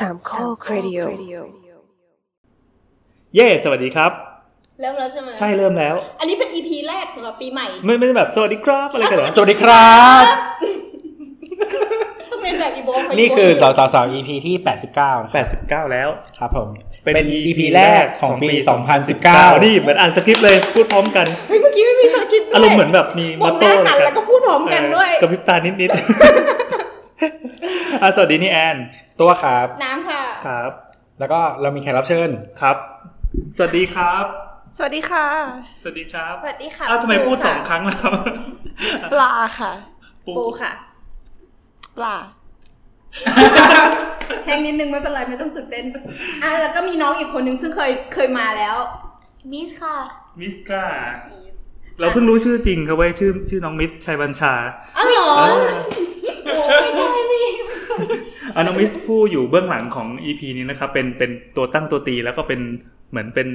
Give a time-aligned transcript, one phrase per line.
[0.00, 1.00] สามข้อครดิโอ
[3.34, 4.12] เย่สวัสดีครับ
[4.80, 10.24] เริ่มแล้วใช่ไหมใช่เริ่มแล้ว อันนี้เป็น EP แรกสำหรับปีใหม่ ไม่ไม่ได้แบบสวัสดีครับอะไรกันเหรอสวัสดีครับ
[12.30, 14.54] ต้องเป็นแบบอีโบขนี่คืออีโบสาวสาวสาว EP ที่
[14.90, 16.08] 89นะแปดสิบเก้าแล้ว
[16.38, 16.68] ครับผม
[17.04, 18.56] เป็นเป็น EP EP แรกของปี
[19.08, 26.65] 2019นี่เหมือนอ่านสคริปต์เลยพูดพร้อมกันเฮ้ยเมื่อกี้ไม่มีสคริปต์ด้วยอารมณ์เหมือนแบบมีมมอองหโต้น้ากันแล้วก็พูดพร้อมกันด้วยกระพริบตานิดๆ
[28.02, 28.76] อะสวัสดีนี่แอน
[29.20, 30.70] ตัวครับ น้ำค่ะ ครับ
[31.18, 32.30] แล้วก็เรามีแขกรับเชิญ
[32.60, 32.76] ครับ
[33.56, 34.24] สวัสดีครับ
[34.78, 35.26] สวัสดีค่ะ
[35.82, 38.10] สวัสดีครับสวัสดีค่ะอ้าวทำไมพูดปูสค่ะองครั้งแล้ว
[39.12, 39.72] ปลาค่ะ
[40.36, 40.72] ปูค่ะ
[41.96, 42.16] ปลา
[44.44, 45.84] แห้งนิดนึงไม่เป็นไรไม่ต้องตื่นเต้น
[46.42, 48.76] อะแล้วก็มีน้องอีกคนนึงซึ่งเคยเคยมาแล้ว
[49.52, 49.96] มิสค่ะ
[50.40, 50.84] มิสกา
[52.00, 54.52] เราเพิ่งรู้ชื่อจริงครับเว้ยชื่อชื่อน้องมิสชัยบัญชา
[54.96, 55.70] อ๋อเหรอเออ
[56.44, 57.46] โอ้ไม่ใช่พี่
[58.54, 62.60] อาน้องมิสผู้อยู่เบื้องหลังของ EP นี้นะครับเป็นเป็นตัวตั้งตัวตีแล้วก็เป็น
[63.10, 63.48] เหมือนเป็น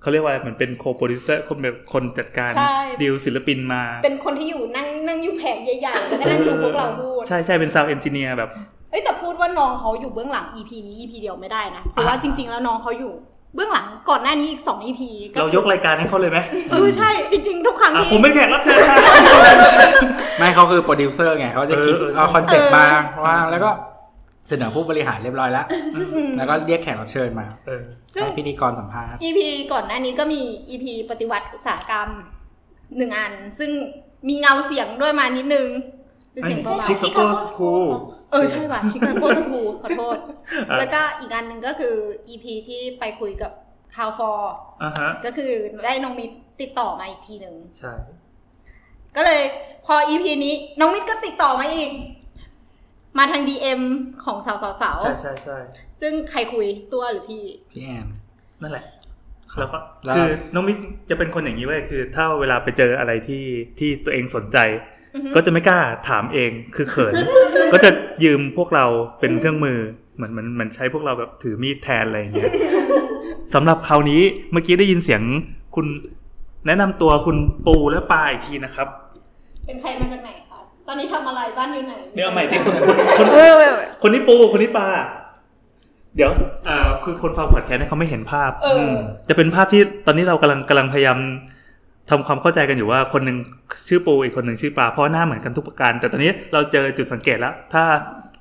[0.00, 8.50] เขาเรียกว่าเหมือนเป็น co-producer คนแบบคนจัดการใช่ดีลศิลปินมา เป็นคนที่อยู่นั่งนั่งอยู่แผงใหญ่ๆแล้วก็นั่งดูพวกเราพูดใช่ใช่เป็น sound engineer แบบ
[8.90, 13.12] เอ้ยแต่พูดว่าน้องเขาอยู่เบื้องหลัง EP นี้ EP เดียวไม่ได้นะ เพราะว่าจริง ๆ แล้วน้องเขาอยู่
[13.56, 15.00] เบื้องหลังก่อนหน้านี้อีก2 EP
[15.32, 16.38] ก็เรายกรายการให้เขาเลยไหม
[16.70, 18.98] เออใช่จริง ๆ ทุกครั้งอะที่ผมเป็นแขกรับเชิญครับ
[20.38, 22.86] ไม่เขาคือโปรดิวเซอร์ไงเขาจะคิดเออเออเอา concept เออมา
[23.26, 23.70] ว่าแล้วก็
[24.48, 25.66] เสนอผู้บริหารเรียบร้อยแล้ว
[26.38, 27.82] แล้วก็เรียกแขกรับเชิญมาเออ
[28.14, 29.40] ซึ่งให้พิธีกรสัมภาษณ์ EP
[29.72, 32.08] ก่อนหน้านี้ก็มี EP ปฏิวัติอุตสาหกรรม
[32.96, 33.70] หนึ่งอัน ซึ่ง
[34.28, 35.66] มีเงาเสียงด้วยมานิดนึง
[36.32, 40.16] เป็นเสียงเบา chic ๆ cool ๆเออใช่ป่ะชิคาโกสคูขอโทษ
[40.78, 41.94] แล้วก็อีกอันหนึ่งก็คือ
[42.28, 43.52] EP ที่ไปคุยกับ
[43.94, 45.52] คาวฟอร์อ่าฮะก็คือ
[45.84, 47.92] ได้น้องมิตรติดต่อมาอีกทีหนึ่งใช่
[49.16, 49.42] ก็เลย
[49.86, 51.90] พอ EP นี้น้องมิตรก็ติดต่อมาอีก
[53.18, 53.80] มาทาง DM
[54.24, 58.06] ของสาวสาวใช่ใช่ใช่ๆซึ่งใครคุยตัวหรือพี่ พี่แอน
[58.62, 58.84] นั่นแหละ
[59.58, 60.76] แล้วก็แล้วคือน้องมิส
[61.10, 63.44] จะเป็นคนอย่างนี้เว้ยคือ ถ้าเวลาไปเจออะไรที่
[63.78, 64.95] ที่ตัวเองสนใจอือฮึ
[65.34, 67.14] ก็จะไม่กล้าถามเองคือเขิน
[67.72, 67.90] ก็จะ
[68.24, 68.86] ยืมพวกเรา
[69.20, 69.78] เป็นเครื่องมือ
[70.16, 72.52] เหมือนเหมือนเหมือนใช้พวกเราแบบถือมีดแทนอะไรอย่างเงี้ย
[73.54, 74.20] สำหรับคราวนี้
[74.52, 75.22] เมื่อกี้ได้ยินเสียง
[75.74, 75.86] คุณ
[76.66, 78.88] แนะนำตัวคุณปูและปาอีกทีนะครับ
[79.66, 84.88] เป็นใครมาจากไหนคะตอนนี้ทำอะไรบ้านอยู่ไหนเดี๋ยวเอาใหม่ที่คุณคุณคุณเว้ยเว้ยเว้ยคนนี้ปูคนนี้ปา
[86.16, 86.30] เดี๋ยว
[86.68, 88.94] อ่าคือคนฟังพอดแคสต์เนี่ยเขาไม่เห็นภาพเออ
[89.28, 91.18] จะเป็นภาพที่ตอนนี้เรากำลังกำลังพยายาม
[92.10, 93.36] ทำความเข้าใจกันอยู่ว่าคนหนึ่ง
[93.88, 97.84] ชื่อปูอีกคนหนึ่งชื่อปลาเพราะหน้าเหมือนกันทุกประการ แต่ตอนนี้เราเจอจุดสังเกตแล้ว ถ้า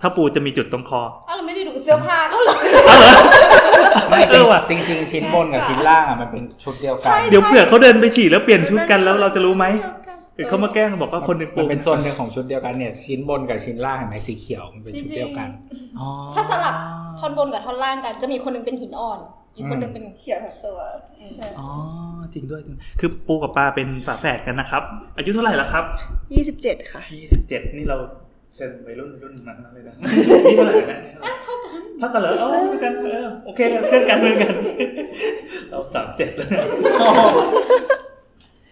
[0.02, 2.66] ถ้าปูจะมีจุดตรงคออ้าวเราไม่ได้ดูเสื้อผ้าเขาเลย
[4.10, 9.66] ไม่เออว่ะจริงจริงๆชิ้นบนกับชิ้นล่างอะมันเป็นชุดเดียวกันใช่เดี๋ยวเผื่อเขาเดินไปฉี่แล้วเปลี่ยนชุดกันแล้วเราจะรู้ไหม
[10.36, 15.50] หรือเขามาแกล้งบอกว่าคนหนึ่งปูมันเป็นส่วนหนึ่งของชุดเดียวกันเนี่ยชิ้นบนกับชิ้นล่างเห็นไหมสีเขียวมันเป็นชุดเดียวกัน
[16.00, 16.76] อ๋อถ้าสลับ
[17.20, 19.20] ท่อนบนกับท่อนล่างกันจะมีคนหนึงเป็นหินอ่อน
[19.56, 20.78] อีกคนหนึงเป็นเขียวทั้งตัว
[21.60, 21.70] อ๋อ
[22.34, 24.84] จริงด้วยจริงคือปูกับปลาเป็นฝาแฝดกันนะครับ
[25.18, 25.84] อายุเท่าไหร่แล้วครับ
[26.34, 27.98] ยี่สิบเจ็ดค่ะยี่สิบเจ็ดนี่เรา
[28.56, 29.94] เชิญวัยรุ่นวัยรุ่นมาเลยนะ
[30.46, 31.00] นี่เท่าไหร่นะ
[32.00, 34.54] เท่ากันเหรอเอ้าเหมือนกันเออโอเคกันเพื่อนกันเพื่อนกัน
[35.70, 36.64] เราสามเจ็ดแล้วนะ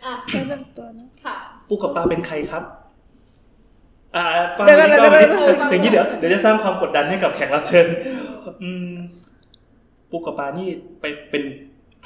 [0.05, 1.35] อะแนะนำตัวนะค่ะ
[1.69, 2.63] ปูกับปลาเป็นใครครับ
[4.15, 4.25] อ่า
[4.57, 7.87] ปลาเดี๋ยวๆนี่ก็เดี๋ยวๆเดี๋ยวๆอย่างนี้เดี๋ยวเดี๋ยวจะสร้างความกดดันให้กับแขกรับเชิญ
[8.63, 8.92] อืม
[10.13, 10.69] ปูกับปลานี่
[11.01, 11.43] ไปเป็น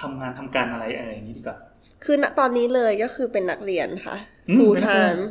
[0.02, 1.58] ทำงานทำการอะไรอะไรอย่างนี้ดีกว่า
[2.04, 4.16] คือณตอนนี้เลยก็คือเป็นนักเรียนค่ะ
[4.50, 5.22] อืม full เป็นนักเรียน time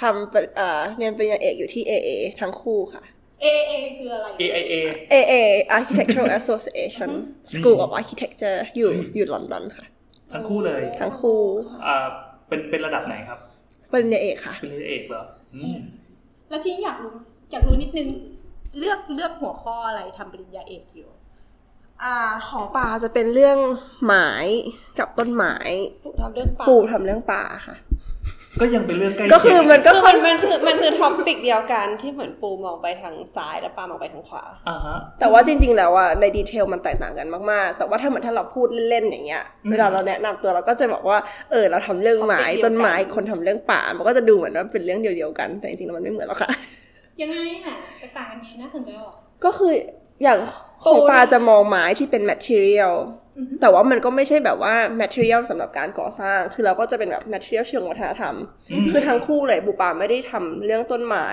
[0.00, 2.10] ทำเป็นเอ่อเรียนปริญญาเอกอยู่ที่ AA
[2.40, 3.04] ทั้งคู่ค่ะ
[3.44, 4.74] A A คืออะไร AIA
[5.12, 5.34] AA
[5.78, 7.10] Architectural Association
[7.52, 9.86] School of Architecture อยู่อยู่ลอนดอนค่ะ
[10.32, 11.40] ทั้งคู่เลย ทั้งคู่
[11.86, 11.96] อ่า
[12.48, 13.38] เป็นเป็นระดับไหนครับ
[13.92, 15.22] ปริญญาเอกค่ะเป็นเรียนเอกเหรอ
[15.54, 15.78] อืม
[16.48, 17.14] แล้วที่อยากรู้
[17.52, 18.08] อยากรู้นิดนึง
[18.78, 21.08] เลือกเลือกหัวข้ออะไรทำปริญญาเอกอยู่
[22.04, 22.16] อ่า
[22.48, 23.58] ของป่าจะเป็นเรื่อง
[24.04, 24.28] ไม้
[24.98, 25.56] กับต้นไม้
[26.04, 27.76] ปลูกทำเรื่องป่าปลูกทำเรื่องป่าค่ะ
[28.60, 41.18] ก็ยังเป็นเรื่องใกล้ก็คือเยงมันก็คือค่มัอนนมันคือมันคือท็อปิกเดียวกันที่เหมือนปูมองไปทางซ้ายแล้วปามองไปทางขวาอ่าฮะแต่ว่าจริง ๆ แล้วอะในดีเทลมันแตกต่างกันมากๆ แต่ว่าถ้าเหมือนถ้าเราพูดเล่นๆอย่างเงี้ยอืมเวลาเราแนะนำตัวเราก็จะบอกว่า
[41.50, 46.50] เออเราทำเรื่องไม้เอาไปเดียวกันต้นไม้คนทำเรื่องป่า มันก็จะดูเหมือนว่าเป็นเรื่องเดียวๆกัน แต่จริงๆแล้วมันไม่เหมือนหรอกค่ะ
[47.22, 49.72] ยังไงอะแตกต่างกันไงน่าสนใจออกก็คือ
[50.22, 50.38] อย่าง
[50.84, 52.94] ของปลาจะมองไม้ที่เป็น material
[53.38, 58.34] อือฮึแต่ว่ามันก็ไม่ใช่แบบว่า material สำหรับการก่อสร้าง คือเราก็จะเป็นแบบ material เชิงวัฒนธรรม
[58.72, 61.26] อืมคือทั้งคู่เลยบุปาไม่ได้ทำเรื่องต้นไม้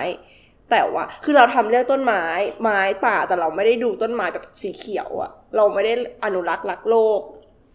[0.70, 2.24] แต่ว่า คือเราทำเรื่องต้นไม้
[2.62, 5.92] ไม้ป่าแต่เราไม่ได้ดูต้นไม้แบบสีเขียวอะเราไม่ได้
[6.24, 7.20] อนุรักษ์รักโลก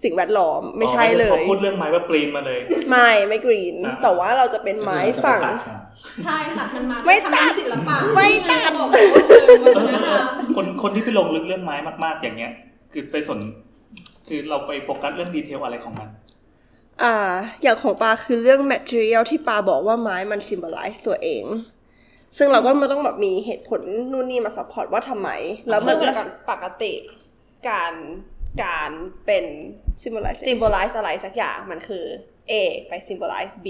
[0.03, 2.59] สิ่งแวดล้อมไม่ใช่เลอ๋อยพอพูดเรื่องไม้ว่ากรีนมาเลย
[2.89, 5.41] ไม่ไม่กรีนอ่าแต่ว่าเราจะเป็นไม้ฝั่ง
[6.25, 10.23] ใช่ค่ะมันมาไม่ตัดทำเป็นศิลปะไม่ตัดบอกว่าเชิญวัฒนธรรม
[10.55, 12.51] คนคนที่ไปลงลึกเรื่องไม้มาก ๆ อย่างเงี้ย
[12.93, 13.39] คือไปสน
[14.27, 16.09] คือเราไปโฟกัสเรื่องดีเทลอะไรของมัน
[17.03, 17.15] อ่า
[17.61, 21.45] อย่างของปาคือเรื่อง material ที่ปาบอกว่าไม้มัน symbolize ตัวเอง
[22.37, 23.81] ซึ่งเราก็มันต้องแบบมีเหตุผล
[24.11, 25.29] นู่นนี่มา support ว่าทำไม
[25.69, 25.97] แล้วมัน
[26.51, 26.93] ปกติ
[27.69, 27.93] การ
[28.63, 28.89] การ
[29.25, 29.45] เป็น
[30.01, 32.05] symbolize symbolize อะไรสักอย่างมันคือ
[32.51, 32.53] A
[32.87, 33.67] ไป symbolize B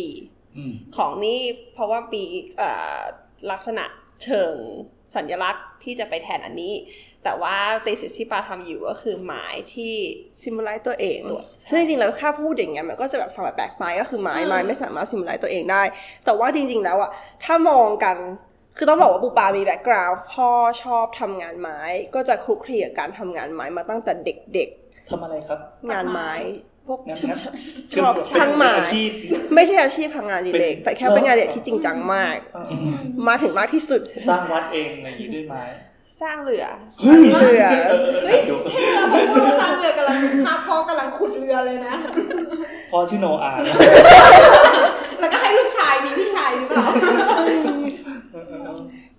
[0.57, 1.39] อืมของนี่
[1.73, 2.23] เพราะว่าปี
[2.57, 2.97] เอ่อ
[3.51, 3.85] ลักษณะ
[4.23, 4.55] เชิง
[5.15, 6.75] สัญลักษณ์ที่จะไปแทนอันนี้
[7.23, 7.55] แต่ว่า
[7.85, 9.93] thesis ที่ปาทำอยู่ก็คือหมายที่
[10.41, 11.19] symbolize ตัวเอง
[11.69, 15.83] ซึ่งจริงๆแล้วค่าพูดอย่างเงี้ยมันก็จะแบบฟังแบบแปลกไปก็คือหมายหมายไม่สามารถ symbolize ตัวเองได้
[16.25, 17.11] แต่ว่าจริงๆแล้วอะ
[17.43, 18.17] ถ้ามองกัน
[18.81, 20.49] คือต้องบอกว่าปูปามีแบ็กกราวด์พ่อ
[20.83, 21.79] ชอบทำงานไม้
[22.15, 24.69] ก็จะคลุกคลีกับการทำงานไม้มาตั้งแต่เด็ก
[25.09, 26.31] ทำอะไรครับๆงานไม้
[26.87, 27.45] พวกงานชงั้นช
[27.91, 29.09] คือชอบเป็นช่างไม้อาชีพ
[29.55, 32.95] ไม่ใช่อาชีพทำงานอดีเลกเป็นแต่แค่เป็นงานอดีเลกที่จริงจังมากอืม
[33.27, 35.63] มาถึงมากที่สุด สร้างวัดเองอะไรอย่างงี้ด้วยไม้
[36.21, 36.65] สร้างเรือ
[37.01, 38.39] เฮ้ยเรือเออเฮ้ย
[38.95, 40.17] เราพอพูดว่าสร้างเรือกำลัง
[40.47, 41.93] ภาพพ่อกำลังขุดเรือเลยนะ
[42.91, 43.59] พ่อชื่อโนอาห์
[45.19, 46.85] แล้วก็ให้ลูกชายมีพี่ชายหรือเปล่า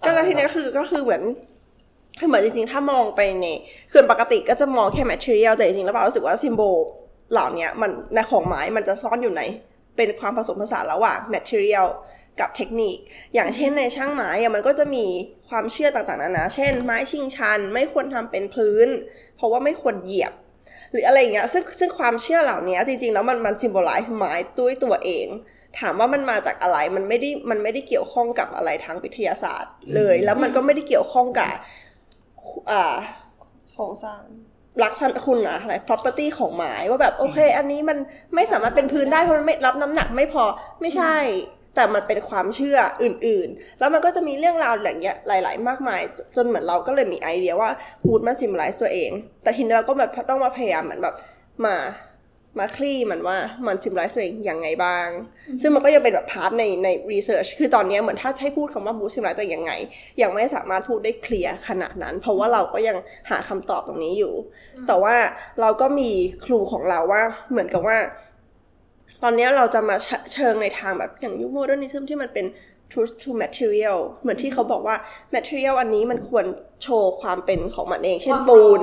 [0.04, 1.22] ก็แล้วทีนี้คือก็คือเหมือน
[2.18, 3.46] คือเหมือนจริงๆ ถ้ามองไปใน
[3.92, 6.76] คือปกติก็จะมองแค่ material แต่จริงๆ แล้วเรารู้สึกว่า symbol
[7.32, 9.42] เหล่านี้มันในของไม้มันจะซ่อนอยู่ใน
[9.96, 11.86] เป็นความผสมผสานระหว่าง material
[12.40, 12.96] กับเทคนิค
[13.34, 15.06] อย่างเช่นในช่างไม้มันก็จะมี
[15.48, 18.88] ความเชื่อต่างๆนานา เช่น ไม้ชิงชัน ไม่ควรทำเป็นพื้น
[19.36, 20.32] เพราะว่าไม่ควรเหยียบ
[20.92, 25.26] หรืออะไรอย่างเงี้ย ซึ่งซึ่งความเชื่อเหล่านี้จริงๆ แล้วมันมัน symbolize ไม้ด้วยตัวเอง
[25.78, 31.52] ถามว่ามันมาจากอะไรมันไม่ได้มันไม่ได้เกี่ยวข้องกับอะไรทางวิทยาศาสตร์เลย แล้วมันก็ไม่ได้เกี่ยวข้องกับ
[32.70, 32.96] อ่า
[33.70, 34.22] โครงสร้าง
[34.84, 37.98] ลักษณะคุณอะอะไร property ของไม้ว่าแบบโอเค อันนี้มัน
[38.34, 40.44] ไม่สามารถเป็นพื้นได้เพราะมันไม่รับน้ำหนักไม่พอ
[40.80, 41.16] ไม่ใช่
[41.74, 46.00] แต่มันเป็นความเชื่ออื่นๆ แล้วมันก็จะมีเรื่องราวอย่างเงี้ยหลาย ๆ มากมาย
[46.36, 47.70] จนเหมือนเราก็เลยมีไอเดียว่า
[48.04, 49.10] พูดมาซิมไลซ์ตัวเอง
[49.42, 51.14] แต่ทีนี้เราก็แบบต้องมาพยายามเหมือนแบบ
[51.66, 51.76] มา
[52.58, 53.36] มาคลี่มันว่า
[53.66, 55.06] มันซิมไลซ์ตัวเองยังไงบ้าง
[55.60, 59.72] ซึ่งมันก็ยังเป็นแบบพาร์ทในในรีเสิร์ชคือตอนเนี้ยเหมือนถ้าให้พูดคำว่าบูซิมไลซ์ตัวเองยังไง
[60.22, 62.96] ยังไม่สามารถพูดได้เคลียร์ขนาดนั้น เพราะว่าเราก็ยัง
[63.30, 64.34] หาคำตอบตรงนี้อยู่
[64.86, 65.16] แต่ว่า
[65.60, 66.10] เราก็มี
[66.44, 67.98] ครูของเราว่าเหมือนกับว่า
[69.22, 72.46] ตอนเนี้ยเราจะมาเชเชิงในทางแบบอย่างยุคโมเดิร์นิซึมที่มันเป็น
[72.90, 74.96] truth to material เหมือนที่เขาบอกว่า
[75.34, 76.44] material อันนี้มันควร
[76.82, 78.82] โชว์ความเป็นของมันเอง เช่นปูน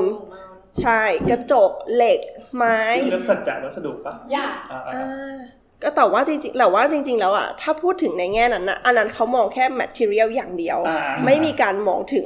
[0.81, 2.19] ใช่กระจกเหล็ก
[2.55, 2.79] ไม้
[3.11, 5.35] เรื่องสัจจะวัสดุปะยากอ่าอ่าอ่า
[5.83, 12.25] ก็แต่ว่าจริงๆแต่ว่าจริง ๆ แล้วอะถ้าพูดถึงในแง่นั้นนะอันนั้นเขามองแค่ material อย่างเดียวอ่าไม่มีการมองถึง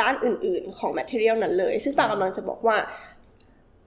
[0.00, 2.76] ด้านอื่น ๆ ของ material นั้นเลย ซึ่งปากำลังจะบอกว่า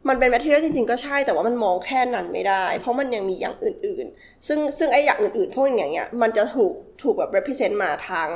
[0.10, 8.28] มันเป็น material จริง ๆ ก็ใช่ แต่ว่ามันมองแค่นั้นไม่ได้ เพราะมันยังมีอย่างอื่น ๆ ซึ่งซึ่งไอ้อย่างอื่น ๆ พวกอย่างเงี้ย มันจะถูกถูกแบบ represent มาทาง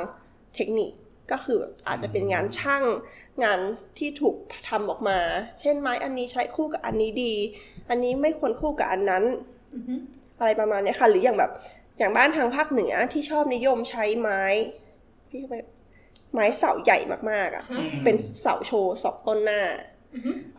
[0.54, 0.90] เทคนิค
[1.30, 2.84] ก็คือแบบอาจจะเป็นงานช่าง
[3.44, 3.60] งาน
[3.98, 4.36] ที่ถูก
[4.68, 5.18] ทำออกมา
[5.60, 7.34] เช่นไม้อันนี้ใช้คู่กับอันนี้ดี
[7.90, 9.24] อันนี้ไม่ควรคู่กับอันนั้น
[10.38, 11.50] อะไรประมาณเนี้ยค่ะ หรืออย่างแบบ
[11.98, 14.42] อย่างบ้านทางภาคเหนือที่ชอบนิยมใช้ไม้
[15.30, 15.66] ที่แบบ
[16.32, 16.98] ไม้เสาใหญ่
[17.30, 19.62] มากๆอะอืมเป็นเสาโชว์สองต้นหน้า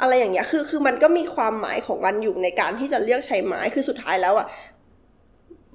[0.01, 4.47] อะไรอย่างเงี้ย คือ คือมันก็มีความหมายของมันอยู่ในการที่จะเลือกใช้ไม้ คือสุดท้ายแล้วอะ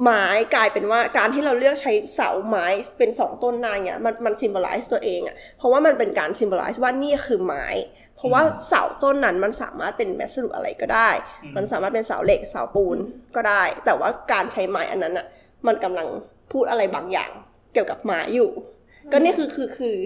[0.02, 0.24] ไม้
[0.54, 2.66] กลายเป็นว่าการที่เราเลือกใช้เสาไม้
[2.98, 7.66] เป็นสองต้นหน้าเนี่ยมันมันซิม b o ล i z e ตัวเองอะ่ะเพราะว่ามันเป็นการซิม b o ล i z e ว่านี่คือไม้
[8.16, 11.10] เพราะว่าเสาต้นนั้นมันสามารถเป็นวัสดุอะไรก็ได้
[11.44, 12.98] อืมมันสามารถเป็นเสาเหล็กเสาปูน
[13.36, 15.26] ก็ได้ แต่ว่าการใช้ไม้อันนั้นอะ
[15.66, 16.08] มันกำลัง
[16.52, 17.30] พูดอะไรบางอย่าง
[17.72, 18.50] เกี่ยวกับไม้อยู่
[19.12, 19.98] ก็นี่คือคือคือ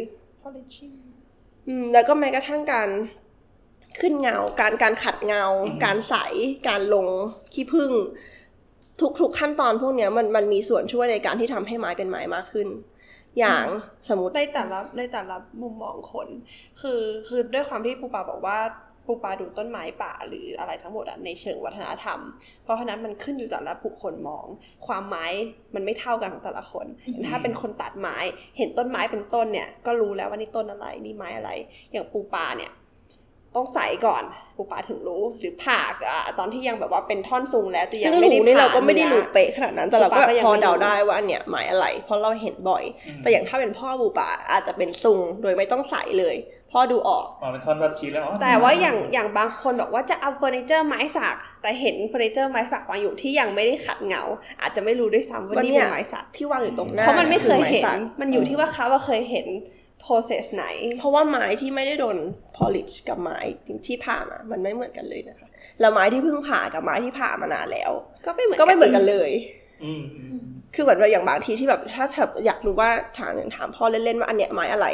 [1.68, 2.88] อืมแล้วก็แม้กระทั่งการ
[4.00, 6.14] ขึ้นเงา การการขัดเงาอืมการใส
[6.68, 7.06] การลง
[7.54, 7.92] ขี้ผึ้ง
[9.00, 12.68] ทุกทุกขั้นตอนพวกเนี้ยมันมันมีส่วนช่วยในการที่ทำให้ไม้เป็นไม้มากขึ้น
[13.38, 13.64] อย่าง
[14.08, 16.28] สมมติในแต่ละในแต่ละมุมมองคน
[16.80, 18.58] คือคือด้วยความที่ปูปาบอกว่า
[19.06, 22.20] ปูปาดูต้นไม้ป่าหรืออะไรทั้งหมดอะในเชิงวัฒนธรรม
[22.62, 24.44] เพราะฉะนั้นมันขึ้นอยู่แต่ละบุคคลมอง
[24.86, 25.26] ความไม้
[25.74, 26.86] มันไม่เท่ากันของแต่ละคน
[27.28, 28.16] ถ้าเป็นคนตัดไม้
[28.56, 31.50] เห็นต้นไม้เป็นต้นเนี่ยก็รู้แล้วว่านี่ต้นอะไรนี่ไม้อะไร
[31.92, 32.72] อย่างปูปลาเนี่ย
[33.54, 34.24] ต้องใส่ก่อน
[34.56, 42.84] ปูปลาถึงรู้ หรือผ่าอะตอนที่ยังแบบว่าเป็นท่อนซุงแล้วจะยังไม่ได้นี่เราก็ไม่ได้รู้เป๊ะขนาดนั้นแต่เราก็พอเดาได้ว่าอันเนี่ยหมายอะไร เพราะเราเห็นบ่อย
[43.18, 46.36] แต่อย่างถ้าเป็นพ่อปูปลาอาจจะเป็นซุงโดยไม่ต้องใส่เลย
[46.72, 54.22] พ่อดูออกอ๋อเป็นท่อนแบบชี้แล้วอ๋อแต่ว่าอย่างอย่างบางคนบอกว่าจะเอาเฟอร์นิเจอร์ไม้สักแต่เห็นเฟอร์นิเจอร์ไม้สักวางอยู่ที่ยังไม่ได้ขัดเงา
[54.60, 57.84] อาจจะไม่รู้ด้วยซ้ำว่านี่เป็นไม้สักที่วางอยู่ตรงหน้าเพราะมันไม่เคยเห็น
[58.20, 59.46] มันอยู่ที่ว่าเขาว่าเคยเห็น
[60.04, 60.66] process ไหน
[60.98, 62.16] เพราะว่าไม้ที่ไม่ได้โดน
[62.56, 63.38] polish กับไม้
[63.86, 65.48] ที่ผ่ามามันไม่เหมือนกันเลยนะคะ
[65.80, 67.90] แล้วไม้ที่เพิ่งผ่ากับไม้ที่ผ่ามานานแล้ว
[68.26, 69.30] ก็ไม่เหมือนก็ไม่เหมือนกันเลย
[69.84, 70.40] อืมอืม
[70.74, 74.86] คือเหมือนว่าอย่างบางทีที่แบบถ้าเธออยากรู้ว่าถามถามพ่อเล่นๆว่าอันเนี้ยไม้อะไร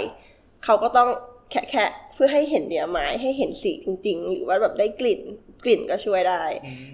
[0.65, 1.09] เขาก็ต้อง
[1.51, 5.21] แคะแคะเพื่อให้เห็นเนื้อไม้ให้เห็นสีจริง ๆ หรือว่าแบบได้กลิ่น
[5.65, 6.43] กลิ่นก็ช่วยได้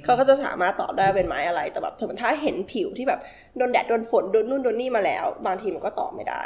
[0.05, 3.21] เขาก็จะสามารถตอบได้ว่าเป็นไม้อะไร แต่แบบสมมติถ้าเห็นผิวที่แบบ
[3.57, 6.45] โดนแดดโดนฝนโดนนู่นโดนนี่มาแล้ว บางทีมันก็ตอบไม่ได้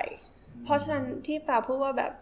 [0.65, 2.13] เพราะฉะนั้นที่ปาพูดว่าแบบ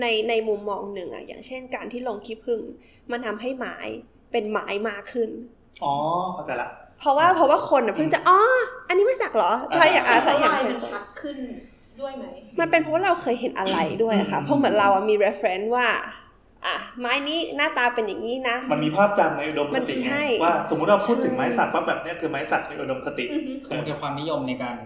[0.00, 2.60] ในในมุมมองหนึ่งอะอย่างเช่นการที่ลงขี้ผึ้ง
[3.10, 3.76] มันทำให้ไม้
[4.32, 5.30] เป็นไม้มากขึ้น
[5.84, 5.94] อ๋อ
[6.34, 6.68] เข้าใจละ
[7.00, 8.38] เพราะว่าเพราะว่าคนอะเพิ่งจะอ๋อ
[8.88, 11.38] อันนี้ไม่สักเหรอถ้าอยากอะเพถ้าราะอยากลายเห็มันนชัดขึ้น
[12.00, 12.24] ด้วยไหม
[12.60, 15.86] มันเป็นเพราะว่าเราเคยเห็นอะไรด้วยอะค่ะ เพราะเหมือนเราอะมี reference ว่า
[16.66, 23.24] อะไม้นี้หน้าตาเป็นอย่างนี้นะ มันมีภาพจำในอุดมคติมันใช่ว่าสมมุติเราพูดถึงไม้สักว่าแบบเนี้ยคือไม้สักในอุดมคติ
[23.64, 24.76] คือมันเป็นความนิยมในการ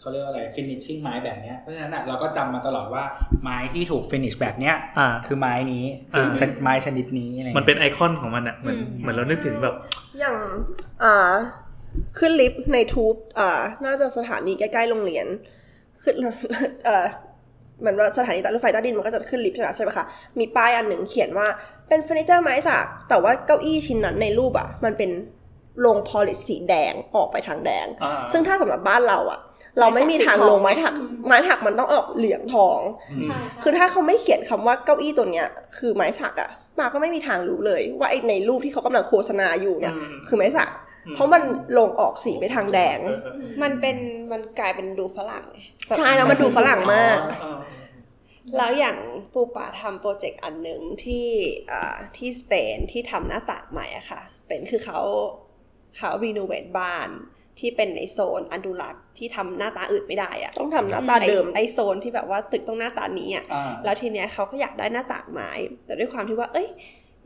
[0.00, 3.04] เขาเรียกว่าอะไร finishing ไม้แบบเนี้ยเพราะฉะนั้นอะเราก็จำมาตลอดว่า
[3.42, 9.74] ไม้ที่ถูก finish แบบเนี้ยอ่าคือไม้นี้คืออาชนิดไม้ชนิดนี้อะไรมันเป็นไอคอนของมันอะเหมือนอืมเหมือนเรานึกถึงแบบ
[10.18, 10.36] อย่าง
[11.04, 11.32] อ่า
[12.18, 15.26] ขึ้นลิฟต์ในทูบอ่าน่าจะสถานีใกล้ๆโรงเรียน
[16.02, 16.14] ขึ้น
[16.84, 17.06] เอ่อ
[17.80, 20.06] เหมือนว่าสถานีรถไฟใต้ดินมันก็จะขึ้นลิฟต์ใช่ไหมใช่ไหมคะ
[20.38, 21.46] มีป้ายอันหนึ่งเขียนว่า
[21.88, 25.10] เป็นเฟอร์นิเจอร์ไม้สักแต่ว่าเก้าอี้ชิ้นนั้นในรูปอะ มันเป็น
[25.80, 29.40] โลงพอลิชสีแดงออกไปทางแดงอ่าซึ่งถ้าสำหรับบ้านเราอะ
[29.80, 30.94] เราไม่มีทางลงไม้ถัก
[31.26, 32.78] ไม้ถักมันต้องออกเหลืองทอง
[33.24, 40.68] ใช่ใช่คือถ้าเขาไม่เขียนคำว่าเก้าอี้ตัวเนี้ย คือไม้สักอะมาก็ไม่มีทางรู้เลย ว่าไอ้ในรูปที่เขากำลังโฆษณาอยู่เนี่ยอืมคือไม้สัก
[41.06, 41.42] อืมเพราะมัน
[41.78, 43.96] ลงออกสีไปทางแดงเออเออมันเป็น
[44.32, 45.60] มันกลายเป็นดูฝรั่งไง
[45.98, 47.60] ใช่แล้วมันดูฝรั่งมากเออ
[48.56, 48.98] แล้วอย่าง
[49.32, 51.26] ปูป่าทำโปรเจกต์อันหนึ่งที่
[51.70, 55.00] อ่าที่สเปนที่ทำหน้าต่างใหม่อะค่ะ เป็นคือเขา
[55.96, 57.08] เขารีโนเวทบ้าน
[57.58, 65.50] ที่เป็นในโซนอนุรักษ์ที่ทำหน้าตาอื่นไม่ได้อะต้องทำหน้าตาเดิมไอโซนที่แบบว่าตึกต้องหน้าตานี้อะอ่าแล้วทีเนี้ยเขาก็อยากได้หน้าต่างไม้
[65.84, 66.68] แต่ด้วยความที่ว่า เอ้ย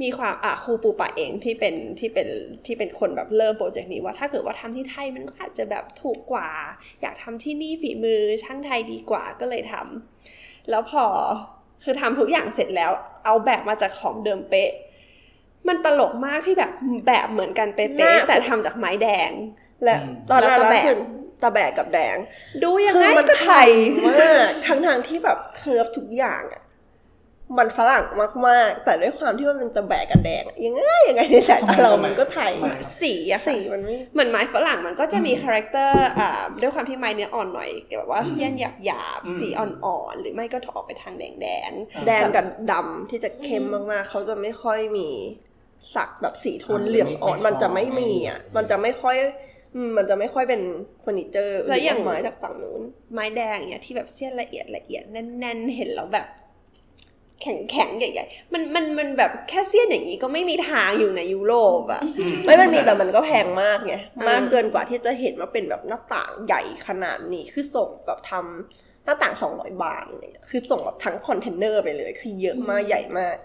[0.02, 2.28] มีความอะครูปูปะเองที่เป็นที่เป็น
[2.66, 6.48] ที่เป็นคนแบบเริ่มโปรเจกต์นี้ว่าถ้าเกิดว่าทำที่ไทยมันก็อาจจะแบบถูกกว่า
[7.02, 11.04] อยากทำที่นี่ฝีมือช่างไทยดีกว่าก็เลยทำแล้วพอ
[11.84, 12.90] คือทำทุกอย่างเสร็จแล้ว
[13.24, 14.70] เอาแบบมาจากของเดิมเป๊ะ
[15.68, 16.72] มันตลกมากที่แบบ
[17.06, 19.30] แบบเหมือนกันเป๊ะๆแต่ทำจากไม้แดง
[19.84, 19.96] และ
[20.30, 20.94] ตอนนั้นตะแบก
[21.42, 22.16] ตะแบกกับแดง
[22.62, 23.70] ดูยังไงก็ไทย
[24.08, 26.62] มากทั้งทางๆที่แบบเคิร์ฟทุกอย่างอะ
[27.58, 28.04] มันฝรั่ง
[28.48, 32.52] มากๆ แต่ด้วยความที่มันเป็นตะแบกกับแดงอะยังไงยังไงในสายตาเรามันก็ไทย
[33.02, 45.08] สีอะสีมันไม่เหมือนไม้ฝรั่งมันก็จะมี character อ่าด้วยความที่ไม้เนื้ออ่อนหน่อยแบบว่าเสี้ยนหยาบหยาบๆอืมสีอ่อนๆหรือไม่ก็ออกไปทางแดงแดงๆแดงกับดำที่จะเข้มมากๆ เขาจะไม่ค่อยมี
[45.94, 49.28] สักแบบสีโทนเหลืองอ่อนมันจะไม่มีอะมันจะไม่ค่อยอื
[49.86, 50.62] มมันจะไม่ค่อยเป็น
[51.00, 56.26] เฟอร์นิเจอร์แล้วอย่างไม้จากฝั่งนู้น ไม้แดงอย่างเงี้ยที่แบบเสี้ยนละเอียดละเอียดแน่นๆ เห็นแล้วแบบ
[57.42, 62.02] แข็งแข็งๆใหญ่ๆ มันมันมันแบบแค่เสี้ยนอย่างนี้ก็ไม่มีทางอยู่ในยุโรปอะ
[62.44, 63.94] ไม่มันมีแต่มันก็แพงมากไง
[64.28, 73.36] มากเกินกว่าที่จะเห็นว่าเป็นแบบหน้าต่างใหญ่ขนาดนี้คือส่งแบบทำหน้าต่างสองร้อยบาทอะไรเลยคือส่งแบบทั้งคอนเทนเนอร์ไปเลย คือเยอะมากใหญ่มาก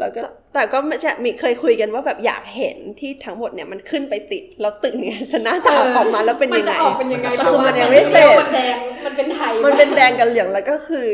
[0.00, 0.22] แล้วก็
[0.54, 11.06] แต่ก็จะมีเคยคุยกันว่าแบบอยากเห็นที่ทั้งหมดเนี่ยมันขึ้นไปติดแล้วตึกเนี่ยจะหน้าตาออกมาแล้วเป็นมันยังไงจะออกเป็นยังไงแต่คือมันยังไม่เสร็จมันแดงมันเป็นไทยมันเป็นแดงกับเหลืองแล้วก็คือ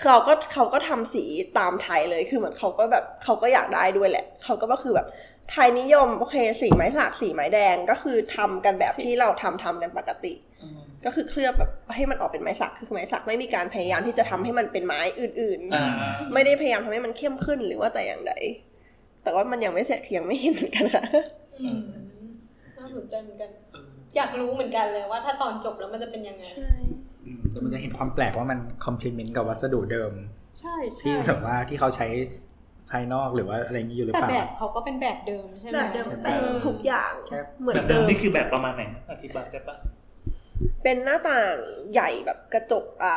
[0.00, 1.24] เขาก็เขาก็ทำสี
[1.58, 5.06] ตามไทยเลยคือเหมือนเขาก็แบบเขาก็อยากได้ด้วยแหละเขาก็ก็คือแบบ
[5.50, 10.32] ไทยนิยมโอเคสีไม้สักสีไม้แดงก็คือทำกันแบบที่เราทำทำกันปกติ
[11.04, 18.34] ก็คือเคลือบแบบให้มันออกเป็นไม้สักคือไม้สักไม่มีการพยายามที่จะทำให้มันเป็นไม้อื่นอ่าๆไม่ได้พยายามทำให้มันเข้มขึ้นหรือว่าแต่อย่างใด
[19.24, 21.04] แต่ว่ามันยังไม่เสร็จคือยังไม่เห็นเหมือนกันค่ะ
[21.60, 21.80] อืม
[22.78, 23.50] น่าสนใจเหมือนกัน
[24.16, 26.44] อยากรู้เหมือนกันเลยว่าถ้าตอนจบแล้วมันจะเป็นยังไง
[27.50, 30.12] แล้วมันจะเห็นความแปลกว่ามันคอมพลีเมนต์กับวัสดุเดิม
[30.60, 32.06] ใช่ใช่ที่แบบว่าที่เขาใช้
[32.90, 39.76] ภายนอกหรือว่าอะไรอย่างนี้อยู่หรือแต่เปล่าแบบเขาก็เป็นแบบเดิมใช่ไหมแบบเดิมแบบทุกอย่างแค่เหมือนแบบเดิเดิมมนี่คือแบบประมาณไหนอธิบายได้ปะ
[40.82, 41.56] เป็นหน้าต่าง
[41.92, 43.16] ใหญ่แบบกระจกอ่า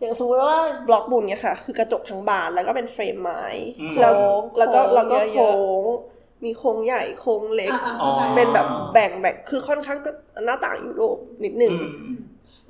[0.00, 3.44] อย่างสมมติว่าบล็อกบุญเนี่ยค่ะ คือกระจกทั้งบานแล้วก็เป็นเฟรมไม้
[3.80, 5.84] อืมแล้วโค้งแล้วก็โค้งแล้วก็เยอะๆโค้ง
[6.44, 10.10] มีโค้งใหญ่โค้งเล็กอ่าๆเข้าใจเป็นแบบแบ่งแบ่งคือค่อนข้างก็
[10.44, 12.18] หน้าต่างยุโรปนิดนึงอืม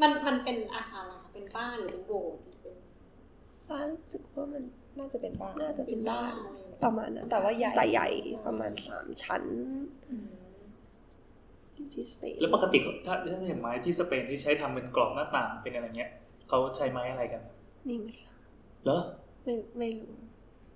[0.01, 2.77] มันมันเป็นอาคารอะไรคะเป็นบ้านหรือเป็นโบสถ์หรือเป็น
[3.71, 4.63] บ้านรู้สึกว่ามัน
[4.99, 8.09] น่าจะเป็นบ้านน่าจะเป็นบ้านอะไรอย่างเงี้ยประมาณนั้นแต่ว่าใหญ่แต่ใหญ่
[8.47, 9.43] ประมาณสามชั้น
[11.77, 16.11] อืมอยู่ที่สเปนแล้วปกติถ้าถ้าอย่างไม้ที่สเปนที่ใช้ทำเป็นกรอบหน้าต่างเป็นอะไรเงี้ย
[16.49, 17.43] เขาใช้ไม้อะไรกัน
[17.89, 18.39] นี่ไม่ทราบ
[18.85, 18.99] เหรอ
[19.45, 20.15] ไม่ไม่รู้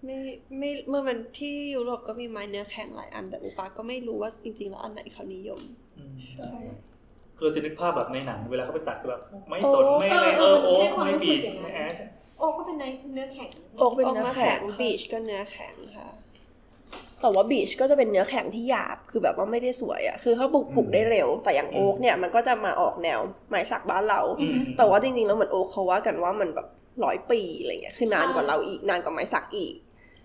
[0.04, 0.16] ไม่
[0.58, 5.60] ไม่เมื่อมันที่ยุโรปก็มีไม้เนื้อแข็งหลายอัน แต่อุปาก็ไม่รู้ว่าจริงๆแล้วอันไหนเขานิยม
[5.98, 6.50] อืมใช่
[7.36, 11.94] คือเราจะนึกภาพแบบในหนังเวลาเขาไปตัดแบบไม้โอ้สนไม่อะไรเออโอ๊กเออมันไม่ให้ความรู้สึบีกชอย่างนั้นไม่แอช
[12.38, 16.08] โอ้ก็เป็นเนื้อแข็งโอ๊กเป็นเนื้อแข็งโอ๊กเนื้อแข็งบีชก็เนื้อแข็งค่ะ
[17.20, 26.66] แต่ว่าบีชก็จะเป็นเนื้อแข็งที่หยาบ คือแบบว่าไม่ได้สวยอะคือเขาปลูกปลูกได้เร็ว แต่อย่างโอ๊กเนี่ยมันก็จะมาออกแนวไม้สักบ้านเราอืมแต่ว่าจริงๆแล้วเหมือนโอ๊กเขาว่ากันว่ามันแบบ
[27.04, 29.74] ร้อยปีอะไรเงี้ย คือนานกว่าเราอีก นานกว่าไม้สักอีก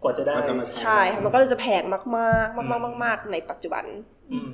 [0.03, 2.01] กว่าจะได้ก็จะมาใช้ใช่ค่ะมันก็เลยจะแพงมา
[2.45, 3.85] กๆ มากๆมากๆในปัจจุบัน
[4.31, 4.51] อืม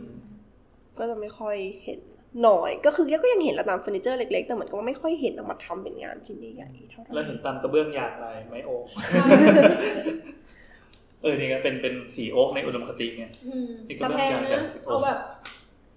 [0.98, 2.00] ก็จะไม่ค่อยเห็น
[2.44, 8.86] หน่อย ก็คือก็ยังเห็นแล้วตามเฟอร์นิเจอร์เล็กๆ แต่เหมือนก็ไม่ค่อยเห็นเอามาทำเป็นงานชิ้นใหญ่ๆเท่าไหร่แล้วเห็นตามกระเบื้องยางลายไม้โอ๊ก
[11.22, 15.18] เออนี่ก็เป็นเป็นสีโอ๊กในอุดมคติไงอืมนี่ก็แต่แพงเบื้องยางนะแบบเอาแบบ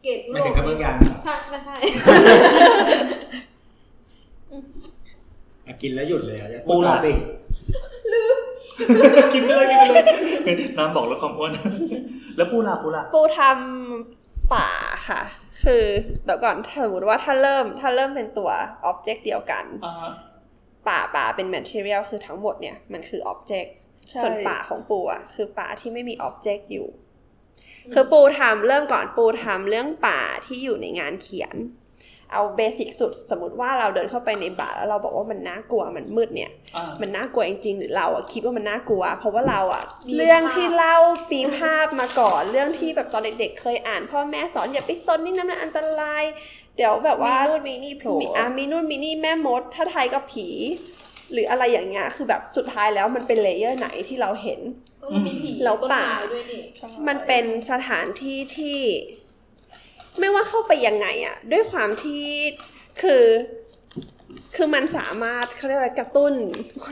[0.02, 1.76] เกรดยุโรไม่ปถึงกับเบื้องยางใช่ก็ใช่
[5.66, 7.12] อะกินแล้วหยุดเลยอะปูล่ะสิ
[9.34, 10.04] กินไปเลยกินไปเลย
[10.78, 11.50] น้ำบอกลดความอ้วน
[12.36, 14.68] แล้วปูล่ะปูล่ะปูทำป่า
[15.08, 15.20] ค่ะ
[15.64, 15.84] คือ
[16.24, 18.50] เดี๋ยวก่อนสมมติว่าถ้าเริ่มถ้าเริ่มเป็นตัว
[18.84, 20.12] อ็อบเจกต์เดียวกันอ่าฮะ
[20.88, 23.83] ป่าป่าเป็น material คือทั้งหมดเนี่ยมันคือ object ใช่
[24.22, 26.88] ส่วนป่าของปูอะคือป่าที่ไม่มี object อยู่
[27.92, 31.56] คือปูทำเริ่มก่อนปูทำเรื่องป่าที่อยู่ในงานเขียน
[32.32, 40.96] เอา basic สุดสมมติว่าเราเดินเข้าไปในป่าแล้วเราบอกว่ามันน่ากลัวมันมืดเนี่ยอ่ามันน่ากลัวจริงๆหรือเราอะคิดว่ามันน่ากลัว เพราะว่าเราอะมีเรื่องภาพที่เล่า
[41.30, 46.24] ปีภาพมาก่อนเรื่องที่แบบตอนเด็กๆเคยอ่าน พ่อแม่สอนอย่าไปซนนี่นะมันอันตราย
[46.76, 50.48] เดี๋ยวแบบว่ามีนู่นมีนี่โผล่มีอะมีนู่นมีนี่แม่มด ถ้าไทยก็ผี
[51.32, 54.60] หรืออะไรอย่างเงี้ยคือแบบสุดท้ายแล้วมันเป็น layer ไหนที่เราเห็น
[55.02, 56.62] ก็มันมีผีแล้วต้นป่าไม้ด้วยนี่
[57.08, 58.80] มันเป็นสถานที่ที่
[60.18, 62.24] ไม่ว่าเข้าไปยังไงอะด้วยความที่
[63.02, 63.24] คือ
[64.56, 66.32] คือมันสามารถเขาเรียกว่ากระตุ้น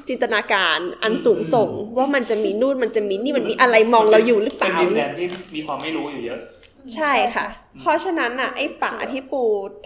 [0.09, 6.39] จินตนาการอันสูงส่ง ว่ามันจะมีนู่นมันจะมีนี่มันมีอะไรมองเราอยู่หรือเปเป็นล่าดินแดนที่มีความไม่รู้อยู่เยอะ
[6.95, 7.47] ใช่ค่ะ
[7.81, 9.43] เพราะฉะนั้นอะไอ้ป่าที่ปู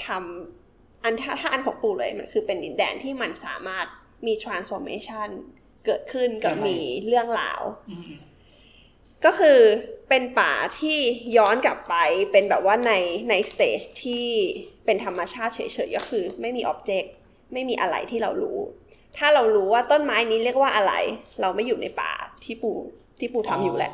[0.07, 3.87] ทำอันถ้าถ้าอันของปูเลยมันคือเป็นดินแดนที่มันสามารถ
[4.26, 5.28] มี transformation
[5.87, 8.12] เกิดขึ้นกับยังไงมีเรื่องราวอืม
[9.25, 9.61] ก็คือ
[10.08, 10.99] เป็นป่าที่
[11.37, 11.94] ย้อนกลับไป
[12.32, 12.92] เป็นแบบว่าใน
[13.30, 14.26] ในสเตจที่
[14.85, 17.12] เป็นธรรมชาติเฉยๆก็คือ ไม่มีอ็อบเจกต์
[17.52, 18.58] ไม่มีอะไรที่เรารู้
[19.16, 20.92] ถ้าเรารู้ว่าต้นไม้นี้เรียกว่าอะไร
[21.40, 22.12] เราไม่อยู่ในป่า
[22.44, 22.72] ที่ปู
[23.18, 23.92] ที่ปูทำอยู่แหละ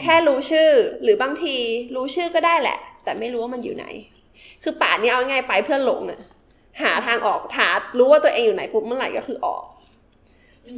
[0.00, 0.70] แค่รู้ชื่อ
[1.02, 1.56] หรือบางที
[1.94, 3.86] รู้ชื่อก็ได้แหละ แต่ไม่รู้ว่ามันอยู่ไหน
[4.62, 6.20] คือป่านี้เอาง่ายๆไปเพื่อหลงอะ
[6.82, 9.64] หาทางออกหารู้ว่าตัวเองอยู่ไหนปุ๊บเมื่อไหร่ก็คือออก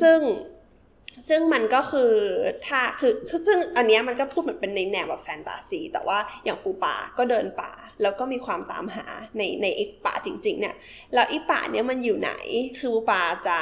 [0.01, 0.21] ซึ่ง
[1.29, 2.13] ซึ่งมันก็คือ
[2.67, 9.07] ถ้าคือคือซึ่งอันเนี้ยมันก็พูดเหมือนเป็นในแนวแบบแฟนตาซี แต่ว่าอย่างปูป่าก็เดินป่า แล้วก็มีความตามหา
[9.39, 10.77] ในในไอ้ป่าจริง ๆ เนี่ย
[11.15, 12.33] แล้วไอ้ป่าเนี้ยมันอยู่ไหน
[12.79, 13.59] คือปูป่าจะ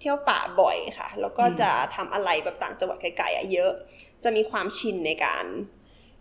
[0.00, 3.72] เที่ยวป่าบ่อยค่ะ แล้วก็จะทำอะไรแบบต่างจังหวัดไกลๆอะเยอะ
[4.24, 5.44] จะมีความชินในการ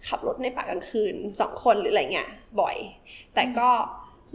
[0.07, 2.29] ขับรถในป่ากลางคืนสองคนหรืออะไรเงี้ย
[2.61, 2.75] บ่อย
[3.35, 3.69] แต่ก็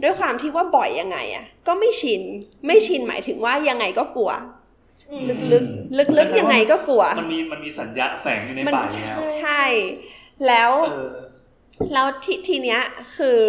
[0.03, 2.21] ด้วยความที่ว่าบ่อยยังไงอะก็ไม่ชิน
[2.67, 4.31] ไม่ชินหมายถึงว่ายังไงก็กลัว
[5.11, 5.23] อืม
[5.53, 9.63] ลึกๆลึกๆยังไงก็กลัว มันมีมันมีสัญญาแฝงอยู่ในมันป่าอยู่แล้วใช่
[10.47, 11.09] แล้วเออ
[11.93, 12.81] แล้วทีทีเนี้ย
[13.17, 13.39] คือ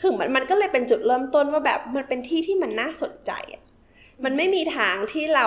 [0.00, 3.62] คือมันมันก็เลยเป็นจุดเริ่มต้นว่าแบบมันเป็นที่ที่มันน่าสนใจอะ
[4.24, 5.46] มันไม่มีทางที่เรา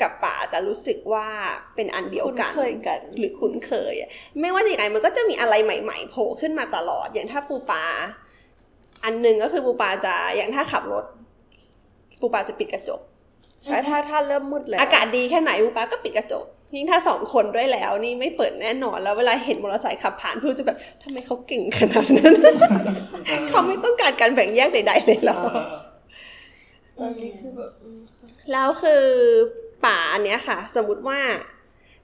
[0.00, 1.28] กับป่าจะรู้สึกว่า
[1.76, 4.08] เป็นอันเดียวกัน คุ้นเคยกัน หรือคุ้นเคยอะ
[4.40, 7.84] ไม่ว่าอย่างไรมันก็จะมีอะไรใหม่ ๆ โผล่ขึ้นมาตลอดอย่างถ้าปูปลา
[9.04, 11.04] อันหนึ่งก็คือปูปลาจะอย่างถ้าขับรถ
[12.20, 13.00] ปูปลาจะปิดกระจก
[13.64, 22.34] ใช่ถ้าถ้าเริ่มมืดแล้วอากาศดีแค่ไหนปูปลาก็ปิดกระจกยิ่งถ้าสองคนด้วยแล้วนี่ไม่เปิดแน่นอนแล้วเวลาเห็นมอเตอร์ไซค์ขับผ่านพูดจะแบบทำไมเขาเก่งขนาดนั้น
[23.48, 25.40] เขาไม่ต้องการการแบ่งแยกใด ๆ เลยหรอ
[26.98, 27.72] ตอนนี้คือแบบ
[28.52, 29.04] แล้วคือ
[29.86, 31.18] ป่าอันเนี้ยค่ะ สมมติว่า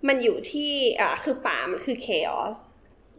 [0.09, 2.57] มันอยู่ที่อ่าคือป่ามันคือ chaos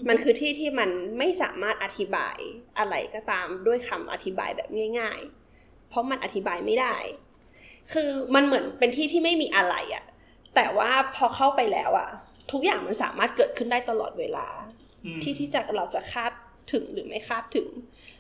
[0.08, 2.38] มันคือที่ที่มันไม่สามารถอธิบาย
[2.80, 5.20] อะไรก็ตามด้วยคำอธิบายแบบง่าย
[5.56, 6.96] ๆ เพราะมันอธิบายไม่ได้
[7.94, 10.06] คือมันเหมือนเป็นที่ที่ไม่มีอะไรอะ
[10.56, 12.10] แต่ว่าพอเข้าไปแล้วอะ
[12.52, 14.48] ทุกอย่างมันสามารถเกิดขึ้นได้ตลอดเวลา
[15.06, 16.32] อืมที่ที่จะเราจะคาด
[16.72, 17.68] ถึงหรือไม่คาดถึง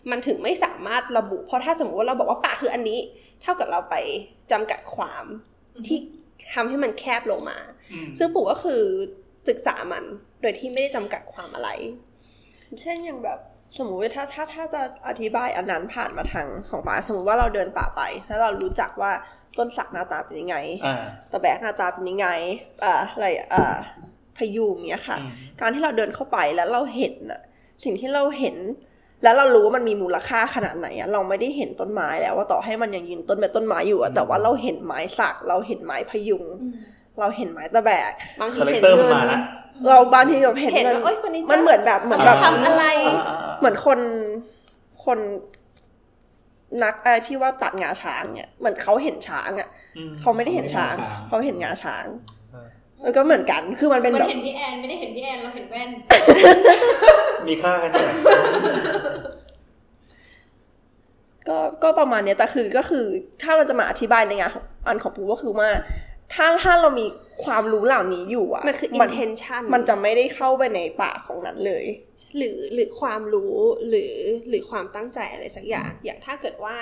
[0.09, 2.99] มันถึงไม่สามารถระบุ เพราะถ้าสมมติว่าเราบอกว่าป่าคืออันนี้
[3.41, 3.95] เท่ากับเราไป
[4.51, 5.25] จำกัดความ
[5.87, 5.97] ที่
[6.53, 7.57] ทำให้มันแคบลงมา
[7.93, 8.83] อืมซึ่งปู่ก็คือ
[9.47, 10.03] ศึกษามัน
[10.41, 11.69] โดยที่ไม่ได้จำกัดความอะไร
[12.81, 13.39] เช่นอย่างแบบ
[13.77, 19.11] สมมุติว่าถ้าถ้าถ้าจะอธิบายอันนั้นผ่านมาทางของป่าสมมติว่าเราเดินป่าไป แล้วเรารู้จักว่า
[19.57, 22.27] ต้นสักหน้าตาเป็นยังไงอ่าตะแบกหน้าตาเป็นยังไง
[22.81, 23.75] เอ่ออะไรเอ่อ
[24.37, 27.41] พยุงเนี้ยค่ะอืมการที่เราเดินเข้าไปแล้วเราเห็นอะ
[27.83, 28.57] สิ่งที่เราเห็น
[29.23, 36.73] แล้วเรารู้ว่ามันมีมูลค่าขนาดไหนอะเราไม่ได้เห็นต้นไม้แล้วว่าต่อให้มันยังยืนต้นเป็นต้นไม้อยู่อะแต่ว่าเราเห็นไม้สัก เราเห็นไม้พะยูงอืม
[37.19, 39.39] เราเห็นไม้ตะแบกบางทีเห็น character มันเงินมาละ
[39.87, 43.99] เราบางทีแบบเห็นเห็นเงินว่าโอ๊ยเฟอร์นิเจอร์มันเหมือนแบบเหมือนแบบทำอะไรอ่าอ่าอ่าเหมือนคน
[45.05, 45.19] คน
[46.83, 50.95] นักเอ่อที่ว่าตัดงาช้างเนี่ยเหมือนเขาเห็นช้างอะอืมเขาไม่ได้เห็นช้าง
[51.27, 52.05] เขาไม่ได้เห็นช้าง เขาเห็นงาช้าง
[52.51, 52.67] เออ
[53.03, 55.89] มันก็เหมือนกันคือมันเป็นมันแบบเห็นพี่แอนไม่ได้เห็นพี่แอนเราเห็นแว่น
[57.47, 57.97] มีค่ากันไหม
[61.47, 63.05] ก็ก็ประมาณเนี้ยแต่คือก็คือ
[63.41, 65.69] ถ้าเราจะมาอธิบายในงานของอันของปูก็คือว่า
[66.33, 67.05] ถ้าถ้าเรามี
[67.43, 71.85] ความรู้เหล่านี้อยู่อะมันคือ intention มันจะไม่ได้เข้าไปในปากของนั้นเลย
[72.37, 73.55] หรือหรือความรู้
[73.89, 74.13] หรือ
[74.49, 76.75] หรือความตั้งใจอะไรสักอย่าง อย่างถ้าเกิดว่า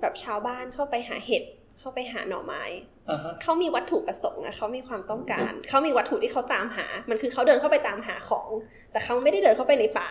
[0.00, 1.44] แบบชาวบ้านเข้าไปหาเห็ด
[1.78, 2.62] เข้าไปหาหน่อไม้
[3.10, 8.48] อ่าฮะเขามีวัตถุประสงค์อะเขามีความต้องการ เขามีวัตถุที่เขาตามหา มันคือเขาเดินเข้าไปตามหาของ
[8.92, 10.10] แต่เขาไม่ได้เดินเข้าไปในป่า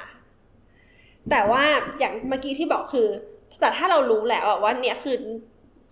[1.32, 1.64] แต่ว่า
[2.00, 3.08] อย่างเมื่อกี้ที่บอกคือ
[3.62, 5.18] แต่ถ้าเรารู้แล้วอะว่าเนี่ยคือ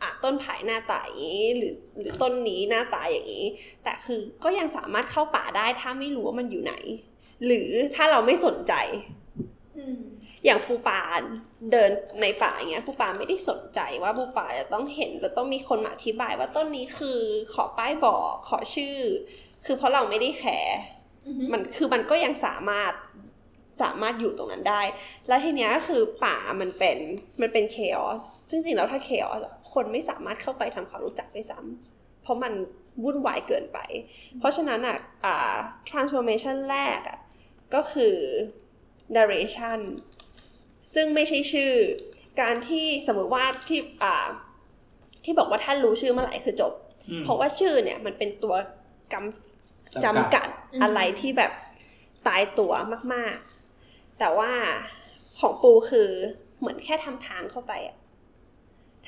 [0.02, 3.46] อะต้นไผ่หน้าตาอย่างนี้หรือหรือต้นนี้หน้าตาอย่างนี้
[3.84, 6.76] แต่คือก็ยังสามารถเข้าป่าได้ถ้าไม่รู้ว่ามันอยู่ไหน
[7.46, 8.74] หรือถ้าเราไม่สนใจ
[9.78, 10.02] อืม
[10.46, 11.02] อย่างปูปลา
[11.72, 11.90] เดิน
[12.22, 17.20] ในป่าอย่างเงี้ยปูปลาไม่ได้สนใจว่าปูปลาจะต้องเห็นแล้วต้องมีคนมาอธิบายว่าต้นนี้คือ
[17.54, 18.98] ขอป้ายบอกขอชื่อ
[19.66, 20.80] คือเพราะเราไม่ได้แคร์
[21.26, 22.94] อือฮึมันคือมันก็ยังสามารถ
[23.82, 24.82] สามารถอยู่ตรงนั้นได้
[25.28, 26.98] แล้วทีเนี้ยก็คือป่ามันเป็น
[27.42, 32.54] มันเป็น chaos ซึ่งจริงๆแล้วถ้า chaos อะ คนไม่สามารถเข้าไปทำความรู้จักด้วยซ้ำเพราะมัน
[33.04, 33.80] วุ่นวายเกินไป
[34.40, 35.56] เพราะฉะนั้นอะอ่า
[35.90, 37.20] transformation แรกอะ
[37.74, 38.16] ก็คือ
[39.16, 39.80] narration
[40.94, 41.72] ซึ่งไม่ใช่ชื่อ
[42.42, 44.28] การที่สมมุติว่าที่อ่า
[45.24, 46.74] ที่บอกว่าท่านรู้ชื่อเมื่อไหร่คือจบ
[47.10, 48.56] อืมเพราะว่าชื่อเนี่ยมันเป็นตัว
[49.14, 50.50] กำจำจำกัดกัด
[50.82, 51.52] อะไรที่แบบ
[52.28, 52.72] ตายตัว
[53.14, 53.36] มาก
[53.78, 54.52] ๆ แต่ว่า
[55.40, 56.10] ของปูคือ
[56.60, 57.98] เหมือนแค่ทำทางเข้าไปอะ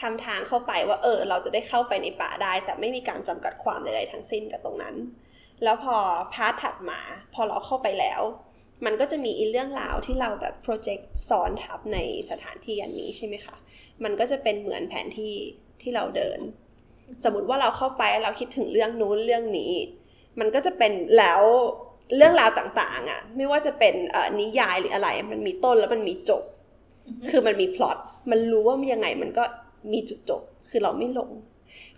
[0.01, 4.95] ทำทางเข้าไปว่าเออ เราจะได้เข้าไปในป่าได้ แต่ไม่มีการจำกัดความใดๆทั้งสิ้นกับตรงนั้น
[5.63, 5.95] แล้วพอ
[6.33, 6.99] part ถัดมา
[7.33, 8.21] พอเราเข้าไปแล้ว
[8.85, 11.97] มันก็จะมีอีเรื่องราวที่เราแบบ project ซ้อนทับใน
[12.31, 13.55] สถานที่อันนี้ใช่ไหมคะ
[14.03, 15.35] มันก็จะเป็นเหมือนแผนที่
[15.81, 16.39] ที่เราเดิน
[17.23, 19.73] สมมติว่าเราเข้าไปเราคิดถึงเรื่องนู้นเรื่องนี้
[20.39, 21.41] มันก็จะเป็นแล้ว
[22.15, 23.95] เรื่องราวต่าง ๆอะ ไม่ว่าจะเป็น
[24.39, 26.43] นิยายหรืออะไร มันมีต้นแล้วมันมีจบ
[27.29, 27.97] คือมันมีพล็อต
[28.31, 29.43] มันรู้ว่ามันยังไงมันก็
[29.91, 31.31] มีจุดจบ คือเราไม่หลง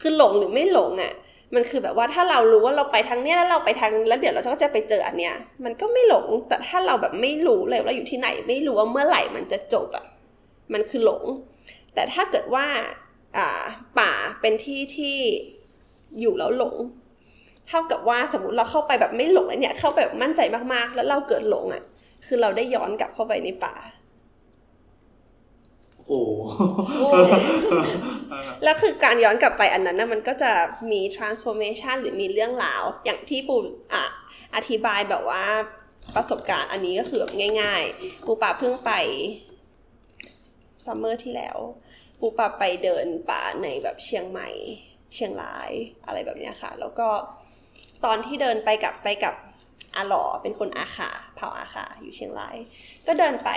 [0.02, 1.13] คือหลงหรือไม่หลงอะ
[1.56, 10.06] มันคือแบบว่าถ้าเรารู้ว่าเราไปทางเนี้ยแล้วเราไปทางแล้วเดี๋ยวเราก็จะไปเจออันเนี้ย มันก็ไม่หลง แต่ถ้าเราแบบไม่รู้เลยว่าอยู่ที่ไหน ไม่รู้ว่าเมื่อไหร่มันจะจบอะ
[10.74, 11.24] มันคือหลง
[11.93, 12.65] แต่ถ้าเกิดว่า
[13.38, 13.63] อ่า
[14.00, 15.15] ป่าเป็นที่ที่
[16.19, 16.76] อยู่แล้วหลง
[17.67, 20.41] เท่ากับว่าสมมติเราเข้าไปแบบไม่หลงเลยเนี่ย เข้าไปแบบมั่นใจ
[20.74, 21.84] มากๆ แล้วเราเกิดหลงอะ
[22.26, 23.76] คือเราได้ย้อนกลับเข้าไปในป่า
[26.08, 27.04] โอ้โห
[28.63, 30.52] แล้วคือการย้อนกลับไปอันนั้นนะมันก็จะ
[30.92, 33.58] มี transformation หรือมีเรื่องราว อย่างที่ปู
[33.94, 34.04] อะ
[34.56, 35.44] อธิบายแบบว่า
[36.16, 38.92] ประสบการณ์อันนี้ก็คือแบบง่าย ๆ ปูป่าเพิ่งไป
[40.86, 41.58] ซัมเมอร์ที่แล้ว
[42.20, 44.50] ปูป่าไปเดินป่าในแบบเชียงใหม่
[45.16, 45.72] เชียงราย
[46.06, 47.08] อะไรแบบเนี้ยค่ะ แล้วก็
[48.06, 49.36] ตอนที่เดินไปกับไปกับ
[49.96, 52.56] อาหล่อเป็นคนอาขาเผ่าอาขาอยู่เชียงราย
[53.08, 53.50] ก็เดินไป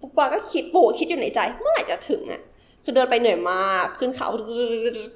[0.00, 2.42] ปูปาก็คิดปูคิดอยู่ในใจ เมื่อไหร่จะถึงอะ
[2.84, 4.28] คือเดินไปเหนื่อยมากขึ้นเขา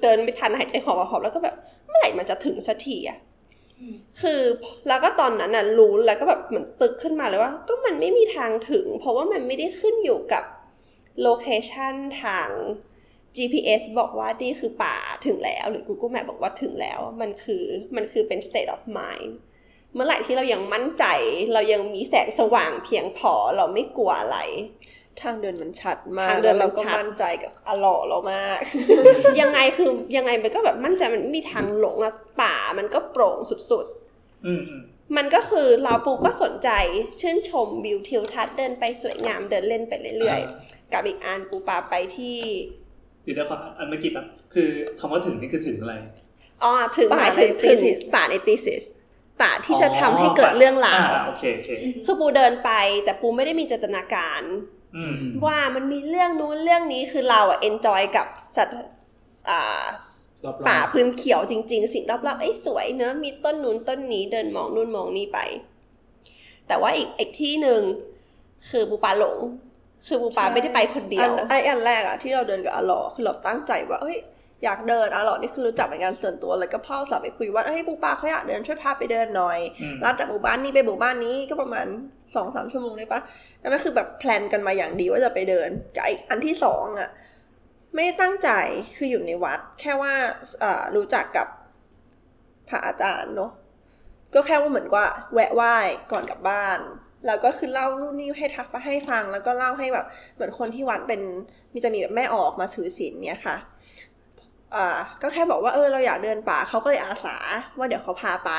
[0.01, 1.55] เดินไม่ทันหายใจหอบหอบแล้วก็แบบ
[1.87, 3.17] เมื่อไหร่มันจะถึงสักทีอะ
[4.21, 4.41] คือ
[4.87, 10.43] แล้วก็ตอนนั้นน่ะรู้แล้วก็แบบเหมือนตึกขึ้นมาเลยว่า ก็มันไม่มีทางถึง เพราะว่ามันไม่ได้ขึ้นอยู่กับ
[11.21, 12.49] โลเคชันทาง
[13.37, 14.95] GPS บอกว่านี่คือป่า
[15.25, 17.63] ถึงแล้ว หรือ Google Map บอกว่าถึงแล้ว มันคือ
[17.95, 19.31] มันคือเป็น state of mind
[19.95, 21.05] เมื่อไหร่ที่เรายังมั่นใจ
[21.53, 24.37] เรายังมีแสงสว่างเพียงพอเราไม่กลัวอะไร
[25.21, 28.59] ทางเดินมันชัดมากทางเดินมันแล้วเราก็ชัดมั่นใจกับอร่อเรามาก
[29.41, 33.37] ยังไงคือยังไงมันก็แบบมั่นใจมันไม่มีทางหลงอะป่ามันก็โปร่ง
[33.71, 33.85] สุด
[34.45, 36.69] อืมอืมๆมันก็คือเราปูก็สนใจ
[37.19, 42.37] ชื่นชมวิวทิวทัศน์เดินไปสวยงามเดินเล่นไปเรื่อยๆ กับอีกอันปูปาไปที่
[43.23, 45.93] เดี๋ยวเดี๋ยวขออันเมื่อกี้แบบคือคำว่าถึงนี่คือถึงอะไร
[46.63, 48.83] อ๋อถึงหป่ามายถึงในถึง thesis ป่าในตีซิส
[49.41, 51.69] ป่าที่จะทำให้เกิดเรื่องราวอ่โอเคโอเค
[52.05, 52.71] คือปูเดินไป
[53.05, 54.41] แต่ปูไม่ได้มีจินตนาการ
[54.95, 58.77] อืมว่ามันมีเรื่องนู้นเรื่องนี้คือเราอะเอนจอยกับสัตว์
[59.49, 59.85] อ่า
[60.45, 65.39] รอบๆป่าพื้นเขียวจริง ๆ สิ่งรอบๆเอ้ยสวยเนอะมีต้นนู้นต้นนี้เดินมองนู่นมองนี่ไป
[66.67, 67.81] แต่ว่าอีกอีกที่หนึ่ง
[68.69, 69.37] คือปูปลาหลง
[70.07, 74.17] คือปูปลาไม่ได้ไปคนเดียวอันไออันแรกอะที่เราเดินกับอาหลอคือเราตั้งใจว่าเฮ้ย
[74.65, 81.87] อยากเดินอาหลอนี่คือรู้จักเป็นการส่วนตัวเลยก็พ่อสาวไปคุยว่าเฮ้ยปูปาเขาอยากเดินช่วยพาไปเดินหน่อยอืมลัดจากหมู่บ้านนี้ไปหมู่บ้านนี้ก็ประมาณ
[82.35, 83.21] สองสามชั่วโมงได้ปะ
[83.59, 87.09] แล้วนั่นคือแบบแพลนกันมาอย่างดีว่าจะไปเดินกับไออันที่สองอะ
[87.93, 88.49] ไม่ได้ตั้งใจ
[88.97, 90.13] คืออยู่ในวัด แค่ว่า
[90.59, 91.47] เอ่อรู้จักกับ
[92.69, 93.51] พระอาจารย์เนาะ
[94.33, 95.75] ก็แค่ว่าเหมือนว่าแวะไหว้
[96.11, 96.79] ก่อนกลับบ้าน
[97.27, 101.21] แล้วก็คือเล่านู่นนี่ให้ทักให้ฟัง แล้วก็เล่าให้แบบเหมือนคนที่วัดเป็น
[101.73, 103.74] มีจะมีแบบแม่ออกมาถือศีลเนี่ยค่ะอ่า
[105.21, 107.35] ก็แค่บอกว่าเออเราอยากเดินป่าเขาก็เลยอาสา
[107.77, 108.51] ว่าเดี๋ยวเขาพาไป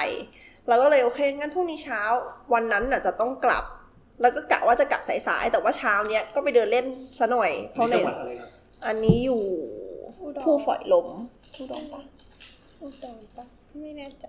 [0.68, 2.00] เราก็เลยโอเคงั้นพรุ่งนี้เช้า
[2.55, 3.64] วันนั้นน่ะจะต้องกลับ
[4.20, 6.87] แล้วก็กะว่าจะกลับสายๆแต่ว่าเช้าเนี้ยก็ไปเดินเล่น
[7.18, 8.50] ซะหน่อยเพราะในจังหวัดอะไรครับ
[8.87, 9.42] อันนี้อยู่
[10.42, 11.07] ผู้ฝอยลม
[11.55, 12.02] ผู้ดองปะ
[12.79, 13.44] ผู้ดองปะ
[13.81, 14.26] ไม่แน่ใจ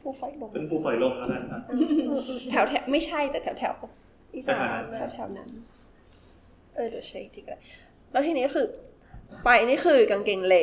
[0.00, 1.62] ผู้ฝอยลมเป็นภูฝอยลมแล้วกันครับ
[2.50, 3.74] แถวแถวไม่ใช่แต่แถวแถว
[4.34, 5.50] อีสานอ่าแถวแถวนั้น
[6.74, 7.58] เออเดี๋ยวเช็คทีก็ได้
[8.12, 8.66] แล้วทีนี้คือ
[9.44, 10.56] ไปนี่คือกางเกงเล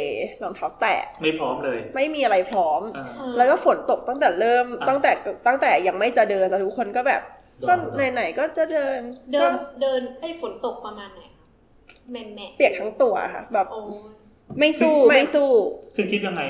[0.44, 3.06] รองเท้าแตะไม่พร้อมเลย ไม่มีอะไรพร้อมอ่า
[3.38, 5.12] แล้วก็ฝนตกตั้งแต่เริ่มอะตั้งแต่
[5.48, 7.22] ตั้งแต่ยังไม่จะเดินแต่ทุกคนก็แบบ
[7.68, 7.74] ก็
[8.14, 8.98] ไหนๆก็จะเดิน
[9.34, 9.52] เดิก็น
[9.82, 11.44] เดินไอ้ฝนตกประมาณไหนคะ
[12.12, 13.82] แม่แม่เปียกทั้งตัวค่ะแบบโอ้
[14.60, 15.50] ไม่สู้ไม่ไม่สู้
[15.96, 16.42] คือคิดยังไง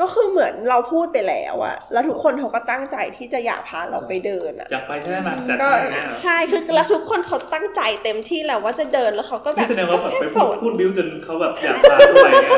[0.00, 12.52] ก็คือเหมือนเราพูดไปแล้วอะแล้วทุกคนเขาก็ตั้งใจที่จะอยากพาเราไปเดินอะอยากไปใช่ไหมจัดก็ไปเนี่ยใช่คือแล้วทุกคนเขาตั้งใจเต็มที่แล้วว่าจะเดินแล้วเขาก็แบนี่บแสดงว่าแบบแค่ไปฝพูดนพูดบิ้วจนเขาแบบอยากพาด้วยเนี่ย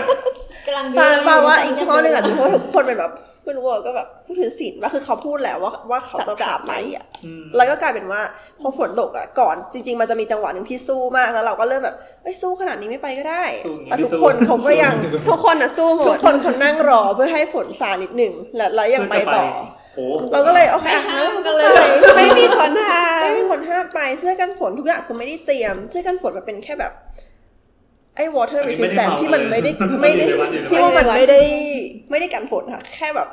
[0.67, 3.13] กำลังปาเดินปาว่ายู่อีกข้อหนึ่งอะถือว่าทุกคนเป็นแบบ
[3.51, 8.21] ไม่รู้ว่าก็แบบผู้ถือศีลว่าคือเขาพูดแล้วว่าว่าเขาจะพาไปอะอืมแล้วก็กลายเป็นว่า
[8.61, 14.95] พอฝนตกอะก่อนจริง ๆ มันจะมีจังหวะหนึ่งที่สู้มากแล้วเราก็เริ่มแบบเอ้ยสู้ขนาดนี้ไม่ไปก็ได้สู้อย่างนี้แต่ทุกไม่สู้คนเขาก็ยัง
[15.29, 19.45] ทุกคนอะสู้หมทุกดคนเขานั่งรอเพื่อให้ฝนซานิดหนึ่งแล้วแล้วยังไปต่อ
[19.95, 19.99] โห
[20.33, 26.93] เราก็เลยโอเคไม่อะห้ามกัก็นเลเลยยไม่มีคนห้ามไม่มีคนห้ามไปเสื้อกันฝนทุกอย่างคือไม่ได้เตรียม เสื้อกันฝนมันเป็นแค่แบบ
[28.21, 31.41] ไอ้ water อันนี้ไม่ได้ resistant เมาที่มันไม่ได้เลยไม่ได้อยู่ในวัดอยู่ในวัด ที่ว่ามันไม่ได้
[32.11, 33.29] ไม่ได้กันฝนค่ะ แค่แบบ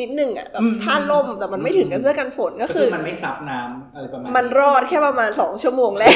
[0.00, 6.14] นิดหนึ่งอะแบบอืม ผ้าล่มแต่มันไม่ถึงกับเสื้อกันฝนก็ก็คืคืออมันไม่ซับน้ำอะไรประมาณมันรอดแค่ประมาณสองชั่วโมงแรก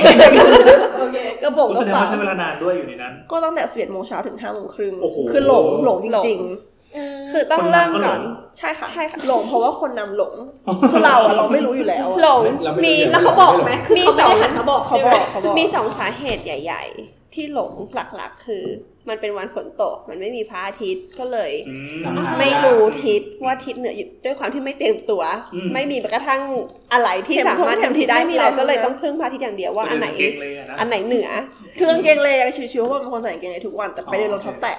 [1.43, 10.35] ก็บอกโอ้ก็แสดงเปล่าว่าใช้เวลานานด้วยอยู่ในนั้น ก็ตั้งแต่สิบเอ็ดโมงเช้าถึงห้าโมงครึ่งโอ้โห คือหลงหลงจริง ๆ คือต้องเริ่มก่อนคนนำก็หลงใช่ค่ะใช่ค่ะหลงเพราะว่าคนนำหลง
[10.91, 18.65] คือเราอะเราไม่รู้อยู่แล้วอะ หลงเราไม่มีรู้แล้วเขาบอกไหมคือมีเขาสไม่องได้หันมาบอกเขาใช่ไหบมอกเขาบอก มีสองสาเหตุใหญ่ ๆ ที่หลงหลักๆ คือ
[19.09, 25.23] มันเป็นวันฝนตก มันไม่มีพระอาทิตย์ก็เลยอืมนำทางไม่รู้ทิศว่าทิศเหนืออยู่ด้วยความที่ไม่เตรียมตัว
[25.55, 26.41] อืมไม่มีแม้กระทั่ง
[26.93, 31.29] อะไรที่สามารถทำทิศได้เราก็เลยต้องพึ่งพระอาทิตย์อย่างเดียวว่าอันไหนเก่งเลยอะนะอันไหนเหนือ
[31.79, 34.79] คือกางเกงเลยยังชิวๆเพราะว่าเป็นคนใส่กางเกงในทุกวันแต่ไปเดินรองเท้าแตะ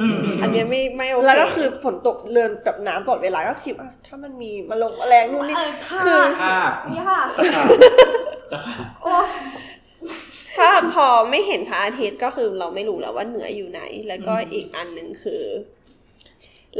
[0.00, 7.66] อืมอันเนี้ยไม่ไม่โอเคแล้วก็คือฝนตกเรือนแบบน้ำตลอดเวลาก็คิดว่าถ้ามันมีมาลงแมลงนู่นนี่เออถ้าคือภาพถ้าตะขาบ
[8.52, 8.84] ตะขาบ
[10.56, 15.42] ถ้าพอไม่เห็นพระอาทิตย์ก็คือเราไม่รู้แล้วว่าเหนืออยู่ไหน แล้วก็อีกอันหนึ่งคือ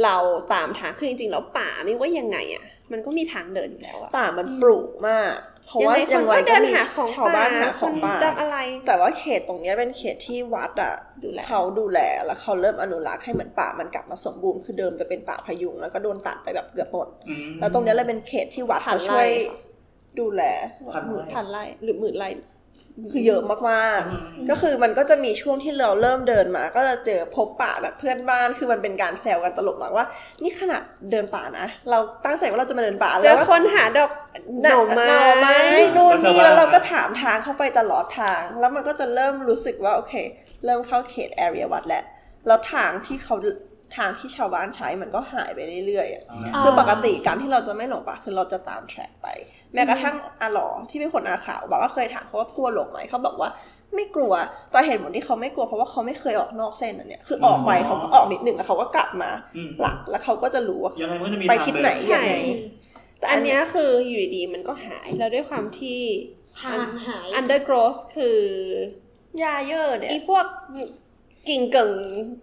[0.03, 0.15] เรา
[0.53, 5.35] ตามทางคือจริงๆแล้วป่าไม่ว่ายังไงอะมันก็มีทางเดินอยู่แล้วอะป่ามันปลูกมาก
[5.67, 19.57] เพราะว่ายัยังงไงไงคนก็เดิก็นมีหาของชาวบ้านหาของคนป่าดำอะไร แต่ว่าเขตตรงเนี้ยเป็นเขตที่วัดอะดูแลเขาดูแลแล้วเขาเริ่มอนุรักษ์ให้เหมือนป่ามันกลับมาสมบูรณ์คือเดิมจะเป็นป่าพยุงแล้วก็โดนตัดไปแบบเกือบหมดอืมแล้วตรงเนี้ยเลยเป็นเขตที่วัดพันเขาช่วยไร่ค่ะ
[20.19, 20.41] ดูแล
[20.93, 22.29] พันไร่พันไร่หรือหมื่นไร่
[23.11, 30.05] คือเยอะมากอืมๆก็คือมันก็จะมีช่วงที่เราเริ่มเดินมา ก็จะเจอพบป่าแบบเพื่อนบ้าน คือมันเป็นการแซวกันตลกมากว่า
[30.43, 34.11] นี่ขนาดเดินป่านะ เราตั้งใจว่าเราจะมาเดินป่าเจแล้อวก็คนหาดอก
[34.63, 35.57] หน่อไม้หน่อไม้
[35.95, 40.13] นู่นแล้วชาวนี่บ้านแล้วเราก็ถามทางเข้าไปตลอดทาง แล้วมันก็จะเริ่มรู้สึกว่าโอเค
[40.65, 42.03] เริ่มเข้าเขตแอเรียวัดแล้ว
[42.47, 43.35] แล้วทางที่เขา
[43.95, 49.27] ทางที่ชาวบ้านใช้มันก็หายไปเรื่อยๆอะอ่าคือปกติการที่เราจะไม่หลงป่าคือเราจะตามแทร็กไป
[49.73, 53.49] แม้กระทั่งอาหลอที่เป็นคนอาขาวบอกว่าเคยถามเขาว่ากลัวหลงไหมเขาบอกว่า
[53.95, 54.33] ไม่กลัว
[54.71, 62.33] แต่เหตุผลที่เขาไม่กลัวเพราะว่าเขาไม่เคยออกนอกเส้นอันเนี้ยคือออกไปอ๋อเขาก็ออกนิดหนึ่งแล้วเขาก็กลับมาอืมหลักแล้วเขาก็จะรู้ว่ายังไงมันก็จะมีไปทางทิศเดิไหนใช่ยังไง
[63.19, 66.01] แต่อันเนี้ยคืออยู่ดีๆมันก็หายแล้วด้วยความที่
[66.61, 68.39] ทางหาย undergrowth คือ
[69.43, 70.45] ยาเยอะเนี่ยอีพวก
[71.49, 71.91] กิ่งเก่ง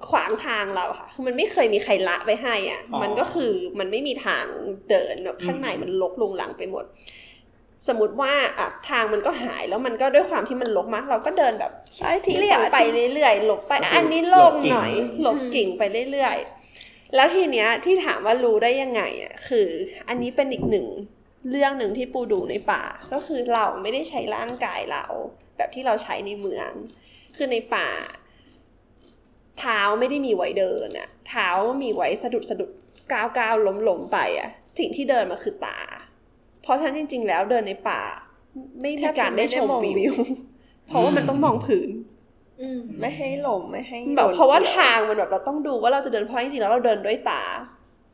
[0.08, 4.44] ขวางทางเราอะค่ะ คือมันไม่เคยมีใครละไว้ให้อะอ๋อมันก็คือมันไม่มีทาง
[4.90, 6.84] เดินแบบข้างในอืมมันลกลุงหลังไปหมด
[7.88, 12.78] สมมติว่าอะทางมันก็หายแล้วมันก็ด้วยความที่มันลกมาก เราก็เดินแบบซ้ายทีเรียไป
[13.14, 19.68] เรื่อยๆหลบไปอะอันนี้โล่งหน่อยหลบกิ่งไปเรื่อยๆแล้วทีเนี้ยที่ถามว่ารู้ได้ยังไงอะคือ
[20.08, 20.86] อันนี้เป็นอีกหนึ่ง
[21.50, 25.04] เรื่องหนึ่งที่ปูดูในป่า ก็คือเราไม่ได้ใช้ร่างกายเรา
[25.56, 26.70] แบบที่เราใช้ในเมือง
[27.36, 27.88] คือในป่า
[29.60, 31.48] เท้าไม่ได้มีไว้เดินอะเท้า
[31.82, 32.70] มีไว้สะดุดสะดุด
[33.12, 35.78] ก้าวก้าวล้มล้มไปอะสิ่งที่เดินมาคือตา
[36.62, 38.02] เพราะฉะนั้นจริง ๆ แล้วเดินในป่า
[38.80, 40.14] ไม่มีการได้ชมวิว
[40.86, 41.90] เพราะว่ามันต้องมองพื้น
[42.60, 47.42] อืมไม่ให้หลงไม่ให้แบบโดนเพราะว่ากี่ยทางมันแบบเราต้องดูว่าเราจะเดินเพราะจริงๆแล้วเราเดินด้วยตา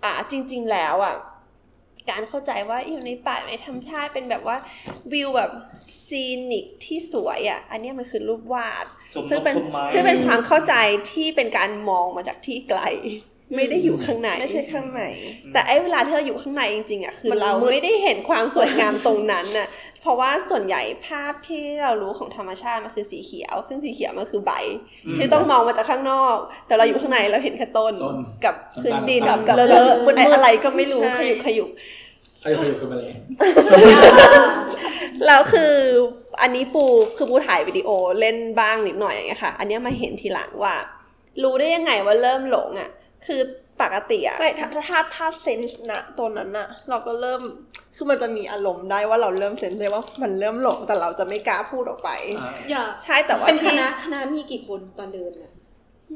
[0.05, 1.15] อะจริง ๆ แล้วอะ
[2.11, 4.57] การเข้าใจว่าอยู่ในป่าในธรรมชาติเป็นแบบว่า
[5.13, 5.51] วิวแบบ
[6.07, 10.75] ซีนิกที่สวยอะ อันเนี้ยมันคือรูปวาดชมนกซึ่งเป็นชมไม้ซึ่งเป็นความเข้าใจ
[11.13, 12.81] ที่เป็นการมองมาจากที่ไกล
[13.57, 15.03] ไม่ได้อยู่ข้างในไม่ใช่ข้างใน
[15.53, 19.69] แต่ไอ้เวลาที่เราอยู่ข้างในจริงๆอะคือมันเรามืดไม่ได้เห็นความสวยงามตรงนั้นน่ะ
[20.01, 24.53] เพราะว่าส่วนใหญ่ภาพที่เรารู้ของธรรมชาติมันคือสีเขียว ซึ่งสีเขียวมันคือใบ
[25.07, 26.37] อืมที่ต้องมองมาจากข้างนอก
[26.67, 31.71] แต่เราอยู่ข้างในเราเห็นแค่ต้นต้นกับพื้นดินต้นกับๆเลอะๆมืดๆไอ้อะไรก็ไม่รู้ใช่ขยุกขยุก
[32.41, 33.13] ใครใครอยู่คือมาเลย
[35.27, 35.75] แล้วคือ
[36.43, 36.85] อันนี้ปู
[37.17, 37.89] คือปูถ่ายวิดีโอ
[38.21, 40.77] เล่นบ้างนิดหน่อยอย่างเงี้ยค่ะ อันเนี้ยมาเห็นทีหลังว่า
[41.43, 42.91] รู้ได้ยังไงว่าเริ่มหลงอะ
[43.27, 43.41] คือ
[43.83, 47.43] ปกติอะไม่ถ้าถ้าถ้าถ้าเซนส์นะตัวนั้นอะเราก็เริ่ม
[47.97, 52.11] คือมันจะมีอารมณ์ได้ว่าเราเริ่มเซนส์ได้ว่ามันเริ่มหลงแต่เราจะไม่กล้าพูดออกไป
[52.71, 55.53] อย่าใช่แต่ว่าเป็นคที่ณะคณะมีกี่คนตอนเดินอะ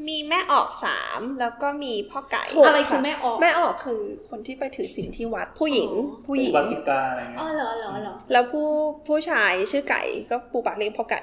[0.08, 8.68] มีแม่ออกสามแล้วก็มีพ่อไก่ถูกอะไรคือแม่ออกแม่ออกคือคนที่ไปถือศีลที่วัดผู้หญิงอ๋อผู้หญิงวาสิกาอะไรเงี้อ๋อยเหรอเหรอเหรอแล้วผู้
[9.06, 11.20] ผู้ชายชื่อไก่ก็ปูปากเรียกพ่อไก่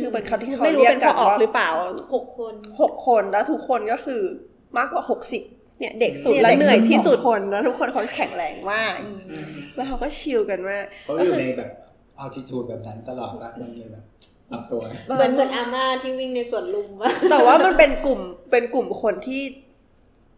[0.00, 1.70] คือเป็นเขาที่เขาไม่รู้เรียกเป็นกัพ่อนออกว่าหรือเปล่า
[2.14, 4.22] หกคนหกคนแล้วทุกคนก็คือ
[4.76, 5.42] มากกว่าหกสิบ
[5.78, 8.96] เนี่ยเด็กสุดและเหนื่อยที่สุดคนแล้วทุกคนเขาแข็งแรงมาก
[9.74, 11.70] แล้วเขาก็ชิลกันมากเขาอยู่ในแบบ
[12.18, 14.04] อัลติทูดแบบนั้นตลอดละมันเลยแบบ
[14.50, 14.80] ปรับตัว
[15.16, 19.42] เหมือนเหมือนอาม่าที่วิ่งในสวนลุมวะแต่ว่ามันเป็นกลุ่มเป็นกลุ่มคนที่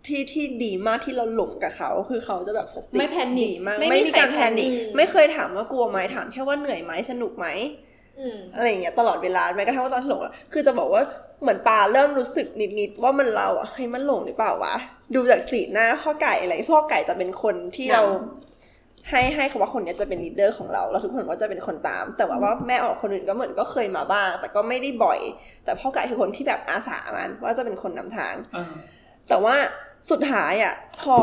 [0.07, 7.47] ที่ที่ดีมากที่เราหลงกับเขา คือเขาจะแบบสติไม่ panic ดีมาก ไม่ไม่มีมีการใครแพนิคแพนิคไม่เคยถามว่ากลัวไหมถามแค่ว่าเหนื่อยไหมสนุกไหม
[8.21, 11.03] อืมอะไรอย่างเงี้ยตลอดเวลาแม้กระทั่งว่าตอนที่หลงอะคือจะบอกว่า
[11.43, 12.47] เหมือนปลาเริ่มรู้สึก
[12.79, 14.75] นิดๆว่ามันเราอะเฮ้ยมันหลงหรือเปล่าวะ
[15.15, 18.03] ดูจากสีหน้าพ่อไก่อะไรพ่อไก่จะเป็นคนที่เรา
[19.11, 25.21] ให้ให้คำว่าคนเนี้ยจะเป็น leader ของเราแล้วทุกคนก็จะเป็นคนตาม แต่ว่าว่าแม่ออกคนอื่นก็เหมือนก็เคยมาบ้าง แต่ก็ไม่ได้บ่อย
[25.65, 28.35] แต่พ่อไก่คือคนที่แบบอาสามัน ว่าจะเป็นคนนำทาง
[29.29, 29.57] แต่ว่า
[30.11, 31.17] สุดท้ายอะพอ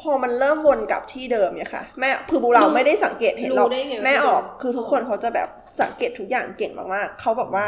[0.00, 5.48] พอมันเริ่มวนกลับที่เดิมเนี่ยค่ะ แม่คือบูเราไม่ได้สังเกตเห็นหรอกรู้ได้ไงว่าแม่ออกที่เดิมคือทุกคนเขาจะแบบ
[5.80, 7.66] สังเกตทุกอย่างเก่งมากๆเขาบอกว่า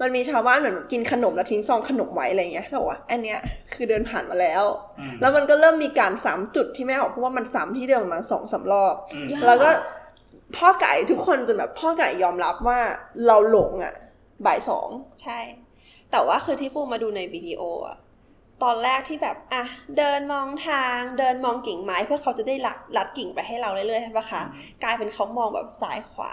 [0.00, 3.38] มันมีชาวบ้านเหมือนแบบกินขนมแล้วทิ้งซองขนมไว้อะไรเงี้ยเราบอกว่าอันเนี้ย
[3.74, 4.64] คือเดินผ่านมาแล้ว
[5.20, 8.94] แล้วมันก็เริ่มมีการซ้ำจุดที่แม่ออกเพราะว่ามันซ้ำที่เดิมประมาณสองสามรอบ
[9.46, 9.70] แล้วก็
[10.56, 12.78] พ่อไก่ทุกคนจนแบบพ่อไก่ยอมรับว่า
[13.26, 13.94] เราหลงอะ
[14.46, 14.88] บ่ายสอง
[15.22, 15.38] ใช่
[16.10, 17.96] แต่ว่าคือที่ปูมาดูในวิดีโออะ
[18.62, 19.64] ตอนแรกที่แบบอะ
[19.98, 24.42] เดินมองทางเดินมองกิ่งไม้เพื่อเขาจะได้ลัดลัดกิ่งไปให้เราเรื่อยๆใช่ปะคะ
[24.82, 26.32] กลายเป็นเขามองแบบซ้ายขวา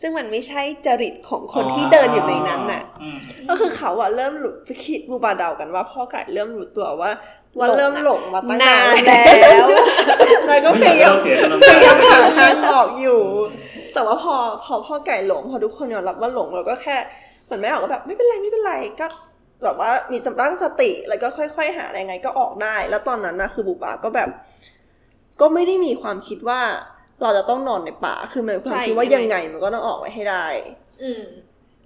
[0.00, 2.82] ซึ่งมันไม่ใช่จริตของคนที่เดินอยู่ในนั้นน่ะ
[3.48, 4.54] ก็คือเขาอะเริ่มรู้
[4.84, 7.10] คิดบูบาเดากันว่าพ่อไก่เริ่มรู้ตัวว่า
[7.58, 9.66] ว่าเริ่มหลงมาตั้งนานนานแล้ว
[10.48, 13.20] แล้วก็พไม่อยากยายามให้เราเสียกำลังพใจยายามหาทางออกอยู่
[13.94, 16.96] แต่ว่าพอพอพ่อไก่หลง พอทุกคนยอมรับว่าหลงเราก็แค่
[17.44, 19.06] เหมือนแม่ออกก็แบบไม่เป็นไรไม่เป็นไรก็
[19.64, 24.28] แบบว่ามีสตั้งสติแล้วก็ค่อย ๆ หาอะไรไงก็ออกได้ แล้วตอนนั้นนะคือบูบาก็แบบ
[25.40, 26.60] ก็ไม่ได้มีความคิดว่า
[27.22, 30.46] เราจะต้องนอนในป่า คือมันมีความคิดว่าใช่ยังไงมันก็ต้องออกไปให้ได้
[31.04, 31.24] อืม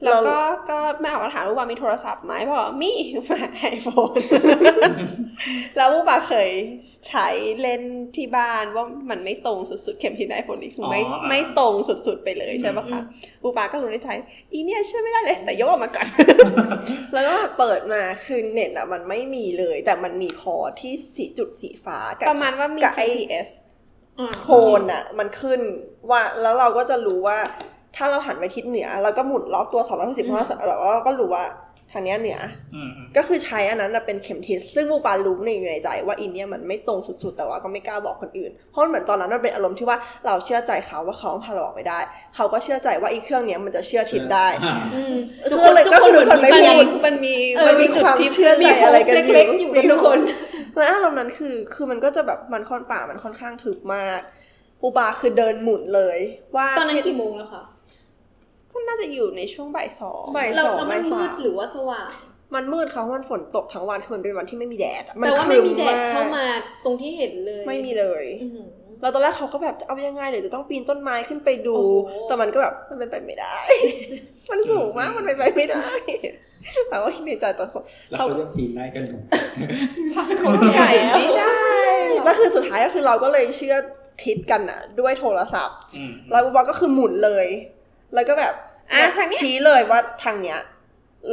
[0.04, 0.38] แล้วก็
[0.70, 2.92] ก็แม่ออกก็ถามลูกว่ามีโทรศัพท์ไหมบอกว่ามี
[3.30, 4.12] มาไอโฟน
[5.76, 6.50] แล้วลูกปาเคย
[7.08, 7.28] ใช้
[7.60, 7.82] เล่น
[8.16, 13.00] ที่บ้านว่ามันไม่ตรงสุดๆ เข็มทิศไอโฟนนี่คือไม่อ๋ออ่าไม่ตรงสุดๆไปเลยใช่ปะคะ
[13.42, 14.08] ลูกปาก็รู้ในใจ
[14.52, 16.06] อีเนี่ยเชื่อไม่ได้เลย แต่ยกออกมาก่อน
[17.14, 23.48] แล้วก็เปิดมาคือเน็ตอะมันไม่มีเลย แต่มันมีพอที่สีจุดสีฟ้ากับประมาณว่ามีกับไอ้ GPS
[24.42, 24.48] โค
[24.80, 25.60] นอะมันขึ้น
[26.10, 27.38] ว่าแล้วเราก็จะรู้ว่า
[27.96, 31.44] ถ้าเราหันไปทิศเหนือเราก็หมุนรอบตัว260เพราะว่าเราก็รู้ว่า
[31.92, 32.38] ทางเนี้ยเหนือ
[32.74, 41.98] อืมอืมก็คือใช้อันนั้นน่ะเป็นเข็มทิศซึ่งบูปารู้ในอยู่ในใจว่าอินเนี่ยมันไม่ตรงสุดๆ แต่ว่าก็ไม่กล้าบอกคนอื่น เพราะเหมือนตอนนั้นมันเป็นอารมณ์ที่ว่าเราเชื่อใจเขาว่าเขาพาเราออกไปได้
[42.34, 44.46] เขาก็เชื่อใจว่าอีเครื่องเนี้ยมันจะเชื่อทิศได้
[44.94, 45.16] อืม
[45.50, 50.18] ทุกคนเลยก็คือทุกคนไม่มันพูมีดมันมีเออมันมีมีจุดความที่เชื่อใจมีอะไรกันเล็กๆอยู่กันทุกคน
[50.78, 54.20] แล้วอารมณ์นั้นคือ คือมันก็จะแบบมันค่อนป่ามันค่อนข้างทึบมาก
[54.80, 56.18] ปูปาคือเดินหมุนเลย
[56.56, 57.62] ว่าตอนนั้นกี่โมงแล้วคะ
[58.72, 62.08] ก็น่าจะอยู่ในช่วงบ่ายสองบ่ายเราสองเราบ่าไม่ยมืสาดมหรือว่าสว่าง
[62.54, 66.46] มันมืดเขามันฝนตกทั้งวันคือมันเป็นวันที่ไม่มีแดดอะแปลว่าคไม่รึ้มีแดดกเข้ามา
[66.84, 68.68] ตรงที่เห็นเลย ไม่มีเลยอื้อหือ
[69.02, 73.56] แล้วตอนแรกเขาก็แบบจะเอายังไงเดี๋ยวจะต้องปีนต้นไม้ขึ้นไปดูโอ้โหแต่มันก็แบบมันเป็นไปไม่ได้
[74.50, 75.86] มันสูงมากมันเป็นไปไม่ได้
[76.88, 77.68] แต่ว่าคิดในใจตอน
[78.10, 79.18] แล้วเขาจะปีนได้กันหนู
[80.38, 81.58] เขาไก่ไม่ได้
[82.24, 83.76] แล้วคือสุดท้ายก็คือเราก็เลยเชื่อ
[84.24, 87.46] ทิศกันอะด้วยโทรศัพท์อืมแล้วอุบาก็คือหมุนเลย
[88.14, 88.54] แล้วก็แบบ
[88.92, 90.60] อะเนี่ยทางเนี้ยชี้เลยว่าทางเนี้ย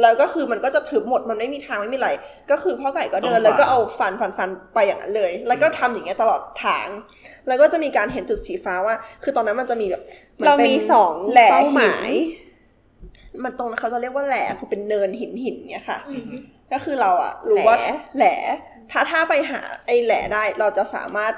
[0.02, 2.10] แล้วก็คือมันก็จะทึบหมดมันไม่มีทางไม่มีอะไร
[2.50, 6.88] ก็คือพ่อไก่ก็เดินแล้วก็เอาฟันฟันฟันไปอย่างนั้นเลย แล้วก็ทำอย่างเงี้ยตลอดทาง
[7.48, 10.02] แล้วก็จะมีการเห็นจุดสีฟ้าว่า คือตอนนั้นมันจะมีแบบ
[10.40, 12.45] นเราป็นมีสองแหล่เป้าหมายหิน
[13.44, 16.24] มันตรงนั้นเขาจะเรียกว่าแหล่คือเป็นเนินหินหินเนี่ยค่ะอืม
[16.72, 18.34] ก็คือเราอะรู้ว่าแหล่แหล่
[18.90, 21.34] ถ้าถ้าไปหาไอ้แหล่ได้เราจะสามารถ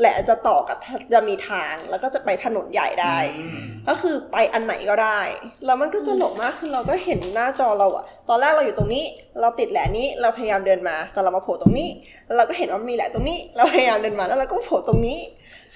[0.00, 0.78] แหละจะต่อกับ
[1.14, 5.20] จะมีทางแล้วก็จะไปถนนใหญ่ได้อืมก็คือไปอันไหนก็ได้
[5.64, 9.04] แล้วมันก็ตลกมากคือเราก็เห็นหน้าจอเราอะตอนแรกเราอยู่ตรงนี้
[9.40, 11.88] เราติดแหลนี้เราพยายามเดินมาแต่เรามาโผล่ตรงนี้
[12.26, 15.18] แล้วเราก็เห็นว่ามีแหลตรงนี้ เราพยายามเดินมาแล้วเราก็โผล่ตรงนี้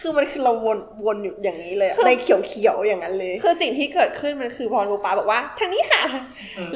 [0.01, 6.03] คือมันคือเราวนวนอยู่อย่างนี้เลยอะในเขียวๆอย่างนั้นเลย คือสิ่งที่เกิดขึ้นมันคือพอลูปาบอกว่า ทางนี้ค่ะ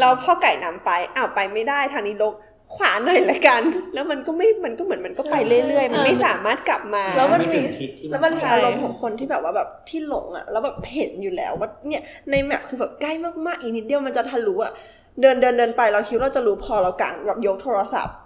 [0.01, 2.35] เราพ่อไก่นำไปอ้าวไปไม่ได้ทางนี้ลก
[2.77, 3.63] ขวาหน่อยละกัน
[3.95, 13.13] แล้วมันก็ไม่ มันก็เหมือนมันก็ไปเรื่อยๆ มันไม่สามารถกลับมา แล้วมันไถึมีงทิศที่แล้วมันมีใช่อารมณ์ของคนที่แบบว่าแบบที่หลงอะแล้วแบบเห็นอยู่แล้วว่าเนี่ยในแมปคือแบบใกล้
[13.47, 14.73] มากๆ อีกนิดเดียวมันจะทะลุอะ
[15.21, 18.17] เดินเดินเดินไปเราคิดว่าเราจะรู้พอเรากางแบบยกโทรศัพท์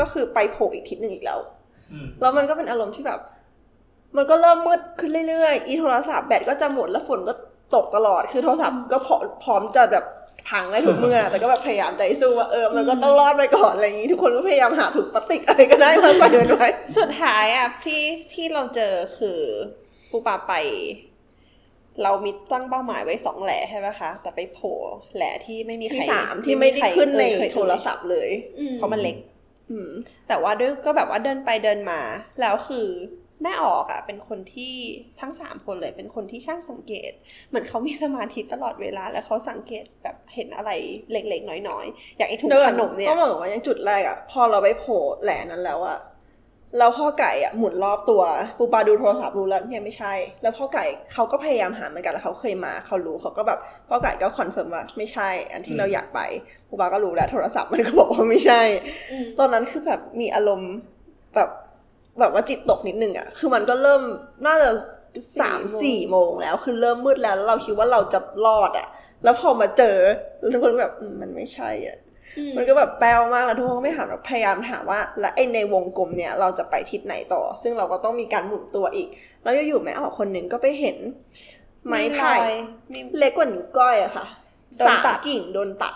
[0.00, 1.38] ก็คือไปโผล่อีกทิศหนึ่งอีกแล้ว
[1.92, 3.20] อืมแล้วมันก็เป็นอารมณ์ที่แบบ
[4.16, 7.34] มันก็เริ่มมืดขึ้นเรื่อยๆ อีโทรศัพท์แบตก็จะหมดแล้วฝนก็
[7.74, 10.04] ตกตลอด คือโทรศัพท์ก็พร้อมพร้อมจะแบบ
[10.50, 18.02] พังได้ทุกเมื่อ แต่ก็แบบพยายามใจสู้ว่าเออ มันก็ต้องรอดไปก่อนอะไรอย่างนี้ ทุกคนก็พยายามหาถุงพลาสติกอะไรก็ได้มาใส่มันไว้สุดท้ายอะที่
[18.34, 19.40] ที่เราเจอคือ
[20.10, 20.52] ปูปาไป
[22.02, 24.74] เรามีตั้งเป้าหมายไว้สองแหล่ใช่ไหมคะ แต่ไปโผล่
[25.16, 28.28] แหล่ที่ไม่มีใครที่สามที่ไม่ได้ใครขึ้นในเอ่ยเคยโทรศัพท์เลย
[28.74, 29.16] เพราะมันเล็ก
[29.70, 29.90] อืม
[30.28, 32.00] แต่ว่าด้วยก็แบบว่าเดินไปเดินมา
[32.40, 32.88] แล้วคือ
[33.42, 34.74] แม่ออกอะเป็นคนที่
[35.20, 37.12] ทั้งสามคนเลยเป็นคนที่ช่างสังเกต
[37.48, 40.70] เหมือนเขามีสมาธิตลอดเวลา แล้วเขาสังเกตแบบเห็นอะไร
[41.12, 45.98] เล็กๆน้อยๆอย่างไอ้ถุงขนมเนี่ยก็เหมือนว่ายังจุดแรกอะพอเราไปโผล่แหลนั้นแล้วอะ
[46.78, 48.22] แล้วพ่อไก่อะหมุนรอบตัว
[48.58, 56.20] ปูปลาดูโทรศัพท์รู้แล้วเนี่ยไม่ใช่ แล้วพ่อไก่เขาก็พยายามหาเหมือนกันแล้วเขาเคยมาเขารู้เขาก็แบบพ่อไก่ก็ confirm ว่าไม่ใช่ อันที่เราอยากไป
[56.68, 58.62] ปูปลาก็รู้แล้วโทรศัพท์มันก็บอกว่าไม่ใช่
[59.38, 60.72] ตอนนั้นคือแบบมีอารมณ์
[61.34, 61.50] แบบ
[62.20, 64.02] แบบว่าจิตตกนิดนึงอะคือมันก็เริ่ม
[64.46, 64.70] น่าจะ
[65.40, 68.88] สามสี่โมงแล้ว คือเริ่มมืดแล้วแล้วเราคิดว่าเราจะรอดอะ
[69.24, 69.96] แล้วพอมาเจอ
[70.38, 71.98] แล้วทุกคนก็แบบอืมมันไม่ใช่อะ
[72.56, 79.08] มันก็แบบแปลวมากแล้วทุกคนก็ไม่ถามแบบพยายามถามว่า แล้วไอ้ในวงกลมเนี่ยเราจะไปทิศไหนต่อ ซึ่งเราก็ต้องมีการหมุนตัวอีก
[79.42, 80.96] แล้วอยู่ๆแม่ออกคนหนึ่งก็ไปเห็น
[81.86, 82.32] ไม้ไผ่
[82.92, 84.26] มีเล็กกว่านิ้วก้อยอะค่ะ
[84.78, 85.94] โดนสามตัดกิ่งโดนตัด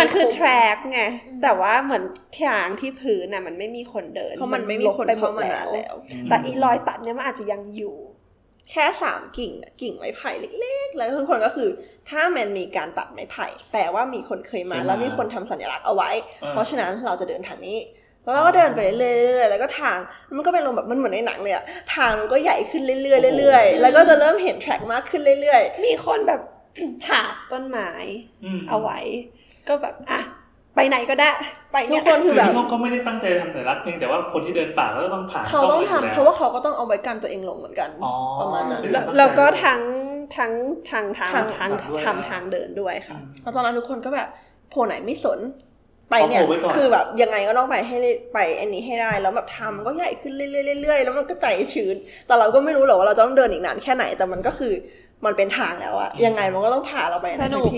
[0.00, 1.00] มันคือแทร็กไง
[1.42, 2.04] แต่ว่าเหมือน
[2.40, 5.94] ทางที่พื้นน่ะ มันไม่มีคนเดินเพราะมันไม่มีคนลบปหเข้ามานานแล้ว
[6.28, 7.96] แต่อีรอยตัดเนี่ยมันอาจจะยังอยู่
[8.70, 11.68] แค่สามกิ่งอะกิ่งไม้ไผ่เล็ก ๆ แล้วทุกคนก็คือ
[12.10, 16.10] ถ้ามันมีการตัดไม้ไผ่แปลว่ามีคนเคยมาแล้วมีคนทำสัญลักษณ์เอาไว้
[16.50, 17.78] เพราะฉะนั้นเราจะเดินทางนี้
[18.22, 19.98] แล้วเราก็เดินไปเรื่อยๆ แล้วก็ทาง
[20.36, 26.40] มันก็เป็นลงแบบมันเหมือนในหนังเลยอะทางมันก็ใหญ่ขึ้นเรื่อยๆ เรื่อยๆ แล้วก็จะเริ่มเห็นแทร็กมากขึ้นเรื่อยมีคนแบบ
[27.08, 27.90] ถากต้นไม้
[28.58, 28.98] มเอาไว้
[29.68, 30.20] ก็แบบอะ
[30.76, 31.30] ไปไหนก็ได้
[31.72, 39.80] ไปๆทุเนี่กยคนคืคืออแบบเขาก็ไม่ได้ตั้งใจทำสัญลักษณ์เพียงแต่ว่าคนที่เดินป่าก็ต้องผ่านเขาต้องไว้ยู่ทำแล้วเพราะว่าเขาก็ต้องเอาไว้กันตัวเองลงเหมือนกันอ๋อประมาณนั้นเป็นแล้วตั้งใจแล้วก็ทั้ง
[40.36, 40.52] ทั้ง
[40.90, 44.28] ทางทางทางทางด้วยทำทางเดินด้วยค่ะแล้วตอนนั้นทุกคนก็แบบ
[44.70, 45.40] โผล่ไหนไม่สน
[46.10, 51.96] ไปเอาเนี่ยโผล่ไว้ก่อนคือแบบยังไงก็ต้องไปให้ได้ไปอันนี้ให้ได้แล้วแบบทำมันก็ใหญ่ขึ้นเรื่อยๆเรื่อยๆแล้วมันก็ใจชื้น
[52.26, 54.72] แต่เราก็ไม่รู้หรอกว่าเราจะต้องเดินอีกนานแค่ไหนแต่มันก็คือ
[55.24, 57.70] มันเป็นทางแล้วอะยังไงมันก็ต้องผ่าเราไปนะสนุสั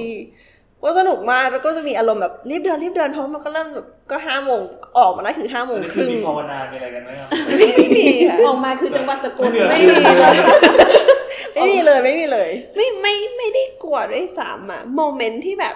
[0.80, 4.60] กกที่ว่าสนุกมากแล้วก็จะมีอารมณ์แบบรีบเดินรีบเดินเพราะมันก็เริ่มแบบก็ห้าโมง
[4.98, 7.28] ออกมาได้คือห้าโมอังนนี้คคือรึ่งมีภาวนามีอะไรกันไหมครับ
[7.58, 10.38] ไม่มีค่ะออกมาคือจังหวัดสกลไม่ไม่มีมีเลย
[11.54, 15.74] ไม่มีเลยไม่มีเลย ไม่ไม่ไม่ได้กลัวด้วยซ้ำอะโมเมนต์ที่แบบ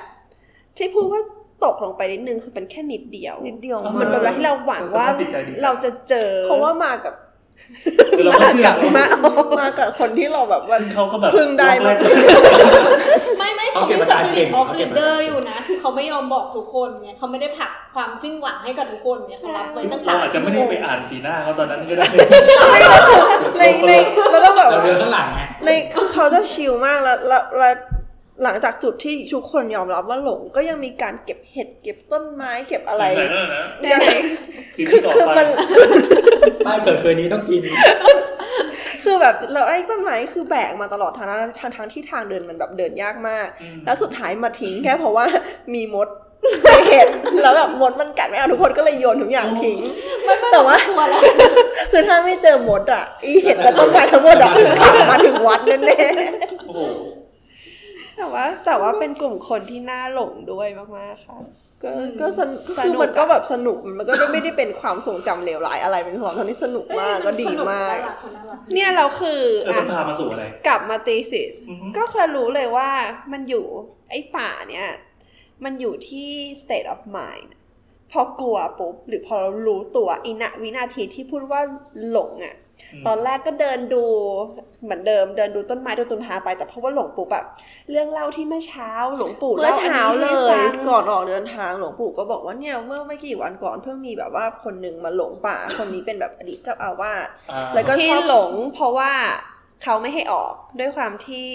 [0.77, 1.23] ที่พูดว่า
[1.65, 7.15] ตกลงไปนิดนึงคือเป็นแค่นิดเดียวนิดเดียวเหมือนแบบว่าที่เราหวังว่าสภาพจิตใจดีเราจะเจอเพราะว่ามากับ
[8.17, 9.05] คือเราก็เชื่อมา
[9.61, 12.27] มากับคนที่เราแบบว่าซึ่งเขาก็แบบเพิ่งได้มาล็อกแรก
[13.39, 22.07] ไม่ไม่เขาเขาเก็บไม่อาการเก่งออฟเขาลีเก็บเดอร์อยู่นะ คือเขาไม่ยอมบอกทุกคนไงเขาไม่ได้ผลักความสิ้นหวังให้กับทุกคนไงเขารับไว้ตั้งเราแต่อาจจะไม่ได้ไปอ่านสีหน้าเขาตอนนั้นก็ได้
[23.59, 23.93] ในใน
[24.33, 27.75] แล้วก็แบบเราว่าเดินข้างหลังไงในคือเขาจะชิลมากแล้วแล้วแล้ว
[28.43, 34.11] หลังจากจุดที่ทุกคนยอมรับว่าหลงก็ยังมีการเก็บเห็ดเก็บต้นไม้เก็บอะไรไหนนั่นนะยังไง
[34.75, 35.49] คือคือที่ต่อคือไปมัน
[36.67, 37.61] บ้านเกิดเคยนี้ต้องกิน
[39.05, 43.47] คือแบบแล้วไอ้ต้นไม้คือแบกมาตลอดทางนั้นทางทางที่ทางเดินมันแบบเดินยากมาก
[43.85, 45.27] แล้วสุดท้ายมาทิ้งแค่เพราะว่า
[45.75, 46.09] มีมด
[46.63, 47.09] ในเห็ด
[47.43, 49.79] แล้วแบบมดมันกัดไม่เอาทุกคนก็เลยโยนทุกอย่างทิ้ง
[50.53, 51.23] แต่ว่าตัวแล้ว
[51.93, 55.99] คือถ้าไม่เจอมดอะ อีเห็ดและต้นไม้ทั้งหมดอะขับมาถึงวัดแน่
[56.67, 56.81] โอ้โห
[58.17, 61.91] แต่ว่าแต่ว่าเป็นกลุ่มคนที่น่าหลงด้วยมากๆค่ะๆก็
[62.21, 72.91] ก็สนุกสนุกคือมันก็แบบสนุกมันก็ไม่ได้เป็นความทรงจำเลวร้ายอะไรเป็นความทำที่สนุกมากก็ดีมากน่รัน่ารักเนี่ยเราคือเอออะมันพามาสู่อะไร กลับมาตีสิสอือฮึก็เคยรู้เลยว่า
[73.33, 73.67] มันอยู่
[74.11, 74.89] ไอ้ป่าเนี่ย
[75.65, 76.31] มันอยู่ที่
[76.63, 77.51] state of mind
[78.13, 81.61] พพอกลัวปุ๊บหรือพอเรารู้ตัวอินะวินาทีที่พูดว่า
[82.11, 82.55] หลงอะ่ะ
[83.07, 84.03] ตอนแรกก็เดินดู
[84.85, 87.45] เหมือนเดิมเดินดูต้นไม้ดูต้นทางไป แต่เพราะว่าหลงปุ๊บแบบ
[87.91, 99.13] เรื่องเล่าที่เมื่อเช้าหลวงปู่เมื่อเล่าอันเช้านี้เลให้ยฟังก่อนออกเดินทางหลวงปู่ก็บอกว่าเนี่ยเมื่อไม่กี่วันก่อนเพิ่งมีแบบว่าคนหนึ่งมาหลงป่า คนนี้เป็นแบบอดีตเจ้าอาวาสอ่าแล้วก็ที่ชอบหลง เพราะว่า
[99.83, 101.49] เขาไม่ให้ออกด้วยความที่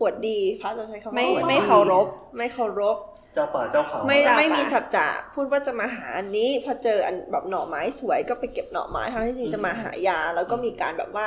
[0.00, 2.06] อวดดีพระจะใช้คำว่าไม่อวดไม่ดีเคารพ
[2.36, 2.96] ไม่เคารพ
[3.36, 11.26] เจ้าป่าเจ้าเขาไม่จ้ะไม่มีป่ะสัจจะพูดว่าจะมาหาอันนี้ พอเจออันแบบหน่อไม้สวยก็ไปเก็บหน่อไม้ทั้งที่จริงจะมาหายา แล้วก็มีการแบบว่า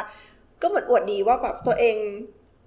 [0.62, 1.98] ก็เหมือนอวดดีว่าแบบตัวเอง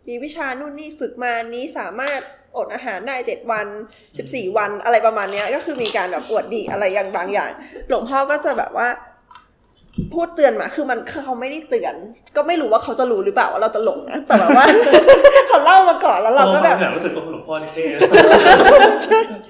[0.09, 2.20] มีวิชานู่นนี่ฝึกมานี้สามารถ
[2.57, 3.66] อดอาหารได้เจ็ดวัน
[4.18, 7.51] สิบสี่วันอะไรประมาณเนี้ย ก็คือมีการแบบอวดดีอะไรอย่างบางอย่าง
[7.88, 8.88] หลวงพ่อก็จะแบบว่า
[10.12, 11.95] พูดเตือนมา คือมันคือเขาไม่ได้เตือน
[12.36, 14.64] ก็ไม่รู้ว่าเขาจะรู้หรือเปล่าว่าเราจะหลงนะ แต่แบบว่า
[15.49, 17.84] เขาเล่ามาก่อนแล้วเราก็แบบฟังรู้สึกว่าหลวงพ่อนี่เท่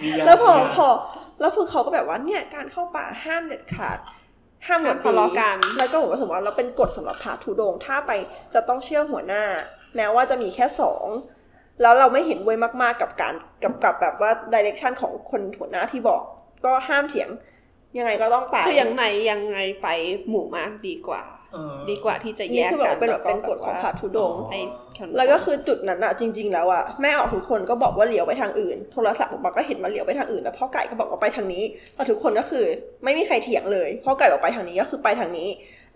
[0.02, 0.88] มียานแล้วพอมียานพอ
[1.40, 3.98] แล้วคือเขาก็แบบว่าเนี่ยการเข้าป่าห้ามเด็ดขาด
[4.66, 8.10] ห้ามหมดห้ามทะเลาะกัน แล้วก็บอกว่าสมมติว่าเราเป็นกฎสำหรับพระธุดงค์ถ้าไป
[8.54, 9.44] จะต้องเชื่อหัวหน้า
[9.96, 11.06] แม้ว่าจะมีแค่สอง
[11.82, 16.22] แล้วเราไม่เห็นด้วยมาก ๆ กับการกับกับแบบว่าดิเรกชันของคนหัวหน้าที่บอก
[16.64, 17.28] ก็ห้ามเถียง
[17.98, 19.88] ยังไงก็ต้องไปคืออย่างไหนยังไงไป
[20.28, 21.22] หมู่มากดีกว่า
[21.52, 24.60] เออดีกว่าที่จะแยนี่กคือแบกับนเป็นแบบเป็นกฎของพระธุดงค์ให้
[25.16, 32.64] แล้วก็คือจุดนั้นอะจริง ๆ แล้วอะแม่ออกทุกคนก็บอกว่าเลี้ยวไปทางอื่น โทรศัพท์บอกก็เห็นว่าเลี้ยวไปทางอื่นแล้วพ่อไก่ก็บอกว่าไปทางนี้แล้วทุกคนก็คือ
[33.04, 35.48] ไม่มีใครเถียงเลยพ่อไก่บอกไปทางนี้ก็คือไปทางนี้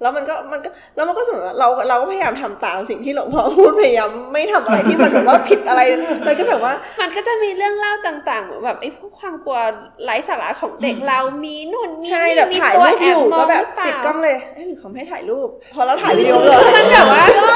[0.03, 5.81] แล้วมันก็มันก็แล้วมันก็สมมติว่าเราเราก็พยายามทำตามสิ่งที่หลวงพ่อพูดพยายามไม่ทำอะไรที่มันแบบว่าผิดอะไร
[6.25, 9.59] แล้วก็แบบว่า มันก็จะมีเรื่องเล่าต่างๆเหมือนแบบไอ้พวกความกลัว
[10.05, 17.47] ไร้สาระของเด็กเรามีนู่นมีใช่นี่แบบมีถ่ายตัวรูปแออบยู่มอก็งแบบหรือเปล่าปิดกล้องเลยเอ้ยหรือเขาไม่ให้ถ่ายรูป พอเราถ่ายวิดีโอเลยมันแบบว่าคือ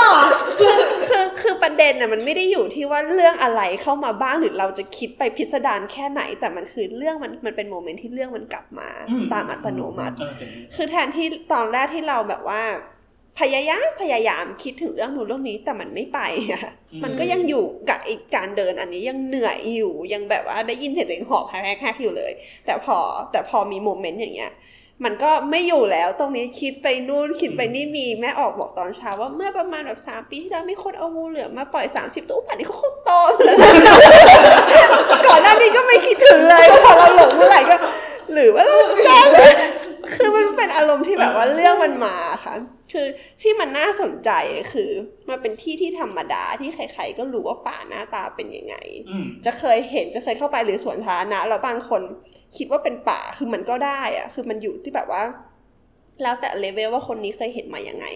[0.61, 1.00] คือคือ
[1.63, 12.63] ประเด็นน่ะมันไม่ได้อยู่ที่ว่าเรื่องอะไรเข้ามาบ้างหรือเราจะคิดไปพิสดารแค่ไหน แต่มันคือเรื่องมันมันเป็นโมเมนต์ที่เรื่องมันกลับมาอืมตามอัตโนมัติเออจริงคือแทนที่ตอนแรกที่เราแบบว่า
[13.41, 16.21] พยายามพยายามคิดถึงเรื่องนู้นเรื่องนี้แต่มันไม่ไป
[16.53, 22.33] อะอืมมันก็ยังอยู่กับไอ้การเดินอันนี้ยังเหนื่อยอยู่ยังแบบว่าได้ยินเสียงตัวเองหอบแฮกๆอยู่เลย
[22.67, 22.97] แต่พอ
[23.33, 24.53] แต่พอมีโมเมนต์อย่างเงี้ย
[25.05, 33.71] มันก็ไม่อยู่แล้วตรงนี้คิดไปนู่นคิดไปนี่มีแม่ออกบอกตอนเช้าว่าเมื่อประมาณแบบสามปีที่แล้วมีคนเอางูเหลือมมาปล่อยสามสิบตัวป่านนี้เขาคงโตไปแล้วนะ
[35.27, 37.77] ก่อนหน้านี้ก็ไม่คิดถึงเลยพอเราหลงเมื่อไหร่ก็
[38.33, 39.53] หรือว่าเราจะเจอเลย
[40.15, 42.55] คือมันเป็นอารมณ์ที่แบบว่าเรื่องมันมาค่ะ
[42.93, 43.07] คือ
[43.43, 44.31] ที่มันน่าสนใจ
[44.73, 44.91] คือ
[45.29, 48.75] มันเป็นที่ที่ธรรมดาที่ใคร ๆ ก็รู้ว่าป่าหน้าตาเป็นยังไง
[49.09, 52.03] อืมจะเคยเห็นจะเคยเข้าไปหรือสวนสาธารณะแล้วบางคน
[52.57, 55.23] คิดว่าเป็นป่าคือมันก็ได้อะคือมันอยู่ที่แบบว่า
[56.23, 58.07] แล้วแต่เลเวลว่าคนนี้เคยเห็นมายังไง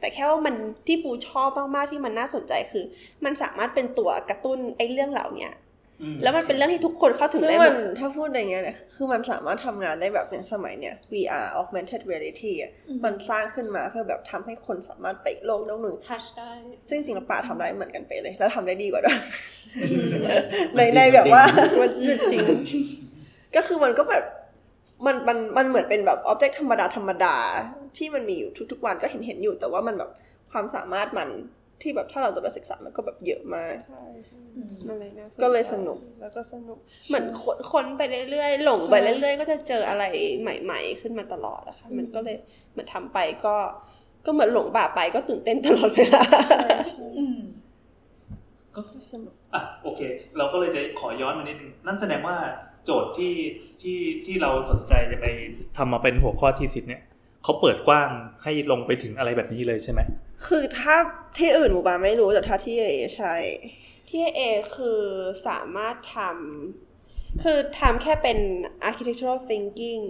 [0.00, 0.54] แต่แค่ว่ามัน
[0.86, 2.84] ที่ปูชอบมากๆที่มันน่าสนใจคือ
[3.24, 5.54] มันสามารถเป็นตัวกระตุ้นไอ้เรื่องเหล่าเนี้ย
[6.02, 12.70] อืมแล้วมันเป็นเรื่องที่ทุกคนเข้าถึงซึ่งได้หมมันดถ้าพูดอย่างเงี้ยเนี่ยคือมันสามารถทำงานได้แบบอย่างสมัยเนี่ย VR augmented reality อะ
[13.04, 16.50] มันสร้างขึ้นมาเพื่อแบบทำให้คนสามารถไปอีกโลกโลกหนึ่งทัชได้
[16.88, 19.18] ซึ่งจริงๆแล้วป่าทำได้เหมือนกันไปเลย แล้วทำได้ดีกว่าด้วย
[20.76, 21.42] ในในแบบว่า
[21.80, 21.90] มัน
[22.32, 22.46] จริง
[23.56, 24.24] ก็คือมันก็แบบ
[25.06, 27.36] มันมันมันเหมือนเป็นแบบอ็อบเจกต์ธรรมดาธรรมดา
[27.96, 30.10] ที่มันมีอยู่ทุกๆวันก็เห็นเห็นอยู่ แต่ว่ามันแบบ
[30.52, 31.28] ความสามารถมัน
[31.82, 33.74] ที่แบบถ้าเราจะไปศึกษามันก็แบบเยอะมาก
[34.88, 36.78] มันเลยน่าสนใจก็เลยสนุกแล้วก็สนุก
[37.08, 40.04] เหมือนคนคนไปเรื่อยๆหลงไปเรื่อยๆ ก็จะเจออะไร
[40.40, 42.36] ใหม่ ๆ ขึ้นมาตลอดอะค่ะมันก็เลย
[42.72, 43.56] เหมือนทำไปก็
[44.26, 46.24] ก็เหมือนหลงป่าไปก็ตื่นเต้นตลอดเวลา
[47.18, 47.40] อืม
[48.74, 48.80] ก็
[49.54, 50.00] อะโอเค
[50.38, 52.36] เราก็เลยจะขอย้อนมานิดนึงนั่นแสดงว่า
[52.84, 53.34] โจทย์ที่
[53.82, 55.26] ที่ที่เราสนใจจะไป
[55.76, 57.02] ทำมาเป็นหัวข้อทีสิทธ์เนี่ย
[57.42, 58.08] เขาเปิดกว้าง
[58.42, 60.00] ให้ลงไปถึงอะไรแบบนี้เลยใช่ไหม
[60.46, 60.94] คือถ้า
[61.38, 62.84] ที่อื่นหมู่บ้านไม่รู้แต่ถ้าที่เอ
[63.16, 63.34] ใช่
[64.10, 64.40] ที่เอ
[64.76, 65.02] คือ
[65.48, 68.38] สามารถทำคือทำแค่เป็น
[68.88, 70.02] architectural thinking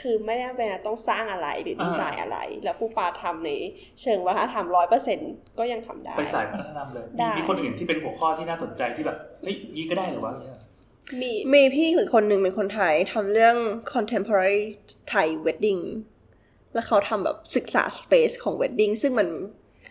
[0.00, 3.50] คือไม่ได้เป็นต้องสร้างอะไรหรือดีไซน์อะไร แล้วผู้ปาทำใน
[4.02, 5.18] เชิงวัฒนธรรมร้อยเปอร์เซ็น
[5.58, 10.58] ก็ยังทำได้ ไปสายวัฒนธรรมเลยได้มีมีคนอื่นที่เป็นหัวข้อที่น่าสนใจที่แบบเฮ้ยยี่ก็ได้เหรือวะเนี่ย
[11.20, 13.56] มีมีพี่คือคนหนึ่งเป็นคนไทยทำเรื่อง
[13.94, 14.60] contemporary
[15.12, 15.82] Thai wedding
[16.74, 19.28] แล้วเขาทำแบบศึกษา space ของ wedding ซึ่งมัน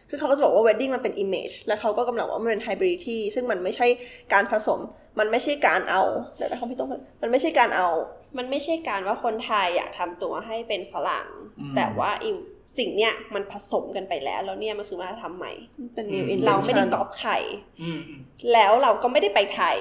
[0.09, 3.88] คือเขาก็จะบอกว่า wedding มันเป็น image แล้วเขาก็กำลังว่ามันเป็น hybridity ซึ่งมันไม่ใช่
[4.34, 4.80] การผสม
[5.19, 6.01] มันไม่ใช่การเอา
[6.38, 6.89] เดี๋ยวนะครับพี่ต้อง
[7.22, 7.89] มันไม่ใช่การเอา
[8.38, 11.28] มันไม่ใช่การว่าคนไทยอยากทำตัวให้เป็นฝรั่ง
[11.76, 12.30] แต่ว่าอี
[12.78, 15.53] สิ่งเนี้ยมันผสมกันไปแล้ว แล้วเนี่ยมันคือวัฒนธรรมใหม่
[15.93, 17.34] เป็น new เราไม่ได้ invention ก๊อปใคร
[17.82, 18.19] อืมอืม
[18.53, 19.78] แล้วเราก็ไม่ได้ไปไทย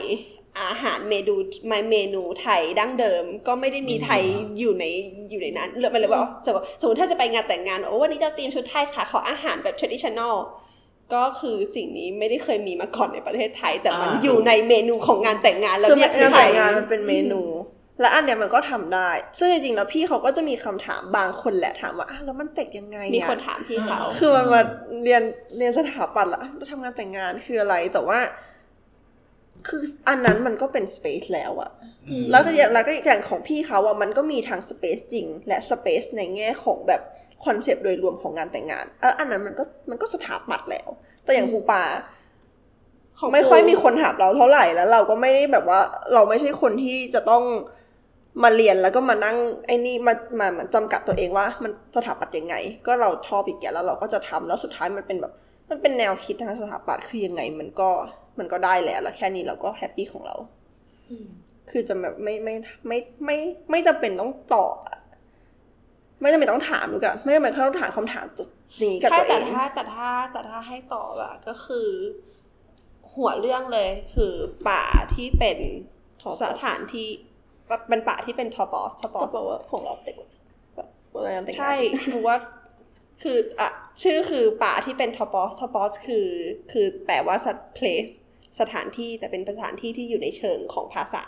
[0.59, 1.35] อาหารเมนู
[1.91, 4.23] เมนูไทยดั้งเดิม ก็ไม่ได้มีไทย
[4.59, 4.85] อยู่ใน
[5.31, 10.37] อยู่ในนั้นเลยมันเลยบอกว่าสมมติสมมติถ้าจะไปงานแต่งงานโอ้วันนี้จะตีมชุดไทยค่ะขออาหารแบบ traditional
[11.15, 17.43] ก็คือสิ่งนี้ไม่ได้เคยมีมาก่อนในประเทศไทย แต่มันอยู่ในเมนูของงานแต่งงานแล้วคือเนี่ยคืงาอนไทแต่ยงงานมันเป็นเมนู
[18.01, 24.61] และอันเนี้ยมันก็ทำได้ ซึ่งจริงๆแล้วพี่เขาก็จะมีคำถามบางคนแหละถามว่าอะแล้วมันเตกยังไงอะมีคนถามพี่เขาคือมันมา
[25.05, 25.23] เรียน
[25.59, 28.19] เรียนสถาปัตย์แล้วแล้วทำงานแต่งงานคืออะไรแต่ว่า
[29.69, 31.71] คืออันนั้นมันก็เป็นสเปซแล้วอะ
[32.09, 37.03] อืมแล้วก็อย่างแล้วก็อย่างของพี่เขาอะมันก็มีทั้งสเปซจริง และสเปซในแง่ของแบบ
[37.45, 40.89] คอนเซปต์โดยรวมของงานแต่งงานเอออันนั้นมันก็มันก็สถาปัตย์แล้ว
[41.25, 41.83] แต่อย่างปูปา
[43.19, 45.81] ของไม่ค่อยมีคนถามเราเท่าไหร่แล้ว เราก็ไม่ได้แบบว่า
[46.15, 47.45] เราไม่ใช่คนที่จะต้อง
[48.43, 49.37] มาเรียนแล้วก็มานั่ง
[49.67, 52.55] ไอ้นี่มามาเหมือนจำกัดตัวเองว่า มันสถาปัตย์ยังไง
[52.87, 55.33] ก็เราชอบอีกอย่างแล้วเราก็จะทำแล้วสุดท้ายมันเป็นแบบ
[55.71, 57.91] มันเป็นแนวคิดทางสถาปัตย์คือยังไง มันก็
[58.41, 60.37] มันก็ได้แล้วแล้วแค่นี้เราก็แฮปปี้ของเรา
[61.11, 61.27] อืม
[61.71, 62.55] คือจะแบบไม่ไม่
[62.87, 63.37] ไม่ไม่
[63.71, 64.99] ไม่จำเป็นต้องตอบอะ
[66.21, 68.49] ไม่จำเป็นต้องถามด้วยกันไม่จำเป็นต้องถามคำถามตัว
[68.83, 71.89] นี้กับใช่ตัวเอแต่งถ้าแต่ถ้าแต่ถ้าให้ตอบอะก็คือ
[73.15, 74.35] หัวเรื่องเลยคือ
[74.69, 74.85] ป่า
[75.15, 75.59] ที่เป็น
[76.43, 77.09] สถานที่
[77.89, 80.17] เป็นป่าที่เป็นทอปอสทอปอก็สบอกว่าของเราเด็ก
[80.75, 80.89] แบบ
[81.35, 81.75] งานแต่งงานใช่
[82.05, 82.37] คือว่า
[83.23, 83.69] คืออะ
[84.03, 86.29] ชื่อคือป่าที่เป็นทอปอสทอปอสคือ
[86.73, 88.13] คือแปลว่าสัต place
[88.61, 91.25] สถานที่แต่เป็นสถานที่ที่อยู่ในเชิงของภาษา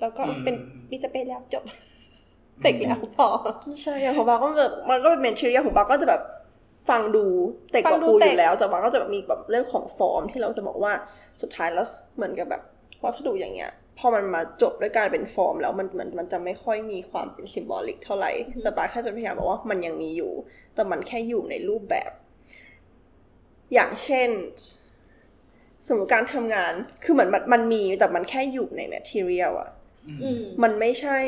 [0.00, 1.64] แล้วก็เป็นอืมมิจะเป็นแล้วจบ
[2.62, 3.28] เด็กแล้วพอ
[3.82, 6.22] ใช่อย่างของบาก็แบบมันก็เป็นเมนเทอเรียของบาก็จะแบบ
[6.90, 7.24] ฟังดู
[7.70, 10.92] เต็กกฟัว่างดูปูอเต็กยู่แล้วแต่บาก็จะแบบมีแบบเรื่องของฟอร์มที่เราจะบอกว่า
[11.42, 11.86] สุดท้ายแล้ว
[12.16, 12.62] เหมือนกับแบบ
[13.02, 18.30] วัสดุอย่างเงี้ยพอมันมาจบด้วยการเป็นฟอร์ม แล้วมันมันมันจะไม่ค่อยมีความเป็น symbolic เท่าไหร่
[18.62, 20.32] แต่ปาแค่จะพยายามบอกว่ามันยังมีอยู่
[20.74, 22.10] แต่มันแค่อยู่ในรูปแบบ
[23.74, 24.30] อย่างเช่น
[25.90, 26.72] สมมติการทำงาน
[27.04, 29.70] คือเหมือนมันมันมีแต่มันแค่อยู่ใน material อะ
[30.22, 31.18] อืมมันไม่ใช่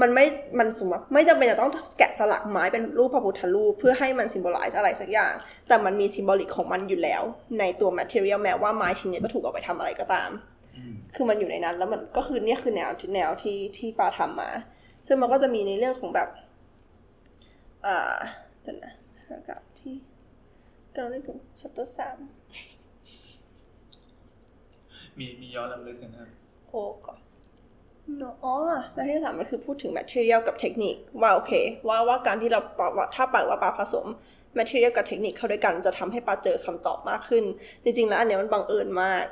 [0.00, 0.24] มันไม่
[0.58, 5.32] มันสมมติว่าไม่จำเป็นจะต้องแกะสลักไม้เป็นรูปพระพุทธรูปเพื่อให้มันซิม b o ล i z e อะไรสักอย่าง
[5.68, 7.22] แต่มันมี symbolic ของมันอยู่แล้ว
[7.58, 10.30] ในตัว material แม้ว่าไม้ชิ้นนี้จะถูกเอาไปทำอะไรก็ตาม
[10.76, 14.50] อืมคือมันอยู่ในนั้น แล้วมันก็คือเนี่ยคือแนวที่แนวที่ที่ปาทำมา
[15.06, 16.28] ซึ่งมันก็จะมีในเรื่องของแบบ
[17.86, 18.16] อ่า
[18.62, 18.92] เดี๋ยวนะ
[19.30, 19.94] ระกับที่
[20.94, 22.18] กำลังได้ถึง chapter สาม
[25.18, 26.30] มีมีย้อนลำลึกถึงนะครับ
[26.68, 27.18] โอ้ก่อน
[28.44, 28.54] อ๋อ
[28.94, 31.52] แล้วที่สามมันคือพูดถึง material กับเทคนิคว่าโอเค
[31.88, 34.06] ว่าว่าการที่เราปะว่าถ้าปาว่าปาผสม
[34.58, 37.44] material กับเทคนิคเข้าด้วยกันจะทำให้ปาเจอคำตอบมากขึ้น
[37.82, 39.24] จริง ๆ แล้วอันเนี้ยมันบังเอิญมาก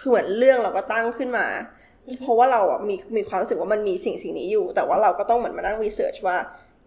[0.00, 1.46] คือเหมือนเรื่องเราก็ตั้งขึ้นมา
[2.22, 6.36] เพราะว่าเราอะมีมีความรู้สึกว่ามันมีสิ่งสิ่งนี้อยู่ แต่ว่าเราก็ต้องเหมือนมานั่ง research ว่า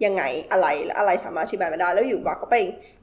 [0.06, 2.56] ยังไงอะไรและอะไรสามารถอธิบายมาได้ แล้วอยู่ว่าก็ไป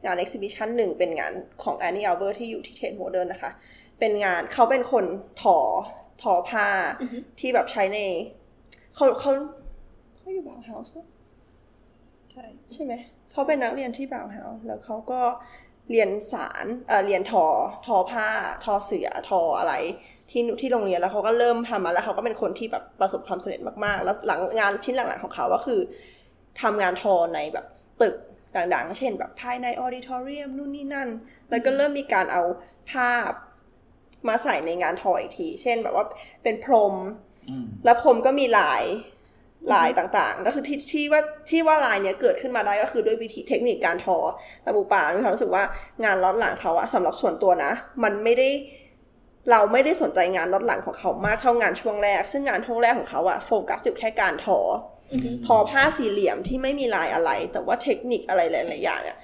[0.04, 1.32] งาน exhibition หนึ่งเป็นงาน
[1.62, 3.50] ของ Anni Albers ที่อยู่ที่เท e โมเดิร์นนะคะ
[3.98, 5.04] เป็นงานเขาเป็นคน
[5.42, 5.58] ทอ
[6.22, 6.68] ทอผ้า
[7.40, 7.98] ที่แบบใช้ใน
[8.94, 9.30] เขาเขา
[10.16, 10.92] เขาอยู่ Bauhaus
[12.32, 12.92] ใช่ใช่ไหม
[13.32, 15.20] เขาเป็นนักเรียนที่ Bauhaus แล้วเขาก็
[15.90, 17.44] เรียนสานเอ่อเรียนทอ
[17.86, 18.26] ทอผ้า
[18.64, 19.74] ทอเสื่อทออะไร
[20.30, 25.80] ที่ที่โรงเรียนแล้วเขาก็เริ่มทำมาแล้วเขาก็เป็นคนที่แบบประสบความสำเร็จมากๆ แล้วหลังงานชิ้นหลังๆของเขาก็คือ
[26.62, 27.66] ทำงานทอในแบบ
[28.02, 28.16] ตึก
[28.74, 31.08] ดังๆ เช่น แบบภายใน auditorium นู่นนี่นั่น
[31.50, 32.42] แล้วก็เริ่มมีการเอา
[32.92, 33.30] ภาพ
[34.28, 36.04] มาใส่ในงานทออีกที เช่นแบบว่า
[36.42, 36.94] เป็นพรม
[37.48, 38.84] อืมแล้วผมก็มีลาย
[39.72, 44.16] ลายต่างๆ ก็คือที่ที่ว่าที่ว่าลายเนี้ยเกิดขึ้นมาได้ก็คือด้วยวิธีเทคนิคการทอ
[44.62, 45.64] แต่ปูป่ามีความรู้สึกว่า
[46.04, 48.48] งานล็อตหลังเขาอะสำหรับส่วนตัวนะ มันไม่ได้
[49.50, 54.62] เราไม่ได้สนใจงานล็อตหลังของเขามากเท่างานช่วงแรก ซึ่งงานช่วงแรกของเขาอะโฟกัสอยู่แค่การทออ
[55.46, 59.16] ทอผ้าสี่เหลี่ยมที่ไม่มีลายอะไร แต่ว่าเทคนิคอะไรหลายๆอย่างอะ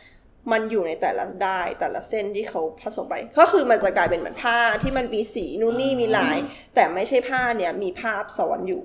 [0.53, 6.37] มันอยู่ในแต่ละได้ายแต่ละเส้นที่เขาผสมไป ก็คือมันจะกลายเป็นเหมือนผ้าที่มันมีสีนู่นนี่มีลาย
[6.75, 8.85] แต่ไม่ใช่ผ้าเนี่ยมีภาพซ้อนอยู่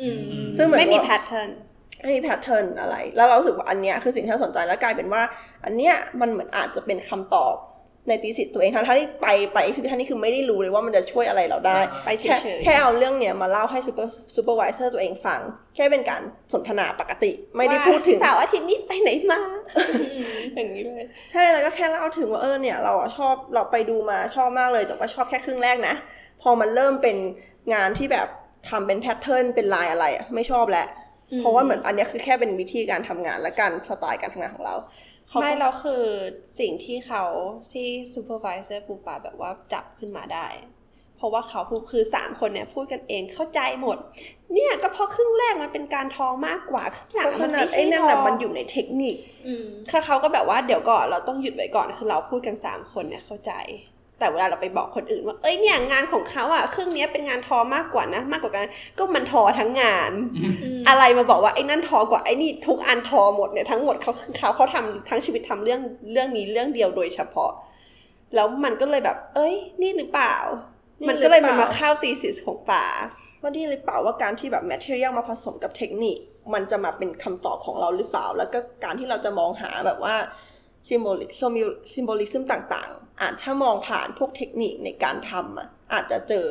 [0.00, 0.08] อื
[0.40, 1.50] มซึ่งเหมือนไม่มีว่า pat tern
[2.02, 5.22] ไม่มี pattern อะไร แล้วเรารู้สึกว่าอันเนี้ยคือสิ่งที่เราสนใจแล้วกลายเป็นว่า
[5.64, 7.54] อันเนี้ยมันเหมือนอาจจะเป็นคำตอบ
[8.08, 15.40] ใน thesis ตัวเองทั้งๆที่ไปไป exhibition นี่คือไม่ได้รู้เลยว่ามันจะช่วยอะไรเราได้ไปเฉแค่ยๆแค่เอาเรื่องเนี้ยมาเล่าให้ super supervisor ตัวเองฟัง
[15.74, 19.40] แค่เป็นการสนทนาปกติ ไม่ได้พูดถึงว่าเสาร์อาทิตย์นี้ไปไหนมา
[20.54, 21.02] อย่างนี้เลย
[21.32, 25.94] ใช่แล้วก็แค่เล่าถึงว่าเออเนี่ย เราอะชอบเราไปดูมาชอบมากเลยแต่ว่าชอบแค่ครึ่งแรกนะ
[26.42, 27.16] พอมันเริ่มเป็น
[27.74, 28.28] งานที่แบบ
[28.68, 30.88] ทำเป็น pattern เป็นลายอะไรอะไม่ชอบแล้ว
[31.40, 36.04] เพราะว่าเหมือนอันเนี้ยคือแค่เป็นวิธีการทำงานและการสไตล์การทำงานของเราเขาก็ ไม่เราคือ
[36.58, 37.24] สิ่งที่เขา
[37.72, 40.46] ที่ supervisor ปูปาแบบว่าจับขึ้นมาได้
[41.18, 43.96] เพราะว่าเขาพูดคือสามคนเนี่ยพูดกันเองเข้าใจหมด
[44.52, 49.16] เนี่ยก็เพราะครึ่งแรกมันเป็นการทอมากกว่าครึ่งหลังเพราะฉะนนั้นไม่ใช่ไอ้นั่นทอแหละมันอยู่ในเทคนิค
[49.46, 53.52] อืมคือเขาก็แบบว่าเดี๋ยวก่อนเราต้องหยุดไว้ก่อนคือเราพูดกันสามคนเนี่ยเข้าใจ
[54.18, 58.66] แต่เวลาเราไปบอกคนอื่นว่า เอ้ยเนี่ยงานของเขาอะครึ่งเนี้ยเป็นงานทอมากกว่านะ มากกว่ากัน
[58.98, 60.12] ก็มันทอทั้งงาน
[60.88, 65.80] อะไรมาบอกว่าไอ้นั่นทอกว่าไอ้นี่ทุกอันทอหมดเนี่ยทั้งหมดเขาเขาเขาทำทั้งชีวิตทำเรื่อง
[66.12, 67.52] เรื่องนี้เรื่องเดียวโดยเฉพาะ
[68.34, 70.36] แล้วมันก็เลยแบบ เอ้ย นี่หรือเปล่า
[71.00, 72.84] นี่มันก็เลยหรือมันเปล่ามาเข้าตีสิสของป่า
[73.42, 76.18] ว่านี่หรือเปล่าว่าการที่แบบ material มาผสมกับเทคนิค
[76.54, 80.14] มันจะมาเป็นคำตอบของเราหรือเปล่า แล้วก็การที่เราจะมองหาแบบว่า
[80.88, 81.30] symbolic
[81.92, 86.48] symbolism ต่างๆ อาจถ้ามองผ่านพวกเทคนิคในการทำอะอาจจะเจอ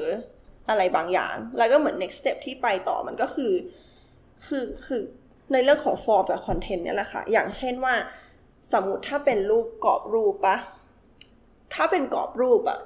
[0.69, 3.53] อะไรบางอย่าง แล้วก็เหมือน next step ที่ไปต่อมันก็คือ
[4.45, 5.01] คือคือ
[5.51, 7.95] ในเรื่องของฟอร์มกับคอนเทนต์เนี่ยแหละค่ะ อย่างเช่นว่า
[8.73, 10.57] สมมติถ้าเป็นรูปกรอบรูปปะ
[11.73, 12.79] ถ้าเป็นกรอบรูปอะ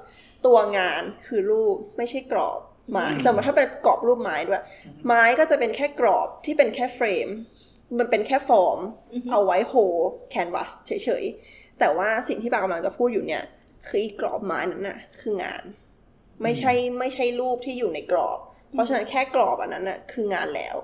[0.46, 2.60] ตัวงานคือรูปไม่ใช่กรอบ
[2.90, 4.62] ไม้สมมติถ้าเป็นกรอบรูปไม้ด้วย
[5.06, 7.28] ไม้ก็จะเป็นแค่กรอบที่เป็นแค่เฟรม
[7.98, 8.78] มันเป็นแค่ฟอร์ม
[9.30, 9.74] เอาไว้โฮ
[10.30, 13.44] แคนวาสเฉยๆ แต่ว่าสิ่งที่ปากำลังจะพูดอยู่เนี่ย
[13.86, 15.62] คืออีกรอบไม้นั้นน่ะ คืองาน
[16.42, 18.38] ไม่ใช่ไม่ใช่รูปที่อยู่ในกรอบ
[18.72, 20.76] เพราะฉะนั้นแค่กรอบอันนั้นน่ะ คืองานแล้ว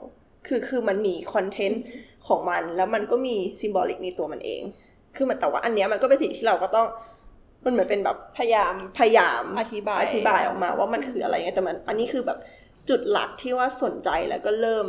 [0.46, 1.82] คือคือมันมีคอนเทนต์
[2.28, 4.62] ของมัน แล้วมันก็มีซิมบอลิกในตัวมันเอง
[5.16, 6.86] คือมันแต่ว่าอันเนี้ยมันก็เป็นสิ่งที่เราก็ต้อง
[7.64, 12.38] มันเหมือนเป็นแบบพยายามพยายามอธิบายอธิบายออกมาว่ามันคืออะไรไงแต่มัน อันนี้คือแบบ
[12.88, 14.86] จุดหลักที่ว่าสนใจแล้วก็เริ่ม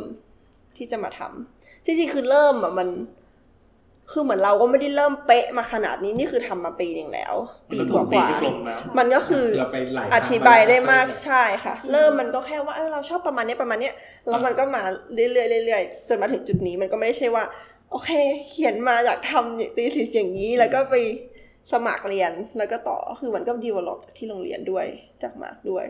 [0.77, 2.89] ที่จะมาทำจริงๆคือเริ่มอะมัน
[4.11, 7.33] คือเหมือนเราก็ไม่ได้เริ่มเป๊ะมาขนาดนี้นี่คือทำมาปีหนึ่งแล้ว
[7.71, 13.93] ปีกว่าปีกว่าที่ลงแล้วมันก็คือเราไปหลายอธิบายได้มากครั้งใช่ค่ะ เริ่มมันก็แค่ว่าเออเราชอบประมาณเนี้ยประมาณเนี้ย
[14.27, 14.81] แล้วมันก็มา
[15.13, 17.43] เรื่อยๆเรื่อยๆจนมาถึงจุดนี้มันก็ไม่ได้ใช่ว่า
[17.91, 18.09] โอเค
[18.49, 20.95] เขียนมาอยากทำตีสิอย่างนี้ แล้วก็ไป
[21.71, 24.85] สมัครเรียนแล้วก็ต่อคือมันก็ดีวลลอปจากที่โรงเรียนด้วย
[25.23, 25.85] จากมาร์กด้วย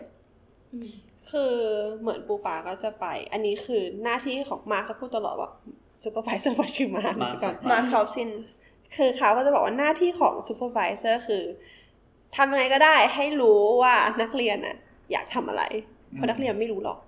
[1.30, 1.54] คือ
[2.00, 5.50] เหมือนปูปาก็จะไป อันนี้คือหน้าที่ของมาร์คจะพูดตลอดว่า
[6.02, 8.30] ซูเปอร์ไ s เซอร์ชื่อมาร์คมาร์คก่อนมาร์คคาซิน
[8.96, 11.42] คือเขาก็จะบอกว่าหน้าที่ของซูเปอร์ไ s เซอร์คือ
[12.36, 14.76] ทำยังไงก็ได้ให้รู้ว่านักเรียนอะ
[15.12, 15.62] อยากทำอะไร
[16.14, 16.98] เพราะนักเรียนไม่รู้หรอก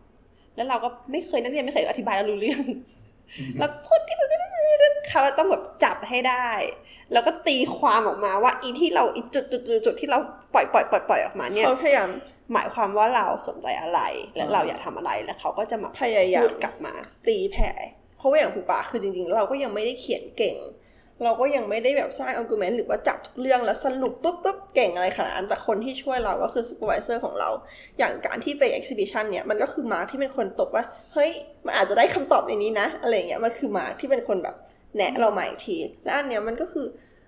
[0.57, 2.63] แล้วเราก็ไม่เคยนักเรียนไม่เคยอธิบายแล้วรู้เรื่อง
[3.59, 4.27] แล้วพูดที่เขา
[5.39, 6.49] ต้องแบบจับให้ได้
[7.13, 10.19] แล้วก็ตีความออกมาว่าอีที่เราอีจุดจุดจุดจุดที่เรา
[10.55, 12.09] ปล่อยปล่อยปล่อยปล่อยออกมาเนี่ยเขาพยายาม
[12.53, 14.01] หมายความว่าเราสนใจอะไร
[14.37, 16.95] และเราอยากทำอะไรแล้วเขาก็จะมาพยายามพูดกลับมา
[17.27, 17.71] ตีแผ่
[18.23, 20.57] เพราะว่าอย่างปูปาคือจริงๆ เราก็ยังไม่ได้เขียนเก่ง
[21.25, 27.49] เราก็ยังไม่ได้แบบสร้าง argument หรือว่าจับทุกเรื่องแล้วสรุปปุ๊บปุ๊บเก่งอะไรขนาดนั้นแต่คนที่ช่วยเราก็คือ supervisor ของเรา
[27.99, 31.31] อย่างการที่ไป exhibition เนี่ยมันก็คือมาร์คที่เป็นคนตกว่า เฮ้ย
[31.67, 34.57] มันอาจจะได้คำตอบในนี้นะ อะไรเงี้ยมันคือมาร์คที่เป็นคนแบบ
[34.97, 36.87] แนะเรามาอีกที และอันเนี้ยมันก็คือ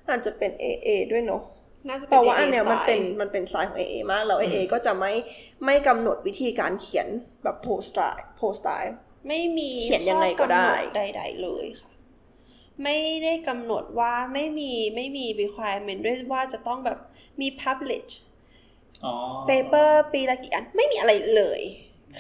[0.09, 1.42] อาจจะเป็น AA ด้วยเนาะ
[1.88, 5.12] น่าจะเพราะว่าอันเนี้ย AA มันเป็นสายมันเป็นสายของ AA มากแล้ว AA ก็จะไม่
[5.64, 7.09] ไม่กำหนดวิธีการเขียน
[7.42, 8.95] แบบโพสต์ไตล์โพสต์ไตล์
[9.29, 11.91] ไม่มีเขียนยังไงก็ได้ข้อกำหนใดๆเลยค่ะ
[12.83, 16.99] ไม่ได้กำหนดว่าไม่มีไม่มี requirement ด้วยว่าจะต้องแบบ
[17.41, 18.11] มี publish
[19.05, 19.14] อ๋อ
[19.49, 21.61] paper ปีละกี่อัน ไม่มีอะไรเลย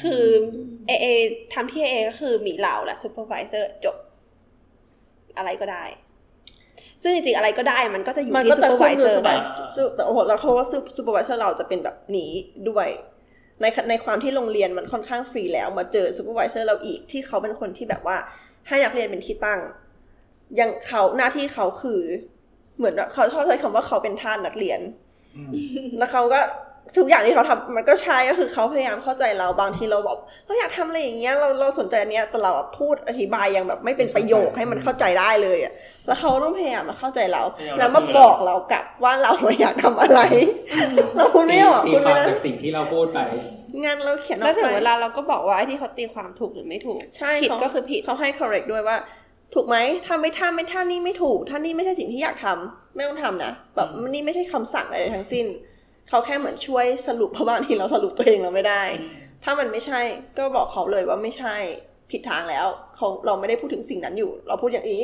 [0.00, 0.24] คือ
[0.88, 1.06] AA
[1.52, 3.96] ทำที่ AA ก็คือมีเราและ supervisor จบ
[5.36, 5.84] อะไรก็ได้
[7.02, 9.34] ซึ่งจริงๆอะไรก็ได้มันก็จะอยู่มันที่ก็จะขึ้นอยู่ supervisor กับได้
[9.74, 12.30] ซูแต่โอ้โหแล้วเขาว่า supervisor เราจะเป็นแบบนี้
[12.68, 12.88] ด้วย
[13.60, 18.16] ในในความที่โรงเรียนมันค่อนข้างฟรีแล้วมาเจอ supervisor เราอีกที่เขาเป็นคนที่แบบว่า
[18.68, 19.60] ให้นักเรียนเป็นที่ตั้ง
[20.58, 22.00] ยังเขาหน้าที่เขาคือ
[22.76, 24.80] เหมือนแบบเขาชอบใช้คำว่าเขาเป็นทาสนักเรียน
[25.36, 26.40] อืมแล้วเขาก็
[26.96, 30.16] ทุกอย่างที่เขาทำมันก็ใช่ก็คือเขาพยายามเข้าใจเราบางทีเราบอก
[30.46, 35.72] เราอยากทำอะไรอย่างเงี้ยเราเราสนใจอันเนี้ยแต่เราอะพูดอธิบายยังแบบไม่เป็นประโยคให้มันเข้าใจได้เลยอะ
[36.06, 40.20] แล้วเขาต้องพยายามมาเข้าใจเราพยายามแล้วมารับมือบอกเรากลับว่าเราอยากทำอะไร
[41.16, 43.18] เราพูดไม่ออกตีพูดควาไม่มได้จากสิ่งที่เราพูดไป
[43.82, 48.96] งานเราเขียนอแล้อวกถึไปงเวลาเราก็บอกว่าไอ้ที่เขาตีความถูกหรือไม่ถูกใช่ผิดเขาก็คือผิดเขาให้ correct ด้วยว่า
[49.54, 49.76] ถูกไหม
[50.06, 55.46] ถ้าไม่ถ้าไม่ถ้านี่ไม่ถูกถ้านี่ไม่ใช่สิ่งที่อยากทำไม่ต้องทำนะแบบนี่ไม่ใช่คำสั่งอะไรทั้งสิ้น
[56.08, 58.82] เขาแค่เหมือนช่วยสรุปเพราะบางทีเราสรุปตัวเองเราไม่ได้
[59.44, 60.00] ถ้ามันไม่ใช่
[60.38, 61.54] ก็บอกเขาเลยว่าไม่ใช่
[62.10, 65.02] ผิดทางแล้วเขาเราไม่ได้พูดถึงสิ่งนั้นอยู่ เราพูดอย่างนี้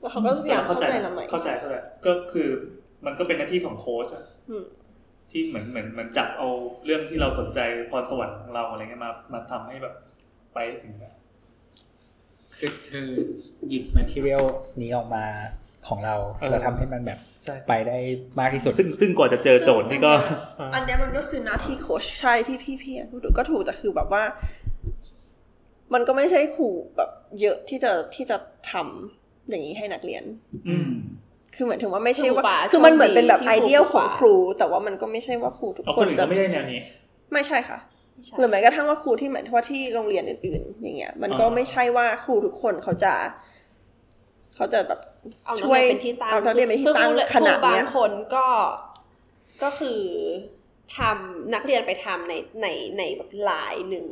[0.00, 2.48] แล้วเขาก็พยายามเข้าใจเราใหม่เข้าใจเข้าใจก็คือ
[3.06, 4.64] มันก็เป็นหน้าที่ของโค้ชอะอืม
[5.30, 6.48] ที่เหมือนเหมือนเหมือนจับเอา
[6.84, 7.58] เรื่องที่เราสนใจ
[7.90, 9.94] พรสวรรค์ของเราอะไรเงี้ยมามาทำให้แบบ
[10.54, 11.14] ไปถึงอะ
[12.58, 13.08] คือคือ
[13.68, 14.42] หยิบ material
[14.82, 15.24] นี้ออกมา
[15.88, 16.16] ของเรา
[16.50, 17.29] แล้วทำให้มันแบบใช่
[17.68, 17.98] ไปได้
[18.38, 20.12] มากที่สุด ซึ่งซึ่งกว่าจะเจอโจทย์นี่ก็
[20.74, 24.22] อันเนี้ยมันก็คือหน้าที่โค้ชใช่ที่พี่พี่พูดถูกก็ถูกแต่คือแบบว่า
[25.94, 27.10] มันก็ไม่ใช่ครูแบบ
[27.40, 28.36] เยอะที่จะที่จะ
[28.70, 30.24] ทำอย่างนี้ให้นักเรียน
[30.68, 30.90] อืม
[31.54, 36.80] คือเหมือนถึงว่าไม่ใช่ว่าครูป่าคือมันเหมือนเป็นแบบโชคดีไอเดียที่ครูของป่าครู แต่ว่ามันก็ไม่ใช่ว่าครูทุกเอาคคนนอื่นจะก็ไม่ได้แนวนี้
[37.32, 37.78] ไม่ใช่ค่ะ
[38.38, 43.14] หรือแม้กระทั่งว่าครูที่เหมือนว่าที่โรงเรียนอื่น ๆ อย่างเงี้ย มันก็อ่าไม่ใช่ว่าครูทุกคนเขาจะ
[44.54, 45.00] เขาจะแบบ
[45.46, 48.46] เอานักช่วยเรียนเป็นที่ตั้งเอานักเรียนเป็นที่ตั้งคือครูขนาดเนี้ยครูบางคนก็
[49.62, 50.00] ก็คือ
[50.96, 52.66] ทำนักเรียนไปทำในใน
[52.98, 54.06] ในแบบลายหนึ่ง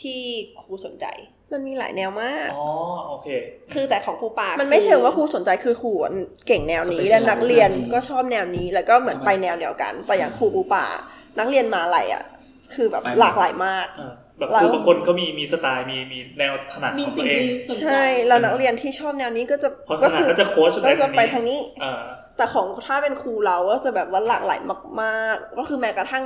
[0.00, 0.20] ที่
[0.62, 1.06] ครูสนใจ
[1.52, 2.66] มันมีหลายแนวมาก อ๋อ
[3.08, 3.28] โอเค
[3.72, 6.12] คือแต่ของครูปา มัมันไม่ใช่ว่าครูสนใจคือครูอะ
[6.46, 10.86] เก่งแนวนี้ Specialize และนักเรียนแนวนี้ก็ชอบแนวนี้ แล้วก็เหมือนไปแนวเดียวกัน แต่อย่างครูปูป่า
[11.38, 12.24] นักเรียนมาอะไรอะ
[12.74, 22.00] คือแบบไปหมดหลากหลายมากอ่า แบบเราคือบางคนก็มีมีสไตล์มีมีแนวถนัดมีของตัสิ่งวเองที่สนใจใช่เรานักเรียนที่ชอบแนวนี้ก็จะเพราะถก็นัดก็จะโค้ชก็จะไปทางนี้อ่า
[22.36, 24.60] แต่ของถ้าเป็นครูเราก็จะแบบว่าหลากหลาย
[25.02, 26.24] มาก ๆ ก็คือแม้กระทั่ง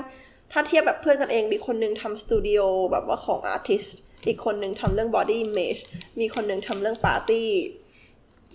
[0.53, 2.61] ถ้าเทียบแบบเพื่อนกันเองมีคนหนึงทำสตูดิโอ
[2.93, 3.85] แบบว่าของอาร์ติส
[4.27, 5.81] อีกคนหนึงทำเรื่อง body image
[6.21, 7.49] มีคนหนึงทำเรื่องปาร์ตี้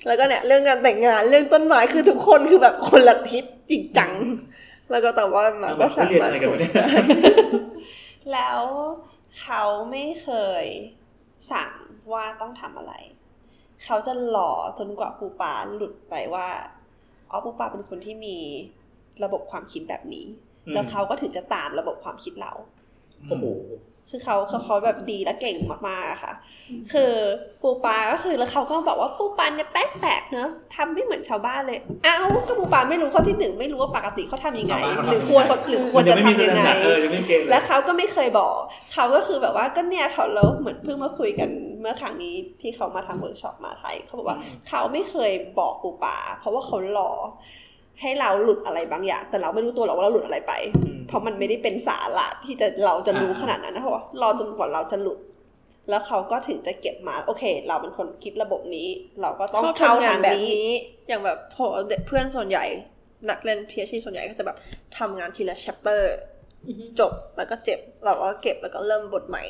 [0.08, 4.12] แล้วก็เนี่ยเรื่องงานแต่งงานเรื่องต้นไม้คือทุกคนคือแบบคนละทิศจริงจัง
[4.92, 6.74] แล้วก็แต่ว่ามันก็สาเรียนมารถอะไรกันวะเนี่ย
[8.34, 8.62] แล้ว
[9.42, 10.30] เขาไม่เค
[10.64, 10.66] ย
[11.52, 11.74] สั่ง
[12.12, 12.94] ว่าต้องทำอะไร
[13.86, 16.48] เขาจะหล่อจนกว่าปูปาหลุดไปว่า
[17.30, 18.38] อ๋อปูปาเป็นคนที่มี
[19.24, 20.26] ระบบความคิดแบบนี้
[20.66, 22.54] อืมแล้วเขาก็ถึงจะตามระบบความคิดเรา
[23.28, 23.46] โอ้โห
[24.10, 26.34] คือเขาเขาเขาแบบดีและเก่งมากๆอะค่ะ
[26.94, 27.14] คือ
[27.62, 38.56] ปูปาก็คือแล้วเขาก็บอกว่าปูปาเนี่ยแปลกๆเนอะทำไม่เหมือนชาวบ้านเลยเอ้าก็ปูปาไม่รู้ข้อที่หนึ่งไม่รู้ว่าปกติเขาทำยังไงชาวบ้านเขาทำหรือควรเขาหรือควรจะทำยัจะไม่มี standard เออยังไม่มีเกณฑ์เลยแล้วเขาก็ไม่เคยบอก
[38.94, 41.50] เขาก็คือแบบว่าก็เนี่ยเขาเราเหมือนเพิ่งมาคุยกัน
[41.80, 44.38] เมื่อครั้งนี้ที่เขามาทำเวิร์กช็อปมาไทยเขาบอกว่า
[44.68, 47.12] เขาไม่เคยบอกปูปาเพราะว่าเขารอ
[48.02, 50.54] ให้เราหลุดอะไรบางอย่าง แต่เราไม่รู้ตัวหรอกว่าเราหลุดอะไรไป
[50.86, 55.20] อืม เพราะมันไม่ได้เป็นสาระที่จะเราจะรู้ขนาดนั้นนะเพราะว่ารอจนกว่าเราจะหลุด
[55.90, 58.88] แล้วเขาก็ถึงจะเก็บมา โอเค เราเป็นคนคิดระบบนี้
[59.22, 60.70] เราก็ต้องชอบเข้าทำงาทานงแบบนี้นี้
[61.08, 61.66] อย่างแบบพอ
[62.08, 62.66] เพื่อนส่วนใหญ่
[63.30, 64.58] นักเรียนพีเอชส่วนใหญ่ก็จะแบบ
[64.98, 66.37] ทำงานทีละ chapter อือฮึ
[67.00, 69.44] จบแล้วก็เจ็บเราก็เก็บแล้วก็เริ่มบทใหม่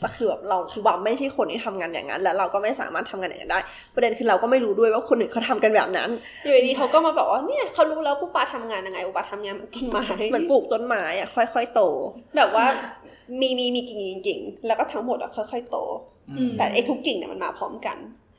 [0.00, 3.60] แต่คือแบบเราคือว่าไม่ใช่คนที่ทำงานอย่างนั้น แล้วเราก็ไม่สามารถทำงานอย่างนั้นได้
[3.94, 6.10] ประเด็นคือเราก็ไม่รู้ด้วยว่าคนอื่นเขาทำกันแบบนั้น
[6.44, 11.82] อยู่ดีๆเขาก็มาบอกว่าเนี่ยเขารู้แล้วปูปาทำงานยังไงปูปาทำงานเหมือนต้นไม้เหมือนปลูกต้นไม้อะค่อยๆโต
[12.36, 12.66] แบบว่า
[13.40, 15.76] มีมีมีกิ่งกิ่งๆแล้วก็ทั้งหมดอะค่อยๆโต
[16.38, 17.96] อืมแต่ไอ้ทุกกิ่งเนี่ยมันมาพร้อมกัน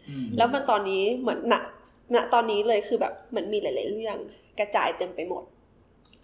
[0.10, 1.56] อืมแล้วมันตอนนี้เหมือนณ
[2.16, 4.18] ณตอนนี้เลยคือแบบเหมือนมีหลาย ๆ เรื่อง
[4.60, 5.44] กระจายเต็มไปหมด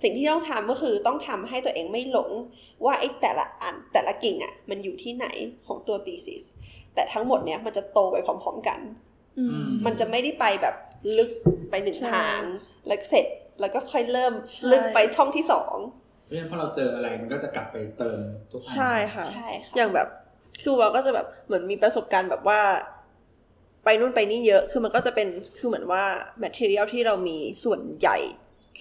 [0.02, 2.32] สิ่งที่ต้องทำก็คือต้องทำให้ตัวเองไม่หลง
[2.86, 5.28] ว่าไอ้แต่ละอันแต่ละกิ่งอะ มันอยู่ที่ไหน
[5.68, 6.43] ของตัว thesis
[6.93, 8.80] แต่ทั้งหมดเนี้ยมันจะโตไปพร้อม ๆกัน
[9.39, 10.76] อืมมันจะไม่ได้ไปแบบ
[11.18, 11.32] ลึก
[11.70, 12.41] ไปหนึ่งใช่ทาง
[12.88, 13.26] แล้วเสร็จ
[13.62, 15.76] แล้วก็ค่อยเริ่มใช่ลึกไปช่องที่สอง
[16.26, 18.20] เพราะฉะนั้นพอเราเจออะไรมันก็จะกลับไปเติม
[18.52, 20.08] ทุกอันใช่ค่ะใช่ค่ะอย่างแบบ
[20.64, 22.62] คือเราก็จะแบบเหมือนมีประสบการณ์แบบว่า
[23.84, 25.28] ไปนู่นไปนี่เยอะ คือมันก็จะเป็น
[25.58, 26.04] คือเหมือนว่า
[26.43, 28.18] material ที่เรามีส่วนใหญ่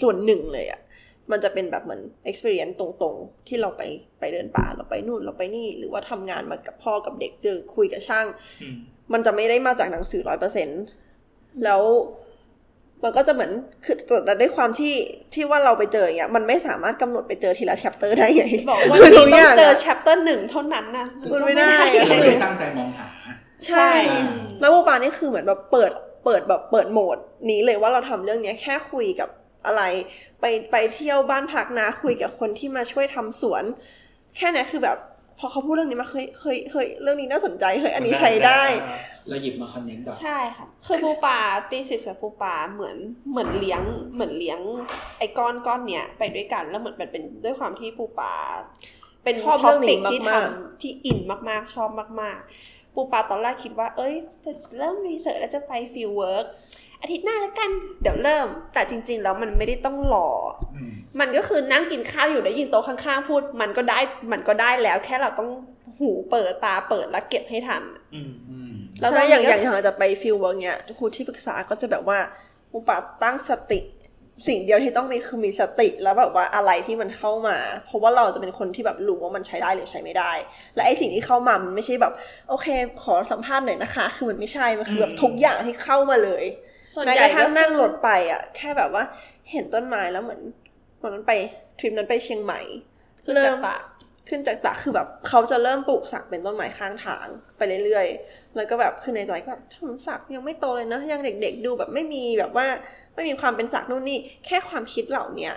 [0.03, 0.81] ส่วนหนึ่งเลยอะ
[1.31, 3.83] มันจะเป็นแบบเหมือน experience ตรงๆ ที่เราไป
[4.21, 8.27] ไปเดินป่าเราไปนู่นเราไปนี่หรือว่าทำงานมากับพ่อกับเด็กเจอคุยกับช่าง
[8.63, 8.77] อืม
[9.13, 10.69] มันจะไม่ได้มาจากหนังสือร้อยเปอร์เซ็น
[11.65, 11.83] แล้ว
[13.05, 13.51] มันก็จะเหมือน
[13.85, 14.95] คือแต่ด้วยความที่
[15.35, 23.07] ที่ว่าเราไปเจออย่างเงี้ยมันไม่สามารถกำหนดไปเจอทีละ chapter ได้ไงบอกว่าคือนี่ทุกต้ออย่างงเจออะ chapter หนึ่งเท่านั้นนะมันไม่ได้ก็เราไม่ไม่ได้ตั้งใจมองหา
[23.69, 24.25] ใช่อ่า
[24.61, 25.93] แล้วบูปานี่คือเหมือนแบบเปิด
[26.25, 27.19] เปิดแบบเปิดโหมด
[27.51, 29.29] นี้เลยว่าเราทำเรื่องเนี้ยแค่คุยกับ
[29.67, 29.83] อะไร
[30.41, 33.65] ไปไปเที่ยวบ้านพักนะคุยกับคนที่มาช่วยทำสวน
[34.37, 34.99] แค่เนี้ยคือแบบ
[35.41, 38.63] พอเขาพูดเรื่องนี้มาเฮ้ยเฮ้ยเฮ้ยเรื่องนี้น่าสนใจเฮ้ยอันนี้ใช้ได้
[39.29, 41.39] เราหยิบมาคอนเนคดอกใช่ค่ะคือปูปลา
[41.71, 42.97] thesis กับปูปาเหมือน
[43.31, 43.83] เหมือนเลี้ยง
[44.15, 44.61] เหมือนเลี้ยง
[45.19, 48.35] ไอ้ก้อนก้อนเนี้ยไปด้วยกันแล้วเหมือนมันเป็นด้วยความที่ปูปา
[49.25, 51.91] เป็นชอบเรื่องนี้ก topic ที่ทำที่อินมากๆ ชอบ
[52.21, 54.15] มาก ๆ ปูปาตอนแรกคิดว่า เอ้ย
[54.45, 56.47] จะเริ่ม research แล้วจะไป fieldwork
[57.03, 57.71] อาทิตย์หน้าแล้วกัน
[58.03, 60.29] เดี๋ยวเริ่ม แต่จริง ๆ แล้วมันไม่ได้ต้องรอ
[60.77, 63.99] อืมมันก็คือนั่งกินข้าวอยู่ได้ยินโต๊ะข้างๆพูด มันก็ได้
[64.33, 65.49] มันก็ได้แล้ว แค่เราต้อง
[65.99, 67.83] หูเปิดตาเปิดแล้วเก็บให้ทัน
[68.15, 72.19] อืมอืมแล้วก็อย่างอย่างเราจะไป fieldwork เนี้ยครูที่ปรึกษาก็จะแบบว่า
[72.75, 73.81] ปูปาตั้งสติ
[74.47, 80.33] สิ่งเดียวที่ต้องมีคือมีสติแล้วแบบว่าอะไรที่มันเข้ามา เพราะว่าเราจะเป็นคนที่แบบรู้ว่ามันใช้ได้หรือใช้ไม่ได้
[80.75, 82.13] และไอ้สิ่งที่เข้ามามันไม่ใช่แบบ
[82.49, 82.67] โอเค
[83.03, 86.45] ขอสัมภาษณ์หน่อยนะคะ คือมันไม่ใช่มันคือแบบทุกอย่างที่เข้ามาเลย
[86.97, 89.05] ส่วนใหญ่ แม้ใหกระทั่งก็นั่งรถไปอะ แค่แบบว่า
[89.51, 90.41] เห็นต้นไม้แล้วเหมือน
[91.03, 91.33] วันนั้นไป
[91.79, 92.61] ทริปนั้นไปเชียงใหม่
[93.25, 93.83] คือเริ่จากมปาก
[94.29, 97.27] ขึ้นจากตากคือแบบเขาจะเริ่มปลูกสักเป็นต้นไม้ข้างทาง
[97.57, 102.67] ไปเรื่อยๆ แล้วก็แบบคือในใจก็แบบถนนสักยังไม่โตเลยนะยังเด็กๆดูแบบไม่มีแบบว่า
[103.15, 105.55] ไม่มีความเป็นสักนู่นนี่แค่ความคิดเหล่าเนี้ย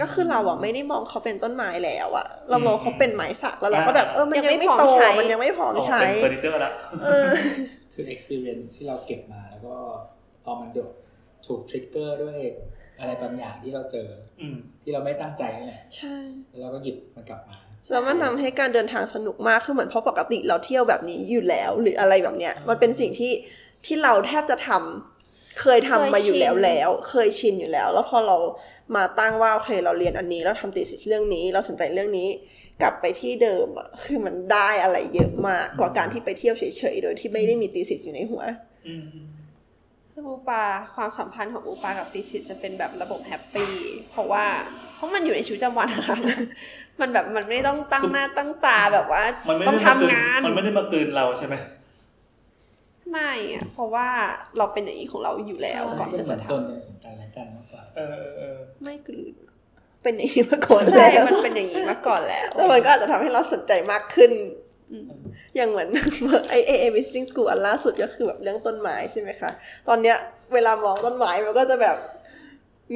[0.00, 4.82] ก็คือเราอะไม่ได้มองเขาเป็นต้นไม้แล้วอะเรามองเขาเป็นไม้สักแล้วเราก็แบบเออมันยังไม่โต
[5.18, 6.72] มันยังไม่พร้อมใช้เป็นเฟอร์นิเจอร์ละ
[7.04, 7.26] เออ
[7.92, 9.76] คือ experience ที่เราเก็บมาแล้วก็
[10.16, 10.17] พ
[10.48, 10.92] อมันโดด
[11.46, 12.38] ถูกทริกเกอร์ด้วย
[13.00, 14.08] อะไรบางอย่างที่เราเจอ
[14.40, 16.16] อืมที่เราไม่ตั้งใจนั่นแหละใช่
[16.48, 17.56] แล้วเราก็หยิบมันกลับมา
[17.90, 23.32] แล้วมันทำให้การเดินทางสนุกมากคือเหมือนเพราะปกติเราเที่ยวแบบนี้อยู่แล้ว หรืออะไรแบบเนี้ย มันเป็นสิ่งที่
[23.86, 28.36] ที่เราแทบจะทำเคยทำมาอยู่แล้วแล้ว เคยชินอยู่แล้ว แล้วพอเรา
[28.96, 32.28] มาตั้งว่าโอเคเราเรียนอันนี้เราทำตีสิสเรื่องนี้ เราสนใจเรื่องนี้
[32.82, 38.42] กลับไปที่เดิมอะคือมันได้อะไรเยอะมากกว่าการที่ไปเที่ยวเฉยๆโดยที่ไม่ได้มีตีสิสอยู่ในหัว
[40.18, 40.64] อืมคปูปลา
[40.94, 43.74] ความสัมพันธ์ของปูปลากับติสิตจะเป็นแบบระบบแฮปปี้
[44.10, 44.44] เพราะว่า
[44.96, 46.16] เพราะมันอยู่ในชีวิตประจำวันนะคะ
[47.00, 51.54] มันแบบมันไม่ต้องตั้งหน้าตั้งตาแบบว่ามันไม่ต้อได้งมาทำกลืนงานมันไม่ได้มากลืนเราใช่ไหม
[53.10, 54.08] ไม่อะเพราะว่า
[54.58, 56.62] เราเป็นอย่างนี้ของเราอยู่แล้วก่อนเป็นที่เหมืจะอนทต้น
[57.04, 59.34] กันและกันมากกว่าเออเออเออไม่กลืน
[60.02, 64.30] เป็นอย่างนี้มาก่อนำใช่แล้วมันเป็นอย่างนี้มาก่อนแล้วแล้วมันก็อาจจะทำให้เราสนใจมากขึ้น
[65.56, 65.88] อย่างเหมือน
[66.50, 69.50] ไอเอเอ visiting school อันล่าสุดก็คือแบบเรื่องต้นไม้ใช่ไหมคะ
[69.88, 70.16] ตอนเนี้ย
[70.54, 71.96] เวลามองต้นไม้มันก็จะแบบ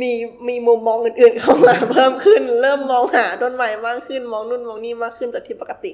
[0.01, 0.13] มี
[0.49, 5.93] มีมุมมองอื่นๆเข้ามาเพิ่มขึ้น เริ่มมองหาต้นไม้มากขึ้น มองนู่นมองนี่มากขึ้นจากที่ปกติ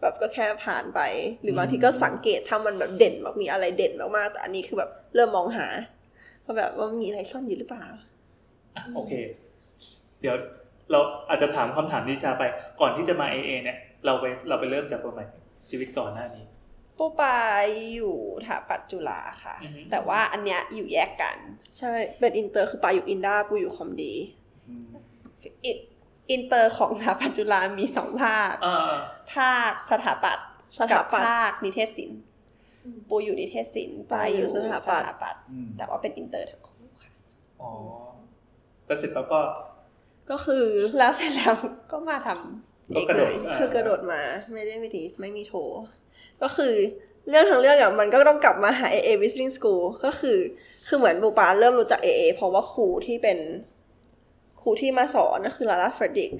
[0.00, 1.00] แบบก็แค่ผ่านไป
[1.42, 5.66] หรือบางทีก็สังเกตถ้ามันแบบเด่นแบบมีอะไรเด่นมากๆแต่อันนี้คือแบบเริ่มมองหา
[6.44, 7.84] ว่าแบบว่ามีอะไรซ่อนอยู่หรือเปล่า
[8.94, 9.12] โอเค
[10.20, 10.36] เดี๋ยว
[10.90, 12.42] เราอาจจะถามคำถามดิชาไป
[12.80, 15.22] ก่อนที่จะมา AA เนี่ย เราไปเราไปเริ่มจากตรงไหน
[15.68, 16.44] ชีวิตก่อนหน้านี้
[16.98, 17.38] ปูปลา
[17.94, 21.36] อยู่ถาปัจจุฬาค่ะอือฮึแต่ว่าอันเนี้ยอยู่แยกกัน
[21.78, 24.14] ใช่เป็นอินเตอร์คือปาอยู่ INDA ปูอยู่ CommDe
[24.68, 24.86] อืม
[25.64, 25.72] อิ
[26.30, 28.94] อินเตอร์ของถาปัจจุฬามีสองภาคอ่า
[29.34, 30.48] ภาคสถาปัตย์
[30.78, 32.20] สถาปัตย์กับภาคนิเทศศิลป์
[33.08, 37.12] ปูอยู่นิเทศศิลป์ปาอยู่ปสถาปัตย์สถาปัตย์อืมแต่ว่าเป็นอินเตอร์ทั้งคู่ค่ะ
[37.60, 37.70] อ๋อ
[38.86, 39.40] แล้วเสร็จแล้วก็
[40.30, 40.64] ก็คือ
[40.98, 41.54] แล้วเสร็จแล้ว
[41.92, 44.20] ก็มาทำ เอกก็กระโดเลดยอ่าคือกระโดดมา
[44.52, 45.60] ไม่ได้ไม่ดีไม่มีโทร
[46.42, 46.74] ก็คือ
[47.28, 50.38] เรื่องทั้งเรื่องอะมันก็ต้องกลับมาหา AA Visiting School ก็คือ
[50.86, 53.38] คือเหมือนบูปาเริ่มรู้จัก AA เพราะว่าครูที่เป็น
[54.60, 56.30] ครูที่มาสอนก็คือลาลาเฟรดิก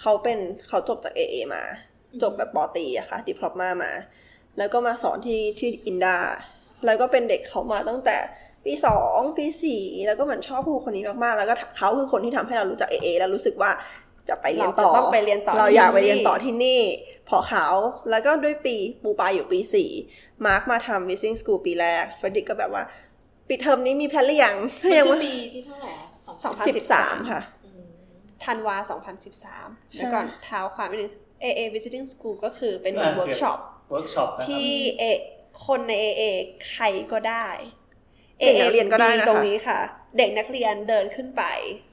[0.00, 1.62] เขาเป็นเขาจบจาก AA มา
[2.22, 3.92] จบแบบปอตรีอะค่ะดิพลอมามา
[4.58, 6.18] แล้วก็มาสอนที่ที่อินดา
[6.86, 8.16] แล้วก็เป็นเด็กเขามาตั้งแต่
[8.64, 13.70] ปีสองปีสี่แล้วก็เหมือนชอบครูคนนี้มากๆ แล้วก็เขาคือคนที่ทำให้เรารู้จัก AA แล้วรู้สึกว่า
[14.28, 16.80] จะไปเรียนต่อเราจะต้องไปเรียนต่อเราอยากไปที่นี่เรียนต่อที่นี่
[17.26, 17.66] เพราะเขา
[18.10, 19.90] แล้วก็ด้วยปีปูปาอยู่ปีสี่
[20.46, 22.82] มาร์กมาทำ visiting school ปีแรกเฟรดดิกก็แบบว่า
[23.48, 27.84] ปิดเทอมนี้มีแพลนหรือยังมันยังคือว่าปีที่เท่าไหร่อะสองสองพันสิสิบบสาสามมค่ะอืม
[28.44, 28.76] ธันวา
[29.36, 31.10] 2013แล้วก่อนเท้าความไปนึง
[31.42, 33.58] AA Visiting School ก็คือเป็นเหมือนอ่าเวิร์กช็อป
[33.90, 35.04] เวิร์กช็อปนะครับที่เอ
[35.66, 36.22] คนใน AA
[36.68, 37.46] ใครก็ได้
[38.38, 39.80] เด็กนักเรียนก็ได้นะคะตรงนี้ค่ะ
[40.18, 41.42] เด็กนักเรียนเดินขึ้นไป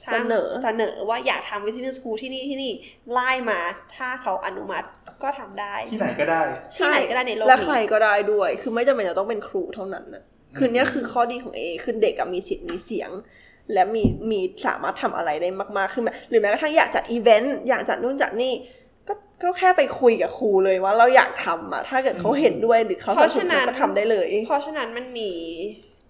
[0.05, 2.73] สร้างเสนอเสนอว่าอยากทำ visiting school ที่นี่ที่นี่
[3.11, 3.59] ไล่มา
[3.95, 4.87] ถ้าเขาอนุมัติ
[5.23, 6.41] ก็ทำได้ ที่ไหนก็ได้
[6.75, 10.23] ที่ไหนก็ได้ในโลกและนี้ใครก็ได้ด้วย คือไม่จำเป็นจะต้องเป็นครูเท่านั้นนะ
[10.57, 13.11] คือเนี้ยคือข้อดีของ AA คือเด็กอะมีสิทธิ์มีเสียง
[13.73, 18.53] และมีมีสามารถทำอะไรได้มากๆขึ้นมาหรือแม้กระทั่งอยากจัดอีเวนต์อยากจัดนู่นจัดนี่
[19.07, 19.13] ก็
[19.43, 25.31] ก็แค่ไปคุยกับครูเลยว่าเราอยากทำอะถ้าเกิดเขาเห็นด้วยหรือเขาเพสนับราะสนุฉะนนั้นก็ทำได้เลย เพราะฉะนั้นมันมี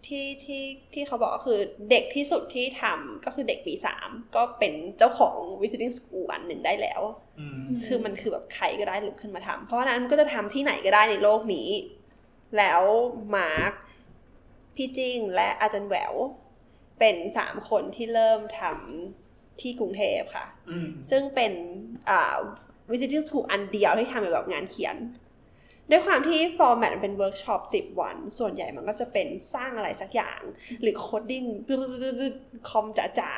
[0.08, 7.02] ที่ที่ที่เขาบอกก็คือเด็กที่สุดที่ทำก็คือเด็กปีสามก็เป็นเจ้าของ visiting school อันหนึ่งได้แล้ว
[7.40, 11.70] อืมคือมันคือแบบใครก็ได้ลุกขึ้นมาทำเพราะฉะนั้นมันก็จะทำที่ไหนก็ได้ในโลกนี้
[12.58, 12.82] แล้ว
[13.36, 13.74] มาร์ค
[14.76, 16.14] พี่จิ้งและอาจารย์แหวว
[17.00, 21.54] เป็นสามคนที่เริ่มทำที่กรุงเทพค่ะอืมซึ่งเป็น
[22.10, 22.38] อ่า
[22.92, 24.96] visiting school อันเดียวที่ทำเกี่ยวกับงานเขียน
[25.90, 30.42] ด้วยความที่ format มันเป็นเวิร์กช็อปสิบวัน ส่วนใหญ่มันก็จะเป็นสร้างอะไรสักอย่าง
[30.82, 31.44] หรือ coding
[32.70, 33.34] คอมจ๋า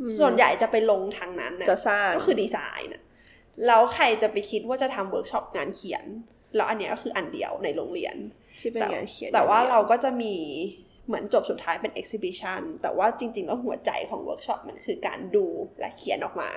[0.00, 3.02] อืมๆส่วนใหญ่จะไปลงทางนั้นน่ะจะสร้างก็คือดีไซน์นะ
[3.66, 6.04] แล้วใครจะไปคิดว่าจะทำเวิร์กช็อปงานเขียน
[6.56, 8.16] แล้วอันเนี้ยก็คืออันเดียวในโรงเรียน
[8.60, 10.34] ที่เป็นงานเขียน แต่ว่าอย่งดียเราก็จะมี
[11.06, 15.46] เหมือนจบสุดท้ายเป็น exhibition แต่ว่าจริงๆแล้วหัวใจของเวิร์กช็อปมันคือการดู
[15.78, 16.50] และเขียนออกมา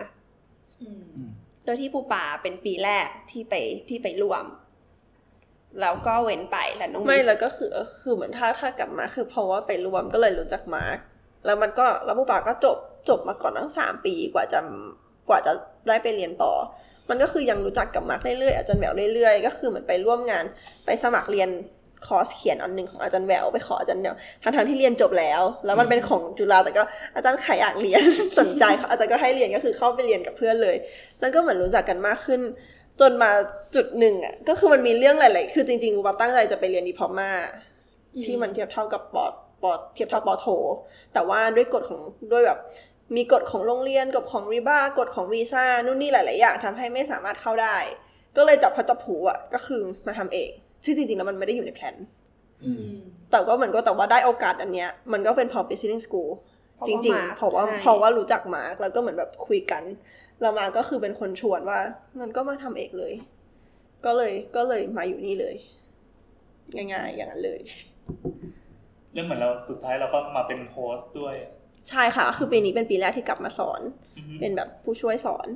[0.81, 1.31] อืมอืม
[1.67, 3.53] โดยที่ปูปาเป็นปีแรกที่ไป
[3.89, 4.45] ที่ไปร่วม
[5.81, 10.97] แล้วก็เว้นไปแล้วน้องไม่สแล้วก็คือคือเหมือนถ้าถ้ากลับมาคือเพราะว่าไปรวมก็เลยรู้จักมาร์ก
[11.45, 12.77] แล้วมันก็แล้วผู้ป่าก็จบ
[13.09, 14.59] จบมาก่อนตั้งสามปีกว่าจะ
[15.29, 15.51] กว่าจะ
[15.87, 16.53] ได้ไปเรียนต่อ
[17.09, 20.45] มันก็คือยังรู้จักกับมาร์กเรื่อยๆอาจารย์แหววเรื่อยๆ ก็คือเหมือนไปร่วมงาน
[20.85, 21.49] ไปสมัครเรียน
[22.07, 26.83] คอร์สเขียนอันหนึ่งของอาจารย์แหววไปขออาจารย์แหววทั้งทางๆที่เรียนจบแล้ว แล้วมันเป็นของจุฬาแต่ก็
[27.15, 28.03] อาจารย์ใครอยากเรียน
[28.39, 30.75] สนใจเขาอาจารย์ก็ให้เรียนก็คือเข้าไปเรียนกับเพื่อนเลย
[31.19, 32.41] แล้วก็เหมือนรู้จักกันมากขึ้น
[33.01, 33.31] จนมา
[33.75, 37.31] จุดหนึ่งอะก็คือมันมีเรื่องหลาย ๆ คือจริงๆกูปาตั้งใจจะไปเรียนดีพอมา
[38.25, 39.25] ที่มันเทียบเท่ากับปอ
[39.61, 40.47] ปอเทียบเท่าปอโท
[41.13, 41.99] แต่ว่าด้วยกฎของ
[42.31, 42.59] ด้วยแบบ
[43.15, 47.77] มีกฎของโรงเรียนกฎของรีบ้ากฎของวีซ่านู่นนี่หลาย ๆ อย่างทำให้ไม่สามารถเข้าได้
[48.37, 50.49] ก็เลยจับพลัดจับผลูอะก็คือมาทำเอง
[50.83, 51.95] ซึ่งจริงๆแล้วมันไม่ได้อยู่ในแผน
[52.65, 52.89] อืม
[53.31, 56.31] แต่ก็เหมือนก็แต่ว่าได้โอกาสอันเนี้ยมันก็เป็นพอ visiting school
[56.75, 59.83] เพราะจว่าริงมาร์คๆเพราะว่าให้เพราะว่ารู้จักมาร์กแล้วก็เหมือนแบบคุยกัน
[60.41, 61.79] แล้วมาร์คก็คือเป็นคนชวนว่า
[62.19, 63.13] มันก็มาทำเองเลย
[64.05, 65.55] ก็เลยก็เลยมาอยู่นี่เลย
[66.75, 67.59] ง่ายๆอย่างนั้นเลย
[69.13, 71.35] เรื่องเหมือนเราสุดท้ายเราก็มาเป็น host ด้วย
[71.89, 73.81] ใช่ค่ะ คือปีนี้เป็นปีแรกที่กลับมาสอน
[74.17, 75.47] อืมเป็นแบบผู้ช่วยสอน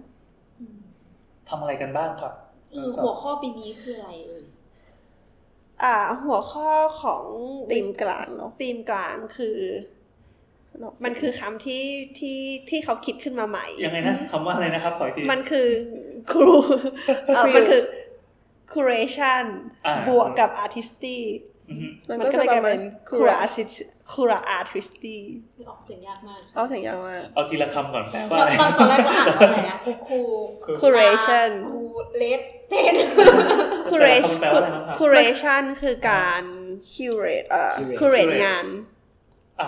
[1.49, 2.33] ทำอะไรกันบ้างครับ
[2.71, 4.43] เออหัวข้อปีนี้คืออะไรเอ่ย
[5.83, 6.69] อ่า หัวข้อ
[7.01, 7.25] ของ
[7.71, 9.57] ตีมกลางเนาะธีมกลางคือ
[11.03, 11.85] มันคือคำที่
[12.19, 15.67] ที่ที่เขาคิดขึ้นมาใหม่ ยังไงนะคำว่าอะไรนะครับ ขออีกทีมันคือ
[16.31, 16.53] ครู
[17.35, 17.81] เออมันคือ
[18.73, 19.45] curation
[19.85, 21.50] อ่าบวกกับ artisty อือฮึ
[22.09, 23.75] มันมันก็ก็จะเลยปกลายระมาเป็ณนครู cura artist
[24.11, 25.17] cura artisty
[25.69, 30.19] ออกเสียงยากมากเอาเสียงยาวมากเอาทีละคำก่อนตว่าอนตอนตอนแรกเราอ่านว่าอะไรอะครู
[30.81, 31.81] curation ครู
[32.17, 32.95] เลสเทน
[33.89, 36.43] curation แปลว่าอะไรบ้างครับ curation คือการ
[36.93, 38.67] curate อ่า curate curate งาน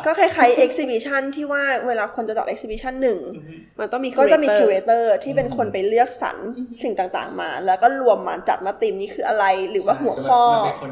[0.06, 6.38] ก็คล้ายๆ exhibition ที่ว่าเวลาคนจะจัด exhibition หนึ่งอือฮึมันต้องมีก็จะมี curator curator ที่เป็นคนไปเลือกสรร
[6.84, 10.92] สิ่งต่างๆมา แล้วก็รวมมาจัดมาตีมนี้คืออะไรหรือว่าหัวข้อมันเป็นคน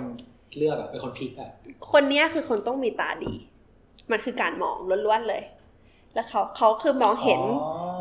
[0.58, 1.50] เลือกอะเป็นคน pick อะ
[1.92, 3.34] คนเนี้ยคือคนต้องมีตาดี
[4.12, 4.76] มันคือการมอง
[5.06, 5.44] ล้วนๆเลย
[6.14, 7.42] แล้วเขาเขาคือมองเห็น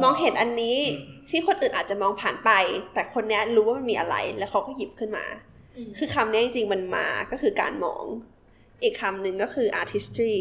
[0.03, 2.51] มองเห็นอันนี้อืมที่คนอื่นอาจจะมองผ่านไป
[2.95, 5.25] แต่คนเนี้ยรู้ว่ามันมีอะไร แล้วเขาก็หยิบขึ้นมา
[5.99, 8.05] คือคำนี้จริงๆมันมาก็คือการมอง
[8.83, 10.37] อีกคำหนึ่งก็คือ artistry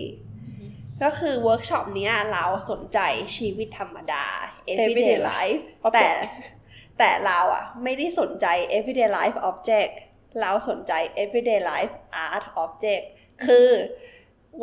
[1.04, 3.00] ก็คือเวิร์กช็อปเนี้ยเราสนใจ
[3.36, 4.26] ชีวิตธรรมดา
[4.70, 6.10] everyday Everyday life object แต่
[6.98, 8.46] แต่เราอะไม่ได้สนใจ
[8.78, 9.94] everyday life object
[10.40, 10.92] เราสนใจ
[11.24, 11.96] everyday life
[12.28, 13.06] art object
[13.46, 13.70] คือ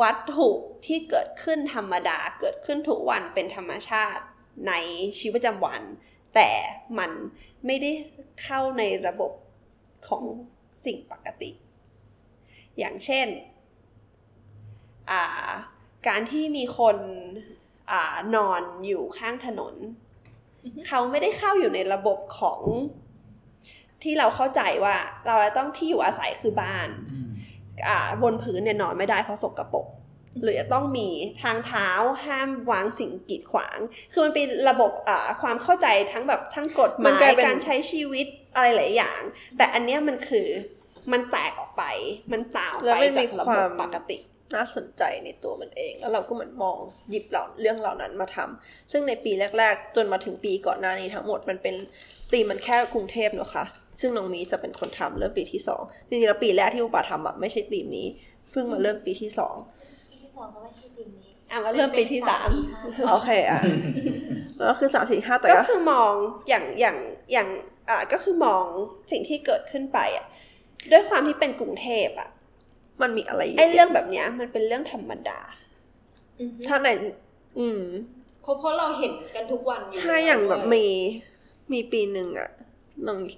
[0.01, 0.49] วัตถุ
[0.87, 4.25] ที่เกิดขึ้นธรรมดาเกิดขึ้นทุกวันเป็นธรรมชาติ
[4.69, 4.73] ใน
[5.19, 5.83] ชีวิตประจำวัน
[6.35, 6.51] แต่
[6.99, 7.11] มัน
[7.67, 7.93] ไม่ได้
[8.43, 9.33] เข้าในระบบ
[10.09, 10.25] ของ
[10.85, 11.51] สิ่งปกติ
[12.79, 13.27] อย่างเช่น
[15.11, 15.51] อ่า
[16.09, 16.97] การที่มีคน
[17.91, 19.75] อ่านอนอยู่ข้างถนน
[20.87, 22.61] เขาไม่ได้เข้าอยู่ในระบบของ
[24.07, 24.97] ที่เราเข้าใจว่า
[25.27, 27.31] เราจะต้องที่อยู่อาศัยคือบ้านอืม
[27.89, 29.87] อ่าบนพื้นเนี่ยนอนไม่ได้เพราะสกรปรก
[30.43, 31.09] หรือจะต้องมี
[31.43, 31.89] ทางเท้า
[32.25, 33.79] ห้ามวางสิ่งกีดขวาง
[34.13, 39.21] คือมันเป็นระบบอ่าความเข้าใจทั้งแบบทั้งกฎหมันมากลายยเป็นการใช้ชีวิตอะไรหลายอย่าง
[39.57, 40.49] แต่อันเนี้ยมันคือ
[41.13, 41.85] มันแตกออกไป
[42.33, 44.19] มันต่างออกแล้วไปมันจามีกระคบวาบมปกติ
[44.55, 46.77] น่าสนใจในตัวมันเอง แล้วเราก็เหมือนมอง
[47.11, 51.75] หยิบเหล่าเรื่องเหล่านั้นมาทำซึ่งในปีแรก ๆ จนมาถึงปีก่อนหน้านี้ทั้งหมดมันเป็น
[52.33, 53.65] ตีมมันแค่กรุงเทพเนอะค่ะ
[54.01, 58.07] ซึ่งน้องมีจะเป็นคนทำเริ่มปีที่สองจริงๆแล้วปีแรกที่อุปาทำอะไม่ใช่ตีมนี้
[58.51, 59.55] เพิ่งมาเริ่มปีที่สอง
[60.11, 62.49] ปีที่สองก็ไม่ใช่ทีมนี้อะมาเริ่มปีที่สาม
[63.11, 63.61] โอเคอะ
[64.65, 66.13] แล้วคือสามสี่ห้าแต่ก็ก็คือมอง
[66.49, 66.97] อย่างอย่าง
[67.33, 67.49] อย่าง
[67.89, 68.65] อ่าก็คือมอง
[69.13, 70.27] สิ่งที่เกิดขึ้นไปอะ
[70.93, 72.31] ด้วยความที่เป็นกรุงเทพอะ
[73.03, 75.41] มันมีอะไรยู่ไอ้เรื่องแบบเนี้ย มันเป็นเรื่องธรรมดา
[76.67, 76.89] ถ้าใน
[77.59, 77.83] อืม
[78.43, 80.87] เพราะเพราะเราเห็นกันทุกวัน ใช่อย่างแบบมี
[81.73, 82.51] มีปีหนึ่งอะ
[83.07, 83.29] น้องน้อง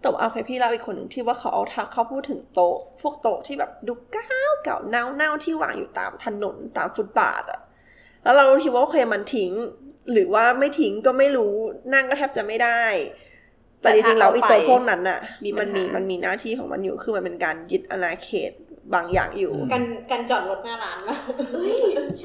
[0.00, 7.60] แต่ว่าเอาใครพี่เล่าอีกคนหนึ่งที่ว่าเขาเอาทักเขาพูดถึงโต๊ะ พวกโต๊ะที่แบบดูเก้าเก่าเน่าเน่าที่วางอยู่ตามถนนตามฟุตบาทอะ
[8.22, 9.52] แล้วเราคิดว่าโอเคมันทิ้ง
[10.12, 11.54] หรือว่าไม่ทิ้งก็ไม่รู้
[11.94, 12.82] นั่งก็แทบจะไม่ได้
[13.80, 18.52] แต่จริงๆแล้วไอ้โต๊ะพวกนั้นอะมีปัมัญนหามีมีมันมีหน้าที่ของมันอยู่คือมันเป็นการยึดอาณาเขต
[18.94, 21.16] บางอย่างอยู่กันกันจอดรถหน้าร้านปะ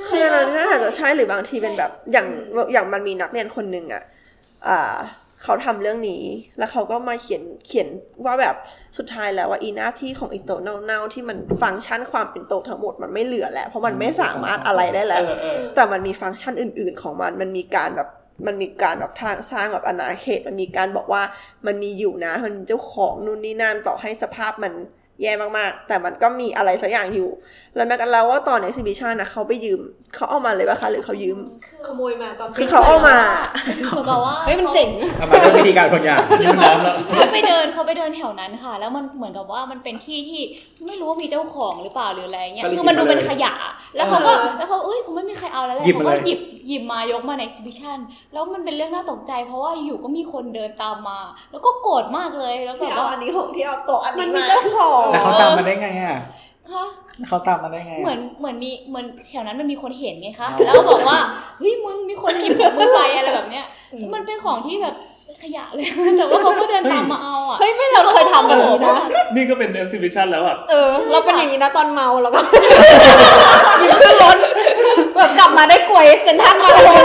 [0.10, 2.28] คืออันนั้นก็อาจจะใช่หรือบางทีเป็นแบบอย่าง
[2.74, 4.04] อย่างมันมีนักเรียนคนหนึ่งอะ
[4.68, 4.96] อ่า
[5.46, 6.24] เขาทำเรื่องนี้
[6.58, 7.88] แล้วเขาก็มาเขียนเขียน
[8.26, 8.56] ว่าแบบ
[8.98, 15.24] สุดท้ายแล้วว่าอีหน้าที่ของอีโตะเน่าๆที่มันฟังก์ชันความเป็นโตะทั้งหมดมันไม่เหลือแล้วเพราะมันไม่สามารถอะไรได้แล้ว
[15.76, 18.10] แต่มันมีฟังก์ชันอื่น ๆ ของมันมันมีการแบบ
[18.48, 21.24] มันมีการแบบทางสร้างแบบอนาเขต มันมีการบอกว่า
[21.66, 24.74] มันมีอยู่นะ มันเจ้าของนู่นนี่นั่นต่อให้สภาพมัน
[25.22, 27.30] แย่มากๆ แต่มันก็มีอะไรสักอย่างอยู่
[27.76, 29.80] แล้วแม้กระทั่งเราว่าตอน exhibition นะเขาไปยืม
[30.16, 31.38] เขาเอามาเลยปะคะ หรือเขายืม
[31.88, 33.18] ขโมยมาตอนคือเขาเอามา
[33.92, 34.90] เหมือนกับว่าเฮ้ยมันเจ๋ง
[35.20, 40.42] ทำไมด้วยวิธีการคนอย่างยืมน้ำแล้วเขาไปเดินเขาไปเดินแถวนั้นค่ะ แล้วมันเหมือนกับว่ามันเป็นที่ที่
[40.86, 43.54] ไม่รู้ว่ามีเจ้าของหรือเปล่าหรืออะไรเงี้ยก็เลยคือมันดูเป็นหยิบมาเลยขยะ
[43.96, 47.98] แล้วเขาก็เออแล้วเขาเอ้ยคงไม่มีใครเอาแล้วแหละหยิบเขามาก็เลยหยิบหยิบมายกมาใน exhibition
[48.34, 51.20] แล้วมันเป็นเรื่องน่าตกใจ เพราะว่าอยู่ก็มีคนเดินตามมา
[51.52, 56.20] แล้วก็โกรธมากเลย แล้วแบที่บเอาว่าอันนี้ของที่เอาโต๊ะอันมันนี้มีมาเจ้าของแล้วเขาตามมาได้ไงอะ
[56.72, 56.86] ค่ะ
[57.28, 61.18] เขาตามมาได้ไงะเหมือนเหมือนมีเหมือนแถวนั้นมันมีคนเห็นไงคะอ๋อแล้วบอกว่า
[61.60, 63.66] เฮ้ยมึงมีคนหยิบของมึงไปอะไรแบบเนี้ย
[64.14, 64.96] มันเป็นของที่แบบ
[65.44, 65.88] ขยะเลย
[66.18, 68.96] แต่ว่าเขาก็เดินตามมาเอาอะเฮ้ยไม่เราเคยทำแบบนี้นะ
[69.36, 72.40] นี่ก็เป็น exhibition แล้วอะเออ เราเป็นอย่างนี้นะตอนเมาแล้วก็
[73.80, 74.38] หยิบขึ้นรถ
[75.16, 77.04] แบบกลับมาได้กลวยเซ็นทรัลมาเลย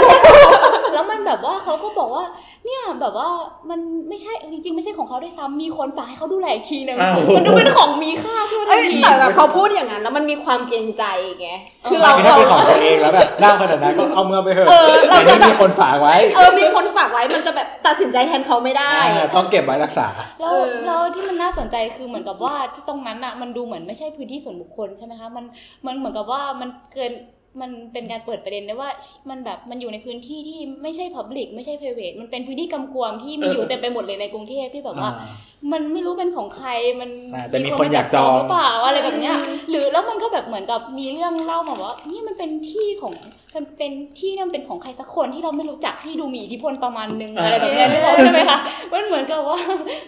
[0.93, 2.23] แล้วมันแบบว่าเขาก็บอกว่า
[2.65, 3.29] เนี่ยแบบว่า
[3.69, 3.79] มัน
[4.09, 11.03] ไม่ใช่จริงๆ ไม่ใช่ของเขาด้วยซ้ำมีคนฝากให้เขาดูแลอีกทีนึงอ้าว มันดูเป็นของมีค่าทั่วทัเอ้นยที แต่แบบพอพูดอย่างนั้นแล้วมันมีความเกรงใจ
[11.39, 11.49] ไง
[11.89, 20.07] คือเราเราคือถ้าเรา เป็นของตัวเองแล้วแบบเล่าขนาดนั้นก็เอาเมื่อไปเถอะเออเราจะแต่แบบนี่มีคนฝากไว้เออมีคนฝากไว้มันจะแบบตัดสินใจแทนเขาไม่ได้ อ่าต้องเก็บไว้รักษา
[20.39, 25.45] แล้วเออ แล้วที่มันน่าสนใจคือเหมือนกับว่าที่ตรงนั้นอะมันดูเหมือนไม่ใช่พื้นที่ส่วนบุคคลใช่ไหมคะมัน
[25.85, 27.13] มันเหมือนกับว่ามันเกิน
[27.61, 28.89] มันเป็นการเปิดประเด็นได้ว่า
[29.29, 36.69] มันแบบมันอยู่ในพื้นที่ที่ไม่ใช่ Public ไม่ใช่ private มันเป็นพื้นที่กำกวมที่มีอยู่เต็มไปหมดเลยในกรุงเทพที่แบบว่าอ่ามันไม่รู้เป็นของใคร
[36.99, 39.35] มันใช่แต่มีคนอยากจองหรือเปล่าอะไรแบบเนี้ย
[39.69, 43.13] หรือแล้วมันก็แบบเหมือนกับมีเรื่องเล่ามาว่านี่มันเป็นที่ของ
[43.55, 48.59] มันเป็นที่นั่นเป็นของใครสักคนที่เราไม่รู้จักที่ดูมีอิทธิพลประมาณนึงอะไรแบบเนี้ยนึกออกใช่ไหมคะ
[48.93, 49.57] มันเหมือนกับว่า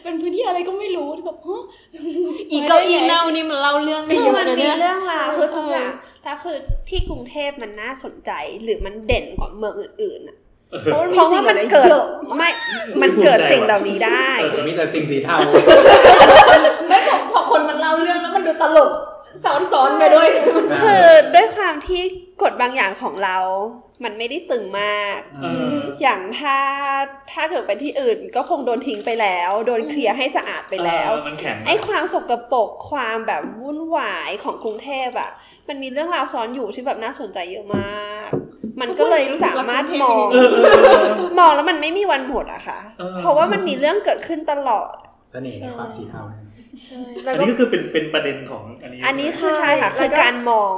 [0.04, 1.64] เป็นพื้นที่อะไรก็ไม่รู้ที่แบบฮะ
[2.52, 5.92] อีเก้าอี้เน่านี่มันเล่าเรื่องได้คืเยออะมันนะมีเนี่ยเรื่องราวคือทุกอย่าง
[6.24, 6.58] แล้วคือ
[6.90, 8.32] ที่กรุงเทพมันน่าสนใจ
[8.64, 10.38] หรือมันเด่นกว่าเมืองอื่นๆอะ
[10.84, 12.50] เพราะมันเพมีราะสิ่ว่างเหมัล่านนี้เกิดเยอะไม่
[13.02, 15.38] มันเกิดสิ่งเหล่านี้ได้เออแต่มีแต่สิ่งสีเทา
[16.90, 18.92] ไม่พอพอคนมันเล่าเรื่องแล้วมันดูตลก
[19.44, 20.28] ซ้อนๆไปด้วย
[20.82, 21.06] คือ
[21.36, 22.02] ด้วยความที่
[22.42, 23.38] กฎบางอย่างของเรา
[24.04, 26.58] มันไม่ได้ตึงมากเอออย่างถ้า
[27.32, 35.32] ถ้าเกิดไปที่อื่น ก็คงโดนทิ้งไปแล้ว โดนเคลียร์ให้สะอาดไปแล้วเออมันแข็งไอ้ความสกปรกความแบบวุ่นวายของกรุงเทพอะ
[35.70, 38.30] มันมีเรื่องราวซ้อนอยู่ที่แบบน่าสนใจเยอะมาก
[38.82, 41.06] มันก็เลยสามารถมองเออเออเออ
[41.40, 44.94] มองแล้วมันไม่มีวันหมดอะค่ะเออเพราะว่ามันมีเรื่องเกิดขึ้นตลอด
[45.32, 46.44] เสน่ห์ในความสีเทาเนี่ย
[47.28, 50.76] อันนี้ก็คือเป็นเป็นประเด็นของอันนี้ อันนี้คือใช่ค่ะแล้วก็คือการมอง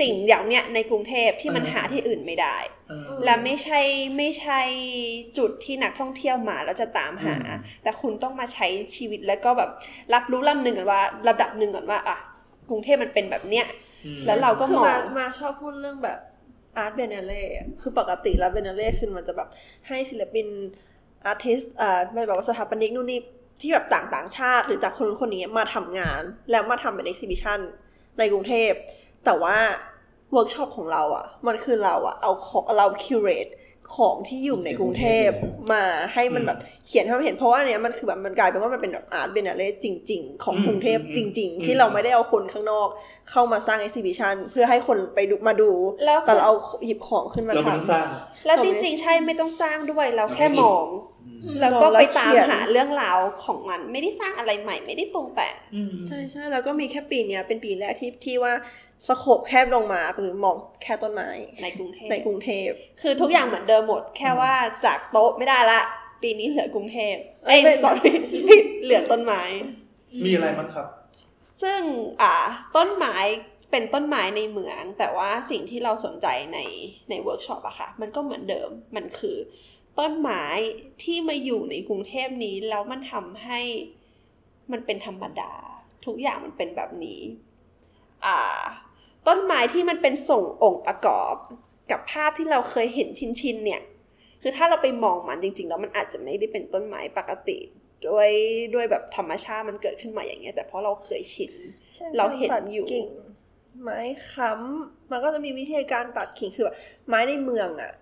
[0.00, 2.56] สิ่งอย่างเนี้ยในกรุงเทพที่มันเออหาที่อื่นไม่ได้
[2.88, 3.80] เออและไม่ใช่
[4.16, 4.60] ไม่ใช่
[5.38, 8.66] จุดที่นักท่องเที่ยวมาแล้วจะตามหาอืมแต่คุณต้องมาใช้
[8.96, 9.70] ชีวิตแล้วก็แบบ
[10.14, 12.18] รับรู้ลำหนึ่งก่อนว่า ระดับหนึ่งก่อนว่าอะ
[12.70, 13.91] กรุงเทพมันเป็นแบบเนี้ยอืม
[14.26, 16.18] แล้วเราก็คือมองมามาชอบพูดเรื่องแบบ
[16.76, 17.42] อาร์ตเบเนเล่
[17.80, 19.48] คือปกติแล้วเบเนเล่คือมันจะแบบ
[19.88, 20.46] ให้ศิลปิน
[21.26, 23.20] artist อ่าไม่แบบว่าสถาปนิกนู่นนี่
[23.60, 27.58] ที่แบบต่างต่างชาติ หรือจากคนนู้นคนนี้มาทำงาน แล้วมาทำเป็น e อ h ซิบิชัน
[28.18, 28.70] ในกรุงเทพ
[29.24, 29.56] แต่ว่า
[30.32, 33.46] เวิร์กช็อปของเราอะ่ะ มันคือเราอะ่ะ เอาของเรา curate
[33.96, 35.28] ของที่อยู่ในกรุงเทพ
[35.72, 35.84] มา
[36.14, 42.88] ให้มันแบบเขียนให้มันเห็นเพราะว่าอันเนี้ยมันคือแบบมันกลายเป็นว่ามันเป็นแบบ art biennale จริง ๆ ของกรุงเทพจริง ๆ ที่เราไม่ได้เอาคนข้างนอก
[43.30, 45.70] เข้ามาสร้าง e อ h ซิบิชันเพื่อให้คนไปดูมาดู
[46.04, 46.54] แล้วแต่เราเอา
[46.86, 48.06] หยิบของขึ้นมาเราทไม่ต้องสร้าง
[48.46, 51.11] แล้วจริง ๆ ใช่ไม่ต้องสร้างด้วยเราแค่เราแค่มองอืม
[51.60, 58.52] แล้วก็มองแล้วไปตามเขียนหาเรื่องราวของมันไม่ได้สร้างอะไรใหม่ไม่ได้ปรุงแต่งำใช่ใช่แล้วก็มีแค่ปีเนี้ยเป็นปีแรกที่ที่ว่า
[59.08, 61.28] สโคบแคบลงมาคือมองแค่ต้นไม้
[61.62, 62.68] ในกรุงเทพในกรุงเทพ
[63.02, 64.52] คือทุกอย่างเหมือนเดิมหมด แค่ว่า
[64.86, 65.80] จากโต๊ะไม่ได้ละ
[66.22, 67.14] ปีนี้เหลือกรุงเทพ
[67.46, 68.16] เอ้ยไม่สอรี่
[68.48, 69.42] ผิดเหลือต้นไม้
[70.24, 70.86] มีอะไรบ้างครับ
[71.62, 71.80] ซึ่ง
[72.22, 72.34] อ่า
[72.76, 73.16] ต้นไม้
[73.70, 76.58] เป็นต้นไม้ในเมือง แต่ว่าสิ่งที่เราสนใจใน
[77.10, 79.36] ในเวิร์กช็อปอะค่ะ มันก็เหมือนเดิมมันคือ
[79.98, 80.44] ต้นไม้
[81.02, 83.60] ที่มาอยู่ในกรุงเทพนี้แล้วมันทำให้
[84.72, 85.52] มันเป็นธรรมดา
[86.06, 87.20] ทุกอย่างมันเป็นแบบนี้
[88.26, 88.38] อ่า
[89.26, 91.34] ต้นไม้ที่มันเป็นส่งองค์ประกอบ
[91.90, 93.08] กับภาพที่เราเคยเห็น
[93.40, 93.82] ชินๆเนี่ย
[94.42, 97.58] คือถ้าเราไปมองมันจริง ๆ แล้วมันอาจจะไม่ได้เป็นต้นไม้ปกติ
[98.08, 98.30] ด้วย
[98.74, 101.52] ด้วยแบบธรรมชาติมันเกิดขึ้นมาอย่างเงี้ย แต่เพราะเราเคยชิน
[102.16, 103.08] เราเห็นอยู่กิ่ง
[103.82, 104.00] ไม้
[104.30, 106.76] ค้ำมันก็จะมีวิธีการตัดกิ่งคือแบบ
[107.08, 107.92] ไม้ในเมืองอะ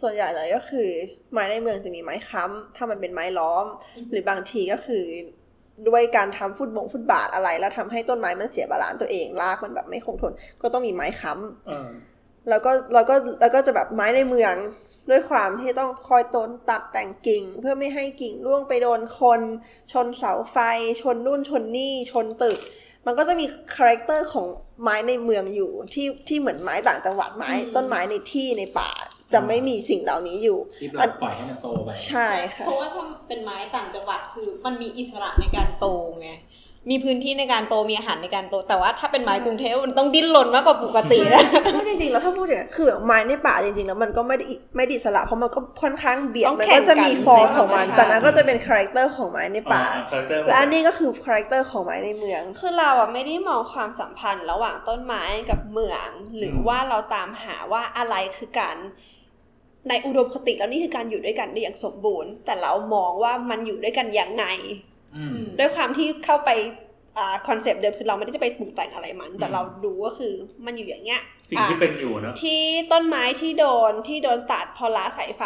[0.00, 0.88] ส่วนใหญ่เลยก็คือ
[1.32, 3.66] ไม้ในเมืองจะมีไม้ค้ำถ้ามันเป็นไม้ล้อม
[4.10, 5.04] หรือบางทีก็คือ
[5.88, 11.90] ด้วยการทำฟุตบงฟุตบาทอะไร แล้วทำให้ต้นไม้มันเสีย balance ตัวเองรากมันแบบไม่คงทน ก็ต้องมีไม้ค้ำเออ
[12.50, 14.54] แล้วก็แล้วก็แล้วก็จะแบบไม้ในเมือง
[15.10, 19.40] ด้วยความที่ต้องคอยต้นตัดแต่งกิ่ง เพื่อไม่ให้กิ่งร่วงไปโดนคน
[19.92, 20.56] ชนเสาไฟ
[21.02, 22.58] ชนนู่นชนนี่ชนตึก
[23.06, 24.46] มันก็จะมี character ของ
[24.82, 28.90] ไม้ในเมืองอยู่ที่ที่เหมือนไม้ต่างจังหวัดไม้ ต้นไม้ในที่ในป่า
[29.32, 35.86] จะไม่มีสิ่งเหล่านี้อยู่ที่เราปล่อยให้มันโตไปใช่ค่ะเพราะว่าถ้าเป็นไม้ต่างจังหวัดคือมันมีอิสระในการโต
[36.20, 36.30] ไง
[36.90, 41.42] มีพื้นที่ในการโตมีอาหารในการโต แต่ว่าถ้าเป็นไม้กรุงเทพมันต้องดิ้นรนมากกว่าปกตินะ
[41.74, 58.76] ก็จริงๆแล้วถ้าพูดอย่างนั้นคือแบบไม้ในป่าจริงๆแล้วมันก็ไม่ได้อิไม่ไดอิสระเพราะมันก็ค่อนข้างเบียดต้องมันแข่ก็งจะมีกันฟอร์มของมันในธรรมชาติแต่นั้นก็จะเป็น character ของไม้ในป่า character และอันนี้ก็คือ character ของไม้ในเมือง คือเราอะไม่ได้มองความสัมพันธ์ระหว่างต้นไม้กับเมือง หรือว่าเราตามหาว่าอะไรคือการ
[59.88, 64.44] ในอุดมคติแล้วนี่คือการอยู่ด้วยกันได้อย่างสมบูรณ์ แต่เรามองว่ามันอยู่ด้วยกันยังไง
[65.16, 66.50] อืมด้วยความที่เข้าไป
[67.18, 70.34] อ่า concept เดิมคือเราไม่ได้จะไปปรุงแต่งอะไรมัน แต่อืมเราดูก็คือ
[70.66, 75.44] มันอยู่อย่างเงี้ย สิ่งที่อะเป็นอยู่เนอะที่ต้นไม้ที่โดนที่โดนตัดเพราะสายไฟ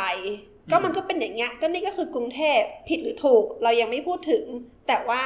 [0.70, 4.44] ก็มันก็เป็นอย่างเงี้ยก็นี่ก็คือกรุงเทพผิดหรือถูก เรายังไม่พูดถึง
[4.88, 5.22] แต่ว่า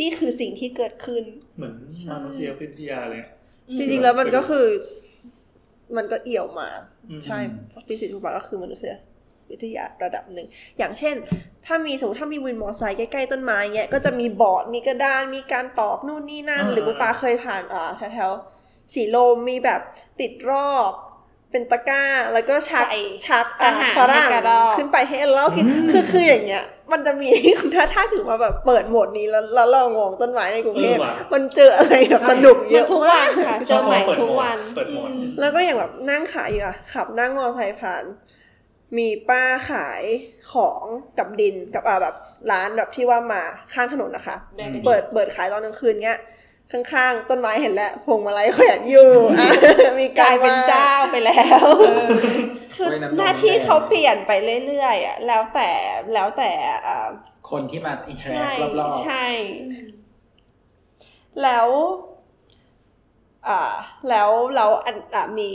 [0.00, 1.24] นี่คือสิ่งที่เกิดขึ้น
[1.56, 1.74] เหมือน
[2.12, 3.22] มนุษยวิทยาเลย
[3.78, 4.66] จริงๆแล้วมันก็คือ
[5.96, 6.68] มันก็เอี่ยวมา
[7.08, 7.38] อืมใช่
[7.86, 8.94] ฟิสิกส์ทุกปาก็คือมนุษย
[9.50, 10.46] วิทยาระดับหนึ่ง
[10.78, 11.14] อย่างเช่น
[11.66, 19.80] ถ้ามีสมมติถ้ามีวินมอเตอร์ไซค์ใกล้ๆต้นไม้เงี้ย ก็จะมีบอร์ด มีกระดาน มีการตอกนู่นนี่นั่นอ่าหรือปุ๊ปาเคยผ่านอ่าแถวๆสีลมมีแบบ
[20.20, 20.92] ติดรอก
[21.52, 22.02] เป็นตะกร้า
[22.32, 27.28] แล้วก็ชักใส่ชักอะอาหารฝรั่งให้กระรอกขึ้นไปให้เรากินคือคืออย่างเงี้ย มันจะมี
[27.74, 35.10] ถ้าถ้าถือว่าแบบเปิดโหมดนี้แล้วแล้วเรามองต้นไม้ในกรุงเทพเออว่ะมันเจออะไรแบบสนุกเยมันอะทุกมาวักนค่ะเจอใหม่ทุกวันเปิดโหมด
[35.40, 38.04] แล้วก็อย่างแบบนั่งขายอยู่อะขับนั่งมอเตอร์ไซค์ผ่าน
[38.98, 40.02] มีป้าขาย
[40.52, 40.84] ของ
[41.18, 42.14] กับดินกับอ่าแบบ
[42.52, 43.42] ร้านแบบที่ว่ามา
[43.74, 46.18] ข้างถนนนะคะได้ไปดิเปิดเปิดขายตอนกลางคืนเงี้ย
[46.72, 49.48] ข้างๆ ต้นไม้เห็นแล้วพวงมาลัยแขวนอยู่อะ
[50.00, 51.64] มีกลายเป็นมเจ้าไปแล้ว
[52.76, 54.32] คือไว้น้ำนมหน้าที่แดงเขาเปลี่ยนไป
[54.66, 55.70] เรื่อยๆอะแล้วแต่
[56.14, 56.50] แล้วแต่
[56.86, 57.08] อ่า
[57.50, 59.26] คนที่มาอินเทอร์แอใช่ครอบๆใช่
[61.42, 61.68] แล้ว
[63.48, 63.62] อ่า
[64.08, 65.50] แล้วแล้วอันอะมี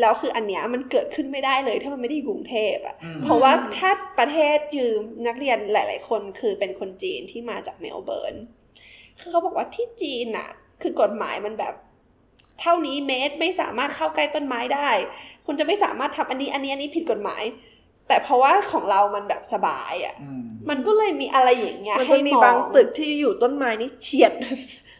[0.00, 4.90] แล้วคืออันเนี้ยมันเกิดขึ้นไม่ได้เลยถ้ามันไม่ได้อยู่กรุงเทพอะอืมเพราะว่าถ้าประเทศคือ
[5.26, 8.34] นักเรียนหลาย ๆ คนคือเป็นคนจีนที่มาจากเมลเบิร์น
[9.20, 10.48] คือเขาบอกว่าที่จีนอะ
[10.82, 11.74] คือกฎหมายมันแบบ
[12.60, 14.90] เท่านี้เมตรไม่สามารถเข้าใกล้ต้นไม้ได้
[15.46, 17.42] คุณจะไม่สามารถทำอันนี้ อันนี้อันนี้ผิดกฎหมาย
[18.08, 24.32] แต่เพราะว่าของเรามันแบบสบายอะอืมมันก็เลยมีอะไรอย่างเงี้ยมันให้จะมีมองบางตึกที่อยู่ต้นไม้นี่เฉียด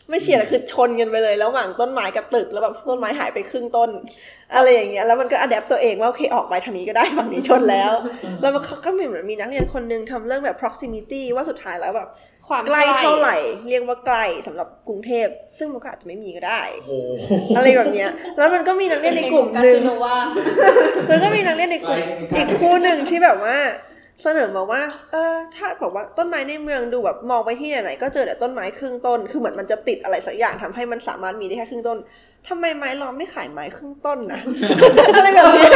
[0.08, 3.90] ไม่เฉียดอะคือชนกันไปเลย ระหว่างต้นไม้กับตึกแล้วแบบต้นไม้หายไปครึ่งต้น
[4.54, 7.92] อะไรอย่างเงี้ยแล้วมันก็อัดแอปตัวเองว่าโอเคออกไปทางนี้ก็ได้ฝั่งนี้ชนแล้ว
[8.40, 12.08] แล้วมันเขาก็มีเหมือนมีนักเรียนคนหนึงทำเรื่องแบบ proximity ว่าสุดท้ายแล้วแบบ
[12.48, 13.36] ความใกล้เท่าไหร่
[13.68, 15.26] เรียกว่าใกล้สำหรับกรุงเทพ
[15.58, 16.90] ซึ่งมันก็อาจจะไม่มีก็ได้โอ้โห
[17.56, 19.80] อะไรแบบเนี้ย แล้วมันก็มีนักเรียนในกลุ่มหนึ่ง
[21.08, 21.98] แล้วก็มีนักเรียนในกลุ่ม
[22.30, 23.56] ใกล้อีกคู่หนึ่งที่แบบว่า
[24.22, 24.82] เสนอมาว่า
[25.12, 31.98] เออ ถ้าบอกว่าต้นไม้ในเมืองดูแบบมองไปที่ไหนๆก็เจอแต่ต้นไม้ครึ่งต้น คือเหมือนมันจะติดอะไรสักอย่างทำให้มันสามารถมีได้แค่ครึ่งต้น
[32.48, 34.40] ทำไมไม้ล้อมไม่ขายไม้ครึ่งต้นนะ
[35.16, 35.70] อะไรแบบเนี้ย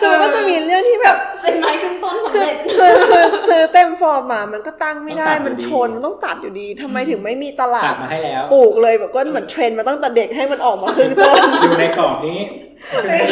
[0.00, 12.38] คือมันก็จะมีเรื่องที่แบบเป็นไม้ขึ้นต้นสำคือเร็จคือคือซื้อเต็มฟอร์มมามันก็ตั้งไม่ได้ต้องตัดอยู่มันชน มันต้องตัดอยู่ดีทำไมถึงไม่มีตลาตัดดมาให้แล้วปลูกเลยแบบก็เหมือนเทรนด์มาตั้งแต่เด็กให้มันออกมาครึ่งต้น อยู่ในกรอบนี้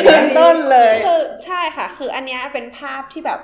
[0.04, 3.40] ครึ่งต้นเลย คือใช่ค่ะ คืออันเนี้ยเป็นภาพที่แบบ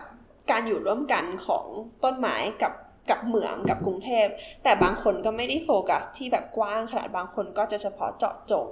[0.50, 1.64] การอยู่ร่วมกันของ
[2.04, 2.72] ต้นไม้กับ
[3.10, 4.26] กับเมืองกับกรุงเทพ
[4.62, 8.68] แต่บางคนก็ไม่ได้โฟกัสที่แบบกว้างขนาดบางคนก็จะเฉพาะเจาะจง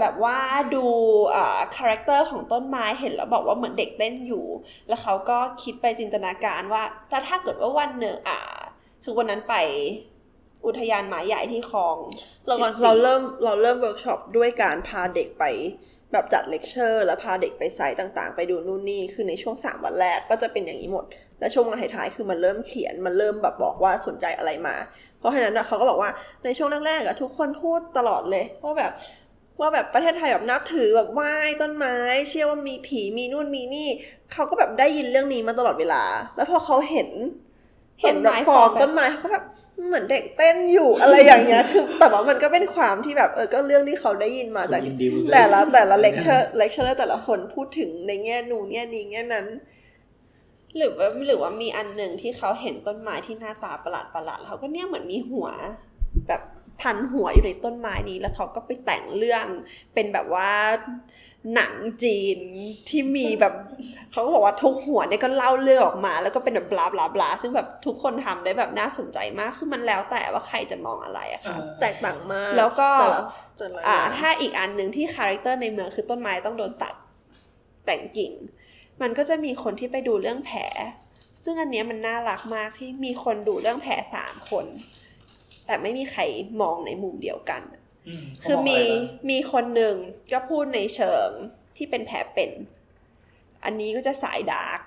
[0.00, 0.38] แบบว่า
[0.74, 0.84] ดู
[1.34, 4.46] อ่า character ของต้นไม้เห็นแล้วบอกว่าเหมือนเด็กเต้นอยู่
[4.88, 8.38] แล้วเขาก็คิดไปจินตนาการว่าแล้วถ้าเกิดว่าวันหนึ่งอ่า
[9.04, 9.54] คือวันนั้นไป
[10.66, 11.96] อุทยานหมาใหญ่ที่คลอง
[12.46, 15.44] เราก่อน14เราเริ่มเราเริ่มเวิร์กช็อปด้วยการพาเด็กไป
[16.12, 21.04] แบบจัดเลคเชอร์แล้วพาเด็กไป site ต่างๆ ไปดูนู่นนี่คือในช่วงสามวันแรกก็จะเป็นอย่างนี้หมด
[21.40, 24.76] และช่วงวันท้ายๆคือมันเริ่มเขียนมันเริ่มแบบบอกว่าสนใจอะไรมา
[25.18, 26.10] เพราะฉะนั้นเขาก็บอกว่า
[26.44, 28.92] ในช่วงแรกๆอะทุกคนพูดตลอดเลยว่าแบบ
[29.60, 31.96] ว่าแบบประเทศไทยแบบนับถือแบบไหว้ต้นไม้
[32.28, 33.88] เชื่อว่ามีผีมีนู่นมีนี่
[34.32, 36.02] เขาก็แบบได้ยินเรื่องนี้มาตลอดเวลา
[36.36, 37.08] แล้วพอเขาเห็น
[38.02, 39.44] เห็นแบบฟอร์มต้นไม้เขาก็แบบ
[39.86, 49.46] เหมือนเด็กเต้นอยู่อะไรอย่างเงี้ยคือแต่ว่ามันก็เป็นความที่แบบเออก็เรื่องที่เขาได้ยินมาจาก Induce แต่ละแต่ละ lecture lecturer แต่ละคนพูดถึงในแง่นู้นแง่นี้แง่นั้น
[50.76, 55.48] หรือว่าหรือว่ามีอันหนึ่งที่เขาเห็นต้นไม้ที่หน้าตาประหลาดประหลาดๆเขาก็เนี่ยเหมือนมีหัว
[56.28, 56.42] แบบ
[56.80, 59.44] พันหัวอยู่ในต้นไม้นี้แล้วเขาก็ไปแต่งเรื่อง
[59.94, 60.50] เป็นแบบว่า
[61.54, 62.38] หนังจีน
[62.88, 63.54] ที่มีแบบ
[64.12, 73.20] เขาก็บอกว่าทุกหัวเนี่ยก็เล่าเรื่องออกมา แล้วก็เป็นแบบ blah blah blah ซึ่งแบบทุกคนทำได้แบบน่าสนใจมากคือมันแล้วแต่ว่าใครจะมองอะไรอะค่ะแตกต่างมาก แล้วก็แต่ละ
[73.58, 76.94] แต่ละอ่าอย่างถ้าอีกอันหนึ่งที่ character ในเมืองคือต้นไม้ต้องโดนตัด
[77.86, 78.32] แต่งกิ่ง
[79.02, 80.60] มันก็จะมีคนที่ไปดูเรื่องแผล
[81.44, 84.66] ซึ่งอันเนี้ยมันน่ารักมากที่มีคนดูเรื่องแผลสามคน
[85.66, 86.22] แต่ไม่มีใคร
[86.60, 87.81] มองในมุมเดียวกันม
[88.44, 89.96] คือมีเขาบกะไรบ้างมีคนหนึ่ง
[90.32, 91.28] ก็พูดในเชิง
[91.76, 92.50] ที่เป็นแผลเป็น
[93.64, 94.80] อันนี้ก็จะสายดาร์ก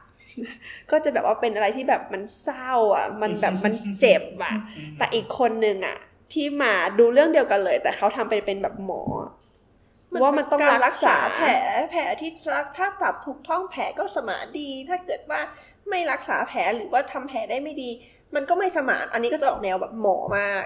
[0.91, 4.55] ก็จะแบบว่าเป็นอะไรที่แบบมันเศร้า อะ มันแบบมันเจ็บอะ
[4.97, 5.97] แต่อีกคนหนึ่งอะ
[6.33, 9.03] ที่มาดูเรื่องเดียวกันเลย แต่เขาทำไปเป็นแบบหมอ
[10.21, 11.49] ว่ามันต้องการรัรักกษาษาแผล
[11.89, 15.41] แผลที่รักถ้าตัดถูกท้องแผลก็สมานดี ถ้าเกิดว่า
[15.89, 17.89] ไม่รักษาแผลหรือว่าทำแผลได้ไม่ดี
[18.35, 20.63] มันก็ไม่สมาน อันนี้ก็จะออกแนวแบบหมอมาก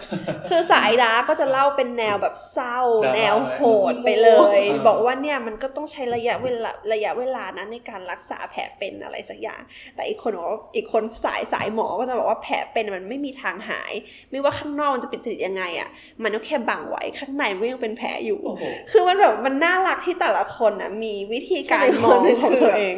[0.49, 9.61] คือสายดาร์กก็จะเล่าเป็นแนวแบบเศร้าดราม่าแนวโหดไปเลยอ่าบอกว่าเนี่ยมันก็ต้องใช้ระยะเวลาระยะเวลานั้นในการรักษาแผลเป็นอะไรสักอย่าง
[9.95, 13.93] แต่อีกคนบอกว่าอีกคนสายสายหมอก็จะบอกว่าแผลเป็นมันไม่มีทางหาย
[14.31, 15.89] ไม่ว่าข้างนอกมันจะเป็นสิยังไงอะ
[16.23, 22.95] มันก็แค่บังไว้ข้างในมันยังเป็นแผลอยู่โอ้โหคือมันแบบมันน่ารักที่แต่ละคนอะมีวิธีการมองของตัวเอง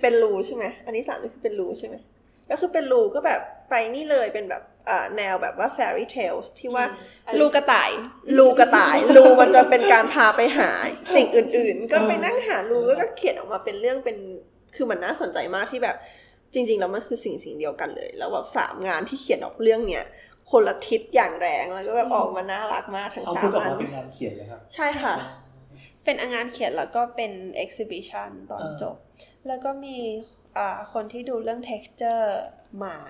[0.00, 1.96] เป็นรูใช่ไหมอันนี้สามก็คือเป็นรูใช่ไหม
[2.50, 3.40] ก็คือเป็นรูก็แบบ
[3.70, 6.84] ไปนี่เลยเป็นแบบอ่าแนวแบบว่า fairy tales ที่ว่า
[7.40, 7.90] ลูกกระต่าย
[8.38, 10.70] รูกระต่ายรูมันจะเป็นการพาไปหา
[11.14, 14.16] สิ่งอื่น ๆ ก็ไปนั่งหารูแล้วก็เขียนออกมาเป็นเรื่องเป็น
[14.76, 15.96] คือมันน่าสนใจมากที่แบบ
[16.54, 20.04] จริง ๆ แล้วมันคือสิ่งสิ่งเดียวกันเลย แล้วแบบสามงานที่เขียนออกเรื่องเนี้ย
[20.50, 25.14] คนละทิศอย่างแรงแล้วก็แบบออกมาน่ารักมากทั้งเอาสาพูดมออกอันมาเป็นงานเขียนเลยครับใช่ค่ะ
[26.04, 27.32] เป็นงานเขียนแล้วก็เป็น
[27.64, 28.94] exhibition ตอนเออจบ
[29.46, 30.41] แล้วก็มีอ่า
[30.92, 32.26] คนที่ดูเรื่อง texture
[32.76, 33.00] ไม้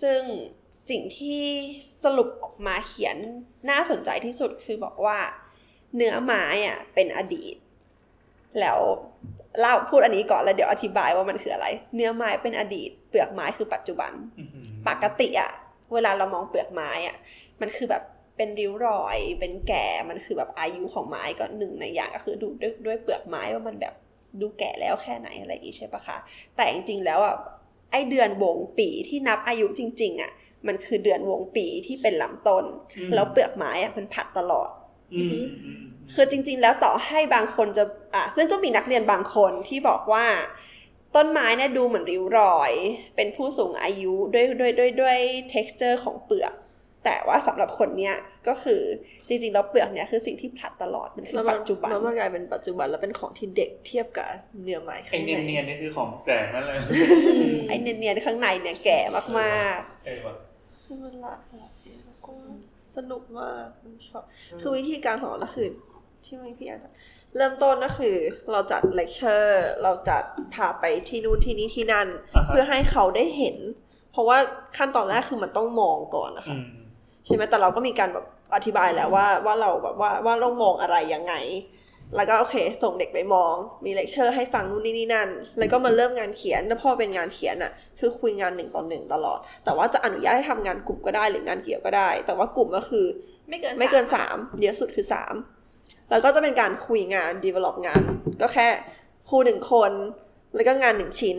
[0.00, 0.22] ซึ่ง
[0.88, 1.42] สิ่งที่
[2.04, 3.16] สรุปออกมาเขียน
[3.70, 5.18] น่าสนใจที่สุดคือบอกว่า
[5.96, 7.56] เนื้อไม้อะเป็นอดีต
[8.60, 8.78] แล้ว
[9.60, 14.12] เล่าพูดอันนี้ก่อนแล้วเดี๋ยวอธิบายว่ามันคืออะไร เนื้อไม้เป็นอดีต เปลือกไม้คือปัจจุบัน
[14.88, 15.52] ปกติอะ
[15.92, 17.16] เวลาเรามองเปลือกไม้อะ
[17.60, 18.02] มันคือแบบ
[18.36, 23.94] เป็นริ้วรอย เป็นแก่ มันคือแบบอายุของไม้ก็หนึ่งในอย่างก็คือดูด้วยด้วยเปลือกไม้ว่ามันแบบ
[24.40, 26.16] ดูแก่แล้วแค่ไหนอะไรอย่างงี้ใช่ปะคะ
[26.56, 27.36] แต่จริงๆแล้วอะ
[27.90, 30.32] ไอเดือนวงปีที่นับอายุจริง ๆอะ
[30.66, 32.64] มันคือเดือนวงปีที่เป็นลำต้น
[33.14, 34.70] แล้วเปลือกไม้อะมันผัดตลอด
[35.14, 35.40] อืม
[36.14, 37.84] คือจริง ๆ แล้วต่อให้บางคนจะ
[38.14, 40.26] อะซึ่งก็มีนักเรียนบางคนที่บอกว่า
[41.16, 42.72] ต้นไม้เนี่ยดูเหมือนริ้วรอย
[43.16, 45.18] เป็นผู้สูงอายุด้วยด้วยด้วยด้วย
[45.52, 46.52] texture ของเปลือก
[47.06, 48.14] แต่ว่าสำหรับคนเนี้ย
[48.48, 48.82] ก็คือ
[49.28, 54.28] จริงๆแล้วเปลือกเนี่ยคือสิ่งที่ผลัดตลอดมันคือแล้วมัปัจจุบันแล้วมันกลายเป็นปัจจุบันแล้วเป็นของที่เด็กเทียบกับ
[54.62, 56.78] เนื้อไม้ไอข้างเนียนในเนียนๆนี่คือของแต่นั่นเลย
[57.68, 59.00] ไอ้เนียนๆข้างในเนี่ยแก่
[59.40, 60.34] มากเออว่ะ
[61.02, 61.72] มันหลากหลาย
[62.06, 62.32] แล้วก็
[62.96, 63.66] สนุกมาก
[64.08, 64.22] ชอบ
[64.60, 65.68] คือวิธีการสอนก็คือ
[66.24, 66.86] ที่ไม่พี่อ่าน
[67.36, 68.16] เริ่มต้นก็คือ
[68.52, 70.22] เราจัดเลคเชอร์เราจัด
[70.54, 73.56] พาไปที่นู่นที่นี่ที่นั่นอ่าฮะเพื่อให้เขาได้เห็น
[74.12, 74.38] เพราะว่า
[74.76, 76.66] ขั้นตอนแรกคือมันต้องมองก่อนนะคะอืม
[77.26, 81.34] ใช่ไหมแต่เราก็มีการแบบอธิบายแล้วว่าว่าเราแบบว่าว่าเรามองอะไรยังไง
[82.16, 83.54] แล้วก็โอเค ส่งเด็กไปมอง
[83.84, 85.28] มีเลคเชอร์ให้ฟังนู่นนี่นี่นั่น
[85.58, 95.34] แล้วก็มาเริ่มงานเขียน แล้วพอเป็นงานเขียนอะ คือคุยงานหนึ่งต่อหนึ่งตลอด แต่ว่าจะอนุญาตให้ทำงานกลุ่มก็ได้หรืองานเกี่ยวก็ได้ แต่ว่ากลุ่มก็คือๆไม่เกินไม่เกินสามสามเยอะสุดคือสาม
[96.10, 98.02] แล้วก็จะเป็นการคุยงาน develop งาน
[98.40, 98.68] ก็แค่
[99.28, 99.92] ครูหนึ่งคน
[100.54, 101.38] แล้วก็งานหนึ่งชิ้น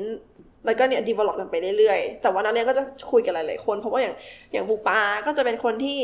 [0.68, 4.16] แล้วก็เนี่ย develop กันไปเรื่อยๆ แต่ว่านักเรียนก็จะคุยกันหลายๆคน เพราะว่าอย่าง
[4.52, 5.98] อย่างปูปาก็จะเป็นคนที่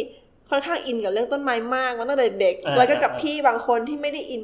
[0.50, 4.44] ค่อนข้างอินกับเรื่องต้นไม้มากมาตั้งแต่เด็กอ่าแล้วก็กับพี่บางคนที่ไม่ได้อิน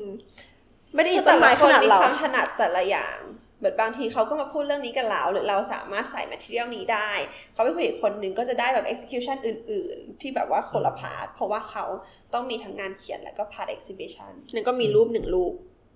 [0.95, 3.17] ไม่ได้อินคือต้แต่นละไม้คขนนาดมีเราความถนัดแต่ละอย่าง
[3.59, 7.11] เหมือนบางทีเขาก็มาพูดเรื่องนี้กับเราหรือเราสามารถใส่ material นี้ได้
[7.53, 11.85] เขาไปคุยกับคนหนึ่งก็จะได้แบบ execution อื่น ๆ ที่แบบว่าคนละ part เพราะว่าเขา
[12.33, 15.53] ต้องมีทั้งงานเขียนแล้วก็ part exhibition เนี่ยก็มีรูปหนึ่งรูป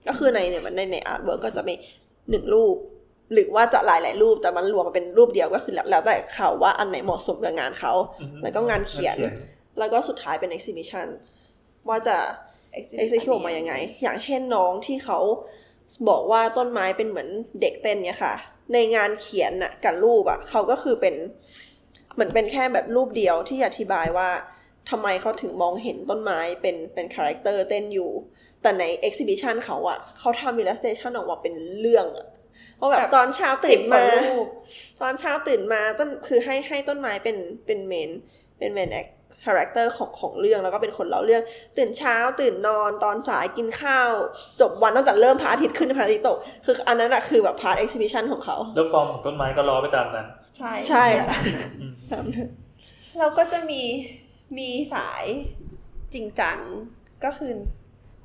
[0.08, 1.74] ก็คือในเนี่ยมันในใน artwork ก็จะมี
[2.30, 2.76] หนึ่งรูป
[3.34, 7.94] หรือว่าจะหลายหลายๆรูปแต่มันรวมมาเป็นรูปเดียวก็คือแล้วแล้วแต่เขาว่าอันไหนเหมาะสมกับงานเขา
[8.42, 9.18] แล้วก็งานเขียน
[9.80, 11.08] แล้วก็สุดท้ายเป็น exhibition
[11.90, 12.18] ว่าจะ
[13.02, 15.20] execute ออกมายังไง อย่างเช่นน้องที่เขา
[16.10, 17.30] บอกว่าต้นไม้เป็นเหมือน
[17.62, 18.36] เด็กเต้นเนี่ยค่ะ
[18.74, 21.16] ในงานเขียนน่ะกับรูปอะเขาก็คือเป็น
[22.14, 24.30] เหมือนเป็นแค่แบบรูปเดียวที่อธิบายว่า
[24.90, 28.12] ทำไมเขาถึงมองเห็นต้นไม้เป็นเป็น character เต้นอยู่
[28.62, 32.28] แต่ใน exhibition เขาอะเขาทำ illustration ออกมาเป็นเรื่องอะ
[32.78, 34.48] เพราะแบบตอนเช้าตื่นมารูป
[35.02, 38.10] ตอนเช้าตื่นมาต้นคือให้ให้ต้นไม้เป็นเป็น main
[38.60, 41.44] เป็น main character ของของเรื่องแล้วก็เป็นคนเล่าเรื่อง
[41.78, 44.10] ตื่นเช้าตื่นนอนตอนสายกินข้าว
[44.62, 50.28] จบวันตั้งแต่เริ่มพระอาทิตย์ขึ้นพระอาทิตย์ตก คืออันนั้นอะคือแบบ part exhibition ของเขา แล้วฟอร์มของต้นไม้ก็ล้อไปตามนั้น
[50.58, 51.38] ใช่ใช่ค่ะ
[51.80, 51.94] อืม
[53.20, 53.82] เราก็จะมี
[54.58, 55.26] มีสาย
[56.14, 56.58] จริงจัง
[57.24, 57.52] ก็คือ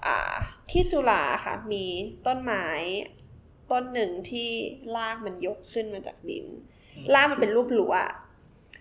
[0.07, 0.35] อ่า
[0.71, 1.85] ที่จุฬาค่ะ มี
[2.27, 2.67] ต้นไม้
[3.71, 4.51] ต้นหนึ่งที่
[4.97, 6.47] รากมันยกขึ้นมาจากดิน
[7.15, 8.13] รากมันเป็นรูปหลัวอะ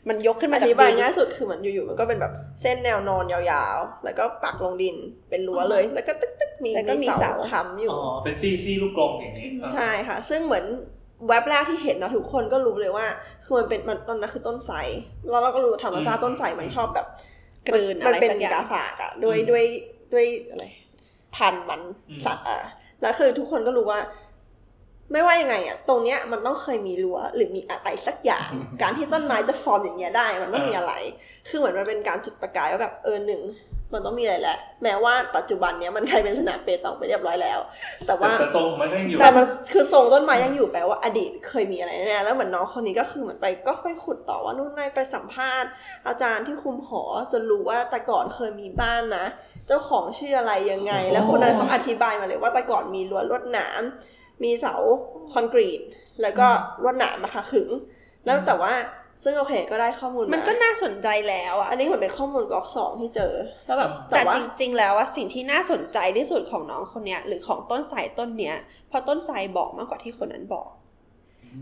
[0.09, 4.95] มันยกขึ้นอมาจากธิบายดินง่ายสุดคือเหมือนอยู่ๆมันก็เป็นแบบเส้นแนวนอนยาวๆ แล้วก็ปักลงดิน
[5.30, 10.65] เป็นรั้วเลย แล้วก็ตึ๊กๆมีแล้วก็มีมีเสาเสาค้ำอยู่อ๋อเป็นซี่ซี่ลูกกลมอย่างนี้ใช่ค่ะ ซึ่งเหมือน
[11.27, 13.05] เว็บแรกที่เห็นนะทุกคนก็รู้เลยว่า
[13.45, 14.76] คือมันเป็นมันตอนนั้นคือต้นไทร
[15.30, 17.07] แล้วเราก็รู้ธรรมชาติต้นไทรมันชอบแบบ
[17.69, 19.64] กลืนมัอะไรเป็นสักอย่างกาฝากอะด้วยด้วย
[20.14, 20.65] ด้วยอะไร
[21.35, 21.81] พันธุ์มัน
[22.26, 22.59] สัตว์อะ
[23.01, 23.99] แล้วคือทุกคนก็รู้ว่า
[25.12, 28.50] ไม่ว่ายังไงอะตรงเนี้ยมันต้องเคยมีรั้วหรือมีอะไรสักอย่าง
[28.82, 30.94] การที่ต้นไม้จะฟอร์มอย่างเงี้ยได้ มันต้องมีอะไร
[31.48, 33.44] คือเหมือนมันเป็นการจุดประกายว่าแบบเออหนึ่ง
[33.94, 37.60] มันต้องมีอะไรแหละ แม้ว่าปัจจุบันเนี้ยมันกลายเป็นสนามเปตองไปเรียบร้อยแล้ว
[38.06, 45.70] แต่แต่ว่าแต่ทรงมันยังอยู่แต่มันคือทรงต้นไม้ยังอยู่แปลว่าอดีตเคยมีอะไรแน่ๆแล้วเหมือนน้องคนนี้ก็คือเหมือนไปก็ค่อยขุดต่อว่านู่นนายไปสัมภาษณ์
[46.08, 49.26] อาจารย์ที่คุมหอจนรู้ว่าแต่ก่อนเคยมีบ้านนะ
[49.68, 53.82] เจ้าของชื่ออะไรยังไง แล้วคนนั้นเขาอธิบายมาเลยว่าแต่ก่อนมีรั้วลวดหนาม
[54.43, 54.76] มีเสา
[55.34, 55.81] คอนกรีต
[56.22, 56.47] แล้วก็
[56.84, 57.69] ลวดหนามมาค่ะขึง
[58.26, 58.73] แล้วแต่ว่า
[59.23, 63.34] ซึ่งโอเคก็ได้ข้อมูลมันก็น่าสนใจแล้วอะอันนี้เหมือนเป็นข้อมูลก๊อกสองที่เจอ
[63.65, 68.55] แล้วแบบแต่แต่ว่าจริง ๆ แล้วว่าสิ่งที่น่าสนใจที่สุดของน้องคนเนี้ยหรือของต้นสายต้นเนี้ย
[68.89, 70.68] เพราะต้นสายบอกมากกว่าที่คนนั้นบอก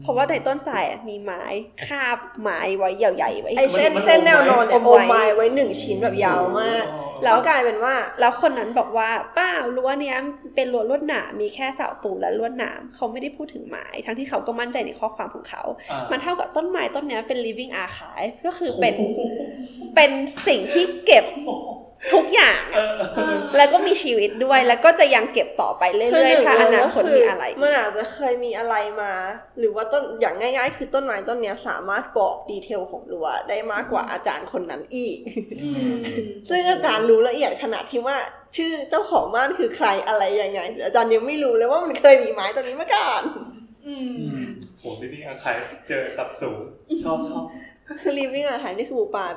[0.01, 1.43] เพราะว่าในต้นสายอะมีไม้
[1.85, 6.85] คาบไม้ไว้ใหญ่ๆไว้ไอเส้นมันเส้นแนวนอนเนี่ยอโอมมไว้ไม้ไว้หนึ่งชิ้นแบบยาวมาก
[7.23, 10.17] แล้วกลายเป็นว่า แล้วคนนั้นบอกว่าเป้ารั้วเนี้ย
[10.55, 18.95] เป็นรั้วลวดหนามมีแค่เสาปูนและลวดหนามเขาไม่ได้พูดถึงไม้ทั้งที่เขาก็มั่นใจในข้อความของเขาอ่ามันเท่ากับต้นไม้ต้นเนี้ยเป็น living archive ก็คือเป็น
[19.95, 20.11] เป็น
[20.47, 21.25] สิ่งที่เก็บ
[22.13, 29.13] ทุกอย่างเออะอเออแล้วก็มีชีวิตด้วย แล้วก็จะยังเก็บต่อไปเรื่อยๆถ้าอนาคตมีอะไร มันอาจจะเคยมีอะไรมา
[29.59, 35.17] หรือว่าต้นอย่างง่าย ๆ คือต้นไม้ต้นเนี้ยสามารถบอกดีเทลของรั้วได้มากกว่าอาจารย์คนนั้นอีก
[36.49, 38.17] ซึ่งอาจารย์รู้ละเอียดขนาดที่ว่า
[38.55, 43.23] ชื่อเจ้าของบ้านคือใครอะไรยังไง อาจารย์ยังไม่รู้เลยว่ามันเคยมีไม้ต้นนี้มาก่อน
[44.79, 45.55] โหที่นี่อาคาย
[45.87, 46.59] เจอสับสูง
[47.03, 47.43] ชอบชอบ
[48.01, 49.27] คือ living อะค่ะนี่คือบูปา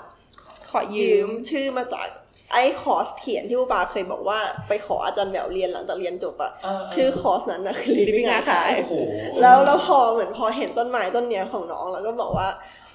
[0.70, 2.08] ขอยืมชื่อมาจาก
[2.52, 4.38] ไอ้คอร์สเขียนที่บูปาเคยบอกว่า
[4.68, 8.92] ไปขออาจารย์แหววเรียนหลังจากเรียนจบอะเออเออชื่อคอร์สนั้นนะคือ living อะค่ะโอ้โห
[9.40, 12.48] แล้วแล้วพอเหมือนพอเห็นต้นไม้ต้นเนี้ยของน้องแล้วก็บอกว่า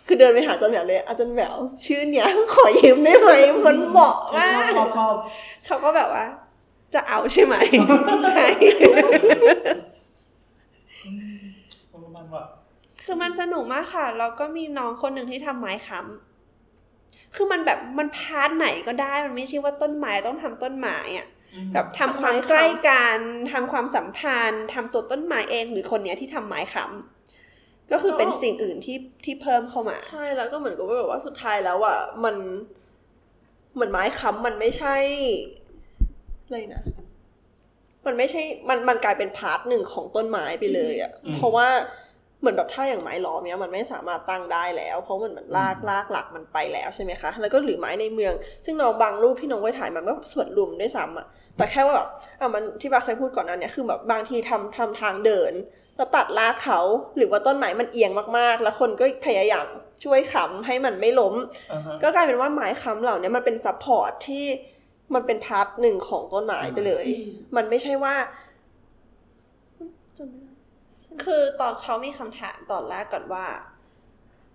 [0.08, 1.56] คือเดินไปหาอาจารย์แหววเลยอาจารย์แหวว
[1.86, 3.32] ชื่อเนี้ยขอยืมได้ไหม
[3.66, 5.14] มันเหมาะมากชอบชอบ
[5.66, 6.26] เขาก็แบบว่า
[6.94, 7.80] จะเอาใช่ไหมให้
[12.16, 12.44] มันว่า
[13.04, 16.33] คือมันสนุกมากค่ะแล้วก็มีน้องคนหนึ่งที่ทำไม้ค้ำ
[17.36, 21.28] คือมันแบบมันพาร์ทไหนก็ได้มันไม่ใช่ว่าต้นไม้ต้องทำต้นไม้อะ
[21.74, 23.20] แบบทำความใกล้กัน
[23.52, 32.36] ทำความสัมพันธ์ทำตัวต้นไม้เองหรือคนเนี้ยที่ทำไม้ค้ำก็คือเป็นสิ่งอื่นที่ที่เพิ่มเข้ามา ใช่แล้วก็เหมือนกับว่าแบบว่าสุดท้ายแล้วอะมัน
[33.74, 34.96] เหมือนไม้ค้ำมันไม่ใช่
[36.46, 36.84] อะไรนะ
[38.06, 41.68] มันไม่ใช่ มัน มันกลายเป็น part หนึ่งของต้นไม้ไปเลยอะ เพราะว่า
[42.44, 48.34] เหมือนแบบถ้าอย่างไม้ล้อมเนี้ยมันไม่สามารถตั้งได้แล้ว เพราะมันมันรากรากหลักมันไปแล้วใช่ไหมคะ แล้วก็หรือไม้ในเมือง
[48.66, 52.08] ซึ่งน้องบางรูปที่น้องไว้ถ่ายมันก็ส่วนรวมด้วยซ้ำอะแต่แค่ว่าแบบ
[52.40, 55.54] อะมันที่บาเคยพูดก่อนหน้านั้นเนี่ยคือแบบบางทีทำทำทางเดิน
[55.98, 56.80] แล้วตัดรากเขา
[57.18, 59.66] หรือว่าต้นไม้มันเอียงมากๆ แล้วคนก็พยายาม
[60.04, 61.36] ช่วยค้ำให้มันไม่ล้ม
[61.72, 64.46] อ่าฮะก็กลายเป็นว่าไม้ค้ำเหล่านี้มันเป็น support ที่
[65.14, 67.06] มันเป็น part หนึ่งของต้นไม้ไปเลย
[67.56, 68.16] มันไม่ใช่ว่า
[70.18, 70.43] จำไม่ได้
[71.24, 73.46] คือตอนเขามีคำถามตอนแรกก่อนว่า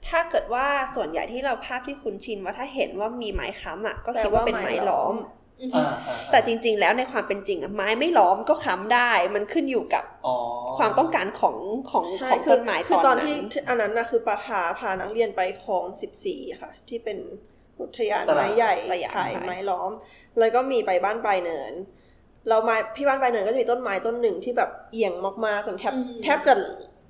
[0.09, 5.15] ถ้าเกิดว่าส่วนใหญ่ที่เราภาพที่คุ้นชินว่าถ้าเห็นว่ามีไม้ค้ำอะ ก็คิดว่าเป็นไม้ล้อม
[5.75, 10.37] อ่าอ่าแต่จริง ๆ แล้วในความเป็นจริงอะไม้ไม่ล้อมก็ค้ำได้ มันขึ้นอยู่กับอ๋อ
[10.79, 11.57] ความต้องการของ
[11.91, 17.19] ของใช่ของคือต้นไม้คือตตออนนนั้ที่นที่อันนั้นนะคือปาพาพานักเรียนไปคลองสิบสี่ค่ะ ที่เป็น
[17.81, 18.75] อุทยานไม้ใหญ่
[19.15, 19.91] ขายไม้ล้อม
[20.39, 21.73] แล้วก็มีไปบ้านปลายเนิน
[22.48, 25.12] เราไม้พี่บ้านปลายเนินก็จะมีต้นไม้ต้นหนึ่งที่แบบเอียง
[25.47, 26.55] มากๆจนแทบแทบจะ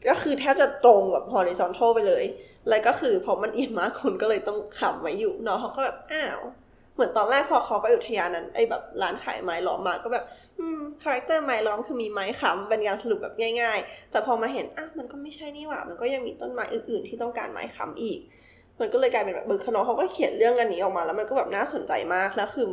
[0.08, 2.24] ก็คือแทบจะตรงแบบ horizontal ไปเลย
[2.68, 6.40] แล้วก็คือพอมันเอียงมากคนก็เลยต้องขับไว้อยู่เนาะเขาก็แบบอ้าว
[6.94, 10.24] เหมือนตอนแรกพอเขาไปอุทยานนั้นไอ้แบบร้านขายไม้ล้อมมาก็แบบ
[10.58, 18.20] อืม character ไม้ล้อมคือมีไม้ค้ำเป็นการสรุปแบบง่าย ๆ แต่พอมาเห็นอะมันก็ไม่ใช่นี่หว่า มันก็ยังมีต้นไม้อื่น ๆ ที่ต้องการไม้ค้ำอีก
[18.80, 22.66] มันก็เลยกลายเป็นแบบเบอร์คนอเขาก็เขียนเรื่องอันนี้ออกมาแล้วมันก็แบบน่าสนใจมากแล้วคือ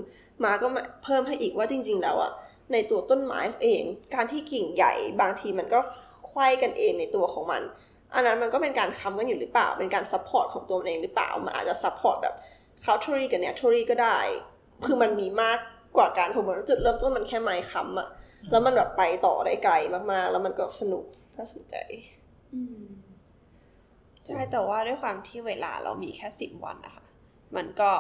[0.44, 0.68] มาก็
[1.04, 2.32] เพิ่มให้อีกว่าจริง ๆ แล้วอะ
[2.72, 3.84] ในตัวต้นไม้เอง
[4.16, 5.80] การที่กิ่งใหญ่บางทีมันก็
[6.28, 7.62] ไขว้กันเองในตัวของมัน
[8.14, 12.36] อันนั้นมันก็เป็นการค้ำกันอยู่หรือเปล่า เป็นการ support ของตัวมันเองหรือเปล่า มันอาจจะ support แบบ
[12.84, 14.18] c u l t u r y กับ natural ก็ได้
[14.86, 15.60] คือมันมีมาก
[15.98, 18.10] กว่าการผมว่าจุดเริ่มต้นมันแค่ไม้ค้ำอะ
[18.52, 19.76] แล้วมันแบบไปต่อได้ไกล
[20.12, 21.04] มากๆ แล้วมันก็สนุก
[21.38, 21.76] น่าสนใจ
[24.26, 27.06] ใช่แต่ว่าด้วยความที่เวลาเรามีแค่สิบวันนะคะ
[27.56, 27.92] มันก็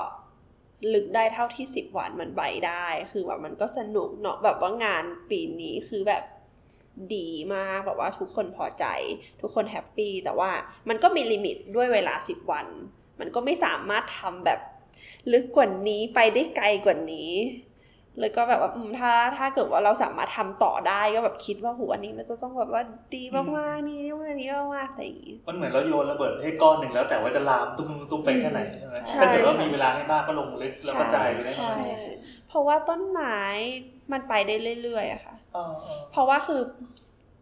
[0.93, 6.23] ลึกได้เท่าที่สิบวันมันใบได้ คือแบบมันก็สนุกเนาะแบบว่างานปีนี้คือแบบ
[7.15, 8.85] ดีมากแบบว่าทุกคนพอใจ
[9.41, 10.51] ทุกคนแฮปปี้แต่ว่า
[10.89, 12.67] มันก็มีลิมิตด้วยเวลาสิบวัน
[13.19, 14.59] มันก็ไม่สามารถทำแบบ
[15.31, 17.31] ลึกกว่านี้ไปได้ไกลกว่านี้
[18.19, 22.83] เลยก็แบบว่าอืมถ้าถ้าเกิดว่าเราสามารถทำต่อได้ก็แบบคิดว่าหูอันนี้มันจะต้องแบบว่า
[23.15, 23.43] ดีมา
[23.73, 32.15] กๆนี่นี่ว่านี้มากๆอะไรอย่างงี้มันเหมือนเราโยนระเบิดให้ก้อนหนึ่งแล้วแต่ว่าจะลามตุ้มตุ้มไปแค่ไหนใช่ไหมใช่ถ้าเกิดว่ามีเวลาให้มากก็ลงลึกแล้วกระจายไปได้ใช่ค่ะ
[32.47, 33.37] เพราะว่าต้นไม้
[34.11, 36.61] มันไปได้เรื่อยๆอะค่ะเออเออเพราะว่าคือ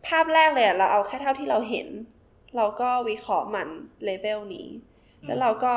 [0.08, 1.88] ภาพแรกเลยอะเราเอาแค่เท่าที่เราเห็น
[2.58, 3.68] เราก็วิเคราะห์มัน
[4.04, 4.68] เลเวลนี้
[5.26, 5.74] แล้วเราก็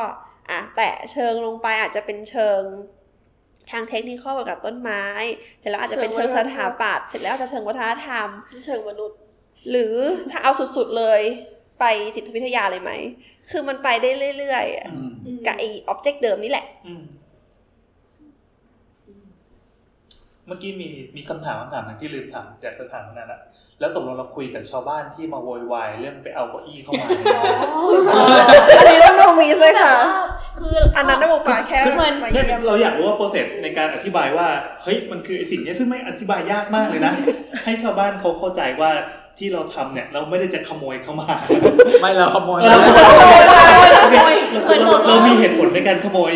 [0.51, 2.61] อะแตะเชิงลงไปอาจจะเป็นเชิง
[3.71, 5.05] ทางเทคนิคเกี่ยวกับต้นไม้
[5.61, 8.29] เสร็จแล้วอาจจะเป็นเชิงสถาปัตย์เสร็จแล้วอาจจะเชิงวัฒนธรรม
[8.67, 9.19] เชิงมนุษย์
[9.71, 9.95] หรือ
[10.31, 11.21] ถ้าเอาสุดๆเลย
[11.81, 11.85] ไป
[12.15, 12.93] จิตวิทยาเลยไหม
[13.51, 15.01] คือมันไปได้เรื่อยๆอะอื
[15.37, 17.03] มกับไอ้ object เดิมนี่แหละอืม
[20.47, 23.41] เมื่อกี้มีมีคำถามคำถามหนึ่งที่ลืมถามจากจะถามมานานละ
[23.81, 27.39] แล้วตกลงเราคุยกับชาวบ้านที่มาโวยวายเรื่องไปเอาเก้าอี้เข้ามาเนี่ย
[28.79, 29.06] อันนี้ต้องเอา
[29.41, 29.95] มีเลยค่ะ
[30.59, 34.49] คืออันนั้นนะบอกปาแค่เหมือนมาเนี่ยเยี่ยมเราอยากรู้ว่าโปรเซสในการอธิบายว่า
[34.83, 37.13] เฮ้ยมันคือไอ้สิ่งเนี้ยซึ่งไม่อธิบายยากมากเลยนะ
[37.65, 38.91] ให้ชาวบ้านเขาเข้าใจว่า
[39.39, 41.29] ที่เราทำเนี่ยเราไม่ได้จะขโมยเข้ามา
[42.01, 42.79] ไม่เราขโมยเรา
[43.93, 46.31] เราเหมือนกับเรามีเหตุผลในการขโมย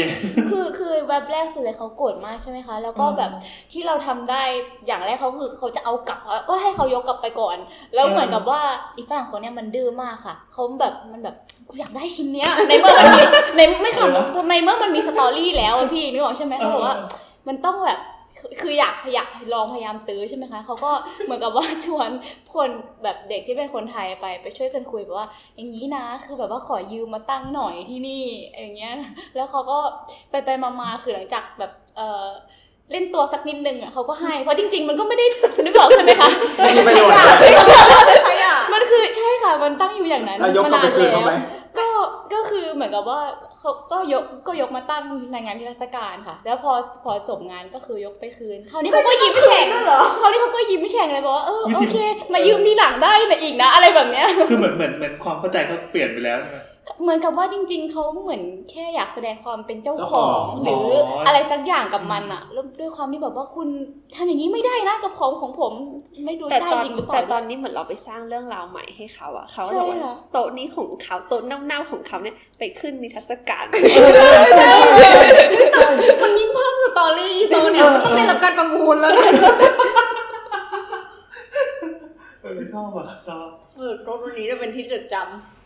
[0.51, 3.31] คือคือ แบบแรกสุดเลยเขาโกรธมากใช่ไหมคะ แล้วก็แบบ
[3.73, 4.43] ที่เราทำได้
[4.87, 7.57] อย่างแรกเขาคือเขาจะเอากลับอะก็ให้เขายกกลับไปก่อน
[7.95, 8.61] แล้วเหมือนกับว่า
[8.97, 11.37] อีฝรั่งคนเนี้ยมันดื้อมากค่ะเขาแบบมันแบบ
[11.69, 13.23] กูอยากได้ชิ้นเนี้ยในเมื่อมันมี
[13.57, 16.97] ในไม่ขำทำไมเมื่อมันมีสตอรี่แล้วอะพี่นึกออกใช่ไหมเขาบอกว่า
[17.49, 17.99] มันต้องแบบ
[18.41, 20.93] คือคืออยากอยากลองพยายามตื้อใช่ไหมคะเขาก็
[21.25, 22.09] เหมือนกับว่าชวน
[22.55, 22.69] คน
[23.03, 28.23] แบบเด็กที่เป็นคนไทยไปไปช่วยกันคุยแบบว่า อย่างนี้นะ คือแบบว่าขอยืมมาตั้งหน่อยที่นี่
[28.53, 28.95] อย่างเงี้ย
[29.37, 29.79] แล้วเขาก็
[30.31, 32.27] ไปไปมามาคือหลังจากแบบเออ
[32.93, 35.27] เล่นตัวสักนิดนึงอะเขาก็ให้เพราะจริง ๆ มันก็ไม่ได้
[35.65, 37.15] นึกออกใช่ไหมคะไม่มีประโยชน์
[38.73, 41.33] มันคือใช่ค่ะมันตั้งอยู่อย่างนั้นแล้วยกมากลับนาไปนคืนแล้เขาวไหม
[41.79, 41.89] ก็
[42.35, 43.21] ก็คือเหมือนกับว่า
[43.61, 46.73] เขาก็ยกก็ยกมาตั้งในงานที่ราชการค่ะ แล้วพอ
[47.05, 49.67] พอจบงานก็คือยกไปคืนคราวนี้เขาก็ยิ้มแฉ่ง
[50.21, 51.97] คราวนี้เขาก็ยิ้มแฉ่งเลยบอกว่าเออโอเค
[52.35, 56.59] มายืมทีหลังได้นะอีกนะ อะไรแบบเนี้ยคือเหมือนเหมือนเหมือนความเข้าใจเขาเปลี่ยนไปแล้วใช่ไหม
[57.03, 63.69] เหมือนกับว่าจริง ๆเขาเหมือนแค่อยากแสดงความเป็นเจ้าเจ้าขขอองงหรืออ๋อออะไรสักอย่างกับมันอะแล้วด้วยความที่แบบว่าคุณ
[64.15, 65.73] ทำอย่างนี้ไม่ได้นะกับของของผม
[66.27, 73.65] ไม่รู้แต่ใจตอนจริงหรือเปล่าแต่ตอนนี้เหมือนเราไปสร้างเรื่องราวใหม่ให้เขาอะเขาใช่บอกว่าค่ะโต๊ะนี้ของเขาโต๊ะเน่าๆของเขาเนี่ยไปขึ้นนิทรรศการ
[76.23, 79.27] มันยิ่งเพิ่มสตอรี่ตัวเนี่ยมันต้องได้รับการประมูลแล้วนะ
[82.43, 85.60] เออชอบอะชอบเออโต๊ะตัวนี้จะเป็นที่จดจำ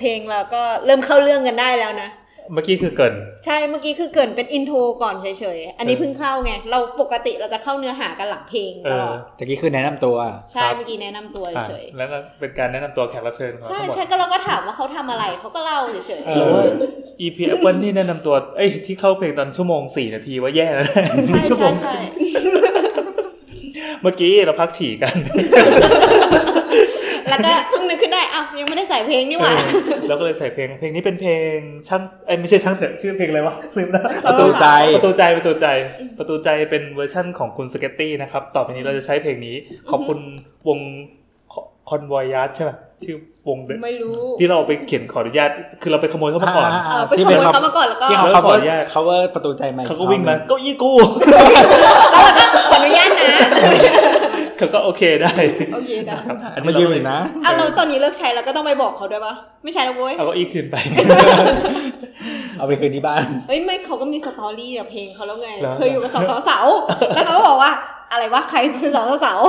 [0.00, 2.10] เพลงเราก็เริ่มเข้าเรื่องกันได้แล้วนะ
[2.52, 3.14] เมื่อกี้คือเกริน
[3.46, 10.16] ใช่เมื่อกี้คือเกรินเป็นอินโทรก่อนเฉยๆ อันนี้เออเพิ่งเข้าไง เราปกติเราจะเข้าเนื้อหากันหลังเพลงเอตอลอดตะกี้คือแนะนำตัว
[10.52, 16.64] ใช่ครับเมื่อกี้แนะนำตัวอะเฉยแล้วก็เป็นการแนะนำตัวแขกรับเชิญของๆเราใช่ทั้งหมดใช่ก็เราก็ถามว่าเขาทำอะไรเขาก็เล่าเฉยเอแล้วอว่า
[17.20, 20.96] EP Apple ที่แนะนำตัวเอ้ยที่เข้าเพลงตอนชั่วโมงสี่นาทีว่าแย่แล้วนะ
[21.28, 21.96] ใช่ชั่วโมใช่งใช่
[24.02, 26.45] เมื่อกี้เราพักฉี่กันๆ
[27.30, 31.56] แล้วก็เพิ่งนึกขึ้นได้อ้าวยังไม่ได้ใส่เพลงนี่หว่าเออแล้วก็เลยใส่เพลง เพลงนี้เป็นเพลง
[31.88, 34.66] ช่างเอ้ยไม่ใช่ช่างเถอะชื่อเพลงอะไรวะลืมแล้วประตูใจ
[34.96, 35.66] ประตูใจประตูใจ
[36.18, 39.56] ประตูใจเป็นเวอร์ชั่นของคุณสเก็ตตี้นะครับ ต่อไปนี้เราจะใช้เพลงนี้
[39.90, 40.18] ขอบคุณ
[40.68, 40.78] วง
[41.88, 42.70] คอนวอยยัสใช่ไหม
[43.04, 43.16] ชื่อ
[43.48, 45.50] วงเดไม่รู้ที่เราไปเขียนขออนุญาต
[45.82, 50.92] คือเราไปขโมยเขามาก่อนเออไปขโมยเขามาก่อนแล้วก็ที่เขาแล้วขอ cover อนุญาต cover ประตูใจไหมเขาก็วิ่งมาเก้าอี้กู
[52.70, 53.30] ขออนุญาตนะ
[54.58, 55.32] เขาก็โอเคได้
[55.74, 59.34] โอเคได้ครับอันมานี้ยืเรามอีกนะอะเราตอนนี้เลิกใช้แล้วก็ต้องไปบอกเขาด้วยปะ
[59.64, 60.76] ไม่ใช่แล้วเว้ยเอาเก้าอี้คืนไป
[62.58, 67.72] เอาไปคืนที่บ้านเอ้ยไม่เขาก็มี story กับเพลงเขาแล้วไงเหรอเคยอยู่กับสาวสาวๆแล้วเขาก็บอกว่า
[68.12, 69.40] อะไรวะใครคือสาวสาว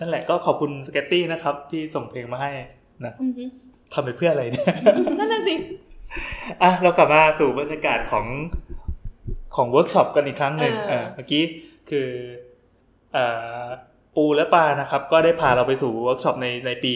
[0.00, 2.50] นั่นแหละก็ขอบคุณสเก็ตตี้นะครับ ที่ส่งเพลงมาให้
[3.04, 3.44] นะๆอือฮึ
[3.92, 4.66] ทำไปเพื่ออะไรเนี่ย
[5.18, 5.54] นั่นน่ะสิ
[6.62, 8.26] อะเรากลับมาสู่บรรยากาศของ
[9.56, 11.42] ของเวิร์กช็อปกันอีกครั้งหนึ่งเออเออเมื่อกี้
[11.90, 12.47] คือเอ่อ
[14.16, 16.92] ปูและปานะครับ ก็ได้พาเราไปสู่เวิร์กช็อปในในปี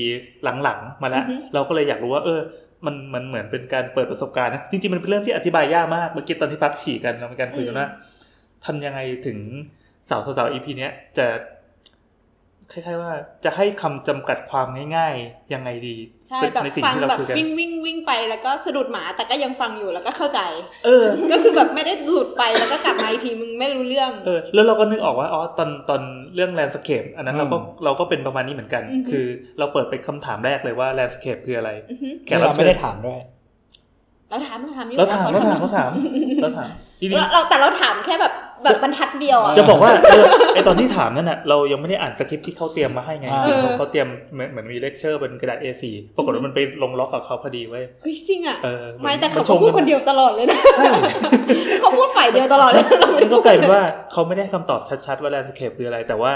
[0.63, 1.25] หลังๆ มาแล้ว
[1.55, 2.41] เราก็เลยอยากรู้ว่าเออ
[2.87, 7.89] มันมันเหมือนเป็นการเปิดประสบการณ์นะจริงๆมันเป็นเรื่องที่อธิบายยากมากเมื่อกี้ตอนที่พักฉี่กันเรามีการคุยกันว่า
[8.65, 9.39] ทำยังไงถึง
[10.09, 11.27] สาวสาว EP เนี้ยจะ
[12.73, 13.13] คล้ายๆว่า
[13.45, 14.67] จะให้คำจำกัดความ
[14.97, 15.97] ง่ายๆยังไงดี
[16.29, 20.41] ใช่เป็นแบบในสิ่งฟังที่เราแบบคุยกันวิ่งวิ่งวิ่งไปแล้วก็สะดุดหมาแต่ก็ยังฟังอยู่แล้วก็เข้าใจ
[20.85, 26.03] เออ ก็คือแบบไม่ได้หลุดไปแล้วก็กลับมาอีกทีมึงไม่รู้เรื่องเออแล้วเราก็นึกออกว่าอ๋อตอนตอน
[26.35, 29.27] เรื่องแลนด์สเคปอันนั้นอืมเราก็เราก็เป็นประมาณนี้เหมือนกันอือฮึคือ
[29.59, 33.21] เราเปิดไปคำถามแรกเลยว่าแลนด์สเคปคืออะไรอือฮึแขที่กรับเราเชิไม่ญได้ถามด้วย
[34.33, 35.91] เราถามเราถามอยู่เราถามขเราถามทำเราถาม
[36.43, 38.33] เราถามจริงเราเราแต่เราถามแค่แบบ
[38.65, 45.85] แบบบรรทัดเดียวอะๆจะบอกว่าเออไอตอนที่ถามนั่นน่ะเรายังไม่ได้อ่านสคริปต์ที่เขาเตรียมมาให้ไงอ่าจริงๆเขาเขาเตรียมเหมือนเหมือนมีเลคเชอร์บนกระดาษ A4
[46.17, 50.85] ปรากฏว่ามันไปลงล็อกกับเขาพอดีเว้ยเฮ้ยจริงอะเออหอนไม่แต่เขานชก็งพูดกัคนเดียวตลอดเลยนะใช่
[51.81, 52.85] เขาพูดฝ่ายเดียวตลอดเลย
[53.23, 53.83] มันก็กลายเป็นว่า
[54.13, 56.35] เขาไม่ได้คำตอบชัดๆว่า landscape คืออะไร แต่ว่า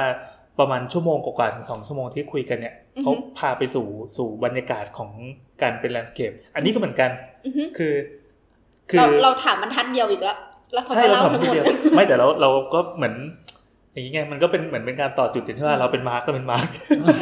[0.58, 5.10] ประมาณชั่วโมงกว่าๆถึงสองชั่วโมงที่คุยกันเนี่ยอือฮึเขาพาไปสู่สู่บรรยากาศของ
[5.62, 7.10] การเป็น landscape อันนี้ก็เหมือนกัน
[7.46, 7.94] อือฮึคือ
[8.90, 10.38] คือเราเราถามบรรทัดเดียวอีกแล้ว
[10.72, 11.66] แล้วเขาใช่ก็เราเล่าทำทั้งทีหมดเดียว
[11.96, 13.14] ไม่แต่เราเราก็เหมือน
[13.92, 16.66] อย่างนี้ไงมันก็เป็นเหมือนเป็นการต่อจุดอย่างที่ว่าเราเป็น mark ก็เป็น mark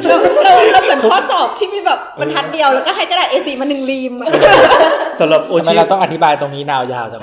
[0.08, 4.28] เราเราเราเหมือนข้อสอบที่มีแบบบรรทัดเดียวแล้วก็ให้กระดาษ A4 มาหนึ่งรีมอะ
[5.20, 7.20] สำหรับโอทำไมชิเราต้องอธิบายตรงนี้นาวยาวจัง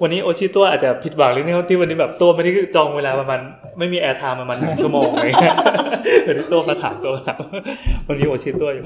[0.00, 3.40] วะวันนี้โอชิตัวอาจจะผิดหวังเรื่องนี้ที่วันนี้แบบตัวไม่ได้จองเวลาประมาณ
[3.78, 5.56] ไม่มีแอร์ไทม์ประมาณหนึ่งชั่วโมงอะไรเงี้ย
[6.26, 7.38] วันนี้ตัวมาถามตัวถาม
[8.08, 8.84] วันนี้โอชิตัวอยู่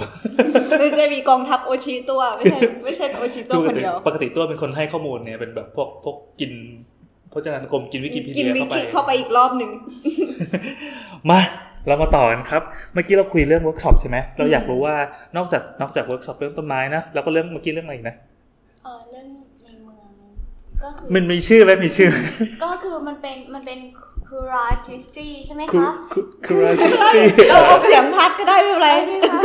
[0.79, 6.53] หรือจะมีกองทัพโอชิตัวไม่ใช่ไม่ใช่โอชิตัวคนเดียวปกติตัวเป็นคนให้ข้อมูลเนี่ยเป็นแบบพวกพวกกิน
[7.33, 9.71] พจนานุกรมกินวิกิพีกิเดีนยวิเข้าไปกิเข้าไปอีกรอบหนึ่ง
[11.31, 11.41] มา
[11.87, 12.63] เรามาต่อกันครับ
[12.93, 14.95] เมื่อกี้เราคุยเรื่องเวิร์กช็อปใช่ไหมเราอยากรู้ว่า
[15.37, 18.17] นอกจากนอกจากเวิร์กช็อปเรื่องต้นไม้นะแล้วก็เรื่องเมื่อกี้เรื่องอะไรอีกนะ
[18.85, 19.44] เออเรื่องในเมือง
[20.83, 22.17] ก็คือมันมีชื่อไหมมีชื่อไหม
[22.65, 23.79] ก็คือมันเป็นมันเป็น
[24.29, 26.65] curiositree ใช่ไหมคือคะคือคืออะ
[27.01, 27.09] ไร
[27.51, 29.43] เราออกเสียงพลาดก็ได้ไม่เป็นไรใช่ไหมคะ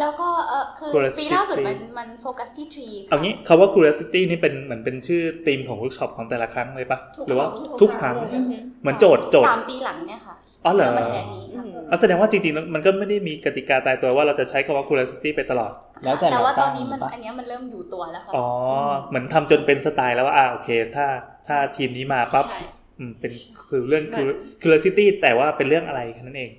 [0.00, 7.46] แล้วก็เออคือ Curiosity ปีล่าสุดมันมันโฟกัสที่ trees เอางี้คำว่า curiosity นี่เป็นเหมือนเป็นชื่อธีมของเวิร์กช็อปของแต่ละครั้งเลยปะหรือว่า
[7.80, 8.38] ทุกครั้งอือฮึ
[8.82, 10.25] เหมือนโจทย์โจทย์สามปีหลังเนี่ยค่ะ
[10.64, 15.72] อ๋อเหรอมาแชร์นี้ค่ะอ๋อแสดงว่าจริงๆแล้วมันก็ไม่ได้มีกติกาตายตัวว่าเราจะใช้คำว่า curiosity ไปตลอด
[16.04, 18.46] แล้วแต่แต่เราว่าตอตั้นงนี้มันปะอันเนี้ยมันเริ่มอยู่ตัวแล้วค่ะ อ๋อ
[19.08, 21.06] เหมือนทำจนเป็นสไตล์แล้วว่าอ่าโอเค ถ้า
[21.48, 22.60] ถ้าธีมนี้มาปั๊บใช่
[22.98, 23.32] อืมเป็น
[23.68, 24.04] คือเรื่อง
[24.62, 26.50] curiosity แต่ว่าเป็นเรื่องอะไรแค่นั้นเอง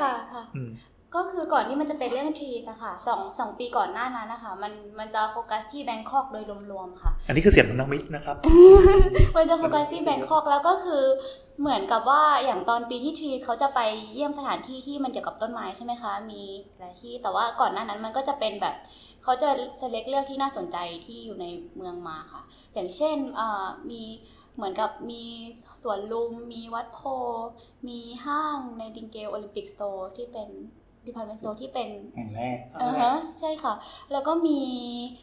[0.00, 0.70] ค่ะค่ะอืม
[1.16, 8.36] ก็คือก่อนที่มันจะเป็นเรื่อง trees อะค่ะสองสองปีก่อนหน้านั้นนะคะ มันมันจะโฟกัสที่ Bangkok โดยรวมๆค่ะ อันนี้คือเสียงของน้องมิกนะครับ
[9.36, 11.04] มันจะโฟกัสที่ Bangkok แล้วก็คือ
[11.60, 13.80] เหมือนกับว่าอย่างตอนปีที่ทีเขาจะไป
[14.12, 16.42] เยี่ยมสถานที่ที่มันเกี่ยวกับต้นไม้ใช่ไหมคะ มี
[16.78, 18.74] หลายที่แต่ว่าก่อนหน้านั้นมันก็จะเป็นแบบ
[19.22, 19.48] เขาจะ
[19.80, 20.76] select เลือกที่น่าสนใจ
[21.06, 22.42] ที่อยู่ในเมืองมาค่ะ
[22.74, 24.02] อย่างเช่นเอ่อมี
[24.56, 25.24] เหมือนกับมี
[25.82, 27.00] สวนลุม มีวัดโพธิ์
[27.88, 30.50] มีห้างไนติงเกลโอลิมปิก store ที่เป็น
[31.06, 33.74] department store ที่เป็นแห่งแรกอ่าฮะใช่ค่ะ
[34.12, 34.60] แล้วก็มี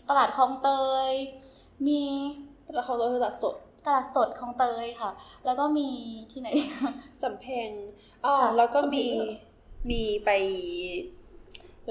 [0.09, 0.69] ตลาดคลองเต
[1.09, 1.11] ย
[1.87, 2.01] มี
[2.73, 5.11] แล้วเขาก็คือตัดสดตลาดสดคลองเตยค่ะ
[5.45, 5.89] แล้วก็มี
[6.31, 6.49] ที่ไหน
[7.23, 7.69] สำเพ็ง
[8.25, 9.47] อ๋อค่ะแล้วก็มีสำเพ็ง
[9.89, 10.29] มีไป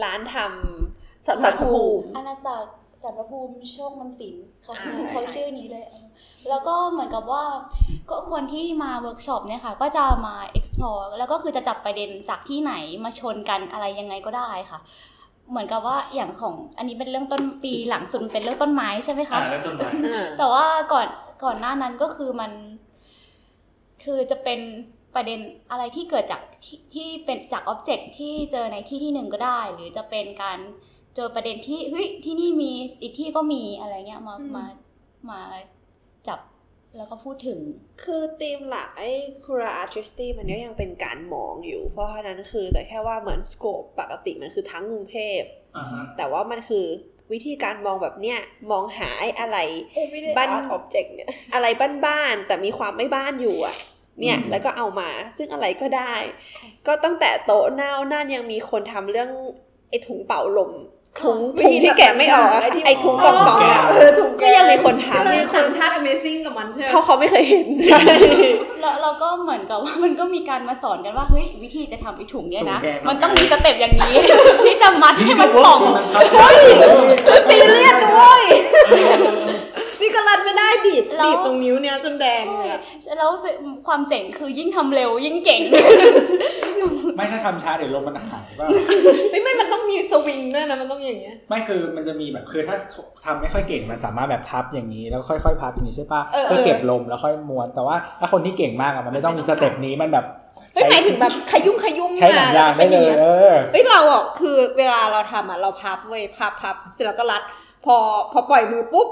[0.03, 2.71] ร้านทำศาลศาลพระภูมิอาณาจักร
[3.03, 4.35] ศาลพระภูมิโชคมันสิน
[4.65, 6.05] ค่ะอ่าเขาใช่ชื่อนี้เลยเออ
[6.49, 7.45] แล้วก็เหมือนกับว่า
[8.11, 12.73] ก็คนที่มาเวิร์กช็อปเนี่ยค่ะ ก็จะมา explore แล้วก็คือจะจับประเด็นจากที่ไหน
[13.05, 14.79] มาชนกันอะไรยังไงก็ได้ค่ะ
[15.51, 19.91] เหมือนกับว่าอย่างของอันนี้เป็นเรื่องต้นปีหลังสุดมันเป็นเรื่องต้นไม้ใช่ไหมคะอ่าเรื่องต้นไม้
[20.39, 21.09] แต่ว่าก่อน
[21.45, 22.53] ก่อนหน้านั้นก็คือมัน
[24.05, 24.61] คือจะเป็น
[25.15, 30.59] ประเด็นอะไรที่เกิดจากที่ที่เป็นจากอ็อบเจกต์ที่เจอในที่ที่หนึ่งก็ได้ หรือจะเป็นการ
[31.17, 34.65] เจอประเด็นที่เฮ้ยที่นี่มีอีกที่ก็มีอะไรเงี้ยมามา
[35.31, 35.41] มา
[36.29, 36.41] จับ
[36.97, 37.59] แล้วก็พูดถึง
[38.03, 39.11] คือธีมหลักไอ้
[39.45, 45.41] คูราอาร์ติสตี้มันก็ยังเป็นการมองอยู่ เพราะฉะนั้นคือแต่แค่ว่าเหมือนสโคปปกติมันคือทั้งกรุงเทพ
[45.77, 46.87] อ่าฮะแต่ว่ามันคือ
[47.33, 48.39] วิธีการมองแบบเนี้ย
[48.71, 49.59] มองหาไอ้อะไร
[49.97, 51.67] บ้าบ้านนออบเจกต์เนี่ยอะไร
[52.07, 53.77] บ้านๆแต่มีความไม่บ้านอยู่อะ
[54.21, 56.15] เนี่ยแล้วก็เอามาซึ่งอะไรก็ได้
[56.87, 59.31] ก็ตั้งแต่โต๊ะเน่านั่นยังมีคนทำเรื่อง
[59.89, 60.73] ไอ้ถุงเป่าลม
[61.23, 68.01] ถุงวิถุงธีที่แกะไม่ออกอะไอ้ที่ไอ้ถุงกล่องๆอะเออถุงแกะก็ยังมีคนทมีต่างชาติ Amazing กับมันใช่ไหมำเพราะเขาไม่เคยเห็นใช่
[68.81, 74.15] แล้วเราก็เหมือนกับว่ามันก็มีการมาสอนกันว่าเฮ้ยวิธีจะทำไอ้ถุงเนี้ยนะถุงแกะมันต้องมีสเต็ปอย่างนี้
[74.65, 75.81] ที่จะมัดให้มันป่อง
[77.49, 78.43] ซีเรียสด้วย
[78.93, 79.07] นี่
[80.19, 82.81] ก็รันไม่ได้ดีดแล้วดีดตรงนิ้วเนี้ยจนแดงใช่เลยอะ
[83.19, 83.31] แล้ว
[83.87, 85.63] ความเจ๋งคือยิ่งทำเร็วยิ่งเก่ง
[87.17, 88.69] ไม่ถ้าทำช้าเดี๋ยวลมมันหายว่า
[89.31, 92.77] ไม่ไม่มันต้องมีสวิงด้วยนะมันต้องอย่างเงี้ยไม่คือมันจะมีแบบคือถ้า
[93.25, 100.25] ทำไม่ค่อยเก่งมันสามารถแบบพับอย่างนี้แล้วค่อยๆพับอย่างนี้ใช่ปะเออเออเพื่อเก็บลมแล้วค่อยม้วนแต่ว่าถ้าคนที่เก่งมากอะมันไม่ต้องมีสเต็ปนี้มันแบบ
[100.73, 107.43] ไม่หมายถึงแบบขยุ่มขยุ่มใช้หนังยางได้เลยเออเฮ้ยเราอะคือเวลาเราทำอะเราพับเว้ยพับพับเสร็จแล้วก็รัด
[107.85, 107.97] พอ
[108.33, 109.09] พอปล่อยมือปุ๊บ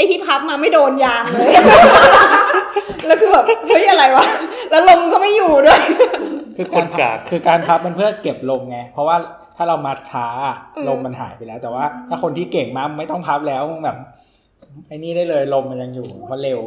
[0.00, 1.52] ไอที่พับมาไม่โดนยางเลย
[3.06, 4.26] แล้วคือแบบเฮ้ยอะไรวะ
[4.70, 5.80] แล้วลมก็ไม่อยู่ด้วย
[6.56, 9.16] คือการพับคือการพับมันเพื่อเก็บลมไง เพราะว่า
[9.56, 10.26] ถ้าเรามัดช้า
[10.88, 13.96] ลมมันหายไปแล้ว แต่ว่าถ้าคนที่เก่งมากไม่ต้องพับแล้วแบบ
[14.88, 16.60] ไอ้นี่ได้เลยลมมันยังอยู่เพราะเร็ว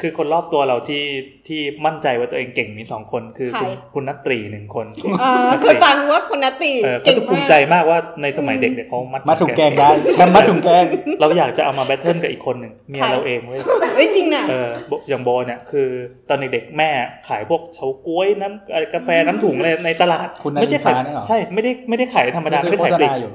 [0.00, 1.04] คือคนรอบตัวเราที่
[1.48, 4.86] ที่มั่นใจว่าตัวเองเก่งมีสองคนคือใครคุณคุณนัตตรีหนึ่งคน
[5.20, 10.84] เออเคยฟังว่าคุณนัตติเออเขาเก่งจะภูมามิกใจมากว่าในสมัยเด็กเนี่ยเขามัดมาถุงแกงได้แชมป์มาถุงแกง
[11.20, 13.60] เราอยากจะเอามาแบทเทิลกับอีกคนหนึ่งเมียเราเองเว้ย
[13.94, 15.88] เฮ้ยจริงน่ะเออโบอย่างโบเนี่ยคือ
[16.28, 16.90] ตอนเด็กๆแม่
[17.28, 23.32] ขายพวกเฉาก๊วยน้ำเอ่อกาแฟน้ำถุงอะไรในตลาดคุณไม่ใช่นาขายฬิกาเนี่ยเหรอใช่ไม่ได้ไม่ได้ขายธรรมดาไม่ได้โฆขายษปลีกณาอยู่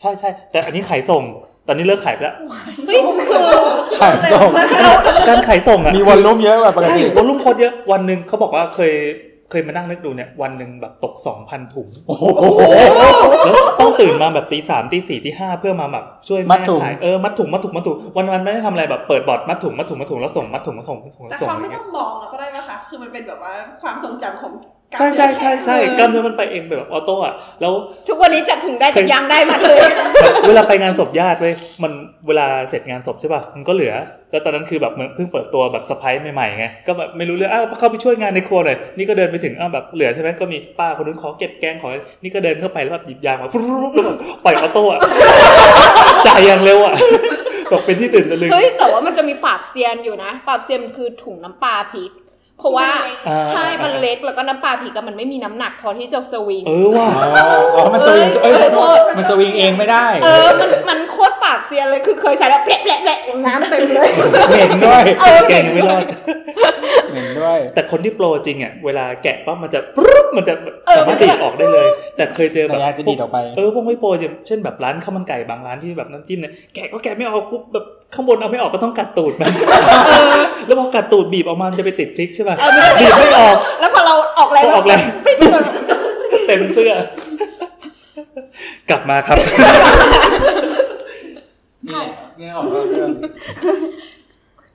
[0.00, 1.22] ใช่ใช่แต่อันนี้ขายส่ง
[1.68, 2.36] ตอนนี้เลิกขายไปแล้ว
[2.86, 3.42] เฮ้ยคือ
[4.00, 4.48] ขายส่ง
[5.28, 8.94] การขายส่งอะมีวอลลุ่มเยอะกว่าปกใช่ติวอลลุ่มโคตรเยอะวันหนึ่งเขาบอกว่าเคย
[9.50, 12.24] เคยมานั่งนึกดูเนี่ยวันหนึ่งแบบตกสองพันถุงโอ้โห
[13.44, 27.72] แล้วต้องตื่นมาแบบตีสามตีสี่ตีห้าเพื่อมาแบบช่วยมัแม่ดถุงขายเออมัดถุงมัดถุงมัดถุงวันวันๆไม่ได้ทำอะไรแบบเปิดบอร์ดมัดถุงมัดถุงมัดถุงแล้วส่งมัดถุงมัดถุงมัดถุงแต่แล้วส่งเขาอะไรไม่เงี้ต้ยองมองเราก็ได้นะคะคือมันเป็นแบบว่าความทรงจำของการ ใช่ใช่ใช่ใช่เดินกล้ามเนื้อมันไปเองแบบออโต้อะแล้ว
[28.08, 29.78] ทุกวันนี้จับถุงได้จับยางได้หมาเลย
[30.22, 31.92] แบบเวลาไปงานศพญาติเว้ยมัน
[32.26, 33.94] เวลาเสร็จงานศพใช่ป่ะมันก็เหลือ
[34.30, 41.88] แล้วตอนนั้นคือแบบเหมือนเพิ่งเปิดตัวแบบสไปซ์ใหม่ๆไงก็แบบไม่รู้เรื่องอ้าวเข้าไปช่วยงานในครัวหน่อยนี่ก็เดินไปถึงอ้าวแบบเหลือใช่ไหมก็มีป้าคนนู้นขอเก็บแกงขอ
[42.22, 45.00] นี่ก็เดินเข้าไปแล้วแบบหยิบยางมาฟรุ๊บแล้วแบบปล่อยออโต้อะ
[46.26, 46.94] จ่ายอย่างเร็วอะ
[47.70, 52.10] แบบเป็นที่ตื่นตะลึงเฮ้ยแต่ว่ามันจะมีปราบเซียนอยู่นะปราบเซียนคือถุงน้ำปลาพริก
[52.64, 52.90] เพราะว่า
[53.28, 64.08] อ่า ใช่มันเล็กแล้วก็น้ำปลาพริกอะมันไม่มีน้ำหนักพอที่จะสวิง เออว่ะอ๋ออ๋อมันสวิงเอ้ยเอ้ยโทษ มันสวิงเองไม่ได้เออมันมันโคตรปราบเซียนเลยคือเคยใช้แล้วแปะแปะแปะน้ำเต็มเลย
[64.48, 66.04] เหม็นด้วยเออแกงยังไม่รอด
[67.10, 70.54] เหม็นด้วย แต่คนที่โปรจริงอะเวลาแกะปั๊บมันจะปุ๊บมันจะ
[70.86, 71.86] เออสามารถดีดออกได้เลย
[72.16, 77.84] แต่เคยเจอแบบระยะจะดีดออกไป เออพวกไม่โปรจริงเช่นแบบร้านข้าวมันไก่บางร้านที่แบบน้ำจิ้มเนี่ยแกะก็แกะไม่ออกปุ๊บแบบ
[78.14, 79.52] ข้างบนเอาไม่ออกก็ต้องกัดตูดมัน
[80.66, 82.53] แล้วพอกัดตูดบีบออกมามันจะไปติดพริกใช่ป่ะเออมันจะ
[83.00, 85.00] บีบไม่ออก แล้วพอเราออกแรงพอออกแรง
[86.46, 86.92] เต็มเสื้อ
[88.90, 89.36] กลับมาครับ
[91.86, 93.10] นี่แหละนี่ออกเรื่อง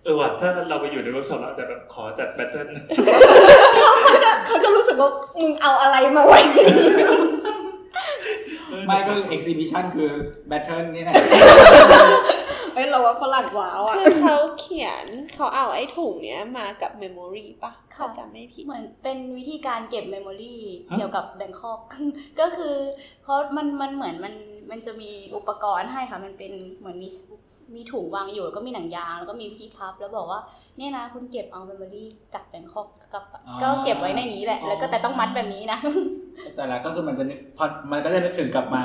[0.04, 2.68] เออว่ะถ้าเราไปอยู่ในเวิร์กช็อปเราจะแบบขอจัด battle
[4.48, 6.40] เขาจะรู้สึกว่ามึงเอาอะไรมาไว้
[8.88, 10.10] ไม่ก็ exhibition คือ
[10.48, 11.14] battle นี่แหละ
[12.76, 15.06] เอ้ยเราว่าฝรั่งว้าวอะคือเขาเขียน
[15.36, 20.58] เขาเอาไอ้ถุงเนี้ยมากับ memory ป่ะค่ะถ้าจำไม่ผิดเหมือนเป็นวิธีการเก็บ memory
[20.96, 21.80] เกี่ยวกับ Bangkok
[22.40, 22.76] ก็คือ
[23.24, 24.34] เพราะมันมันเหมือนมัน
[24.72, 27.10] มันจะมีอุปกรณ์ให้ค่ะ มันเป็นเหมือนมี
[27.76, 30.40] มีถุงวางอยู่แล้วก็มีหนังยางแล้วก็มีที่พับ แล้วบอกว่า
[30.78, 33.24] เนี่ยนะคุณเก็บเอา memory จาก Bangkok กับ
[33.62, 35.80] ก็เก็บไว้ในนี้แหละ แล้วก็แต่ต้องมัดแบบนี้นะ
[36.56, 38.84] แต่ละก็คือมันจะนึกพอมันก็จะนึกถึงกลับมา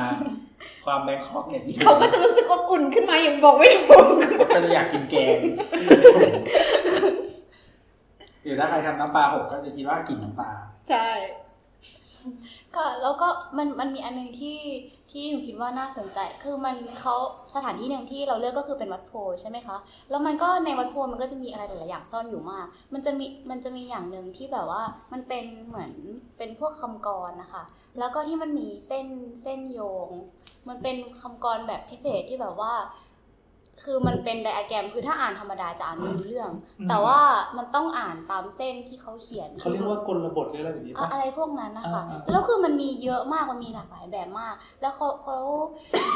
[0.84, 4.06] ความแบงคอกเนี่ยที่เขาก็จะรู้สึกอบอุ่นขึ้นมาอย่างบอกไม่ถูก
[4.54, 5.38] ก็จะอยากกินแกง
[8.44, 10.50] หรือถ้าใครทำน้ำปลาหกก็จะคิดว่ากินน้ำปลา
[10.90, 11.08] ใช่
[12.76, 14.58] ก็แล้วก็มันมันมีอันหนึงที่
[15.10, 17.14] ที่หนูคิดว่าน่าสนใจ คือมันเขา
[17.54, 19.76] สถานที่หนึ่งที่เราเลือกก็คือเป็นวัดโพธิ์ใช่ไหมคะ
[20.10, 24.82] แล้วมันก็ในวัดโพธิ์มันก็จะมีอะไรหลายๆอย่างซ่อนอยู่มาก มันจะมีมันจะมีอย่างหนึ่งที่แบบว่า
[25.12, 25.92] มันเป็นเหมือน
[26.38, 27.62] เป็นพวกคำกรนะคะ
[27.98, 29.06] แล้วก็ที่มันมีเส้น
[29.42, 30.10] เส้นโยง
[30.68, 32.74] มันเป็นคำกรแบบพิเศษที่แบบว่า
[33.82, 36.50] คือมันเป็นไดอะแกรมคือถ้าอ่านธรรมดาจะอ่านไม่รู้เรื่อง
[36.88, 37.18] แต่ว่า
[37.56, 45.36] มันต้องอ่านตามเส้นที่เขาเขียนเขาเรียกว่ากลบทหรืออะไรแบบนี้อะป่ะอะไรพวกนั้นนะคะอ่าๆแล้วคือมันมีเยอะมากมันมีหลากหลายแบบมาก แล้วเขาเขา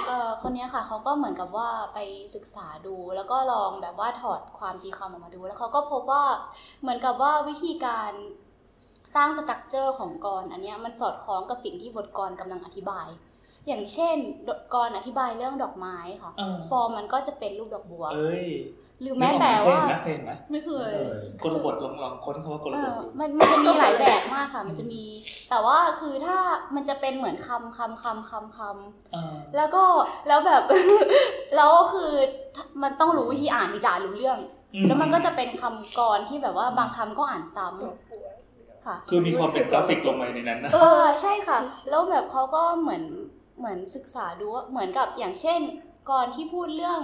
[0.07, 1.99] เอ่อคนเนี้ยค่ะเขาก็เหมือนกับว่าไป
[2.35, 6.25] ศึกษาดู แล้วก็ลองแบบว่าถอดความตีความออกมาดู แล้วเขาก็พบว่า
[6.81, 8.13] เหมือนกับว่าวิธีการ
[9.15, 13.09] สร้าง structure ของกลอนอันเนี้ยมันสอดคล้องกับสิ่งที่บทกลอนกำลังอธิบาย
[13.69, 14.17] อย่างเช่น
[14.75, 18.47] กลอนอธิบายเรื่องดอกไม้ค่ะเออฟอร์มมันก็จะเป็นรูปดอกบัวเอ้ย
[19.03, 20.93] หรือแม้แต่ว่าเคยเห็นไหมเคยเห็นไหมไม่เคย
[21.43, 25.05] กลบทลองลองค้นคำว่ากลเอบทอดูมันมันจะมีหลายแบบมากค่ะ มันจะมี
[25.51, 26.39] แต่ว่าคือถ้า
[26.75, 29.85] มันจะเป็นเหมือนคำคำคำคำคำอ่าแล้วก็
[30.29, 30.63] แล้วแบบ
[31.57, 32.13] แล้วคือ
[32.83, 34.39] มันต้องรู้วิธีอ่านที่จะอ่านรู้เรื่อง
[34.75, 41.59] อืมแล้วมันก็จะเป็นคำกรที่แบบว่าบางคำก็อ่านซ้ำค่ะ คือมีความเป็นกราฟิกลงไปในนั้นนะเออใช่ค่ะ
[41.91, 43.03] แล้วแบบเขาก็เหมือน
[43.59, 45.61] เหมือนศึกษาดูว่าเหมือนกับอย่างเช่น
[46.11, 47.01] กรที่พูดเรื่อง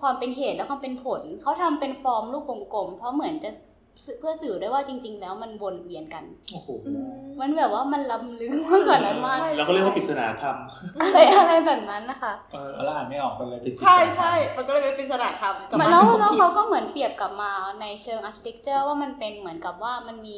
[0.00, 2.44] ความเป็นเหตุและความเป็นผล เขาทำเป็นฟอร์มลูก
[2.74, 3.50] กลมๆเพราะเหมือนจะ
[4.04, 6.68] สื่อเพื่อสื่อได้ว่าจริง ๆ แล้วมันวนเวียนกันโอ้โห
[7.40, 10.56] มันแบบว่ามันล้ำลึกมากกว่านั้นมากเราก็เรียกว่าปริศนาธรรม
[11.00, 20.36] อะไรอะไรแบบนั้นนะคะเออแล้วอ่านไม่ออกกันเลยเป็นจิตใช่ใช่มันก็เลยเป็นปริศนาธรรมกับแล้วแล้วเขาก็เหมือนเปรียบกลับมาในเชิง architecture ว่ามันเป็นเหมือนกับว่ามันมี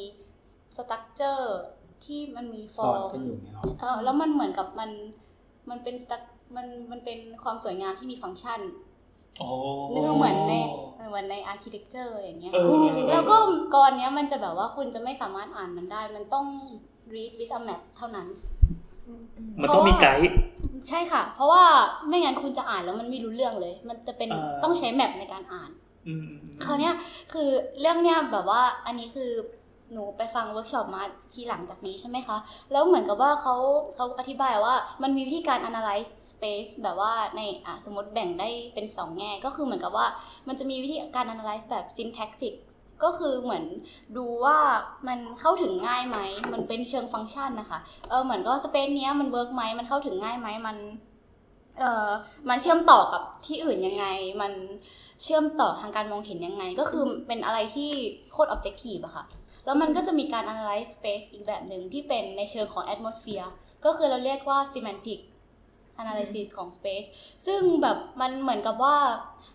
[0.76, 1.58] structure
[2.04, 4.90] ที่มันมีฟซ้อนกันอยู่เนี่ยเนาะเออแล้วมันเหมือนกับมัน
[5.70, 6.22] มันเป็น struc-
[6.56, 8.60] มันมันเป็นความสวยงามที่มีฟังก์ชัน
[9.38, 9.48] โอ้
[9.92, 10.54] นึกว่าเหมือนใน
[11.08, 13.36] เหมือนใน architecture อย่างเงี้ยเออแล้วก็
[13.74, 16.46] กลอนเนี้ยมันจะแบบว่าคุณจะไม่สามารถอ่านมันได้ มันต้อง
[17.14, 18.28] read with a map เท่านั้น
[19.62, 20.36] มันต้องมีไกด์
[20.88, 21.64] ใช่ค่ะ เพราะว่า
[22.08, 25.70] ไม่งั้นคุณจะอ่านแล้วมันไม่รู้เรื่องเลย มันจะเป็นอ่าต้องใช้ map ในการอ่าน
[26.08, 26.28] อืม
[26.64, 26.94] คราวเนี้ย
[27.32, 27.48] คือ
[27.80, 29.30] เรื่องเนี้ยแบบว่าอันนี้คือ
[29.92, 31.02] หนูไปฟังเวิร์กช็อปมา
[31.32, 32.36] ทีหลังจากนี้ใช่ไหมคะ
[32.72, 33.54] แล้วเหมือนกับว่าเขา
[33.94, 40.06] เขาอธิบายว่ามันมีวิธีการ analyze space แบบว่าในอะสมมติแบ่งได้เป็นสองแง่ ก็คือเหมือนกับว่า
[40.48, 42.54] มันจะมีวิธีการ analyze แบบ syntactic
[43.02, 43.64] ก็คือเหมือน
[44.16, 44.58] ดูว่า
[45.08, 46.18] มันเข้าถึงง่ายไหม
[46.52, 50.76] มันเป็นเชิงฟังก์ชันนะคะ เออเหมือนก็ space เนี้ยมัน work ไหม มันเข้าถึงง่ายไหม มัน
[51.78, 52.10] เอ่อ
[52.48, 54.06] มันเชื่อมต่อกับที่อื่นยังไง
[54.40, 54.52] มัน
[55.22, 57.90] เชื่อมต่อทางการมองเห็นยังไง ก็คือเป็นอะไรที่
[58.32, 59.24] โคตร objective อะค่ะ
[59.64, 63.50] แล้วมันก็จะมีการ analyze space อีกแบบหนึ่งที่เป็นในเชิงของ atmosphere
[63.84, 65.20] ก็คือเราเรียกว่า semantic
[66.02, 67.06] analysis ของ space
[67.46, 68.96] ซึ่งแบบมันเหมือนกับว่า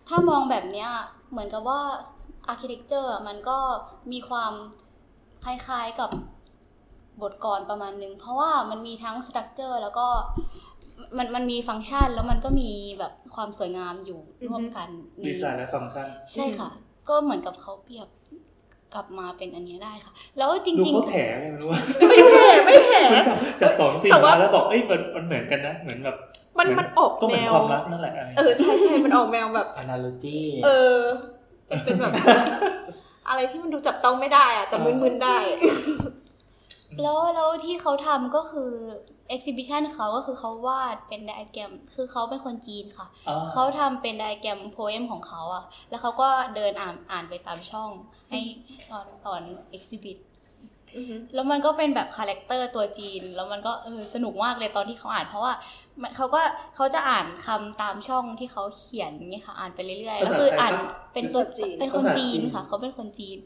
[0.08, 0.90] ถ้ามองแบบเนี้ย
[1.30, 1.80] เหมือนกับว่า
[2.52, 3.58] architecture อะมันก็
[4.12, 4.52] มีความ
[5.44, 6.10] คล้ายๆกับ
[7.22, 10.06] บทกรประมาณหนึ่งเพราะว่ามันมีทั้ง structure แล้วก็
[11.16, 16.70] มันมันมีฟังก์ชันแล้วมันก็มีแบบความสวยงามอยู่ร่วมกันในดีไซน์และฟังก์ชัน ใช่ค่ะ
[17.08, 18.08] ก็เหมือนกับเขาเปรียบ
[18.94, 22.36] กลับมาเป็นอันนี้ได้ค่ะ แล้วจดูริงเขาแถไงไม่รู้ว่าไม่แถ
[22.66, 22.94] ไม่แถ
[23.28, 26.16] จับจับสองสิ่งแต่ว่ามาแล้วบอกเอ้ยมันมันเหมือนกันนะเหมือนแบบ
[26.58, 30.98] มันเหมันออกก็เหมืแนอนวความรักนั่นแหละอะไรเออใช่ใช่มันออกแนวแบบ analogy เออ
[31.84, 32.12] เป็นแบบ
[33.28, 36.25] อะไรที่มันดูจับต้องไม่ได้อะแต่มึนๆได้ๆ
[37.02, 38.70] แล้วแล้วที่เขาทำก็คือ
[39.34, 47.90] exhibition เขาก็คือเขาวาดเป็นไดอะแกรม คือเขาเป็นคนจีนค่ะอ่าเขาทำเป็นไดอะแกรมโพเอมของเขาอะแล้วเขาก็เดินอ่านอ่านไปตามช่อง
[48.30, 48.40] ให้
[48.90, 49.42] ตอนตอน
[49.76, 50.18] exhibit
[51.34, 55.52] แล้วมันก็เป็นแบบ character ตัวจีน แล้วมันก็เออสนุกมากเลยตอนที่เขาอ่านเพราะว่า
[56.02, 56.40] มันเขาก็
[56.76, 60.72] เขาจะอ่านคำตามช่องที่เขาเขียนอย่างเงี้ยค่ะ อ่านไปเรื่อยๆแล้วคืออ่าน
[61.14, 63.38] เป็นตัวจีนเป็นคนจีนค่ะ เขาเป็นคนจีน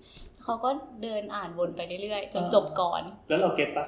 [0.43, 0.71] เขาก็
[1.03, 3.87] เดินอ่านวนไปเรื่อยๆ จนจบก่อน แล้วเรา get ปะ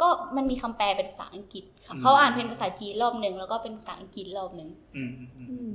[0.00, 5.72] ก็มันมีคำแปลเป็นภาษาอังกฤษค่ะเขาอ่านเป็นภาษาจีนรอบหนึ่งแล้วก็เป็นภาษาอังกฤษรอบหนึ่งอืมอืมอืม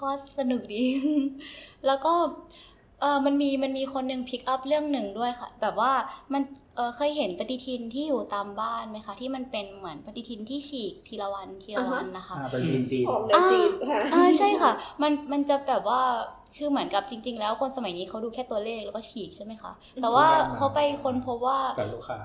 [0.00, 0.84] ก็สนุกดี
[1.86, 2.12] แล้วก็
[3.00, 5.92] เออมันมีมันมีคนหนึ่งพิกอัพเรื่องหนึ่งด้วยค่ะ แบบว่า
[6.32, 6.42] มัน
[6.76, 14.72] เออเคยเห็นปฏิทินที่อยู่ตามบ้านไหมคะ ที่มันเป็นเหมือนปฏิทินที่ฉีกทีละวันทีละวันนะคะอ่าเป็นจีนจีนออกแนวจีนค่ะอ่าใช่ค่ะ
[15.02, 16.02] มันมันจะแบบว่า
[16.56, 19.72] คือเหมือนกับจริง ๆ แล้วคนสมัยนี้เขาดูแค่ตัวเลขแล้วก็ฉีกใช่ไหมคะ
[20.02, 22.18] แต่ว่าเขาไปค้นพบว่าจากลูกค้า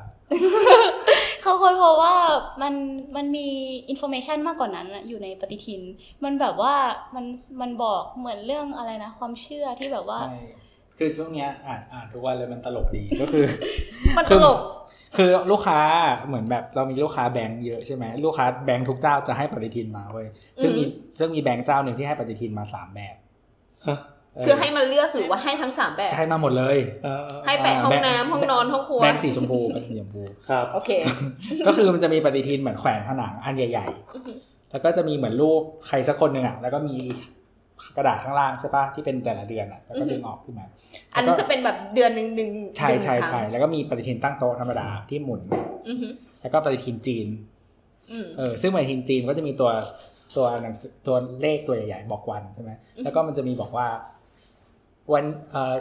[1.41, 2.15] เขาค้นพบว่า
[2.61, 2.73] มัน
[3.15, 3.47] มันมี
[3.89, 5.81] information มากกว่านั้นน่ะอยู่ในปฏิทิน
[6.23, 6.73] มันแบบว่า
[7.15, 7.25] มัน
[7.61, 10.41] มันบอกเหมือนเรื่องอะไรนะ ความเชื่อที่แบบว่าใช่
[10.97, 13.45] คือช่วงเนี้ยอ่านอ่านทุกวันเลยมันตลกดีก็คือ
[14.17, 14.57] มันตลก
[15.17, 15.79] คือลูกค้า
[16.27, 20.27] เหมือนแบบเรามีลูกค้าแบงก์เยอะใช่ไหมลูกค้าแบงก์ทุกเจ้าจะให้ปฏิทินมาเว้ย
[20.61, 20.83] ซึ่งมี
[21.19, 23.15] ซึ่งมีแบงก์เจ้าหนึ่งที่ให้ปฏิทินมาสามแบบ
[23.87, 30.89] ฮะเคือให้มันเลือกหรือว่าให้ทั้งสามแบบให้มาหมดเลยเออเออให้แปะห้องน้ำห้องนอนห้องครัวแบงก์สีชมพูแบงก์สีชมพูครับโอเค
[31.67, 33.87] ก็คือมันจะมีปฏิทินเหมือนแขวนผนังอันใหญ่
[34.29, 36.97] ๆ แล้วก็จะมีเหมือนรูปใครสักคนหนึ่งอะแล้วก็มี
[37.97, 40.65] กระดาษข้างล่างใช่ปะที่เป็นแต่ละเดือนอะแล้วก็ดึงออกขึ้นมา
[41.15, 45.41] อันนั้นจะเป็นแบบเดือนหนึ่งหนึ่งใช่หนึ่งใช่ครั้งใช่แล้วก็มีปฏิทินตั้งโต๊ะธรรมดาที่หมุน
[45.89, 46.07] อือฮึ
[46.41, 47.27] แล้วก็ปฏิทินจีน
[48.11, 49.69] อืมเออซึ่งปฏิทินจีนก็จะมีตัว
[50.37, 52.71] ตัวหนังสือตัวเลขตัวใหญ่ๆบอกวันใช่ไหม
[53.03, 53.87] แล้วก็มันจะมีบอกว่า
[55.13, 55.75] วันเอ่อ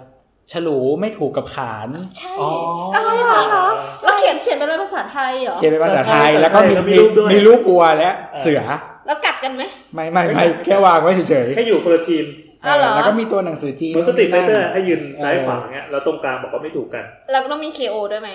[0.52, 2.50] ฉลูไม่ถูกกับขาลใช่อ๋อ
[2.94, 3.64] อ๋อเหรอเหรอ
[4.04, 8.62] แล้วเขียนเขียนเป็นภาษาไทยเหรอ เขียนเป็นภาษาไทยเออแล้วก็มีแล้วมีมีรูปด้วยมีรูปวัวและเออเสือ
[9.06, 9.62] แล้วกัดกันไหม
[9.94, 12.24] ไม่ไม่ไม่แค่วางไว้เฉยๆ แค่อยู่คนละทีม
[12.64, 18.30] อ๋อเหรอแล้วก็มีตัวหนังสือจีนเหมือน Street Fighter นั่นให้ยืนซ้ายเออขวาเงี้ยแล้วตรงกลางบอกว่าไม่ถูกกัน แล้วก็ต้องมี KO ด้วยไหม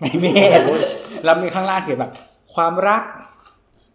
[0.00, 0.30] ไม่มี
[1.24, 2.12] แล้วมีข้างล่างเขียนแบบ
[2.54, 3.02] ความรัก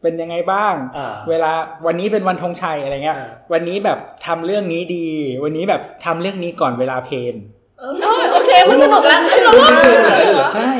[0.01, 1.51] เป็นยังไงบ้างอ่าเวลา
[1.85, 5.07] วันนี้เป็นวันธงชัยอะไรเงี้ยอ่าวันนี้แบบทำเรื่องนี้ดี
[5.43, 7.35] วันนี้แบบทำเรื่องนี้ก่อนเวลาเพลน
[7.79, 7.83] เอ
[8.21, 9.69] อโอเคมันสนุกแล้วเอ้ยเราว่า
[10.55, 10.71] ใช่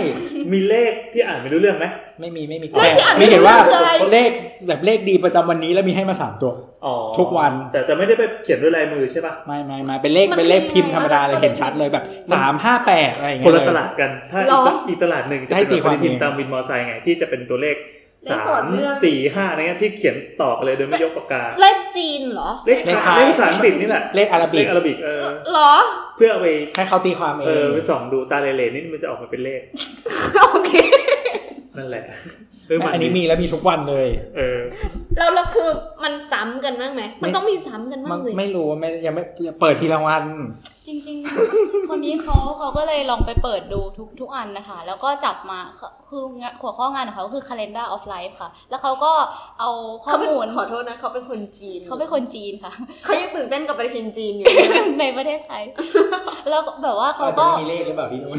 [0.53, 1.85] มีเลขที่อ่านไม่รู้เรื่องไหม
[2.19, 4.31] ไม่มีไม่มีเลขที่อ่านไม่มีเห็นว่ารู้คืออะไรเลข
[4.67, 6.51] แบบเลขดีประจำวันนี้แล้วมีให้มาสามตัว
[6.85, 17.77] อ๋อทุกวัน แต่แต่ไม่ได้ไปเขียนด้วยลายมือใช่ปะไม่ไม่ไม่เป็นเลขมันเป็นเลขคือพิมพ์ธรรมดาเลยยังไงเห็นชัดเลยแบบสามห้าแปดอะไรอย่างคเงี้นยละเลยตลาดกันถ้าหรออีกอีกตลาดหนึ่งจะให้เป็นตีความปฏิทินเองตามวินมอไซค์ไงที่จะเป็นตัวเลขเลข
[18.31, 25.73] สาก่อนมเรื่องสี่ห้าอะไรเงี้ยที่เขียนต่อกันเลยโดยไม่ยกปากกา เลขจีนเหรอ เลขเลขไทยไทยเลขภาษาอังกฤษนี่แหละ เลขอาราบิเลกขอาราบิกเออเหรอ
[26.17, 29.61] เพื่อเอาไปให้เขาตีความเอเอองไปส่องดูตาเหล่ๆนี่มันจะออกมาเป็นเลข
[30.51, 30.71] โอเค
[31.77, 32.03] นั่นแหละ
[32.67, 34.07] เออมัอันนี้มีแล้วมีทุกวันเลย
[34.37, 34.59] เออ
[35.17, 35.69] แล้วแล้วคือ
[36.03, 39.23] มันซ้ำกันบ้างไหม มันต้องมีซ้ำกันบ้ามังนเลยไม่รู้ว่าไม่ยังไม่
[39.61, 40.23] เปิดทีละวัน
[40.87, 45.59] จริงๆ คนนี้เขาเขาก็เลยลองไปเปิดดูทุกทุกอันนะคะ แล้วก็จับมา
[46.09, 46.23] คือ
[46.61, 49.11] หัวข้องานของเขาคือ calendar of life ค่ะ แล้วเขาก็
[49.59, 49.69] เอา
[50.03, 52.71] ข้อเขาเป็นมูลขอโทษนะเขาเป็นคนจีนเขาเป็นคนจีนค่ะ
[53.05, 54.47] เขายังตื่นเต้นกับปฏิทินจีนอยู่
[54.99, 55.63] ในประเทศไทย
[56.49, 58.37] แล้วแบบว่าเขาอาจจะก็ไม่มีเลขหรือเปล่าที่นู่น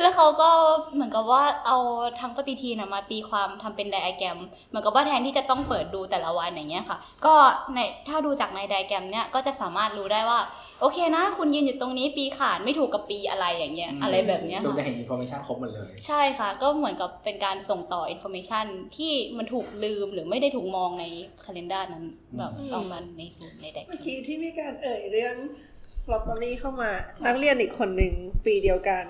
[0.00, 0.50] แแล้วเขาก็
[0.94, 1.78] เหมือนกับว่าเอา
[2.20, 7.34] ทั้งปฏิทินอะมาตีความทำเป็นไดอะแกรมเหมือนกับว่าแทนที่จะต้องเปิดดูแต่ละวันอย่างเงี้ยค่ะ ก็
[7.74, 7.78] ใน
[8.08, 10.38] ถ้าดูจากในไดอะแกรมเนี่ยก็จะสามารถรู้ได้ว่า
[10.80, 18.66] โอเคนะ คุณยืนอยู่ตรงนี้ปีขานไม่ถูกกับปีอะไรอย่างเงี้ยอะไรแบบเนี้ยคุณค่ะจะเห็น information ครบหมดเลย ใช่ค่ะ ก็เหมือนกับเป็นการส่งต่อ information
[18.96, 21.04] ที่มันถูกลืมหรือไม่ได้ถูกมองใน
[21.44, 22.04] คาล endar นั้น
[22.38, 25.36] แบบเอามันในสูตรในไดอะแกเมื่อกี้ที่มีการเอ่ยเรื่อง
[26.10, 26.90] ลอตเตอรี่เข้ามา
[27.26, 29.04] นักเรียนอีกคนหนึ่งปีเดียวกัน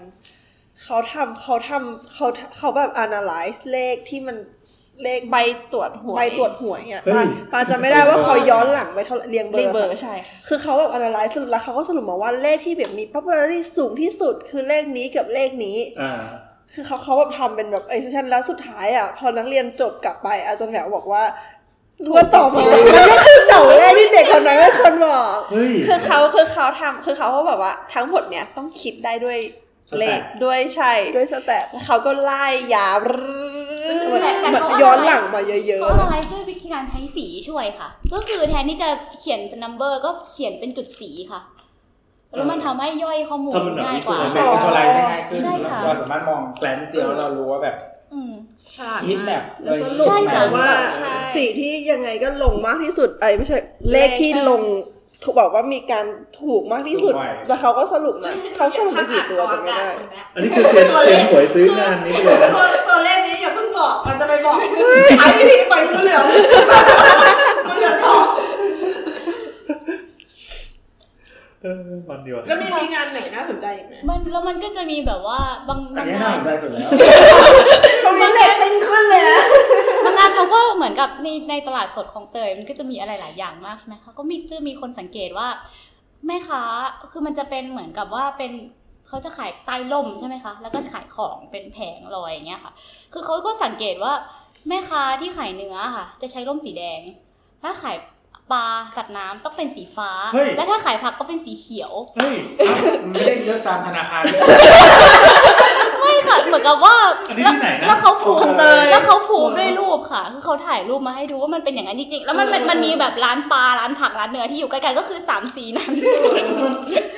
[0.83, 2.27] เขาทำเขาทำเขา
[2.57, 4.37] เขาแบบ analyze เลขที่มัน
[5.03, 5.37] เลขใบ
[5.73, 16.23] ตรวจหวยใบตรวจหวยอะเฮ้ยปาปาจำไม่ได้ว่าเขาย้อนหลังไปเท่าไหร่เรียงเบอร์เรียงเบอร์ค่ะใช่ค่ะคือเขาแบบ analyze สรุปแล้วเขาก็สรุปมาว่าเลขที่แบบมี popularity สูงที่สุดคือเลขนี้กับเลขนี้อ่า
[16.73, 21.25] คือเขาเขาแบบทำเป็นแบบเอ็กซ์ชันแล้วสุดท้ายอะพอนักเรียนจบกลับไป อาจารย์แหววบอกว่า
[22.15, 22.63] วันต่อมา
[22.95, 29.39] มันก็คือเสาเลขที่เด็กคนนั้นเป็นคนบอกเฮ้ยคือเขาคือเขาทำคือเขาก็แบบว่าทั้งหมดเนี้ยต้องคิดได้ด้วย
[29.99, 32.97] เลขด้วยใช่ ด้วยสแตทแล้วเขาก็ไล่ยาว
[33.89, 38.89] มันแต่แต่มันเขาก็ย้อนหลังมาเยอะเขาอะไรด้วยวิธีการใช้สีช่วยค่ะ ก็คือแทนที่จะ
[39.19, 41.41] เขียนเป็น number ก็เขียนเป็นจุดสีค่ะ
[42.37, 47.77] แล้วมันทำให้ย่อยข้อมูลทำเป็นแบบง่ายกว่ามันเป็นวิชวลไลซ์ได้ง่ายขึ้นใช่ค่ะเราสามารถมองแกลนเดียวแล้วเรารู้ว่าแบบ
[48.15, 48.33] อืม
[49.07, 53.59] คิดแบบๆแล้วสรุปใช่ค่ะว่าใช่สีที่ยังไงก็ลงมากที่สุดไอ้ยไม่ใช่
[53.91, 54.63] เลขที่ลง
[55.23, 56.05] ถูกบอกว่ามีการ
[56.41, 57.15] ถูกมากที่สุด
[57.49, 59.89] แล้วเขาก็สรุปมาเขาสรุปมากี่ตัวจำไม่ได้
[60.35, 64.59] อันนี้คือเซียนเซียนหวยซื้องานนี้ไปเลยนะตัวตัวเลขนี้อย่าเพิ่งบอก มันจะไปบอก
[65.21, 66.25] ขายทีไปมือเหลือง
[67.69, 68.27] มือเหลืองทอง
[71.63, 75.39] เออมันดีว่ะแล้วมีมีงานไหนน่าสนใจอีกไหมมันแล้วมันก็จะมีแบบว่า
[75.69, 76.91] บางอันบางนี้งาน่านสนใจสุดแล้ว
[78.05, 79.41] ตรงนี้เลตติ้งขึ้นเลยนะ
[80.06, 85.49] บางงานเขาก็เหมือนกับในในตลาดสดของเตยมันก็จะมีอะไรหลายอย่างมากใช่ไหมคะก็มีจะมีคนสังเกตว่า
[86.27, 86.63] แม่ค้า
[87.13, 88.53] คือมันจะเป็นเหมือนกับว่าเป็น
[89.09, 92.73] เขาจะขายใต้ล่มใช่ไหมคะ แล้วก็ขายของเป็นแผงลอยอย่างเงี้ยค่ะ
[93.13, 94.13] คือเขาก็สังเกตว่า
[94.69, 97.01] แม่ค้าที่ขายเนื้อค่ะ จะใช้ร่มสีแดง
[97.63, 97.97] ถ้าขาย
[98.53, 98.67] ปลา
[98.97, 102.37] สัตว์น้ำต้องเป็นสีฟ้าเฮ้ยและถ้าขายผักก็เป็นสีเขียว เฮ้ย
[103.03, 104.57] มันไม่ได้เลือกตามธนาคารด้วยไม่
[104.91, 105.56] ค่ะ
[106.47, 106.95] เหมือนกับว่า
[107.29, 115.91] อันนี้ที่ไหนนะแล้วเขาผูกคลองเตยแล้วเขาผูกด้วยรูปค่ะ คือเขาถ่ายรูปมาให้ดูว่ามันเป็นอย่างนั้นจริงๆ แล้วมันมันมันมีแบบร้านปลาร้านผักร้านเนื้อที่อยู่ใกล้กันก็คือสามสีนั้น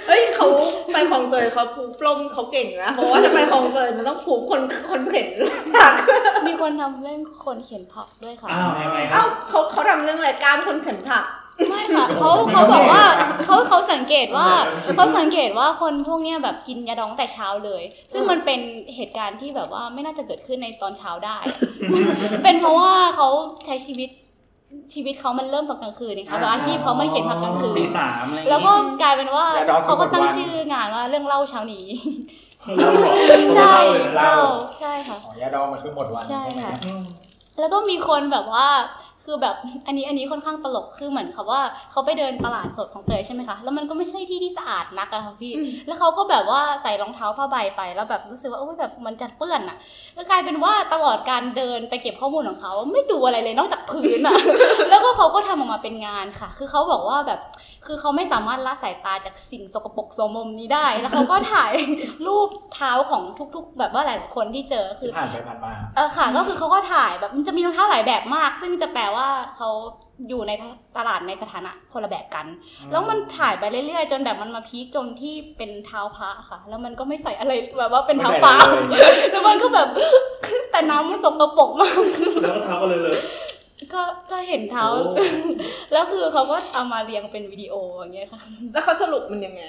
[0.09, 0.47] เฮ้ยเขา
[0.93, 5.29] ไปคลองเตยเขาผูกปล้มเขาเก่งนะ เพราะว่าถ้าไปคลองเตยมันต้องผูกคนคนเข็น
[5.77, 5.93] ผัก
[6.49, 11.25] มีคนทำเรื่องคนเขียนผักด้วยค่ะ อ้าวยังไงครัเอ้าบเขาเขาทำเรื่องอะไรกล้ามคนเข็นผัก
[11.69, 13.05] ไม่ค่ะเขาเขาบอกว่า
[13.45, 14.47] เขาเขาสังเกตว่า
[14.95, 17.83] เขาสังเกตว่าคนพวกเนี้ยแบบกินยาดองแต่เช้าเลย
[18.13, 18.61] ซึ่งมันเป็น
[18.97, 21.39] เหตุการณ์ที่แบบว่าไม่น่าจะเกิดขึ้นในตอนเช้าได้
[22.43, 23.29] เป็นเพราะว่าเขา
[23.67, 24.09] ใช้ชีวิต
[24.95, 28.73] ชีวิตเขามันเริ่มตอนกลางคืนนะคะแต่อาชีพเขามันเขียนผักกลางคืนตีสามอะไรอย่างงี้แล้วก็
[29.03, 31.87] กลายเป็นว่ายาดองเขาก็ตั้งทุกวันชื่องานว่าเรื่องเล่าเช้านี้
[32.79, 33.15] เล่าหรอ
[33.57, 33.77] ใช่
[34.17, 34.39] เล่าเล่า
[34.79, 36.73] ใช่ค่ะอ๋อยาดองมันคือหมดวันใช่ไหมค่ะ
[37.59, 38.67] แล้วก็มีคนแบบว่า
[39.31, 39.57] คือแบบ
[39.87, 41.61] อันนี้อันนี้ค่อนข้างตลกคือเหมือนเขาว่า
[41.91, 45.53] เขาไปเดินตลาดสดของเตยใช่ไหมคะแล้วมันก็ไม่ใช่ที่ที่สะอาดนักอะค่ะพี่
[45.87, 49.77] แล้วเขาก็แบบว่าใส่รองเท้าผ้าใบไป แล้วแบบรู้สึกว่าโอ้ยแบบมันจะเปื้อนอะ
[50.15, 54.37] แล้วกลายเป็นว่าตลอดการเดินไปเก็บข้อมูลของเขาไม่ดูอะไรเลยนอกจากพื้นอะ
[54.91, 57.41] แล้วก็เขาก็ทำออกมาเป็นงานค่ะ คือเขาบอกว่าแบบ
[57.87, 61.73] คือเขาไม่สามารถละสายตาจากสิ่งสกปรกโสมมนี้ได้ แล้วเขาก็ถ่าย
[62.27, 63.23] รูปเท้าของ
[63.55, 69.18] ทุก ๆ แบบว่าหลายคนที่เจอคือที่ผ่านไปผ่านมาเออค่ะ ก็คือเขาก็ถ่ายแบบมันจะมีรองเท้าหลายแบบมาก ซึ่งจะแปลว่า
[69.57, 69.71] เขา
[70.29, 70.53] อยู่ใน
[70.97, 72.47] ตลาดในสถานะคนละแบบกัน
[72.91, 78.57] แล้วมันถ่ายไปเรื่อยๆ จนแบบมันมาพีคจนที่เป็นเท้าพระค่ะ แล้วมันก็ไม่ใส่อะไรแบบว่าเป็นเท้าเปล่า
[78.89, 79.89] ไม่ใส่อะไรเลยแล้วมันก็แบบ
[80.71, 81.95] แต่น้ำมันสกปรกมาก
[82.43, 83.17] แล้วก็เท้าก็เลยเลย
[83.93, 85.13] ก็ก็เห็นเท้าโอ้
[85.93, 88.41] แล้วคือเขาก็เอามาเรียงเป็นวิดีโออย่างเงี้ยค่ะ
[88.73, 89.63] แล้วเขาสรุปมันยังไง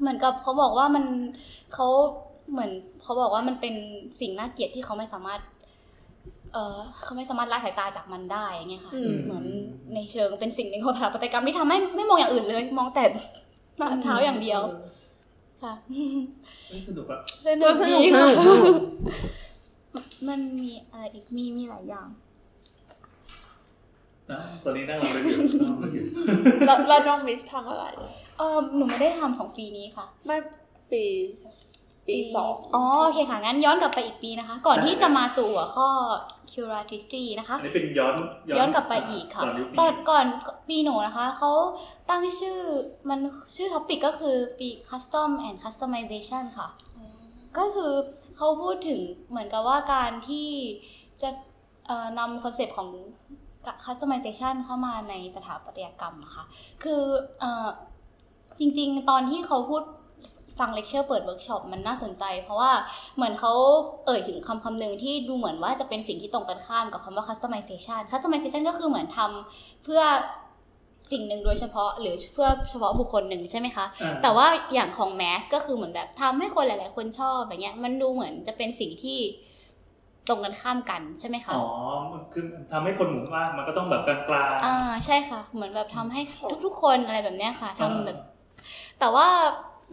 [0.00, 1.04] เหมือนกับเขาบอกว่ามัน
[1.74, 1.86] เขา
[2.52, 2.70] เหมือน
[3.02, 3.74] เขาบอกว่ามันเป็น
[4.20, 5.40] สิ่งน่าเกลียดที่เขาไม่สามารถ
[6.54, 9.44] เออเขาไม่สามารถละสายตาจากมันได้อย่างเงี้ยค่ะอืมเหมือน
[9.94, 13.04] ในเชิงเป็นสิ่งหนึ่งของสถาปัตยกรรมที่ทำให้ไม่มองอย่างอื่นเลย มองแต่
[14.02, 14.60] เท้าอย่างเดียว
[15.62, 15.72] ค่ะ
[16.88, 18.82] สนุกอะสนุกดีสนุค่ะกสนุก
[20.28, 22.08] มันมีอะไรอีกมีมีหลายอย่าง
[24.30, 26.04] นะตอนนี้นั่งเราเลยอยู่นั่งเราอยู่
[26.66, 27.84] แล้วแล้วน้องมิสทำอะไร
[28.38, 30.36] เออหนูไม่ได้ทำของปีนี้ค่ะ ไม่
[30.92, 31.04] ปี
[32.10, 35.88] ปีสองอ๋อโอเคค่ะ งั้นย้อนกลับไปอีกปีนะคะ ก่อนที่จะมาสู่หัวข้อ
[36.50, 38.14] curatoristry นะคะอันนี้เป็นย้อน
[38.58, 40.26] ย้อนกลับไปอีกค่ะยุคตอนก่อน
[40.68, 41.52] ปีหนูนะคะเขา
[42.10, 42.58] ตั้งชื่อ
[43.08, 43.18] มัน
[43.56, 46.68] ชื่อ topic ก็คือปี custom and customization ค่ะ
[47.58, 47.92] ก็คือ
[48.36, 49.00] เขาพูดถึง
[49.30, 50.48] เหมือนกับว่าการที่
[51.22, 51.30] จะ
[51.86, 52.88] เอ่อนำ concept ของ
[53.84, 56.44] customization เข้ามาในสถาปัตยกรรมนะคะ
[56.82, 57.02] คือ
[57.40, 57.68] เออ
[58.58, 59.82] จริงๆ ตอนที่เขาพูด
[60.58, 62.70] ฟังเลคเชอร์เปิดเวิร์กช็อปมันน่าสนใจ เพราะว่า
[63.16, 63.52] เหมือนเขา
[64.06, 70.02] เอ่ยถึงคำคำหนึ่งที่ดูเหมือนว่าจะเป็นสิ่งที่ตรงกันข้ามกับคำว่า customization customization ก็คือเหมือนทำเพื่อ
[71.12, 79.18] สิ่งหนึ่งโดยเฉพาะหรือเพื่อเฉพาะบุคคลหนึ่งใช่ไหมคะอ่าแต่ว่าอย่างของแมสก็คือเหมือนแบบทำให้คนหลาย ๆ คนชอบอย่างเงี้ยมันดูเหมือนจะเป็นสิ่งที่
[80.28, 81.66] ตรงกันข้ามกันใช่ไหมคะอ๋อ
[82.12, 84.16] มันคือทำให้คนหมู่มากมันก็ต้องแบบกลา
[84.48, 86.20] งๆอ่าใช่ค่ะ เหมือนแบบทำให้
[86.64, 88.18] ทุกๆคนอะไรแบบเนี้ยค่ะทำอ่าแบบ
[89.00, 89.28] แต่ว่า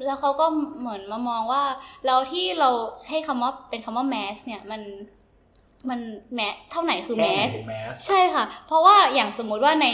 [0.06, 0.45] แล้วเขาก็
[0.80, 1.64] เหมือนมามองว่า
[2.06, 2.69] เราที่เรา
[3.10, 4.82] ให้คำว่าเป็นคำว่าแมสเนี่ยมัน
[5.90, 5.99] มัน
[6.35, 9.88] mass เท่าไหนคือ mass แค่ไหนคือ mass ใช่ค่ะ เพราะว่าอย่างสมมุติว่าใน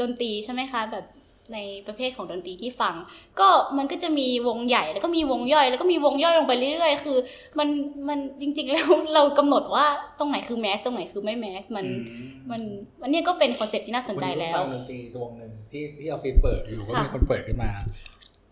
[0.00, 1.06] ดนตรีใช่ไหมคะ แบบ
[1.54, 2.94] ในประเภทของดนตรีที่ฟัง
[3.40, 3.48] ก็
[3.78, 7.18] มันก็จะมีวงใหญ่แล้วก็มีวงย่อย แล้วก็มีวงย่อยลงไปเรื่อยๆ คือ
[7.58, 7.68] มัน
[8.08, 9.86] มันจริงๆแล้วเรากำหนดว่า
[10.18, 11.86] ตรงไหนคือ mass ตรงไหนคือไม่ mass มัน
[12.50, 12.60] มัน
[13.00, 17.70] มันเนี่ยก็เป็น concept ที่น่าสนใจแล้วคุณรู้ฟังดนตรีวงหนึ่งที่ที่ออฟฟิศเปิดอยู่ก็ค่ะมีคนเปิดขึ้นมา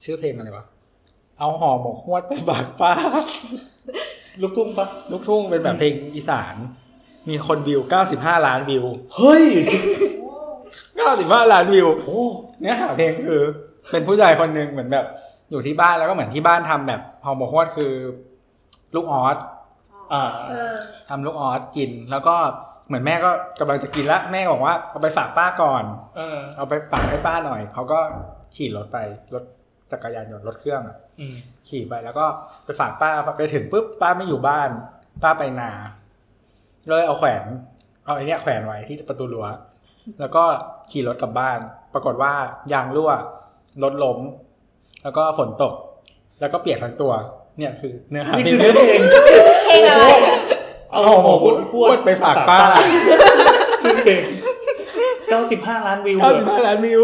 [0.05, 0.64] ชื่อเพลงอะไรวะ
[1.38, 2.92] เอาห่อหมกฮวดไปฝากป้า
[4.42, 6.54] ลูกทุ่งปะลูกทุ่งเป็นแบบเพลงอีสาน
[7.28, 7.80] มีคนวิว
[8.14, 8.84] 95ล้านวิว
[9.16, 9.44] เฮ้ย
[10.66, 11.88] 95ล้านวิว
[12.60, 13.42] เนื้อหาเพลงคือ
[13.90, 15.06] เป็นผู้ชายคนหนึ่งเหมือนแบบ
[15.50, 17.92] อยู่ที่บ้านแล้วก็เหมือนที่บ้านทำแบบห่อหมกฮวดคือ
[18.94, 19.36] ลูกออส
[20.12, 20.74] อ่าเออ
[21.08, 22.34] ทำลูกออสกินแล้วก็
[22.86, 23.30] เหมือนแม่ก็
[23.60, 25.84] กำลังจะกินละแม่บอกว่าเอาไปฝากป้าก่อน
[26.16, 27.98] เออเอาไปฝากให้ป้าหน่อยเขาก็
[28.56, 28.98] ขี่รถไป
[29.34, 29.44] รถ
[29.92, 31.36] จักรยานยนต์รถเครื่องอะอืม
[31.68, 32.26] ขี่ไปแล้วก็
[32.64, 34.70] ไปฝากป้าไปถึงปุ๊บป้าไม่อยู่บ้าน
[35.22, 35.70] ป้าไปนา
[36.88, 37.44] เลยเอาแขวน
[38.04, 39.46] เอาไอ้เนี้ยแขวนไว้ที่ประตูรั้ว
[40.20, 40.42] แล้วก็
[40.90, 41.58] ขี่รถกลับบ้าน
[41.94, 42.32] ปรากฏว่า
[42.72, 43.10] ยางรั่ว
[43.82, 44.18] รถล้ม
[45.02, 45.74] แล้วก็ฝนตก
[46.40, 47.12] แล้วก็เปียกทั้งตัว
[47.58, 49.00] เนี่ยคือเนื้อหานี่คือเนื้อเพลง
[49.66, 50.04] เพลงอะไร
[50.90, 52.58] เอาห่อหมกพูดพูดไปฝากป้า
[53.82, 54.22] ชื่อเพลง
[55.26, 57.02] 95ล้านวิวเก้าเหรสิบอห้าล้านวิว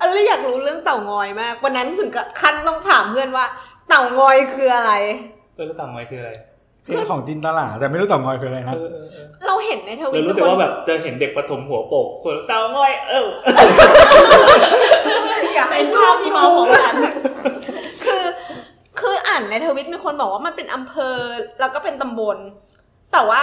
[0.00, 3.44] อันนี้อยากรู้เรื่องเต่างอยมาก วันนั้นถึงกับขั้นต้องถามเพื่อนว่า
[3.88, 4.92] เต่างอยคืออะไร
[5.54, 6.32] เออแล้วต่างไว้คืออะไร
[6.84, 13.28] เพลงของจินตลาแต่ไม่รู้ต่องอยคืออะไรนะเออเออเออเราเห็นในทวิเราตรู้แต่ว่าแบบจะเห็นเด็กประถมหัวโปกคนเต่าง่อย เออ
[15.54, 16.94] อยากให้เป็นภาพที่มาของกัน
[18.04, 18.24] คือ
[19.00, 21.16] คืออ่านในทวิตมีคนบอกว่ามันเป็นอำเภอ
[21.60, 22.38] แล้วก็เป็นตำบล
[23.12, 23.42] แต่ว่า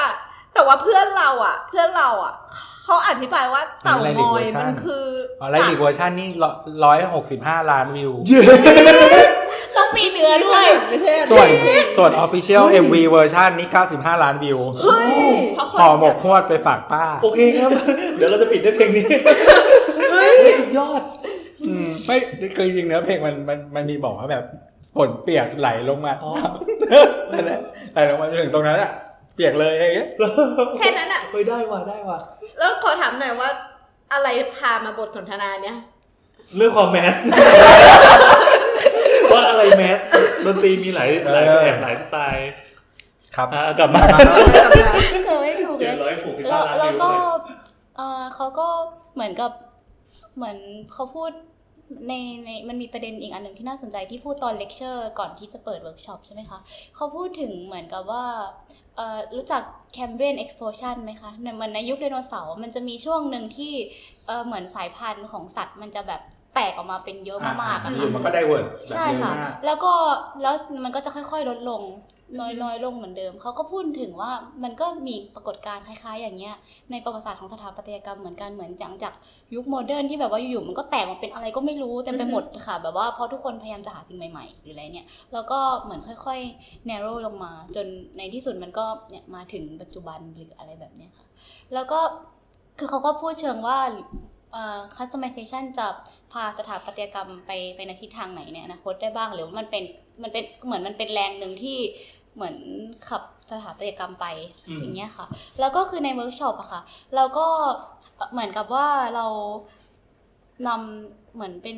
[0.53, 4.09] แต่ว่าเพื่อนเราอะ เพื่อนเราอะเขาอธิบายว่าเต่างอ
[4.41, 5.05] ยมันคือ
[5.41, 6.29] อ๋อ lyric version นี่
[6.85, 8.11] ร้อยหกสิบห้าล้านวิว
[9.77, 10.65] ต้องมีเนื้อด้วย
[11.31, 11.47] ส่วน
[11.97, 15.13] ส่วน Official MV version นี่95ล้านวิวเฮ้ย
[15.79, 17.69] ห่อหมกฮวดไปฝากป้า โอเคครับ
[18.17, 19.07] เดี๋ยวเราจะปิดด้วยเพลงนี้
[20.11, 21.01] เฮ้ยสุดยอด
[21.67, 22.17] อืมไม่
[22.55, 24.43] คือจริงๆเนื้อเพลงมันมันมันมีบอกว่าแบบ
[24.95, 26.31] ฝนเปียกไหลลงมาอ๋อ
[27.31, 27.59] นั่นแหละ
[27.93, 28.91] ไหลลงมาจนถึงตรงนั้นอะ
[29.35, 30.09] เปียกเลยอะไรอย่างเงี้ย
[30.79, 32.17] แค่นั้นอะเฮ้ยได้ว่ะได้ว่ะ
[32.59, 33.49] แล้วขอถามหน่อยว่า
[34.13, 35.77] อะไรพามาบทสนทนาเนี้ย
[36.57, 37.15] เรื่องความแมส
[39.33, 39.99] ว่าอะไรแมส
[40.45, 42.51] ดนตรีมีหลายหลายแบบหลายสไตล์
[43.35, 44.01] ครับอะกลับมา
[45.25, 47.21] เกิดไม่ถูกเจ็เลดยร้อยหกสิบแล้วล้านแล้ววิวก็เลย
[47.97, 48.67] เออเขาก็
[49.13, 49.51] เหมือนกับ
[50.35, 50.57] เหมือน
[50.93, 51.31] เขาพูด
[52.07, 52.13] ใน
[52.45, 56.59] ในมันมีประเด็นอีกอันหนึ่งที่น่าสนใจที่พูดตอนเลคเชอร์ก่อนที่จะเปิดเวิร์กช็อปใช่ไหมคะ
[56.95, 58.25] เขาพูดถึงเหมือนกับว่า
[58.95, 59.61] เอ่อรู้จัก
[59.95, 63.73] Cambrian explosion ไหมคะเหมือนในยุคไดโนเสาร์มันจะมีช่วงหนึ่งที่
[64.27, 66.21] เอ่อเหมือนสายพันธุ์ของสัตว์มันจะแบบ
[66.55, 69.93] แตกออกมาเป็นเยอะมากๆอะอค่ะยู่มันก็ diverse แบบใช่เยอะค่ะมากแล้วก็
[70.41, 70.53] แล้ว
[70.83, 71.81] มันก็จะค่อยๆลดลง
[72.39, 74.31] น้อยน้อยลงเหมือนเดิม เขาก็พูดถึงว่า
[74.63, 76.55] มันก็มีปรากฏการณ์คล้าย ๆ อย่างเงี้ย
[76.91, 79.13] ในประวัติศาสตร์ของสถาปัตยกรรมเหมือนกันเหมือนจากจาก
[79.55, 87.85] ยุคโมเดิร์นที่แบบว่าอยู่ๆมันก็แตกมาเป็นอะไรก็ไม่รู้เต็มไปหมดค่ะ แบบว่าเพราะทุกคนพยายามจะหาสิ่งใหม่ๆหรืออะไรเนี่ยแล้วก็เหมือนค่อยๆ narrow ลงมา จน
[88.17, 91.25] ในที่สุดมันก็เนี่ยมาถึงปัจจุบันหรืออะไรแบบเนี้ยค่ะ
[91.73, 91.99] แล้วก็
[92.79, 93.79] คือเขาก็พูดเชิงว่า
[94.97, 95.87] customization จะ
[96.31, 99.83] พาสถาปัตยกรรมไปไปในทิศทางไหนเนี่ยอนาคตได้บ้างหรือว่ามันเป็น
[100.23, 101.77] มันเป็นเหมือนมันเป็นแรงหนึ่งที่
[102.35, 102.55] เหมือน
[103.07, 104.25] กับสถาปัตยกรรมไป
[104.67, 105.25] อืมอย่างเงี้ยค่ะ
[105.59, 106.81] แล้วก็คือในเวิร์กช็อปอะค่ะ
[107.15, 107.45] เราก็
[108.31, 109.25] เหมือนกับว่าเรา
[110.67, 111.77] นำเหมือนเป็น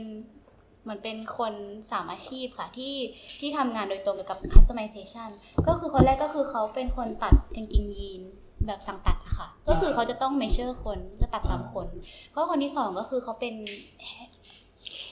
[0.83, 1.53] เหมือนเป็นคน
[1.91, 2.93] สามอาชีพค่ะที่
[3.39, 5.29] ที่ทำงานโดยตรงเกี่ยวกับ customization
[5.67, 8.21] ก็คือคนแรกก็คือเขาเป็นคนตัดกางเกงยีน
[8.67, 11.87] แบบสั่งตัดอะค่ะ ก็คือเขาจะต้อง measure คนก็ตัดตามคน
[12.31, 13.55] เพราะคนที่สองก็คือเขาเป็น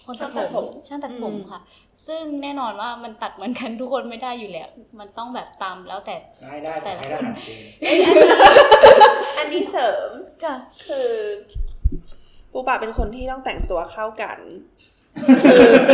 [0.06, 1.60] คนตัดผมช่างตัดผมค่ะ
[2.08, 4.70] ซึ่งแน่นอนว่ามันตัดเหมือนกันทุกคนไม่ได้อยู่แล้ว
[5.00, 7.60] มันต้องแบบตามแล้วแต่ได้ได้แต่ละให้ได้คนหาจริง
[9.38, 10.10] อันนี้เสริม
[10.44, 10.54] ก็
[10.88, 11.10] คือ
[12.52, 14.40] ปูปะเป็นคนที่ต้องแต่งตัวเข้ากัน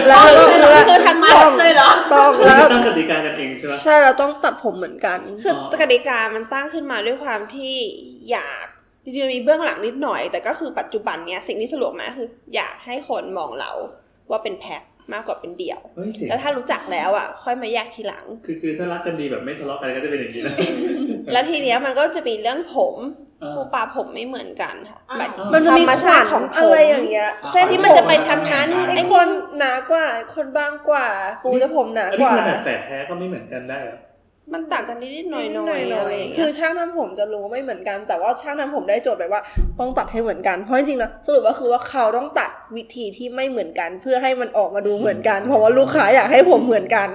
[0.08, 0.22] แล้ว
[0.90, 7.76] คือทั้งหมดเลยเหรอต้องคือแล้วตั้งกติกากันเองใช่ไหมใช่เราต้องตัดผมเหมือนกัน คืออ๋อกติกามันตั้งขึ้นมาด้วยความที่
[8.32, 8.68] อยาก
[9.04, 13.72] จริงๆมันมีเบื้องหลังนิดหน่อย แต่ก็คือปัจจุบันเนี้ยสิ่งที่สรุปมาคือ อยากให้คนมองเรา
[14.32, 14.84] ว่าเป็นแพท
[15.14, 20.56] มากกว่าเป็นเดี่ยวเฮ้ยเจ๋งแล้วถ้ารู้จักแล้วอะ ค่อยมาแยกทีหลัง คือคือถ้ารักกันดีแบบไม่ทะเลาะกันก็จะเป็นอย่างนี้นะ
[21.34, 22.96] แล้วทีเนี้ยมันก็จะมีเรื่องผม
[23.44, 29.28] อ่าปูปลาผมไม่เหมือนกันค่ะหมายมันจะมีธรรมขชาวัญติของผมอะไรอย่างเงี้ยอ่าเส้นที่มันจะไปทางนั้นไอ้ไอ้คน
[29.58, 31.08] หนากว่าไอ้คนบางกว่า
[31.44, 33.98] ปูจะผมหนาอันกนี้ว่าขนาดแฝดแท้ก็ไม่เหมือนกันได้เหรอ
[34.54, 39.42] มันต่างกันนิดๆหน่อยนิดๆหน่อยอะไรอย่างๆเงี้ยคือช่างทำผมจะรู้ไม่เหมือนกัน แต่ว่าช่างทำผมได้โจทย์ไปว่า
[39.80, 47.10] ต้องตัดให้เหมือนกัน เพราะจริงๆแล้วสรุปก็คือว่าเขาต้องตัดวิธีที่ไม่เหมือนกัน เพื่อให้มันออกมาดูเหมือนกัน เพราะว่าลูกค้าอยากให้ผมเหมือนกัน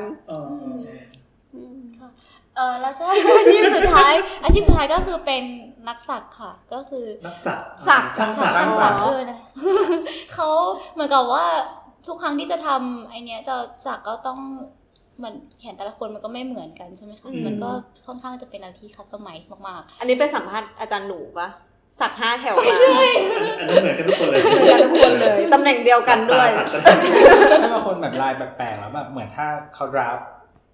[2.56, 3.06] เออแล้วก็
[3.36, 5.44] อาชีพสุดท้ายอาชีพสุดท้ายก็คือเป็น
[5.88, 7.58] นักสักค่ะ ก็คือนักสัก
[7.88, 9.38] สักช่างสักช่างสัสักกเออนะ
[10.34, 10.48] เขา
[10.94, 11.44] เหมือนกับว่า
[12.06, 13.56] ทุกครั้งที่จะทำไอเนี้ยจะ
[13.86, 14.38] สักก็ต้อง
[14.83, 14.83] เห
[15.22, 17.70] มือนแขนแต่ละคนมันก็ไม่เหมือนกันใช่ไหมคะอืมมันก็
[18.06, 21.48] ค่อนข้างจะเป็นอะไรที่คัสตอมไมซ์มากอันนี้เป็นสัมภาษณ์อาจารย์หนูปะ
[22.00, 22.64] สักห้าแถวมา
[23.58, 26.82] อันนี้เหมือนกันทุกคนเลยเหมือนกันทุกคนเลย ตำแหน่งเดียวกันด้วยตาสัก
[27.62, 30.18] ถ้าบางคนแบบลายแปลกๆแล้วแบบเหมือนถ้าเขาดราฟ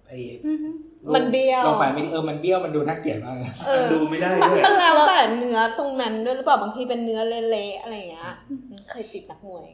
[0.07, 0.69] ไอ้ๆอือฮึ
[1.15, 7.19] มันเบี้ยวลงไปไม่ดีเออมันเบี้ยวมันดูน่าเกลียดมากนะเออดูไม่ได้มันด้วยมันแล้วแต่เนื้อตรงนั้นด้วยหรือเปล่าบางทีเป็นเนื้อ
[7.51, 8.33] เละๆอะไรอย่างเงี้ย
[8.89, 9.67] เคยจิบนักมวย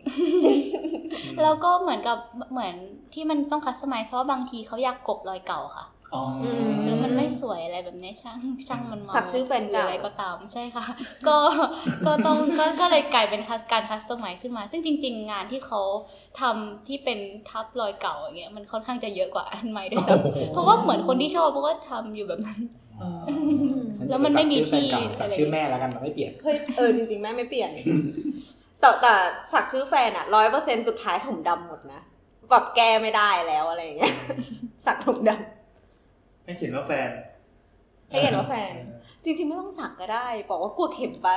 [1.41, 2.17] แล้วก็เหมือนกับ
[2.51, 2.75] เหมือน
[3.13, 5.96] ที่มันต้อง customize เพราะว่าบางทีเขาอยากกลบรอยเก่าค่ะอ๋ออม
[6.85, 10.85] แล้วมันไม่สวยอะไรแบบนี้ช่างช่างมันเมาสักชื่อแฟนหรือเก่าอะไรก็ตามใช่ค่ะ
[11.27, 11.37] ก็
[12.05, 15.81] ก็ต้องก็ก็เลยกลายเป็นคัสการ customize ขึ้นมา ซึ่งจริง ๆ งานที่เขา
[16.39, 17.19] ทำที่เป็น
[17.49, 22.59] ทับรอยเก่าอย่างเงี้ยมันค่อนข้างจะเยอะกว่าอันใหม่ด้วยซ้ำเพราะว่าเหมือนคนที่ชอบเขาก็ทำอยู่แบบนั้น
[24.09, 24.87] แล้วมันไม่มีที่
[25.19, 27.71] สักชื่อแม่แล้วกันมันไม่เปลี่ยนเฮ้ยเออจริง ๆ แม่ไม่เปลี่ยน
[28.81, 29.13] แต่แต่
[29.53, 32.01] สักชื่อแฟนอะร้อยเปอร์เซ็นสุดท้ายผมดำหมดนะ
[32.51, 34.13] แบบแก้ไม่ได้แล้วอะไรอย่างเงี้ย
[34.85, 35.31] สักผมด
[36.47, 38.73] ให้เขียนว่าแฟนำให้เห็นว่าแฟน
[39.23, 41.29] จริงๆ ไม่ต้องสักก็ได้ บอกว่ากลัวเข็มไป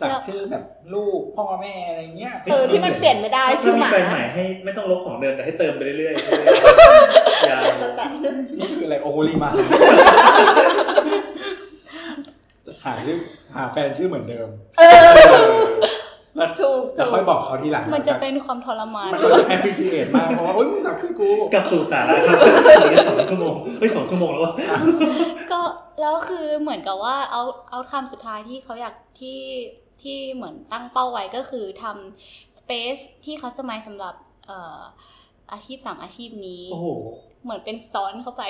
[0.00, 0.64] สักชื่อแบบ
[0.94, 7.62] ลูกพ่อแม่อะไรเงี้ยเออที่มันเปลี่ยนไม่ได้ชื่อหมาถ้าแฟนใหม่ให้ไม่ต้องลบของเดิมแต่ให้เติมไปเรื่อยๆยาว
[8.58, 9.50] นี่คืออะไรโอโหลีมา
[12.84, 13.18] หาชื่อ
[13.54, 14.48] หาแฟนชื่อเหมือนเดิม
[16.36, 22.36] เออแล้วถูกจะถูค่อยกบอกเขาทีหลังมันจะเป็นความทรมานมันจะแอปพลิเคชันมากเพราะว่าอุ้ยมึงสักชื่อกูกลับสู่สาระครับ
[22.88, 24.52] เหลือสองชั่วโมงเฮ้ยสองชั่วโมงแล้ววะ
[25.52, 25.60] ก็
[26.00, 29.40] แล้วคือเหมือนกับว่าเอาเอาคำสุดท้ายที่เขาอยากที่
[30.02, 34.14] ที่เหมือนตั้งเป้าไว้ก็คือทำสเปซที่คัสตอมไมซ์สำหรับ
[34.46, 34.78] เอ่อ
[35.52, 36.88] อาชีพสามอาชีพนี้ โอ้โห
[37.44, 38.42] เหมือนเป็นซ้อนเข้าไป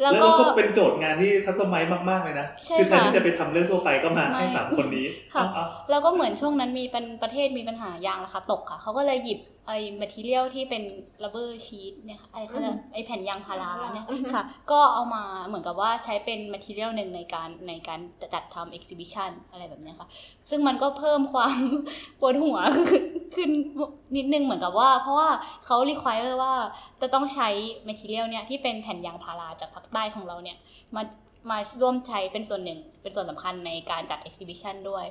[0.00, 10.82] แล้แล้ววก็ก็เป็นโจทย์งานที่คัสตอมไมซ์มากๆเลยนะใช่คือแทนค่ะที่จะไปทำเรื่องทั่วไปก็มาไม่ให้สามคนนี้ค่ะเอาแล้วก็เหมือนช่วงนั้นมีเป็นประเทศมีปัญหายางราคาตกค่ะเขาก็เลยหยิบ ไอ้ material ที่เป็น
[11.22, 18.00] rubber sheet เนี่ยค่ะไอ้เขาเรียกไอ้แผ่นยางพาราเนี่ยค่ะ ก็เอามาเหมือนกับว่าใช้เป็น material หนึ่งในการในการ
[18.34, 20.08] จัดทำ exhibition อะไรแบบเนี้ยค่ะ
[20.50, 21.56] ซึ่งมันก็เพิ่มความ
[22.20, 22.58] ปวดหัว
[23.34, 23.50] ขึ้น
[24.16, 25.28] นิดนึงเหมือนกับว่า เพราะว่า
[25.66, 26.54] เขา require ว่า
[27.00, 27.48] จะต้องใช้
[27.88, 30.58] material เนี่ยที่เป็นแผ่นยางพาราจากภาคใต้ของเราเนี่ย
[30.96, 31.02] มา
[31.50, 35.04] มาร่วมใช้เป็นส่วนหนึ่งเป็นส่วนสำคัญในการจัด exhibition ด้วย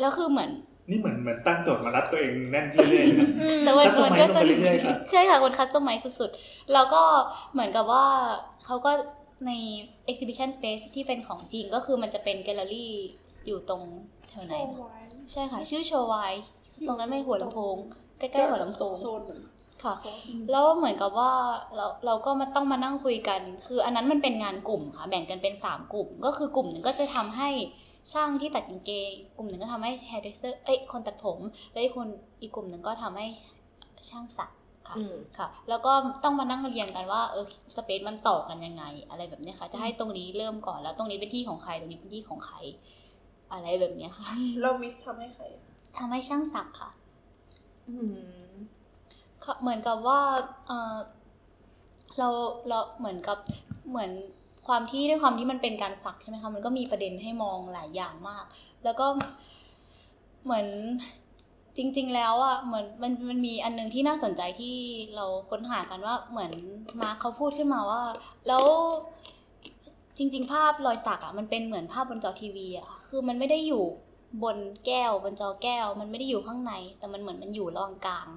[0.00, 0.50] แล้วคือเหมือน
[0.90, 3.28] นี่เหมือนเหมือนตั้งโจทย์มารัดตัวเองแน่นที่เรื่อยๆนะ
[3.64, 7.02] แต่วัน Customize มันก็สลงไปนุกเรื่อยๆครับใช่ค่ะคนคัสตอมไมซ์สุดๆ แล้วก็
[7.52, 8.06] เหมือนกับว่า
[8.64, 8.90] เขาก็
[9.46, 9.52] ใน
[10.10, 12.92] exhibition space ที่เป็นของจริงก็คือมันจะเป็นแกลเลอรี่
[13.46, 13.82] อยู่ตรง
[14.28, 14.78] แถวไหนนะ
[15.32, 16.16] ใช่ค่ะ ชื่อโชว์ไว
[16.86, 17.76] ตรงนั้นไม่หัวลำโพง
[18.18, 19.40] ใกล้ๆหัวลำโพงโซนเหมือน
[19.84, 19.94] ค่ะ
[20.50, 21.32] แล้วเหมือนกับว่า
[21.76, 27.50] เราเราก็มาต้องมานั่งคุยกัน คืออันนั้นมันเป็นงานกลุ่มค่ะ แบ่งกันเป็นสามกลุ่ม ก็คือกลุ่มหนึ่งก็จะทำให้
[28.12, 31.38] ช่างที่ตัดกางเกงกลุ่มหนึ่งก็ทำให้ hairdresser เอ้ยคนตัดผม
[31.72, 32.08] แล้วอีกคน
[32.40, 33.26] อีกกลุ่มหนึ่งก็ทำให้
[34.10, 34.50] ช่างสัก
[34.88, 35.92] ค่ะอืมค่ะ แล้วก็
[36.24, 37.46] ต้องมานั่งเรียงกันว่าเออ
[37.76, 42.56] สเปซมันต่อกันยังไง อะไรแบบเนี้ยค่ะ จะให้ตรงนี้เริ่มก่อนแล้วตรงนี้เป็นที่ของใครตรงนี้เป็นที่ของใคร
[43.52, 44.28] อะไรแบบเนี้ยค่ะ
[44.60, 45.64] เรามิสทำให้ใครอะ
[45.98, 46.90] ทำให้ช่างสักค่ะ
[47.88, 47.96] อื
[48.50, 48.52] ม
[49.44, 50.20] ค่ะเหมือนกับว่า
[50.66, 50.96] เออ
[52.18, 52.28] เรา
[52.68, 53.38] เราเหมือนกับ
[53.88, 54.10] เหมือน
[54.66, 58.44] ความที่ด้วยความที่มันเป็นการสักใช่ไหมคะมันก็มีประเด็นให้มองหลายอย่างมาก
[58.84, 59.06] แล้วก็
[60.44, 60.66] เหมือน
[61.76, 64.76] จริง ๆ แล้วอะเหมือนมันมันมีอันหนึงที่น่าสนใจที่
[65.16, 66.52] เราค้นหากันว่าเหมือน
[67.00, 68.02] มาร์คเขาพูดขึ้นมาว่า
[68.48, 68.64] แล้ว
[70.16, 73.84] จริง ๆ ภาพรอยสักอะมันเป็นเหมือนภาพบนจอทีวีอะค่ะคือมันไม่ได้อยู่
[74.44, 74.56] บน
[74.86, 78.28] แก้วบนจอแก้ว มันไม่ได้อยู่ข้างใน แต่มันเหมือนมันอยู่ระหว่างกลาง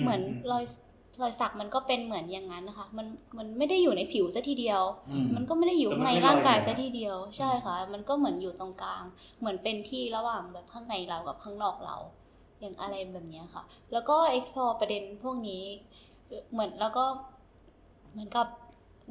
[0.00, 0.20] เหมือน
[0.50, 0.64] รอย
[1.20, 3.06] รอยสักมันก็เป็นเหมือนอย่างนั้นนะคะ มัน
[3.38, 9.04] มันไม่ได้อยู่ในผิวซะทีเดียวอืมมันก็ไม่ได้อยู่ข้างในร่างกายซะทีเดียว ใช่ค่ะ มันก็เหมือนอยู่ตรงกลาง
[9.40, 11.96] เหมือนเป็นที่ระหว่างแบบข้างในเรากับข้างนอกเรา
[12.60, 13.62] อย่างอะไรแบบเนี้ยค่ะ
[13.92, 15.62] แล้วก็ explore ประเด็นพวกนี้
[16.52, 17.04] เหมือนแล้วก็
[18.12, 18.46] เหมือนกับ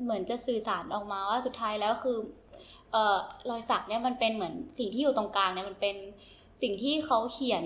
[0.04, 2.18] เหมือนจะสื่อสารออกมาว่าสุดท้ายแล้วคือ
[2.92, 3.18] เอ่อ
[3.50, 5.96] รอยสักเนี่ยมันเป็นเหมือนสิ่งที่อยู่ตรงกลางเนี่ยมันเป็น
[6.62, 7.64] สิ่งที่เขาเขียน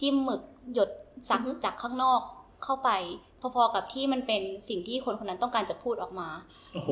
[0.00, 0.42] จิ้มหมึก
[0.74, 0.90] หยด
[1.28, 2.20] สักจากข้างนอก
[2.64, 2.90] เข้าไป
[3.40, 6.28] พอๆกับที่มันเป็นสิ่งที่คนคนนั้นต้องการจะพูดออกมา
[6.74, 6.90] โอ้โห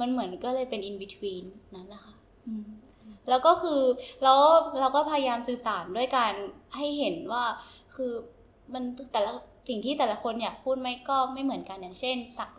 [0.00, 1.44] มันเหมือนก็เลยเป็น in between
[1.74, 2.14] นั้นนะคะ
[2.46, 2.66] อืม
[3.28, 3.80] แล้วก็คือ
[4.22, 4.40] แล้ว
[4.80, 6.32] เราก็พยายามสื่อสารด้วยการ
[6.76, 7.44] ให้เห็นว่า
[7.94, 8.12] คือ
[8.74, 8.82] มัน
[9.12, 9.32] แต่ละ
[9.68, 12.50] สิ่งที่แต่ละคนอยากพูดไม่ก็ไม่เหมือนกันอย่างเช่นสัก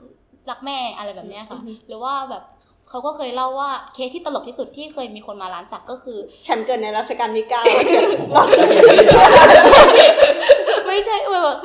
[0.49, 2.43] รักแม่อะไรแบบเนี้ยค่ะ หรือว่าแบบ
[2.89, 7.63] เขาก็เคยเล่าว่าเคสที่ตลกที่สุดที่เคยมีคนมาร้านสักก็คือ ฉันเกิดในรัชกาลที่เก้า
[10.88, 11.57] ไม่ใช่เออบอก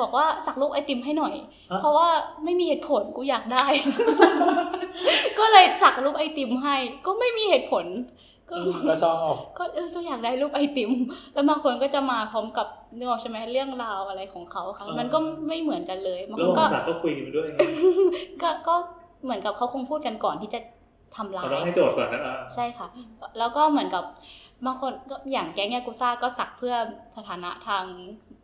[0.00, 1.34] บอกว่าสักรูปไอติมให้หน่อย
[1.80, 2.08] เพราะว่า
[2.44, 3.66] ไม่มีเหตุผลกูอยากได้
[5.38, 6.76] ก็เลยสักรูปไอติมให้
[7.06, 7.86] ก็ไม่มีเหตุผล
[8.88, 10.90] ก็ชอบก็เออก็อยากได้รูปไอติม
[11.34, 15.18] แล้วบางคนก็จะมาพร้อมกับเนื้อใช่ไหมเรื่องราวอะไรของเขาค่ะมันก็
[15.48, 17.48] ไม่เหมือนกันเลยบางแล้ควนก็ก็คุยกันไปด้วย
[18.42, 18.74] ก็ก็
[19.24, 20.60] เหมือนกับเขาคงพูดกันก่อนที่จะ
[21.16, 22.86] ทำร้าเราต้องยให้โจทย์ก่อนนะอะใช่ค่ะ
[23.38, 24.04] แล้วก็เหมือนกับ
[24.66, 26.74] บางคนก็อย่างแก๊งยากุซ่าก็สักเพื่อ
[27.16, 27.84] สถานะทาง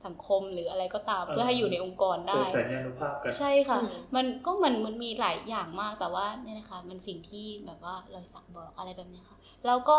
[0.05, 9.99] สังคมหรืออะไรก็ตาม เพื่อให้อยู่ในองค์กรโชได้ว์สัญญาณุภาพกันใช่ค่ะอืมมันก็เหมือนมันมีหลายอย่างมากแต่ว่าเนี่ยนะคะ มันสิ่งที่แบบว่ารอยสักบอกอะไรแบบเนี้ยค่ะ แล้วก็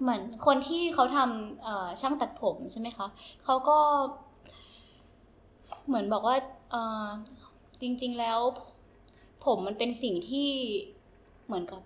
[0.00, 3.06] เหมือนคนที่เขาทำเอ่อช่างตัดผมใช่ไหมคะ
[3.44, 3.78] เขาก็
[5.86, 6.36] เหมือนบอกว่า
[6.70, 7.06] เอ่อ
[7.80, 8.60] จริง ๆ แล้วผ
[9.56, 10.48] มมันเป็นสิ่งที่
[11.46, 11.80] เหมือนกับ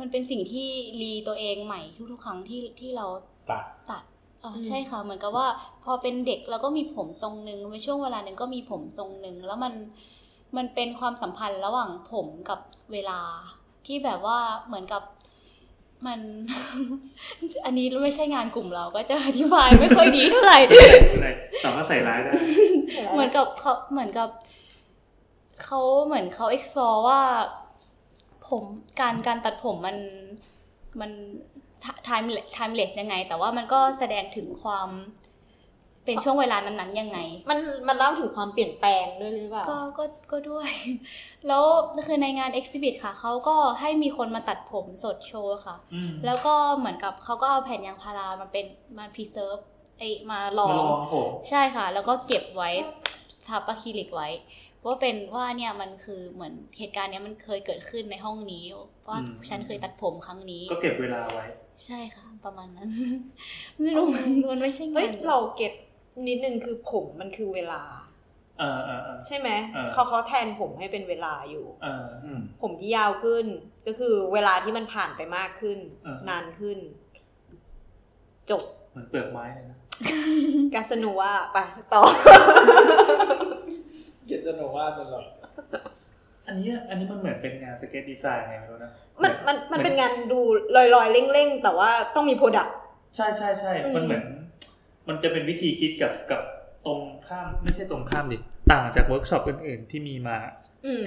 [0.00, 0.68] มันเป็นสิ่งที่
[1.00, 1.80] รีตัวเองใหม่
[2.12, 3.06] ทุกๆครั้งที่ที่เรา
[3.50, 4.02] ตัดตัด
[4.44, 5.46] อ่าใช่ค่ะ เหมือนกับว่า
[5.84, 9.74] พอเป็นเด็กเราก็มีผมทรงหนึ่งในช่วงเวลาหนึ่งก็มีผมทรงหนึ่งแล้วมัน
[10.56, 12.60] มันเป็นความสัมพันธ์ระหว่างผมกับ
[12.92, 13.20] เวลา
[13.86, 15.02] ที่แบบว่าเหมือนกับ
[16.06, 16.20] มัน
[17.64, 20.58] อันนี้ไม่ใช่งานกลุ่มเราก็จะอธิบายไม่ค่อยดีเท่าไหร่
[21.20, 21.28] ไหน
[21.64, 22.32] สามารถใส่ร้ายได้
[23.14, 24.28] เหมือนกับเขาเหมือนกับ
[25.62, 27.20] เขาเหมือนเขา explore ว่า
[28.48, 28.62] ผม
[29.00, 29.96] การการตัดผมมัน
[31.00, 31.10] มัน
[32.06, 34.88] time timeless ยังไง แต่ว่ามันก็แสดงถึงความ
[36.04, 37.18] เป็นช่วงเวลานั้นๆยังไง
[37.50, 37.58] มัน
[37.88, 40.70] มันเล่าถึงความเปลี่ยนแปลงด้วยหรือเปล่า ก็ก็ก็ด้วย
[41.46, 41.64] แล้ว
[42.06, 48.66] คือในงาน exhibit ค่ะ เขาก็ให้มีคนมาตัดผมสดโชว์ค่ะอืมแล้วก็เหมือนกับเขาก็เอาแผ่นยางพารามาเป็น
[48.98, 49.62] มา preserve
[49.98, 52.70] ไอมาลอมาลงองผมใช่ค่ะ แล้วก็เก็บไว้
[53.48, 54.28] ทับอะคริลิกไว้
[54.86, 58.64] ว่าเป็นว่าเนี่ยมันคือเหมือนเหตุการณ์เนี้ยมันเคยเกิดขึ้นในห้องนี้
[59.08, 61.44] ว่าฉันเคยตัดผมครั้งนี้ ก็เก็บเวลาไว้
[61.84, 62.88] ใช่ค่ะ ประมาณนั้น
[63.80, 65.72] ไม่รู้มันมันไม่ใช่งาเฮ้ยนเราเก็ต
[66.28, 67.82] นิดนึงคือผมมันคือเวลา
[68.58, 73.46] เออเออเออใช่ไหมเออเขาเขาแทนผมให้เป็นเวลาอยู่เอออืมผมที่ยาวขึ้น
[73.86, 76.78] ก็คือเวลาที่มันผ่านไปมากขึ้นเออนานขึ้น
[78.50, 79.78] จบ เหมือนเปลือกไม้เลยนะ
[80.74, 81.58] กาสโนว่าไป
[81.92, 82.02] ต่อ
[84.26, 85.24] เก็ตจะโนว่าตลอด
[86.46, 88.90] อันนี้อันนี้มันเหมือนเป็นงานสเก็ตดีไซน์ไงไม่รู้นะ
[89.22, 90.40] มันมันมันเป็นงานดู
[90.76, 92.76] ลอยๆเร่งๆ แต่ว่าต้องมี productต์
[93.16, 94.24] ใช่ใช่ใช่อืมมันเหมือน
[95.08, 96.42] มันจะเป็นวิธีคิดกับกับ
[96.86, 98.36] ตรงข้ามไม่ใช่ตรงข้ามดิ
[98.72, 100.36] ต่างจากเวิร์กช็อปอื่นๆที่มีมา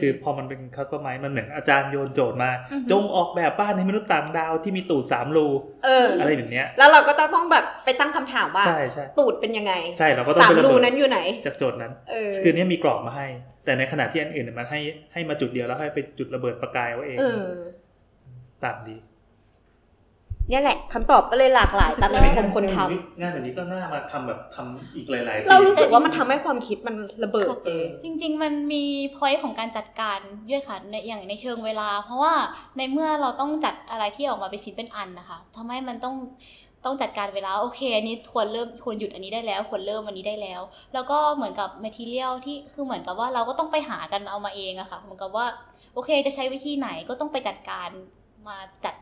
[0.02, 5.48] คือพอมันเป็น customize มันเหมือนอาจารย์โยนโจทย์มาอือฮึจงออกแบบบ้านให้มนุษย์ต่างดาวที่มีตูดสามรู
[5.86, 13.28] เอออะไรแบบเนี้ย แล้วเราก็ต้องต้องแบบไปตั้งคำถามว่าใช่ใช่ตูดเป็นยังไง ใช่เราก็ต้องสามไประรูเบิดนั้นอยู่ไหน จากโจทย์นั้นเออคือเนี้ยมีกรอบมาให้
[13.66, 14.80] แต่ในขณะที่อันอื่นเนี่ยมันให้
[15.14, 17.46] ให้มาจุดเดียวแล้วให้ไปจุดระเบิดประกายเอาเองเออ
[18.66, 18.98] ต่างดี
[20.50, 22.78] เนี่ยแหละคำตอบก็เลยหลากหลายตามที่ผมคนท
[23.20, 28.84] งานแบบนี้ก็น่ามาทำแบบทำอีกหลายๆำเรารู้สึกว่ามันทำให้ความคิดมันระเบิดเองจริง ๆ มันมี
[29.16, 30.20] พอยต์ของการจัดการ
[30.50, 32.34] ด้วยค่ะในอย่างในเชิงเวลา เพราะว่า
[32.78, 36.16] ในเมื่อเราต้องจัดอะไรที่ออกมาเป็นชิ้นเป็นอันนะคะทำให้มันต้อง
[36.86, 40.62] ต้องจัดการเวลาโอเคอันนี้ควรเริ่มควรหยุดอันนี้ได้แล้วควรเริ่มอันนี้ได้แล้ว
[40.94, 45.46] แล้วก็เหมือนกับ material ที่คือเหมือนกับว่าเราก็ต้องไปหากันเอามาเองอะค่ะเหมือนกับว่า
[45.94, 47.90] โอเคจะใช้วิธีไหนก็ต้องไปจัดการ
[48.48, 48.96] มาจัด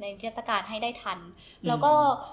[0.00, 1.18] ในเทศกาลให้ได้ทัน
[1.66, 1.92] แล้วก็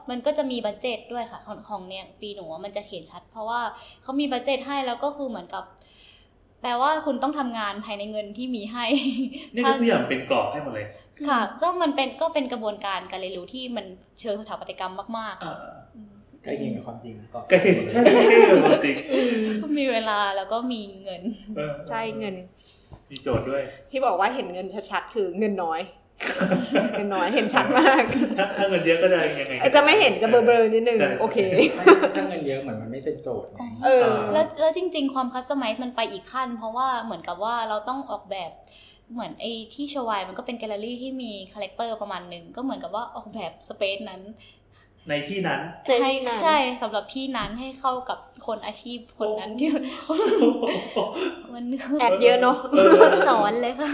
[0.10, 3.60] มันก็จะมีบัตเจตด้วยค่ะ ของของเนี่ยปีหนูอะมันจะเห็นชัด เพราะว่า
[4.04, 5.64] เขามีบัตเจตให้แล้วก็คือเหมือนกับ
[6.62, 8.86] แปลว่าคุณต้องทำงานภายในเงินที่มีให้
[9.56, 10.86] นี่คือทุกอย่างเป็นกรอบให้หมดเลย
[11.30, 13.86] ค่ะซึ่งมันเป็นก็เป็นกระบวนการการเรียนรู้ที่มัน
[14.20, 16.14] เชิงสถาปัตยกรรมมากๆอ่าค่ะอืม
[16.44, 18.96] ใกล้เคียงกับความจริงก็ก็คือใช่ใช่ใช่ความจริง
[19.80, 21.22] มีเวลาแล้วก็มีเงิน
[21.58, 22.36] เออใช่เงิน
[23.12, 25.82] มีโจทย์ด้วย ที่บอกว่าเห็นเงินชัดๆคือเงินน้อย
[26.94, 28.04] เงินน้อยเห็นชัดมาก
[28.40, 31.38] ถ้าถ้าเงินเยอะก็จะยังไงจะไม่เห็นจะเบลอๆนิดนึงใช่โอเค
[32.16, 38.52] ถ้าเงินเยอะเหมือนมันไม่เป็นโจทย์ไงเออแล้วแล้วจริง ๆ ความ customize มันไปอีกขั้น เพราะว่าเหมือนกับว่าเราต้องออกแบบ
[39.14, 44.22] เหมือนไอ้ที่โชว์งานมันก็เป็นแกลเลอรี่ที่มี character ประมาณหนึ่งก็เหมือนกับว่าออกแบบ space นั้น
[45.10, 49.84] ในที่นั้นในที่ให้นั้นใช่สำหรับที่นั้นให้เข้ากับคนอาชีพคนนั้นที่มัน
[52.00, 53.92] แอดเยอะเนาะเออสอนเลยค่ะ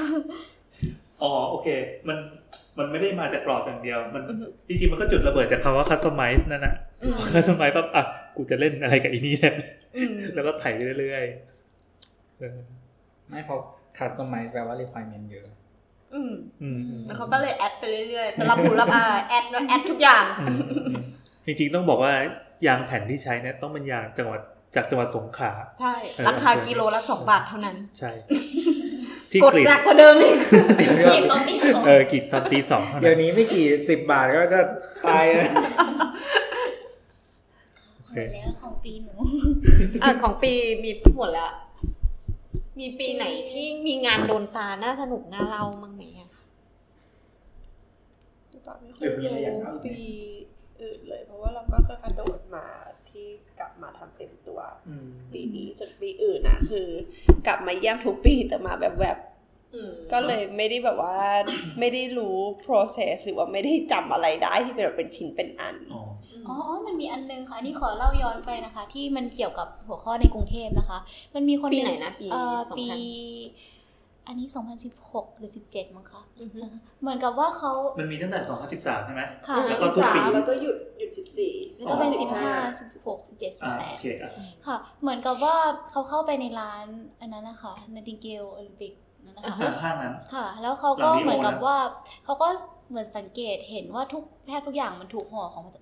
[1.21, 1.67] อ๋อโอเค
[2.07, 2.17] มัน
[2.77, 4.23] มันไม่ได้มาจากกรอบอย่างเดียว มัน
[4.67, 6.75] จริงๆมันก็จุดระเบิดจากคำว่า customize นั่นน่ะ
[7.33, 8.03] customize ปั๊บอะ
[8.37, 9.55] กูจะเล่นอะไรกับอีนี่เนี่ย
[9.97, 12.57] อืมแล้วก็ไถไปเรื่อยๆเออ
[13.29, 13.55] ไม่พอ
[13.97, 15.47] customize แปลว่า requirement เยอะ
[16.13, 21.03] อืมอืมแล้วเขาก็เลยแอดไปเรื่อยๆแต่รับหูรับอาแอดแอดทุกอย่างอืมอืม
[21.45, 22.13] จริงๆต้องบอกว่า
[22.67, 24.41] ยางแผ่นที่ใช้เนี่ยต้องเป็นยางจังหวัด
[24.75, 25.51] จากจังหวัดสงขลา
[25.81, 28.11] ใช่เออราคากิโลละสองบาทเท่านั้น ใช่
[29.31, 30.37] ที่กดกรีดหนักกว่าเดิมอีก
[31.15, 34.61] กินตอนตีสองเออกรีดตอนตีสองเท่าเดี๋ยนั้วนนี้ไม่กี่สิบบาทก็จะ
[35.05, 35.49] ตายแล้ว
[37.95, 39.13] โอเคแล้วของปีหนู
[40.03, 40.51] อะของปี
[40.83, 41.51] มีหมดแล้ว
[42.79, 46.29] มีปีไหนที่มีงานโดนตาน่าสนุกน่าเล่ามั้งไหมอะ
[48.67, 50.07] ตอนไม่ค่อยรู้ปี
[50.81, 52.88] อื่นเลยเพราะว่าเราก็กระโดดมาที่กลับ
[53.83, 56.87] มาทำเต็มตัวอืมปีนี้ส่วนปีอื่นนะคือ
[57.47, 61.17] กลับมาเยี่ยมทุกปีแต่มาแบบแบบๆอืมก็เลยไม่ได้แบบว่า
[61.79, 66.03] ไม่ได้รู้ process หรือว่าไม่ได้จำอะไรได้ที่เป็นแบบเป็นชิ้นเป็นอันอ๋อ
[66.47, 70.97] อ๋อมันมีอันนึงค่ะอันนี้ขอเล่าย้อนไปนะคะ ที่มันเกี่ยวกับหัวข้อในกรุงเทพนะคะ
[71.35, 72.99] มันมีคนปีงไหนนะปีเอ่อสองปีพัน
[74.29, 74.47] อันนี้
[74.93, 76.59] 2016 หรือ 17 มั้งคะอือฮึ
[77.01, 78.39] เหมือนกับว่าเขามันมีตั้งแต่
[78.73, 84.31] 2013 ใช่ไหมค่ะแล้วก็ทุกปีแล้วก็หยุดหยุดสิบสี่แล้วก็เป็นอ๋อ15 16 17อ่าโอเค18อะ
[84.67, 85.55] ค่ะ เหมือนกับว่า
[85.91, 86.85] เขาเข้าไปในร้าน
[87.21, 88.93] อันนั้นนะคะนาติงเกลโอลิมปิก
[89.25, 91.77] นั่นนะคะห้างนั้นค่ะ แล้วเขาก็หลังนี้เหมือนกับโอนะว่า
[92.25, 92.47] เขาก็
[92.89, 95.75] เหมือนสังเกตเห็นว่าทุกแทบทุกอย่างมันถูกห่อของพลาส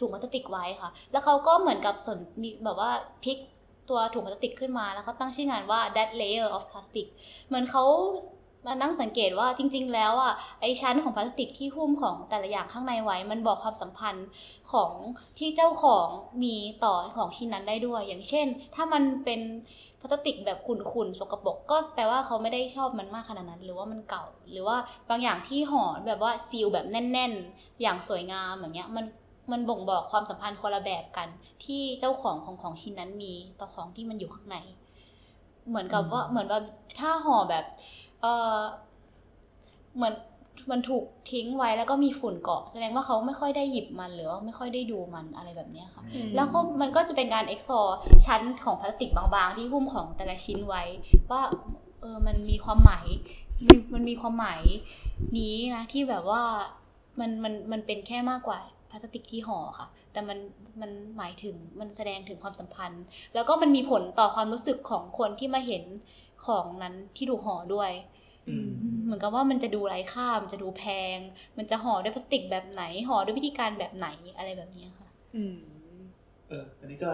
[0.00, 2.90] ถุงพลาสติกไว้ค่ะ แล้วเขาก็เหมือนกับสนมีแบบว่า
[3.24, 3.38] พลิก
[3.88, 7.06] ตัวถุงพลาสติกขึ้นมาแล้วเขาตั้งชื่องานว่า that layer of plastic
[7.46, 7.84] เหมือนเขา
[8.66, 14.28] มานั่งสังเกตว่าจริง ๆ แล้วอะไอชั้นของพลาสติกที่หุ้มของแต่ละอย่างข้างในไว้ มันบอกความสัมพันธ์
[14.72, 14.92] ของ
[15.38, 16.06] ที่เจ้าของ
[16.42, 16.54] มี
[16.84, 19.40] ต่อของชิ้นนั้นได้ด้วย อย่างเช่น ถ้ามันเป็น
[20.00, 24.76] พลาสติกแบบขุ่นๆสกปรกก็แปลว่าเขาไม่ได้ชอบมันมากขนาดนั้น หรือว่ามันเก่า หรือว่า
[25.10, 29.04] บางอย่างที่ห่อแบบว่าซีลแบบแน่น ๆ อย่างสวยงามอย่างเงี้ยมัน
[29.50, 31.28] มันบ่งบอกความสัมพันธ์คนละแบบกัน
[31.64, 34.56] ที่เจ้าของของของชิ้นนั้นมีต่อของที่มันอยู่ข้างใน
[35.68, 36.60] เหมือนกับว่าเหมือนว่า
[37.00, 37.64] ถ้าห่อแบบ
[38.20, 38.58] เออ
[39.96, 40.14] เหมือน
[40.70, 46.02] มันถูกทิ้งไว้แล้วก็มีฝุ่นเกาะ แสดงว่าเขาไม่ค่อยได้หยิบมันหรือว่าไม่ค่อยได้ดูมันอะไรแบบเนี้ยค่ะ
[46.36, 47.90] แล้วก็มันก็จะเป็นการ explore
[48.26, 50.82] ชั้นของพลาสติกบางๆ ที่หุ้มของแต่ละชิ้นไว้
[51.30, 51.42] ว่า
[52.00, 53.06] เออมันมีความหมาย
[53.66, 54.62] มันมันมีความหมาย
[55.38, 56.42] นี้นะที่แบบว่า
[57.20, 58.60] มันมันมันเป็นแค่มากกว่า
[58.92, 60.38] พลาสติกที่ห่อค่ะ แต่มัน
[60.80, 63.04] มันหมายถึงมันแสดงถึงความสัมพันธ์
[63.34, 65.84] แล้วก็มันมีผลต่อความรู้สึกของคนที่มาเห็น
[66.46, 67.90] ของนั้นที่ถูกห่อด้วย
[68.48, 68.68] อืม
[69.04, 70.84] เหมือนกับว่ามันจะดูไร้ค่ามันจะดูแพ
[71.16, 71.18] ง
[71.58, 75.08] มันจะห่อด้วยพลาสติกแบบไหนห่อด้วยวิธีการแบบไหนอะไรแบบเนี้ยค่ะ
[76.48, 77.10] เอออันนี้ก็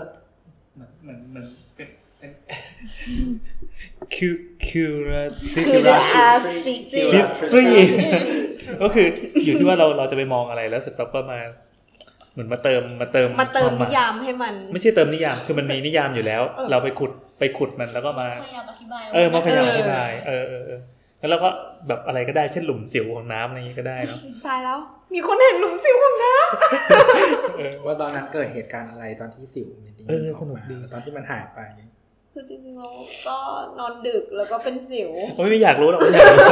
[0.75, 1.47] เหมือนเหมือนเหมือน
[1.77, 1.89] เป็น
[2.19, 2.31] เป็น
[4.15, 4.35] คิว
[4.67, 5.81] คิวราซิคือ
[6.93, 7.01] ซิ
[8.83, 9.07] ก็คือ
[9.45, 11.47] อยู่ที่ว่าเราเราจะไปมองอะไรแล้วเสร็จปั๊บก็มาเห
[12.39, 20.81] มือนมาเติมมาเติมมาเติมควนิยามให้มัน ไม่ใช่เติมนิยามคือมันมีนิยามอยู่แล้ว เราไปขุดไปขุดมันแล้วก็มาพยายามอธิบายเออมาพยายามเอออธิบายเออเออเออ
[21.21, 21.49] แล้วเราก็
[21.89, 24.79] แบบอะไรก็ได้เช่นหลุมสิวของน้ำอะไรอย่างนี้ก็ได้เนาะตายแล้ว
[25.15, 26.35] มีคนเห็นหลุมสิวของน้า
[27.59, 31.61] เออว่าตอนนั้นเกิดเหตุการณ์อะไรตอนที่สิวมันเออสนุกดีตอนที่มันหายไป
[32.33, 32.89] คือจริงๆเรา
[33.29, 33.37] ก็
[33.79, 36.49] นอนดึกแล้วก็เป็นสิวโอ้ยไม่อยากรู้หรอกไม่อยากรู้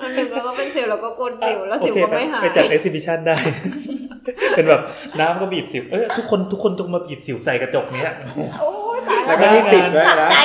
[0.00, 3.36] นอนดึกแล้วก็เป็นสิวแล้วก็โกนสิวแล้วสิวโอเคก็ไม่หายไปจัดเอ็กซิบิชันได้
[4.56, 4.82] เป็นแบบ
[5.20, 8.12] น้ำก็บีบสิวเอ้ยทุกคนทุกคนจงมาบีบสิวใส่กระจกเนี้ย
[8.60, 10.38] โอ้ยตายแล้วแล้วก็ที่ติดไว้นะใจ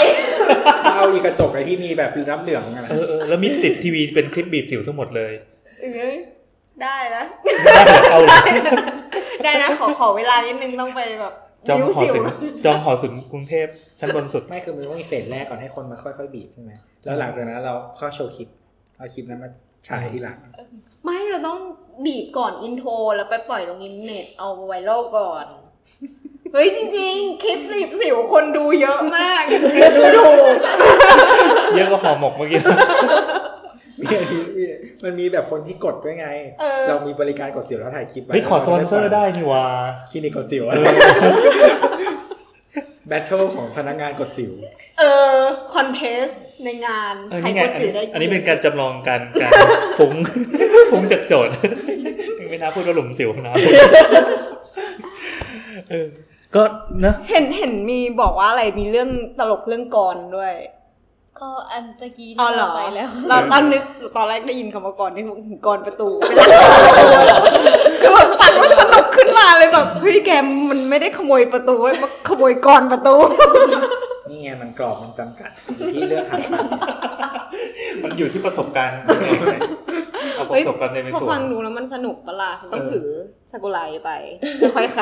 [0.96, 5.34] เอาอีกกระจกไอ้ที่มีแบบน้ำเหลืองอะนะเออเออแล้วมีติดทีวีเป็นคลิปบีบสิวทั้งหมดเลย
[5.82, 6.16] เอ้ย
[6.82, 7.24] ได้นะ
[7.66, 8.38] ได้เหรอเอาเหรอ
[9.44, 11.34] ได้นะขอขอเวลานิดนึงต้องไปแบบ
[11.68, 12.24] จองบิ้วหอสิวสุน
[12.66, 13.68] จองหอศิลป์กรุงเทพ
[14.00, 16.72] ชั้นบนสุด ไม่คือมันต้องมี phase แรกก่อนให้คนมาค่อยๆบีบใช่ไหม
[17.04, 18.50] แล้วหลังจากนั้นเราเข้าโชว์คลิป
[18.98, 19.50] เอาคลิปนั้นมา
[19.88, 20.38] ฉายทีหลัง
[21.04, 21.60] ไม่เราต้อง
[22.06, 25.46] บีบก่อน intro แล้วไปปล่อยลงอินเทอร์เน็ตเอาไวรัลก่อน
[26.54, 29.68] เฮ้ยจริง ๆ คลิปบีบสิวคนดูเยอะมากดู
[30.18, 30.28] ดู
[31.76, 32.60] เยอะกว่าห่อหมกเมื่อกี้
[34.00, 34.06] มี
[34.58, 34.66] มี
[35.04, 36.28] มันมีแบบคนที่กดด้วยไง
[36.60, 39.66] เออเรามีบริการกดสิวแล้วถ่ายคลิปไว้เฮ้ยขอสปอนเซอร์ได้นี่หว่า
[40.10, 44.52] คลินิกกดสิวเออ battle ของพนักงานกดสิว
[45.00, 45.04] เอ
[45.36, 45.38] อ
[45.74, 46.26] contest
[46.66, 49.52] ในงานเออใครนี่ไงกดสิวได้อันนี้เป็นการจำลองการการ
[50.00, 50.14] ฟุ้ง
[50.92, 51.54] ฟุ้งจากโจทย์
[52.50, 53.56] ไม่น่าพูดว่าหลุมสิวนะ
[55.90, 56.08] เออ
[56.56, 56.64] ก็
[57.06, 59.10] นะเห็นเห็นมีบอกว่าอะไรมีเรื่อง
[59.40, 60.54] ตลกเรื่องกรด้วย
[61.42, 63.84] ก็อันตะกี้อ๋อที่เหรอเราไปแล้วเราตอนนึก
[64.18, 66.10] ตอนแรกได้ยินคำว่ากรที่ถึงกรประตู
[68.04, 70.32] คือแบบฟังแล้วสนุกขึ้นมาเลยแบบเฮ้ยแก
[70.70, 73.16] มันไม่ได้ขโมยประตูเว้ยมันขโมยกรประตู
[74.30, 76.56] นี่ไงมันกรอบมันจำกัดอยู่ที่เลือกหักไป
[78.04, 78.96] มันอยู่ที่ประสบการณ์
[80.36, 83.08] เอากับปเฮ้ยระสบการณ์ในพอสวนฟังดูแล้วมันสนุกปะล่ะต้องเออถือ
[83.52, 84.12] ซากุไรไป
[84.76, 85.02] ค่อยๆไข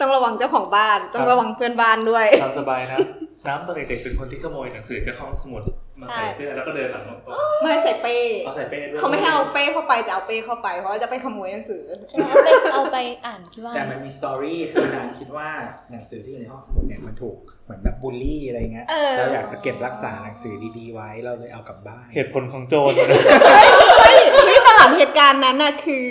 [0.00, 2.98] ต้องระวังเจ้าของบ้าน ต้องระวังเพื่อนบ้านด้วยตามสบายนะ
[3.46, 5.62] น้ำตอนเด็กๆเป็นคนที่ขโมยหนังสือจากห้องสมุด
[6.00, 11.84] มาใส่เสื้อแล้วก็เดินหลังโต๊ะไม่ใส่เป้เอาใส่เป้ด้วยเขาไม่ให้เอาเป้เข้าไปแต่เอาเป้เข้าไปเพราะว่าจะไปขโมยหนังสือ
[12.30, 12.96] เอาไปเอาไป
[13.26, 15.48] อ่านที่บ้านแต่มันมีสตอรี่คือนางคิดว่า
[15.90, 23.06] หนังสือที่อยู่ในห้องสมุดเนี่ยมันถูกเหมือนแบบบูลลี่อะไรเงี้ยเออเราอยากจะเก็บรักษาหนังสือดีๆไว้เราเลยเอากลับบ้านเหตุผลของโจรนะ
[23.46, 24.18] เฮ้ย
[24.48, 26.06] นี่ตลอดเหตุการณ์นั้นน่ะคือ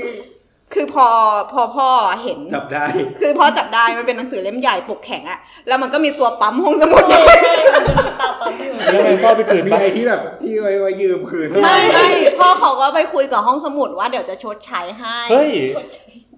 [0.74, 1.08] คือพอ
[1.54, 1.88] พอพ่อ
[2.24, 2.86] เห็น จับได้
[3.20, 12.08] คือพ่อจับได้มันเป็นหนังสือเล่มใหญ่ปกแข็งอะแล้วมันก็มีตัวปั๊มห้องสมุดใช่ใช่มันจะมีตาปั๊มอยู่แล้วไงพ่อไปคืนมีบ้าไอ้ที่แบบที่ไว้ไว้ยืมคืนใช่ใช่
[12.40, 15.52] พ่อเขาก็ไปคุยกับห้องสมุดว่าเดี๋ยวจะชดใช้ให้เฮ้ย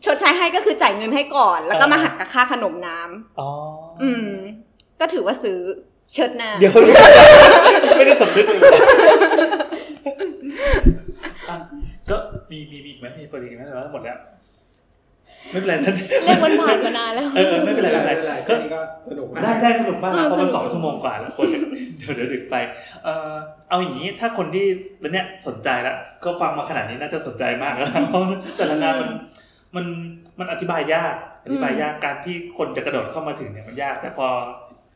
[0.06, 3.49] ชดใช้ให้ก็คือจ่ายเงินให้ก่อน แล้วก็มาหักกับค่าขนมน้ำอ๋อ
[4.03, 4.30] อืม
[4.99, 5.60] ก็ถือว่าซื้อ
[6.14, 6.72] เชิดหน้าเดี๋ยว
[7.98, 8.82] ไม่ได้สำนึกเลยอะ
[12.09, 12.17] ก็
[12.51, 14.19] มีมีมีอีกไหมมีประเด็นอีกไหมหรือว่าหมดแล้ว
[15.51, 21.47] ไม่เป็นไรท่านเรื่องมันผ่านมานานแล้วเออเออไม่เป็นไรไม่เป็นไรก็ก็นี่ก็สนุกมากได้ได้สนุกมากนะเออเพราะมันสนุกสองชั่วโมงกว่าแล้วคน
[21.97, 22.55] เดี๋ยวเดี๋ยวดึกไป
[23.03, 23.34] เออ
[23.69, 24.65] เอาอย่างนี้ถ้าคนที่
[25.01, 25.95] แล้วเนี่ยสนใจแล้ว
[26.26, 28.22] ก็ฟังมาขนาดนี้น่าจะสนใจมากแล้วนะเพราะ
[28.57, 29.09] แต่ละงานมัน
[29.76, 29.85] มัน
[30.39, 31.15] มันอธิบายยาก
[31.45, 34.27] อธิบายยากการที่คนจะกระโดดเข้ามาถึงเนี่ยมันยาก แต่พอ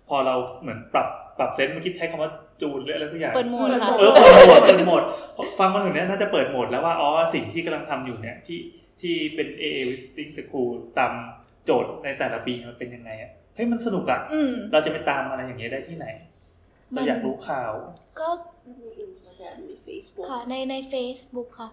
[0.09, 1.07] พอเราเหมือนปรับ
[1.37, 2.31] ปรับ sense เมื่อกี้ใช้คำว่า
[2.61, 5.03] จูนหรืออะไรสักอย่างเปิดโหมดค่ะเออเปิดโหมดเปิดโหมด
[5.59, 8.59] ฟังมาถึงเนี้ยน่าจะเปิดโหมดแล้วว่าอ๋อสิ่งที่กำลังทำอยู่เนี่ยที่
[9.01, 11.11] ที่เป็น AA Visiting School ตาม
[11.65, 16.07] โจทย์ในแต่ละปีมันเป็นยังไงอะเฮ้ยมันสนุกอะอืมเราจะไปตามอะไรอย่างเงี้ยได้ที่ไหน
[16.93, 17.71] เราอยากรู้ข่าว
[18.19, 18.29] ก็
[18.79, 21.69] มีอินสตาแกรมมีเฟซบุ๊กค่ะในใน Facebook ค่ะ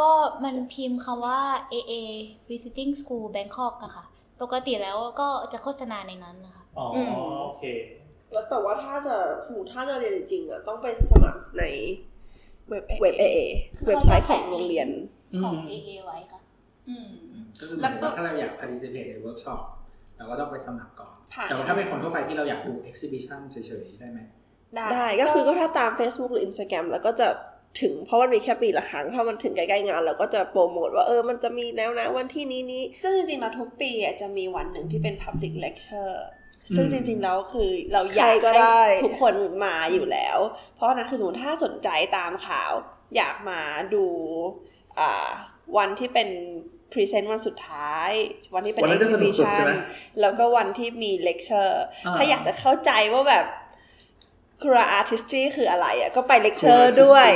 [0.00, 0.10] ก็
[0.44, 1.40] มันพิมพ์คำว่า
[1.72, 1.94] AA
[2.50, 4.04] Visiting School Bangkok อะค่ะ
[4.42, 7.12] ปกติแล้วก็จะโฆษณาในนั้นนะคะอ๋ออม
[7.44, 7.64] โอเค
[8.32, 11.64] แล้วแต่ว่าถ้าจะสมมติถ้าจะเรียนจริงๆอะต้องไปสมัครใน
[12.68, 13.38] เว็บเว็บ AA
[13.86, 14.88] เว็บไซต์ของโรงเรียน
[15.42, 16.40] ของอืม AA ไว้ค่ะ
[16.88, 17.08] อืม
[17.60, 19.60] ก็คือเหมือนว่าถ้าเราอยาก participate ในเวิร์กช็อป
[20.16, 24.20] เราก็ต้องไปสมัครก่อนผ่านแต่ว่าถ้าเป็นคนทั่วไปที่เราอยากดู exhibition เฉยๆ ได้ไหม
[24.74, 27.28] ได้ได้ก็คือก็ถ้าตาม Facebook หรือ Instagram แล้วก็จะ
[27.80, 36.37] ถึงเพราะมันมีแค่ปีละครั้ง ถ้ามันถึงใกล้ๆงานเราก็จะโปรโมทว่าเออมันจะมีแล้วนะวันที่นี้นี้ซึ่งจริงๆแล้วทุกปีอะจะมีวันหนึ่งที่เป็น public lecture อืม
[36.76, 39.34] ซึ่งจริงๆแล้วคือเราอยากใครก็ได้ให้ทุกคน
[39.64, 40.38] มาอยู่แล้ว
[40.74, 42.72] เพราะฉะนั้นคือสมมติถ้าสนใจตามข่าว
[43.16, 43.60] อยากมา
[43.94, 44.04] ดู
[45.00, 45.28] อ่า
[45.76, 46.28] วันที่เป็น
[46.92, 48.10] present วันสุดท้าย
[48.54, 49.72] วันที่เป็นวันนั้นจะสนุกสุด exhibition ใช่ไหม
[50.20, 51.74] แล้วก็วันที่มี lecture
[52.06, 53.46] อ่าถ้าอยากจะเข้าใจว่าแบบ
[54.62, 57.28] ครัว artistry คืออะไรอะก็ไป lecture ด้วย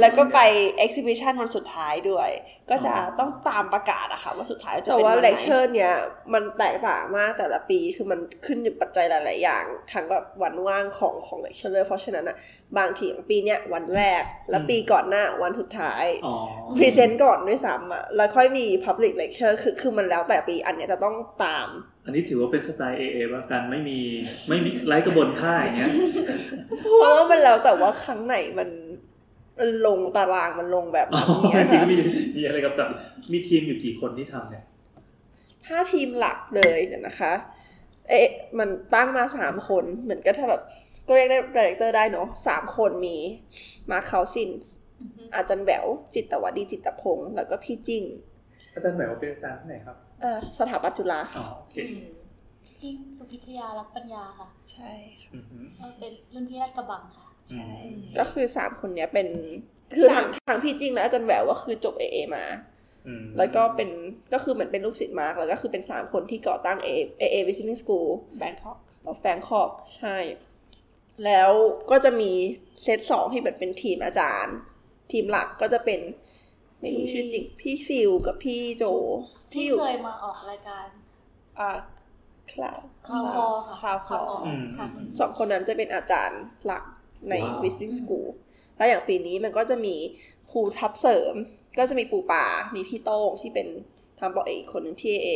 [0.00, 0.40] แล้วก็ไป
[0.84, 2.30] exhibition วันสุดท้ายด้วย
[2.70, 5.92] ก็จะต้องตามประกาศอะค่ะว่าสุดท้ายจะแต่เป็นว่าวันไหนเลคเชอร์เนี้ย
[6.34, 12.36] มันแตกต่างมากแต่ละปีคือมันขึ้นอยู่ปัจจัยหลาย ๆ อย่างทั้งแบบวันว่างของของ lecturer เพราะฉะนั้นอะ
[12.78, 16.34] บางทีอย่างปีเนี้ยวันแรกแล้วปีก่อนหน้าวันสุดท้ายอ๋อ
[16.76, 21.68] present ก่อนด้วยซ้ำอะแล้วค่อยมี Public Lecture คือคือมันแล้วแต่ปีอันเนี้ยจะต้องตาม
[22.06, 23.98] อันนี้ถือว่าเป็นสไตล์ AA ว่าการไม่มี
[24.48, 25.92] ไม่มีไร้กระบวนท่าอย่างเงี้ย
[26.80, 28.68] เพราะว่ามันแล้วแต่ว่าครั้งไหนมัน
[29.58, 31.24] มันลงตารางมันลงแบบอ๋อ
[31.54, 31.96] นั้นเนี้ยจริงค่ะมี
[32.36, 32.90] มีอะไรกับแบบ
[33.32, 34.64] มีทีมอยู่กี่คนที่ทำเนี่ย
[35.68, 37.32] ห้าทีมหลักเลยเดี๋ยวนะคะ
[38.08, 38.28] เอ๊ะ
[38.58, 40.62] มันตั้งมาสามคนเหมือนก็ถ้าแบบ
[41.06, 43.16] ก็เรียกได้ director ได้เนาะสามคนมี
[43.90, 44.50] มาร์คเคาซิน
[45.34, 48.04] อาจารย์แหววจิตตวดีจิตตพงศ์แล้วก็พี่จิ้ง
[48.74, 51.76] อาจารย์แบบว่าเป็นอาจารย์ที่ไหนครับ เอ่อสถาปัตย์จุฬาอ๋อค่ะโอเค
[52.82, 57.70] จริงสุพิทยารักปัญญาค่ะใช่ค่ะอือหือก็เป็นรุ่นพี่ลาดกระบังค่ะ ใช่
[58.18, 59.28] ก็คือสามคนเนี้ยเป็น
[59.96, 62.44] คือทางทางพี่จิ้งและอาจารย์แหววก็คือจบ AA มา
[63.06, 63.90] อืมแล้วก็เป็น
[64.32, 66.88] ก็คือเหมือนเป็นลูกศิษย์มาร์กแล้วก็คือเป็นสามคนที่ก่อตั้งเอ
[67.18, 68.08] เอเอวิสิติ้งสกูล
[68.40, 68.78] Bangkok
[69.20, 70.16] แฟงคอกใช่
[71.24, 71.50] แล้ว
[71.90, 72.32] ก็จะมี
[72.82, 74.56] เซตสองที่แบบเป็นทีมอาจารย์
[75.12, 76.00] ทีมหลักก็จะเป็น
[76.80, 78.84] ไม่รู้ชื่อจริง พี่ฟิลกับพี่โจ
[79.54, 80.86] ที่ที่อยู่เคยมาออกรายการ
[81.58, 81.70] อ่า
[82.52, 84.86] คลาวคาวฟอร์ค่ะคราวฟอร์อืมค่ะ
[85.18, 86.84] สองคนนั้นจะเป็นอาจารย์หลัก
[87.28, 88.28] ในว้าว visiting school
[88.76, 89.96] แล้วอย่างปีนี้มันก็จะมี
[90.50, 91.34] ครูทัพเสริม
[91.78, 93.68] ก็จะมีปูป่า มีพี่โต้งที่เป็น
[94.18, 95.28] ทำบอกเอกคนหนึ่งที่เอ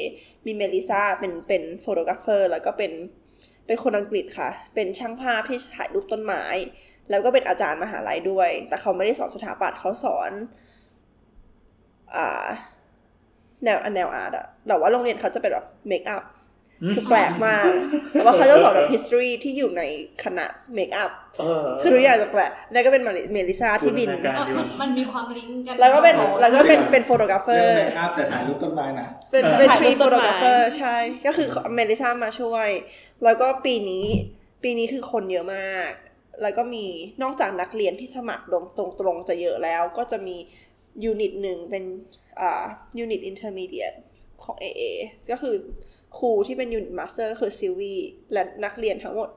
[0.46, 2.92] มีเมลิซาเป็นเป็น photographer แล้วก็เป็น
[3.66, 6.44] เป็นคนอังกฤษค่ะ เป็นช่างภาพที่ถ่ายรูปต้นไม้
[7.10, 10.30] แล้วก็เป็นอาจารย์มหาลัยด้วย แต่เขาไม่ได้สอนสถาปัตย์เขาสอน
[12.16, 12.46] อ่า
[13.64, 16.24] แนวแนว art อะแต่ว่าโรงเรียนเขาจะเป็นแบบ makeup
[16.94, 17.70] คือแปลกมาก
[18.12, 19.82] แต่ว่าเขาจะสอนแบบ history ที่อยู่ใน
[20.24, 21.10] คณะ makeup
[21.40, 32.68] เออคือทุกอย่างจะแปลกนั่นก็เป็นเมลิซาที่บินบูรณาการดีว่ะมันมีความลิงก์กัน แล้วก็เป็นแล้วก็เป็นเป็น photographer เรื่อง makeup แต่ถ่ายรูปต้นไม้นะ เป็นเออเป็นถ่ายรูปต้นไม้กราฟเฟอร์ใช่ ก็คือเมลิซามาช่วย
[33.24, 34.06] แล้วก็ปีนี้
[34.62, 35.90] ปีนี้คือคนเยอะมาก
[36.42, 36.86] แล้วก็มี
[37.22, 40.36] นอกจากนักเรียนที่สมัครตรงตรงๆจะเยอะแล้ว ก็จะมี
[41.04, 41.84] unit หนึ่งเป็น
[42.29, 42.29] อ่า
[42.98, 43.86] unit intermediate
[44.42, 44.82] ของ AA
[45.30, 45.54] ก็คือ
[46.18, 47.94] ครูที่เป็น unit master คือซิลวี
[48.32, 49.30] และนักเรียนทั้งหมด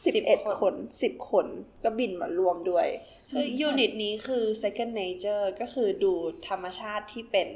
[0.00, 1.46] 11คน10คน
[1.82, 2.86] ก็บินมารวมด้วย
[3.30, 6.12] คือ unit นี้คือ second nature ก็คือดู
[6.48, 7.48] ธรรมชาติที่เป็น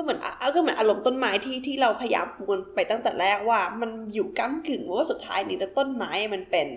[0.00, 6.68] ก็เหมือนอะก็เหมือนอารมณ์ต้นไม้ที่ที่เราพยายามปูนไปตั้งแต่แรกว่า มันอยู่ก้ากึ่งว่าสุดท้ายนี้แล้วต้นไม้มันเป็น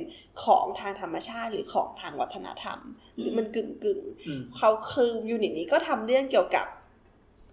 [0.43, 2.79] ของทางธรรมชาติหรือของทางวัฒนธรรม
[3.17, 6.67] หรือมันกึ่งกึ่งๆอืมเขาคือยูนิตนี้ก็ทำเรื่องเกี่ยวกับ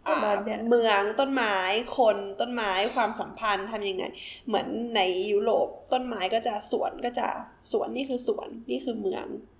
[0.07, 1.57] อ่าประมาณเนี้ยเมืองต้นไม้
[1.99, 4.05] คนต้นไม้ความสัมพันธ์ทำยังไง
[4.47, 4.67] เหมือน
[4.97, 5.01] ใน
[5.33, 7.29] ยุโรปต้นไม้ก็จะสวนก็จะ
[7.73, 9.60] สวนนี่คือสวนนี่คือเมืองอืมอื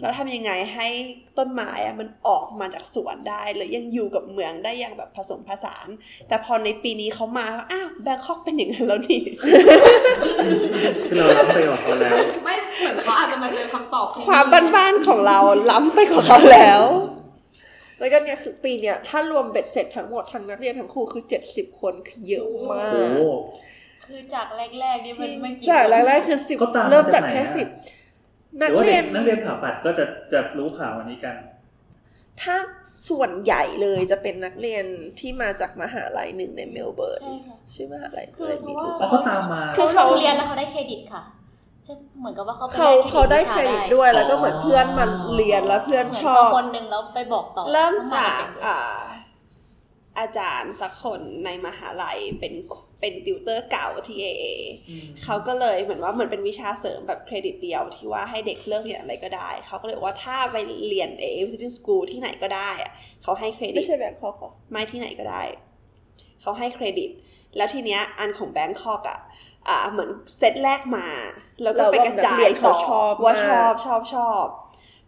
[0.00, 0.88] แล้วทำยังไงให้
[1.38, 5.88] ต้นไม้อะมันออกมาจากสวนได้หรือยังอยู่กับเมืองได้อย่างแบบผสมผสาน
[6.28, 9.20] แต่พอในปีนี้เขามาอ้าวแบงคอกเป็นอย่างนั้นแล้วนี่
[11.06, 14.44] คือเรารับไปกับเขาแล้วไม่เหมือนเขาอาจจะมาเจอคำตอบที่ความ
[14.74, 15.38] บ้านๆของเรา
[15.70, 16.82] ล้ำไปกว่าเขาแล้ว
[17.98, 23.20] แล้วก็เนี่ยคือปีเนี้ยถ้ารวมเบ็ดเสร็จทั้งหมดทั้งนักเรียนทั้งครูคือเจ็ดสิบคนคือเยอะมาโอ้กโห
[24.06, 24.46] คือจาก
[24.80, 27.70] แรกๆนี่มันไม่กี่จากแรกๆคือสิบเขาตามมาเริ่มจากจากไหนแค่อะสิบห
[28.62, 31.36] นัรืกอว่าเรีเด็ยกนนักเรียนถาปัดก็จะจะรู้ข่าวอันนี้กัน
[32.42, 32.56] ถ้า
[33.08, 34.84] ส่วนใหญ่เลยจะเป็นนักเรียน
[35.20, 41.22] ที่มาจากมหาลัยหนึ่งในเมลเบิร์นใช่ค่ะชื่อมหาลัยคืออะไรเพมีราะว่าถูกแล้วเขาตามมาคือเขาเรียนแล้วเขาได้เครดิตค่ะ
[41.86, 48.78] จะเหมือนกับว่าเขาไปเขาเขาได้เครดิตด้วยแล้วก็เหมือนเพื่อนมันเรียนแล้วเพื่อนเหมือนชอบคนหนึ่งแล้วไปบอกต่อเริ่มจากเต็มเลยอ่า
[50.18, 52.54] อาจารย์สักคนในมหาลัยเป็น
[53.06, 54.46] เป็นติวเตอร์เก่าที่ AA
[55.24, 60.56] เขาก็เลยเหมือนว่าเหมือนเป็นวิชาเสริมแบบเครดิตเดียวที่ว่าให้เด็กเลือกเรียนอะไรก็ได้ เขาก็เลยบอกว่าถ้าไป
[60.88, 65.42] เรียน AA Visiting School ที่ไหนก็ได้อะเขาให้เครดิไม่ตใช่แบงคอกหรอไม่ที่ไหนก็ได้
[66.40, 67.10] เขาให้เครดิต
[67.56, 69.18] แล้วทีเนี้ยอันของแบงคอกอะ
[69.68, 71.06] อ่าเหมือนเซตแรกมา
[71.62, 72.76] แล้วก็ไปกระจายต่อ
[73.24, 74.44] ว่าชอบชอบชอบ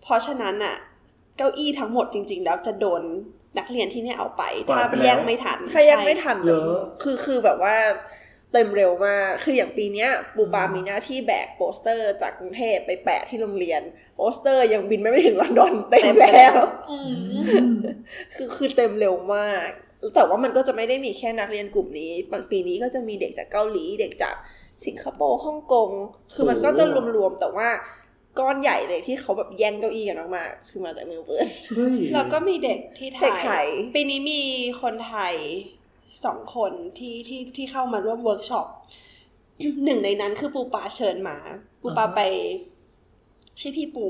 [0.03, 0.77] เพราะฉะนั้นอะ
[1.37, 3.03] เก้าอี้ทั้งหมดจริง ๆ แล้วจะโดน
[3.59, 7.77] นักเรียนที่เนี่ยเอาไปกวาถ้าดไปแล้วแยกไม่ทันถ้ายังใช่ไม่ทันเยอะคือคือแบบว่า
[8.53, 13.83] เต็มเร็วมาก คืออย่างปีเนี้ยปูป่ามีหน้าที่แบกโปสเตอร์จากกรุงเทพไปแปะที่โรงเรียน
[14.17, 16.55] โปสเตอร์ยังบินไม่ไปถึงลอนดอนเต็มแล้ว
[16.91, 17.75] อืม
[18.35, 19.69] คือคือเต็มเร็วมาก
[20.15, 24.35] แต่ว่ามันก็จะไม่ได้มีแค่นักเรียนกลุ่มนี้ บางปีนี้ก็จะมีเด็กจากเกาหลี เด็กจาก
[24.87, 25.91] สิงคโปร์ฮ่องกง
[26.35, 26.85] คือมันก็จะ
[27.17, 27.69] รวมๆ แต่ว่า
[28.39, 34.43] ก้อนใหญ่เลยที่เขาแบบแย่งเก้าอี้กันมากๆ คือมาจากเมลเบิร์นเฮ้ยแล้วก็มีเด็กที่ไทเด็กไทยยปีนี้มี
[34.83, 35.35] คนไทย
[36.25, 38.67] สองคนที่ที่ที่เข้ามาร่วมเวิร์กช็อป
[39.85, 41.37] หนึ่งในนั้นคือปูป่าเชิญมา
[41.81, 42.21] ปูป่าไป
[43.61, 44.09] ชื่อพี่ปู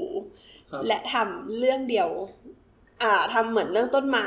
[0.71, 2.09] ครับและทำเรื่องเดียว
[3.03, 4.27] อ่าทำเหมือนเรื่องต้นไม้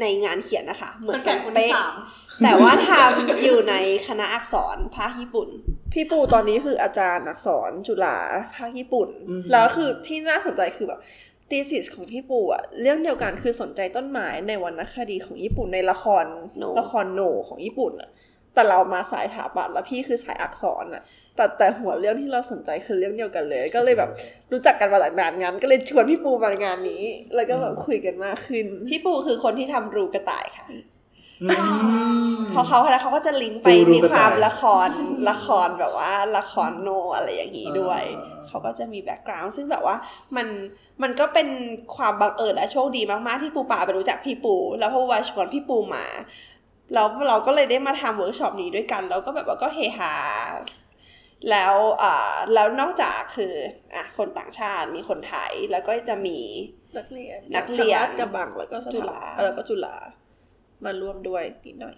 [0.00, 1.94] ในงานเขียนนะคะ เหมือนเป็นแฟกันนคนที่เป๊ะสาม
[2.42, 3.74] แต่ว่าทำอยู่ใน
[4.08, 5.48] คณะอักษรภาคญี่ปุ่น
[5.94, 8.16] พี่ปูตอนนี้คืออาจารย์อักษรจุฬา
[8.56, 11.00] ภาคญี่ปุ่นอืมแล้วคือที่น่าสนใจคือแบบ
[11.50, 16.24] ตีสิสของพี่ปูอะเรื่องเดียวกันคือสนใจต้นไม้ในวรรณคดีของญี่ปุ่นในละคร
[16.58, 18.10] โนละครโนของญี่ปุ่นอะ
[18.54, 21.02] แต่เรามาสายถาปัดแล้วพี่คือสายอักษรอะ
[21.36, 24.10] แต่แต่หัวเรื่องที่เราสนใจคือเรื่องเดียวกันเลย ก็เลยแบบ
[24.52, 27.02] รู้จักกันมาจากนานงั้นก็เลยชวนพี่ปูมางานนี้
[27.34, 34.88] แล้วก็แบบคุยกันมากขึ้น พี่ปูคือคนที่ทำรูกระต่ายค่ะอืมเพราะเขาแล้วเขาก็จะลิงก์ไปปูรูมีกระคต่ายวามละคร
[35.30, 39.96] ละครแบบว่าละครโนอะไรอย่างนี้ด้วยอ่าเขาก็จะมี background ซึ่งแบบว่า
[40.36, 40.46] มัน
[41.02, 41.48] มันก็เป็น
[41.96, 46.06] ความบังเอิญและโชคดีมากๆที่ปูป่าไปรู้จักพี่ปู แล้วพอวาชวนพี่ปูมา
[46.94, 50.14] แล้วเราก็เลยได้มาทำเวิร์กช็อปนี้ด้วยกัน แล้วก็แบบว่าก็เฮฮา
[51.50, 53.54] แล้วอ่าแล้วนอกจากคือ
[53.94, 56.38] อะคนต่างชาติมีคนไทยแล้วก็จะมี
[56.96, 59.96] นักเรียนนักเรียนจากธรรมศาสตร์กระบังแล้วก็สถจุฬาแล้วก็จุฬา
[60.86, 61.96] มาร่วมด้วยนิดหน่อย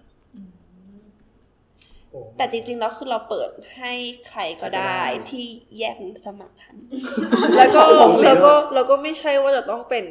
[2.10, 3.92] โอ้แต่จริงๆแล้วคือเราเปิดให้
[4.28, 5.00] ใครก็ได้
[5.30, 5.44] ที่
[5.78, 5.94] แยก
[6.26, 6.76] สมัครทัน
[7.56, 10.06] แล้วก็ผมเสียแล้วก็ด้วยแล้วก็ไม่ใช่ว่าจะต้องเป็น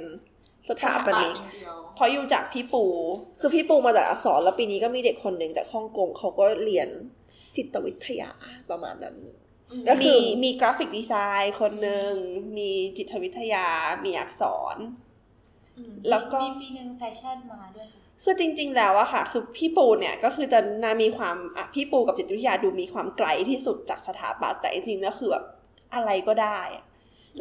[0.69, 1.35] สถาปนิก
[1.95, 2.85] เพราะอยู่จากพี่ปู
[3.39, 6.89] คือพี่ปูมาจากอักษรแล้วปีนี้ก็มีเด็กคนหนึ่งจากฮ่องกงเขาก็เรียน
[7.55, 8.31] จิตวิทยา
[8.69, 9.15] ประมาณนั้น
[9.89, 12.11] ก็คืมีอมีกราฟิกดีไซน์คนหนึ่ง
[12.57, 13.67] มีจิตวิทยา
[14.05, 14.43] มีอักษ
[14.75, 14.77] ร
[16.09, 25.45] แล้วก็มีปีหนึ่งแฟชั่นมาด้วยค่ะ คือจริง ๆ แล้วอะค่ะ คือพี่ปูเนี่ยก็คือจะนามีความอะพี่ปูกับจิตวิทยาดูมีความไกลที่สุดจากสถาปัตย์แต่จริงๆแล้วคือแบบ
[25.93, 26.85] อะไรก็ได้อะ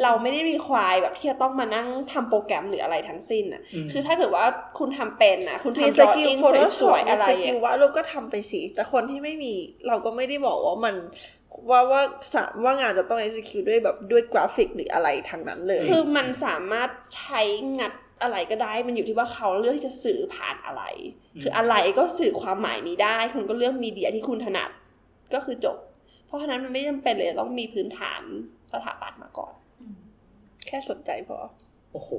[0.02, 4.44] เราไม่ได้ require แบบที่จะต้องมานั่งทำโปรแกรมหรืออะไรทั้งสิ้นอะมคือถ้าเกิดว่า
[4.78, 9.52] คุณทำเป็นนะคุณมีทำ skill drawing photo สวยๆอะไรสอะกิลว่าเราก็ทำไปสิ แต่คนที่ไม่มี
[9.88, 10.94] เราก็ไม่ได้บอกว่ามัน
[11.70, 17.42] ว่าว่าสาว่างานจะต้อง execute ด้วยแบบด้วยกราฟิกหรืออะไรทางนั้นเลย คือมันสามารถใช้
[17.78, 17.92] งัด
[18.24, 20.82] อะไรก็ได้ มันอยู่ที่ว่าเขาเลือกที่จะสื่อผ่านอะไร
[21.34, 24.70] อืมคืออะไรก็สื่อความหมายนี้ได้ คุณก็เลือก media ที่คุณถนัด
[25.34, 25.76] ก็คือจบ
[26.26, 28.22] เพราะฉะนั้นมันไม่จำเป็นเลยจะต้องมีพื้นฐาน
[28.72, 29.52] สถาปัตย์มาก่อน
[30.66, 31.38] แค่สนใจพอ
[31.92, 32.10] โอ้โห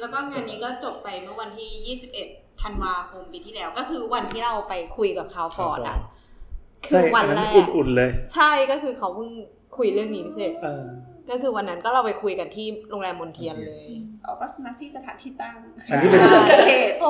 [0.00, 5.98] แล้วก็งานนี้ก็จบไปเมื่อวันที่ 21 ธันวาคมปีที่แล้ว ก็คือวันที่เราไปคุยกับคาวฟอร์ดอะ
[6.88, 9.30] คือวันแรก อุ่นๆเลย ใช่ ก็คือเขาเพิ่ง
[9.76, 10.84] คุยเรื่องนี้เสร็จเออ
[11.30, 13.88] ก็คือวันนั้นก็เราไปคุยกันที่โรงแรมมนเทียนเลย
[14.22, 15.54] เอาก็นัดที่สถานที่ตั้ง
[15.90, 16.36] อันนี้เป็นใช่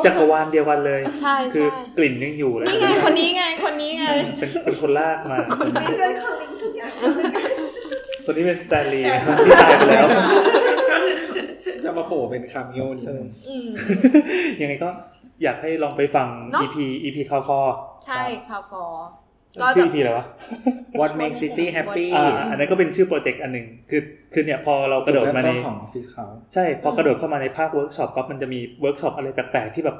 [0.06, 4.04] จักรวาลเดียวกันเลย ใช่คือใช่กลิ่นยังอยู่เลยนี่ไงคนนี้ไงคนนี้ไง
[4.40, 5.36] เป็นเป็นคนลากมา
[5.72, 6.92] ไม่เชื่อคอลิงทุกอย่าง
[8.24, 10.06] คนนี้เป็นสแตนลีย์นะครับที่ตายไปแล้ว
[11.84, 13.68] จะมาโผล่เป็น cameo นี่เอออืม
[14.60, 14.88] ยังไงก็
[15.42, 17.74] อยากให้ลองไปฟังเนอะ EP EP คาฟอร์
[18.06, 19.06] ใช่คาวฟอร์
[19.60, 20.26] ก็ชื่อจะ EP อะไรวะ
[21.00, 24.00] วัน make city happy อ่าอันนั้นก็เป็นชื่อโปรเจกต์อันหนึ่งคือ
[24.32, 29.96] คือเนี่ยพอเรากระโดดมาในจุเริ่ต้ของออฟฟิศเขาใช่พอกระโดดเข้ามาในภาคเวิร์กช็อปปั๊บมันจะมีเวิร์กช็อปอะไรแปลกๆที่แบบ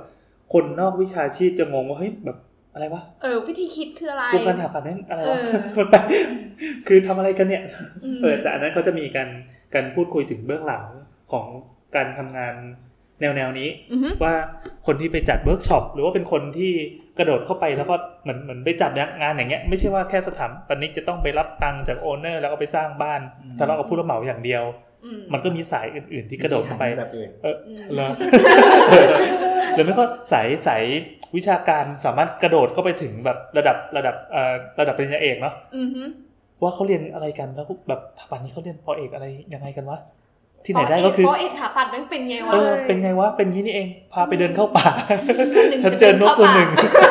[0.52, 2.39] คนนอกวิชาชีพจะงงว่าเฮ้ยแบบ
[2.74, 6.05] อะไรวะ เออ วิธีคิดคืออะไรกูการถาปัดนั่นอะไรวะเออมันแปลก
[6.89, 7.62] คือทำอะไรกันเนี่ย
[8.18, 9.28] มเออแต่อันนั้นเขาจะมีการ
[9.74, 10.84] การพูดคุยถึงเบื้องหลัง
[11.32, 11.47] ของ
[11.97, 12.55] การทำงาน
[13.20, 14.34] แนวแนวๆนี้อือฮึว่า
[14.86, 16.72] คนที่ไปจัดเวิร์กช็อปหรือว่าเป็นคนที่
[17.18, 24.65] กระโดดเข้าไปแล้วก็เหมือนเหมือนไปจัดงานอย่างเงี้ยไม่ใช่ว่าแค่สถาปนิกจะต้องไปรับตังค์จาก owner แล้วก็ไปสร้างบ้านอืมทะเลาะกับผู้รับเหมาอย่างเดียว
[25.05, 28.08] อืมมันก็มีสายอื่น ๆ ที่กระโดดเข้าไปแบบอื่นเอออืมเหรอ
[29.74, 30.84] หรือไม่ก็สายสาย
[31.36, 36.02] วิชาการสามารถกระโดดเข้าไปถึงแบบระดับระดับเอ่อระดับปริญญาเอกเนาะอือฮึ
[36.62, 39.99] ว่าเขาเรียนอะไรกันแล้วแบบสถาปันนี้เขาเรียนปอเอกอะไรยังไงกันวะ
[40.65, 44.86] ที่ไหนได้ก็คือเพราะเอกถาปัดมันเป็นไงวะเออเป็นไงวะเป็นงี้นี่เอง พาไปเดินเข้าป่า
[45.70, 47.08] หนึ่งฉันเจอนกตัวหนึ่งเข้าป่า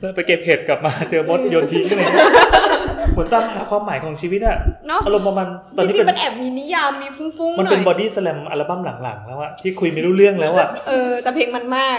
[0.00, 2.26] แล้วไปเก็บเห็ดกลับมาเจอมดโยนทิ้งอะไรเงี้ย
[3.12, 4.56] เหมือนตามหาความหมายของชีวิตอะ
[4.88, 11.98] เนาะอารมณ์ประมาณตอนจนี้ริงเป็นๆมันแอบมีนิยามมีฟุ้งๆหมันน่เป็นบออยดี้สแลมอัลบั้มหลังๆแล้วอะที่คุยไม่รู้เรื่องแล้วอะเออ แต่เพลงมันมาก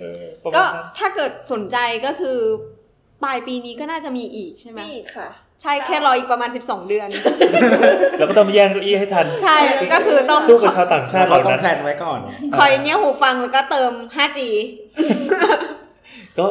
[0.00, 1.76] เออประมาก็ณนั้นถ้าเกิดสนใจ
[2.06, 2.38] ก็คือ
[3.24, 5.28] ปลายปีนี้ก็น่าจะมีอีกใช่ไหมนี่ค่ะ
[5.62, 7.08] ใช่แค่รออีกประมาณ 12 เดือน
[8.18, 9.58] แล้วก็ต้องมาแย่งเก้าอี้ให้ทัน ใช่
[9.92, 12.20] ก็คือต้องสู้กับชาวต่างชาติเหเราล่าต้องนั้น plan ไว้ก่อน
[12.58, 14.40] คอยเงี่ยหูฟังแล้วก็เติม 5G
[16.38, 16.46] ก็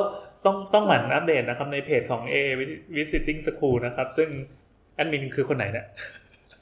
[0.45, 2.35] ต้องต้องหมั่นอัปเดตนะครับในเพจของ AA
[2.97, 4.29] Visiting School นะครับ ซึ่ง
[4.95, 5.85] แอดมินคือคนไหนเนี่ย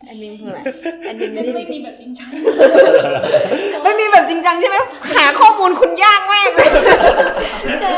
[0.06, 0.60] แอดมินคืออะไร
[1.04, 2.30] แอดมินไม่ได้ไม่มีแบบจริงจัง
[3.84, 4.78] ไม่มีแบบจริงจังใช่ไหม
[5.16, 6.70] หาข้อมูลคุณยากมากเลย
[7.82, 7.98] ใช่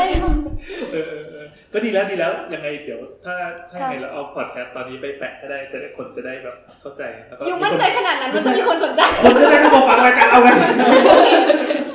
[1.72, 3.34] เออเออเออก็ดีแล้วดีแล้วยังไงเดี๋ยว ถ้า
[3.70, 10.48] ถ้าค่ะไงเราเอาพอดแคสต์ตอนนี้ไปแปะก็ได้จะได้คนจะได้แบบเข้าใจแล้วก็อยู่มั่นใจขนาดนั้นว่าจะมีคนสนใจ คนจะได้เข้ามาฟังรายการเราไง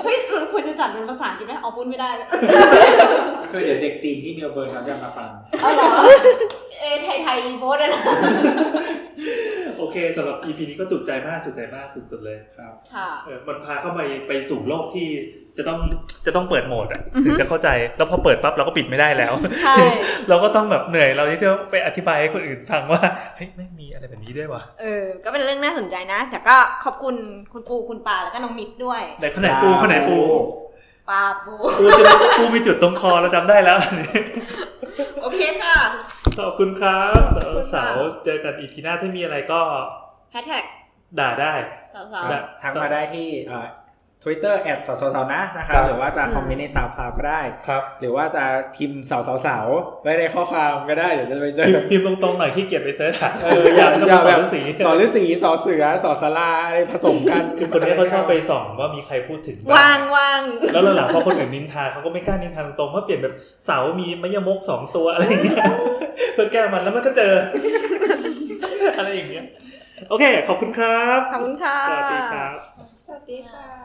[0.04, 2.28] เฮ้ยเราควรจะจัดเป็นภาษาอังกฤษไหมเอาพูดไม่ได้เลย
[3.52, 5.30] คือเดี๋ยวเด็กจีนที่เมลเบิร์นเขาจะมาฟัง
[5.62, 5.90] เอาเหรอ
[6.80, 8.02] เอไทยไทยโพสต์อะนะ
[9.78, 15.08] โอเคสำหรับ EP นี้ก็จุใจมากจุใจมากสุดๆเลยครับค่ะเออมันพาเข้าไปไปสู่โลกที่
[15.58, 15.80] จะต้อง
[16.26, 19.34] จะต้องเปิดโหมดอะอือฮึถึงจะเข้าใจแล้วพอเปิดปั๊บเราก็ปิดไม่ได้แล้ว
[19.64, 19.76] ใช่
[20.30, 23.02] เราก็ต้องแบบเหนื่อยเราที่จะไปอธิบายให้คนอื่นฟังว่า
[23.36, 27.16] เฮ้ยไม่มีอะไรแบบนี้ด้วยวะเออ ก็เป็นเรื่องน่าสนใจนะ แต่ก็ขอบคุณ
[27.54, 30.18] คุณปูคุณปาแล้วก็น้องมิกด้วยแต่คนไหนปูคนไหนปู
[31.10, 33.78] ปาปูปูจะปูมีจุดตรงคอเราจำได้แล้ว
[35.22, 35.78] โอเคค่ะ
[36.40, 39.62] ขอบคุณครับขอบคุณค่ะสาวๆเจอกันอีพีหน้าถ้ามีอะไรก็
[40.32, 40.64] แฮชแท็ก
[41.20, 41.54] ด่าได้
[41.96, 43.30] สาวได้ทักมาได้ที่
[44.24, 48.44] ทวิตเตอร์แอดสาวสาวนะนะครัครับบหรือว่าจะคอมเมนต์ในสาวคลาวก็ได้ครับหรือว่าจะ
[48.76, 49.68] พิมพ์สาวสาวสาว
[50.04, 60.42] ไว้ในข้อความก็ได้เดี๋ยวจะไปเจอพิมพ์ตรงๆหน่อยที่เกียจไปเสิร์ชหาเอออย่าต้องอย่าสแบอบนสีสอนฤาษีสอเสือสอสลาอะไรผสมกันคือคนนี้เขาชอบไปส่องว่ามีใครพูดถึงบ้วางวาง
[60.74, 63.34] แล้วหลังๆพอคนอื่นนินทาเขาก็ไม่กล้านินทาตรงๆเพราะเปลี่ยนแบบ
[63.66, 65.58] เสามีมะยมกสองตัวอะไรอย่างเงี้ย
[66.34, 67.34] เพื่อแก้มันแล้วมันก็เจอ
[68.98, 69.46] อะไรอย่างเงี้ย
[70.10, 72.56] โอเค ขอบคุณครับขอบคุณค่ะสวัสดีครับ
[73.08, 73.77] สวัสดีค่ะ